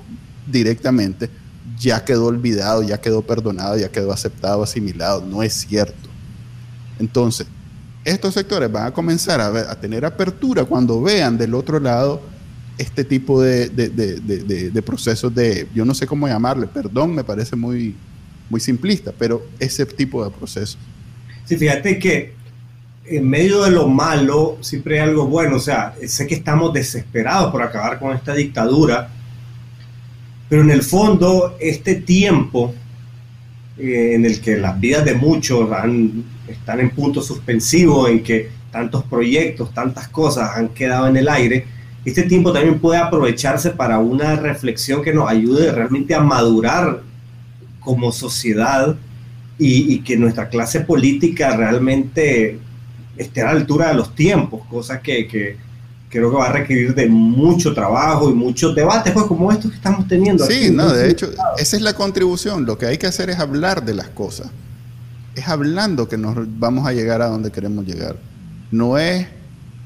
directamente, 0.46 1.28
ya 1.78 2.04
quedó 2.04 2.26
olvidado, 2.26 2.82
ya 2.82 3.00
quedó 3.00 3.22
perdonado, 3.22 3.76
ya 3.76 3.90
quedó 3.90 4.12
aceptado, 4.12 4.62
asimilado. 4.62 5.24
No 5.24 5.42
es 5.42 5.52
cierto. 5.52 6.08
Entonces, 6.98 7.46
estos 8.04 8.34
sectores 8.34 8.70
van 8.70 8.86
a 8.86 8.90
comenzar 8.92 9.40
a, 9.40 9.80
tener 9.80 10.04
apertura 10.04 10.64
cuando 10.64 11.00
vean 11.00 11.36
del 11.36 11.54
otro 11.54 11.78
lado 11.78 12.20
este 12.78 13.04
tipo 13.04 13.42
de, 13.42 13.68
de, 13.68 14.82
procesos 14.82 15.34
de, 15.34 15.68
yo 15.74 15.84
no 15.84 15.94
sé 15.94 16.06
cómo 16.06 16.28
llamarle, 16.28 16.66
perdón, 16.68 17.14
me 17.14 17.24
parece 17.24 17.56
muy, 17.56 17.94
muy 18.48 18.60
simplista, 18.60 19.12
pero 19.16 19.44
ese 19.58 19.84
tipo 19.84 20.24
de 20.24 20.30
procesos. 20.30 20.78
Sí, 21.44 21.56
fíjate 21.56 21.98
que 21.98 22.34
en 23.10 23.28
medio 23.28 23.62
de 23.64 23.70
lo 23.70 23.88
malo 23.88 24.58
siempre 24.60 25.00
hay 25.00 25.08
algo 25.08 25.26
bueno, 25.26 25.56
o 25.56 25.60
sea, 25.60 25.94
sé 26.06 26.26
que 26.26 26.34
estamos 26.34 26.72
desesperados 26.72 27.50
por 27.50 27.62
acabar 27.62 27.98
con 27.98 28.14
esta 28.14 28.34
dictadura, 28.34 29.08
pero 30.48 30.62
en 30.62 30.70
el 30.70 30.82
fondo 30.82 31.56
este 31.60 31.96
tiempo 31.96 32.74
eh, 33.78 34.14
en 34.14 34.24
el 34.24 34.40
que 34.40 34.56
las 34.56 34.78
vidas 34.78 35.04
de 35.04 35.14
muchos 35.14 35.68
están 36.48 36.80
en 36.80 36.90
punto 36.90 37.22
suspensivo, 37.22 38.08
en 38.08 38.22
que 38.22 38.50
tantos 38.70 39.04
proyectos, 39.04 39.72
tantas 39.72 40.08
cosas 40.08 40.56
han 40.56 40.68
quedado 40.68 41.06
en 41.08 41.16
el 41.16 41.28
aire, 41.28 41.66
este 42.04 42.22
tiempo 42.22 42.52
también 42.52 42.78
puede 42.78 42.98
aprovecharse 42.98 43.70
para 43.70 43.98
una 43.98 44.36
reflexión 44.36 45.02
que 45.02 45.12
nos 45.12 45.28
ayude 45.28 45.72
realmente 45.72 46.14
a 46.14 46.20
madurar 46.20 47.02
como 47.80 48.12
sociedad 48.12 48.96
y, 49.58 50.00
que 50.00 50.16
nuestra 50.16 50.48
clase 50.48 50.80
política 50.80 51.56
realmente 51.56 52.58
esté 53.18 53.42
a 53.42 53.46
la 53.46 53.50
altura 53.52 53.88
de 53.88 53.94
los 53.94 54.14
tiempos, 54.14 54.62
cosa 54.70 55.00
que, 55.00 55.58
creo 56.08 56.30
que 56.30 56.36
va 56.36 56.46
a 56.46 56.52
requerir 56.52 56.94
de 56.94 57.08
mucho 57.08 57.74
trabajo 57.74 58.30
y 58.30 58.34
muchos 58.34 58.74
debates, 58.74 59.12
pues 59.12 59.26
como 59.26 59.52
estos 59.52 59.70
que 59.70 59.76
estamos 59.76 60.06
teniendo. 60.08 60.46
Sí, 60.46 60.70
no, 60.72 60.90
de 60.90 61.10
hecho, 61.10 61.30
esa 61.58 61.76
es 61.76 61.82
la 61.82 61.94
contribución. 61.94 62.64
Lo 62.64 62.78
que 62.78 62.86
hay 62.86 62.96
que 62.96 63.06
hacer 63.06 63.28
es 63.28 63.38
hablar 63.38 63.84
de 63.84 63.94
las 63.94 64.08
cosas. 64.08 64.48
Es 65.34 65.48
hablando 65.48 66.08
que 66.08 66.16
nos 66.16 66.36
vamos 66.58 66.86
a 66.86 66.92
llegar 66.92 67.20
a 67.20 67.26
donde 67.26 67.50
queremos 67.50 67.84
llegar. 67.84 68.16
No 68.70 68.96
es, 68.96 69.26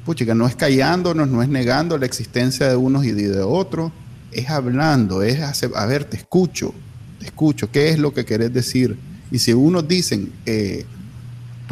puchica, 0.05 0.35
no 0.35 0.47
es 0.47 0.55
callándonos, 0.55 1.29
no 1.29 1.43
es 1.43 1.49
negando 1.49 1.99
la 1.99 2.07
existencia 2.07 2.69
de 2.69 2.77
unos 2.77 3.05
y 3.05 3.13
de 3.13 3.41
otros. 3.41 3.91
Es 4.31 4.49
hablando, 4.49 5.23
es 5.23 5.41
hacer, 5.41 5.71
a 5.75 5.85
ver, 5.87 6.05
te 6.05 6.17
escucho, 6.17 6.73
te 7.19 7.27
escucho, 7.27 7.71
¿qué 7.71 7.91
es 7.91 7.99
lo 7.99 8.15
que 8.15 8.25
querés 8.25 8.53
decir? 8.53 8.97
Y 9.31 9.39
si 9.39 9.53
unos 9.53 9.87
dicen, 9.87 10.33
eh, 10.47 10.87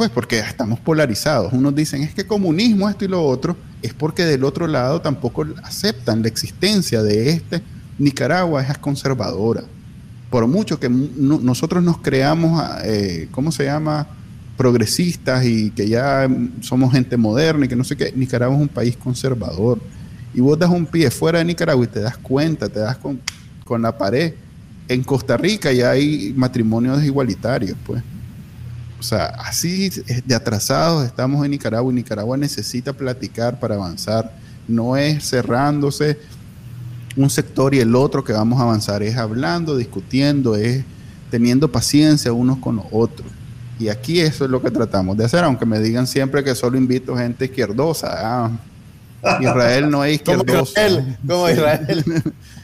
pues 0.01 0.09
porque 0.09 0.39
estamos 0.39 0.79
polarizados, 0.79 1.53
unos 1.53 1.75
dicen, 1.75 2.01
es 2.01 2.11
que 2.15 2.25
comunismo, 2.25 2.89
esto 2.89 3.05
y 3.05 3.07
lo 3.07 3.23
otro, 3.23 3.55
es 3.83 3.93
porque 3.93 4.25
del 4.25 4.43
otro 4.43 4.65
lado 4.65 4.99
tampoco 4.99 5.45
aceptan 5.61 6.23
la 6.23 6.27
existencia 6.27 7.03
de 7.03 7.29
este. 7.29 7.61
Nicaragua 7.99 8.63
es 8.63 8.77
conservadora. 8.79 9.61
Por 10.31 10.47
mucho 10.47 10.79
que 10.79 10.89
nosotros 10.89 11.83
nos 11.83 11.99
creamos, 11.99 12.63
eh, 12.83 13.27
¿cómo 13.29 13.51
se 13.51 13.65
llama? 13.65 14.07
progresistas 14.57 15.45
y 15.45 15.69
que 15.69 15.87
ya 15.87 16.27
somos 16.61 16.91
gente 16.91 17.15
moderna 17.15 17.65
y 17.65 17.69
que 17.69 17.75
no 17.75 17.83
sé 17.83 17.95
qué, 17.95 18.11
Nicaragua 18.15 18.55
es 18.55 18.61
un 18.63 18.69
país 18.69 18.97
conservador. 18.97 19.79
Y 20.33 20.41
vos 20.41 20.57
das 20.57 20.71
un 20.71 20.87
pie 20.87 21.11
fuera 21.11 21.37
de 21.37 21.45
Nicaragua 21.45 21.85
y 21.85 21.89
te 21.89 21.99
das 21.99 22.17
cuenta, 22.17 22.69
te 22.69 22.79
das 22.79 22.97
con, 22.97 23.21
con 23.65 23.83
la 23.83 23.95
pared. 23.95 24.33
En 24.87 25.03
Costa 25.03 25.37
Rica 25.37 25.71
ya 25.71 25.91
hay 25.91 26.33
matrimonios 26.35 27.03
igualitarios, 27.03 27.77
pues. 27.85 28.01
O 29.01 29.03
sea, 29.03 29.25
así 29.39 29.89
de 29.89 30.35
atrasados 30.35 31.03
estamos 31.03 31.43
en 31.43 31.49
Nicaragua 31.49 31.91
y 31.91 31.95
Nicaragua 31.95 32.37
necesita 32.37 32.93
platicar 32.93 33.59
para 33.59 33.73
avanzar. 33.73 34.31
No 34.67 34.95
es 34.95 35.27
cerrándose 35.27 36.19
un 37.15 37.31
sector 37.31 37.73
y 37.73 37.79
el 37.79 37.95
otro 37.95 38.23
que 38.23 38.31
vamos 38.31 38.59
a 38.59 38.63
avanzar, 38.63 39.01
es 39.01 39.17
hablando, 39.17 39.75
discutiendo, 39.75 40.55
es 40.55 40.83
teniendo 41.31 41.71
paciencia 41.71 42.31
unos 42.31 42.59
con 42.59 42.75
los 42.75 42.85
otros. 42.91 43.27
Y 43.79 43.89
aquí 43.89 44.19
eso 44.19 44.45
es 44.45 44.51
lo 44.51 44.61
que 44.61 44.69
tratamos 44.69 45.17
de 45.17 45.25
hacer, 45.25 45.43
aunque 45.45 45.65
me 45.65 45.79
digan 45.79 46.05
siempre 46.05 46.43
que 46.43 46.53
solo 46.53 46.77
invito 46.77 47.17
gente 47.17 47.45
izquierdosa. 47.45 48.07
Ah, 48.13 48.51
Israel 49.39 49.89
no 49.89 50.05
es 50.05 50.13
izquierdoso. 50.17 50.75
Como 51.27 51.49
Israel. 51.49 52.05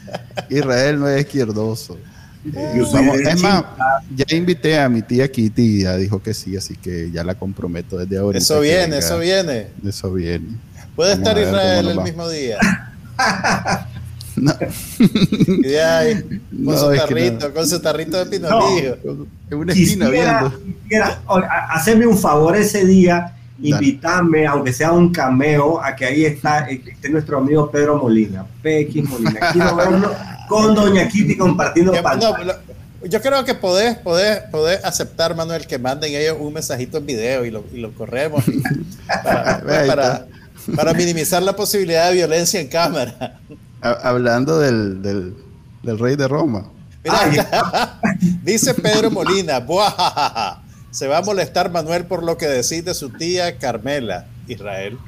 Israel 0.50 1.00
no 1.00 1.08
es 1.08 1.20
izquierdoso 1.22 1.98
es 2.54 3.42
más, 3.42 3.64
ya 4.14 4.36
invité 4.36 4.78
a 4.78 4.88
mi 4.88 5.02
tía 5.02 5.30
Kitty 5.30 5.62
y 5.62 5.82
ya 5.82 5.96
dijo 5.96 6.22
que 6.22 6.34
sí, 6.34 6.56
así 6.56 6.76
que 6.76 7.10
ya 7.10 7.24
la 7.24 7.34
comprometo 7.34 7.98
desde 7.98 8.18
ahora. 8.18 8.38
Eso 8.38 8.60
viene, 8.60 8.98
eso 8.98 9.18
viene. 9.18 9.68
Eso 9.86 10.12
viene. 10.12 10.56
¿Puede 10.94 11.12
estar 11.14 11.38
Israel 11.38 11.88
el 11.88 12.00
mismo 12.00 12.28
día? 12.28 12.58
no. 14.36 14.52
con, 16.64 16.78
su 16.78 16.94
tarrito, 16.96 17.54
con 17.54 17.68
su 17.68 17.80
tarrito 17.80 18.24
de 18.24 18.26
pinolillo. 18.26 18.98
en 19.50 19.58
una 19.58 19.72
esquina 19.72 20.08
viendo. 20.08 20.52
hacerme 21.70 22.06
un 22.06 22.18
favor 22.18 22.56
ese 22.56 22.84
día, 22.84 23.34
invitarme, 23.60 24.46
aunque 24.46 24.72
sea 24.72 24.92
un 24.92 25.12
cameo, 25.12 25.80
a 25.82 25.94
que 25.94 26.04
ahí 26.04 26.24
está 26.24 26.68
esté 26.68 27.08
nuestro 27.08 27.38
amigo 27.38 27.70
Pedro 27.70 27.98
Molina. 27.98 28.44
Pequi 28.62 29.02
Molina. 29.02 29.52
Quiero 29.52 29.76
verlo 29.76 30.12
con 30.48 30.74
Doña 30.74 31.08
Kitty 31.08 31.36
compartiendo 31.36 31.92
pantalla. 32.02 32.60
yo 33.04 33.20
creo 33.20 33.44
que 33.44 33.54
podés, 33.54 33.96
podés, 33.98 34.40
podés, 34.50 34.84
aceptar, 34.84 35.34
Manuel, 35.34 35.66
que 35.66 35.78
manden 35.78 36.14
ellos 36.14 36.36
un 36.40 36.52
mensajito 36.52 36.98
en 36.98 37.06
video 37.06 37.44
y 37.44 37.50
lo, 37.50 37.64
y 37.72 37.78
lo 37.78 37.92
corremos 37.94 38.44
para, 39.24 40.26
para, 40.74 40.94
minimizar 40.94 41.42
la 41.42 41.54
posibilidad 41.54 42.08
de 42.08 42.14
violencia 42.14 42.60
en 42.60 42.68
cámara. 42.68 43.38
Hablando 43.80 44.58
del, 44.58 45.02
del, 45.02 45.34
del 45.82 45.98
rey 45.98 46.16
de 46.16 46.26
Roma. 46.26 46.70
dice 48.42 48.74
Pedro 48.74 49.10
Molina, 49.10 49.64
se 50.90 51.06
va 51.06 51.18
a 51.18 51.22
molestar 51.22 51.70
Manuel 51.70 52.04
por 52.06 52.22
lo 52.22 52.36
que 52.36 52.46
decís 52.46 52.84
de 52.84 52.94
su 52.94 53.10
tía 53.10 53.58
Carmela, 53.58 54.26
Israel. 54.46 54.98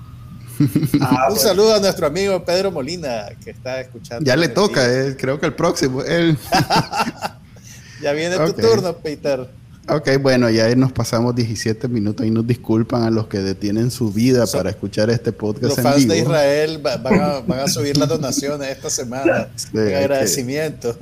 Ah, 1.01 1.29
un 1.31 1.39
saludo 1.39 1.75
a 1.75 1.81
nuestro 1.81 2.07
amigo 2.07 2.45
Pedro 2.45 2.71
Molina 2.71 3.27
que 3.43 3.51
está 3.51 3.81
escuchando. 3.81 4.25
Ya 4.25 4.37
le 4.37 4.49
toca, 4.49 4.87
eh, 4.87 5.17
creo 5.19 5.41
que 5.41 5.47
el 5.47 5.55
próximo. 5.55 6.03
ya 8.03 8.13
viene 8.13 8.37
tu 8.37 8.53
turno, 8.53 8.97
Peter. 8.97 9.49
Ok, 9.89 10.09
bueno, 10.21 10.51
ya 10.51 10.73
nos 10.77 10.93
pasamos 10.93 11.35
17 11.35 11.89
minutos 11.89 12.25
y 12.27 12.31
nos 12.31 12.47
disculpan 12.47 13.03
a 13.03 13.11
los 13.11 13.27
que 13.27 13.39
detienen 13.39 13.91
su 13.91 14.13
vida 14.13 14.47
para 14.47 14.71
escuchar 14.71 15.11
este 15.11 15.33
podcast. 15.33 15.77
Los 15.77 15.81
fans 15.81 16.07
de 16.07 16.19
Israel 16.19 16.79
van 16.83 17.61
a, 17.61 17.67
subir 17.67 17.97
las 17.97 18.09
donaciones 18.09 18.69
esta 18.69 18.91
semana 18.91 19.49
en 19.73 19.95
agradecimiento. 19.97 20.97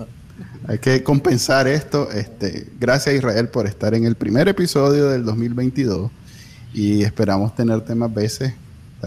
hay 0.66 0.78
que 0.78 1.02
compensar 1.02 1.66
esto. 1.66 2.10
Este, 2.12 2.68
gracias 2.78 3.16
Israel 3.16 3.48
por 3.48 3.66
estar 3.66 3.94
en 3.94 4.04
el 4.04 4.14
primer 4.14 4.48
episodio 4.48 5.10
del 5.10 5.24
2022 5.24 6.10
y 6.72 7.02
esperamos 7.02 7.54
tenerte 7.54 7.94
más 7.94 8.14
veces 8.14 8.54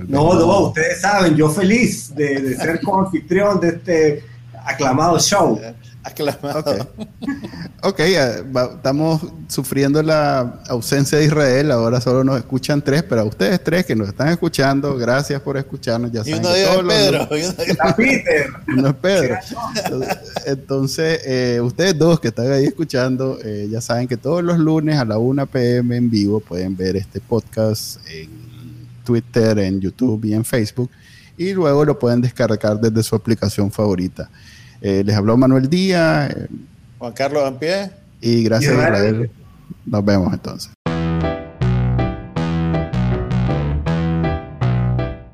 no, 0.07 0.33
no, 0.33 0.59
ustedes 0.67 1.01
saben, 1.01 1.35
yo 1.35 1.49
feliz 1.49 2.13
de, 2.15 2.55
ser 2.57 2.79
anfitrión 2.93 3.59
de 3.59 3.69
este 3.69 4.23
aclamado 4.65 5.19
show. 5.19 5.59
Aclamado. 6.03 6.89
Ok, 7.83 7.99
eh, 7.99 8.43
estamos 8.75 9.21
sufriendo 9.47 10.01
la 10.01 10.61
ausencia 10.67 11.19
de 11.19 11.25
Israel, 11.25 11.69
ahora 11.69 12.01
solo 12.01 12.23
nos 12.23 12.37
escuchan 12.37 12.81
tres, 12.81 13.03
pero 13.03 13.21
a 13.21 13.23
ustedes 13.23 13.63
tres 13.63 13.85
que 13.85 13.95
nos 13.95 14.07
están 14.07 14.29
escuchando, 14.29 14.97
gracias 14.97 15.39
por 15.41 15.57
escucharnos. 15.57 16.11
Ya 16.11 16.23
y 16.25 16.33
uno 16.33 16.49
de 16.49 16.65
Pedro. 16.87 17.29
Peter. 17.95 18.49
No 18.67 18.87
es 18.87 18.95
Pedro. 18.95 19.35
Entonces, 20.47 21.21
eh, 21.23 21.61
ustedes 21.61 21.95
dos 21.95 22.19
que 22.19 22.29
están 22.29 22.51
ahí 22.51 22.65
escuchando, 22.65 23.37
eh, 23.43 23.67
ya 23.69 23.79
saben 23.79 24.07
que 24.07 24.17
todos 24.17 24.43
los 24.43 24.57
lunes 24.57 24.97
a 24.97 25.05
la 25.05 25.19
1 25.19 25.45
pm 25.45 25.97
en 25.97 26.09
vivo 26.09 26.39
pueden 26.39 26.75
ver 26.75 26.95
este 26.95 27.19
podcast 27.19 27.99
en 28.09 28.40
Twitter, 29.03 29.59
en 29.59 29.79
YouTube 29.79 30.25
y 30.25 30.33
en 30.33 30.45
Facebook. 30.45 30.89
Y 31.37 31.53
luego 31.53 31.85
lo 31.85 31.97
pueden 31.97 32.21
descargar 32.21 32.79
desde 32.79 33.03
su 33.03 33.15
aplicación 33.15 33.71
favorita. 33.71 34.29
Eh, 34.81 35.03
les 35.05 35.15
habló 35.15 35.37
Manuel 35.37 35.69
Díaz. 35.69 36.31
Eh, 36.31 36.47
Juan 36.99 37.13
Carlos 37.13 37.43
Ampie. 37.43 37.91
Y 38.19 38.43
gracias 38.43 38.73
Israel. 38.73 39.31
Nos 39.85 40.05
vemos 40.05 40.33
entonces. 40.33 40.71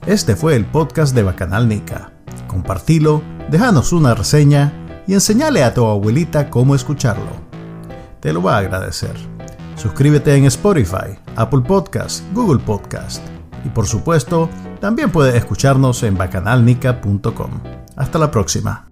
Este 0.05 0.37
fue 0.37 0.55
el 0.55 0.65
podcast 0.65 1.13
de 1.13 1.23
Bacanal 1.23 1.67
Nica. 1.67 2.13
Compartilo, 2.47 3.21
déjanos 3.51 3.91
una 3.91 4.15
reseña 4.15 4.71
y 5.05 5.13
enseñale 5.13 5.63
a 5.63 5.73
tu 5.73 5.85
abuelita 5.85 6.49
cómo 6.49 6.75
escucharlo. 6.75 7.45
Te 8.21 8.31
lo 8.31 8.41
va 8.41 8.55
a 8.55 8.59
agradecer. 8.59 9.15
Suscríbete 9.75 10.33
en 10.35 10.45
Spotify, 10.45 11.19
Apple 11.35 11.61
Podcast, 11.67 12.23
Google 12.33 12.63
Podcast 12.63 13.21
y 13.65 13.69
por 13.69 13.87
supuesto, 13.87 14.49
también 14.79 15.11
puede 15.11 15.37
escucharnos 15.37 16.03
en 16.03 16.17
bacanalnica.com. 16.17 17.51
Hasta 17.95 18.19
la 18.19 18.31
próxima. 18.31 18.87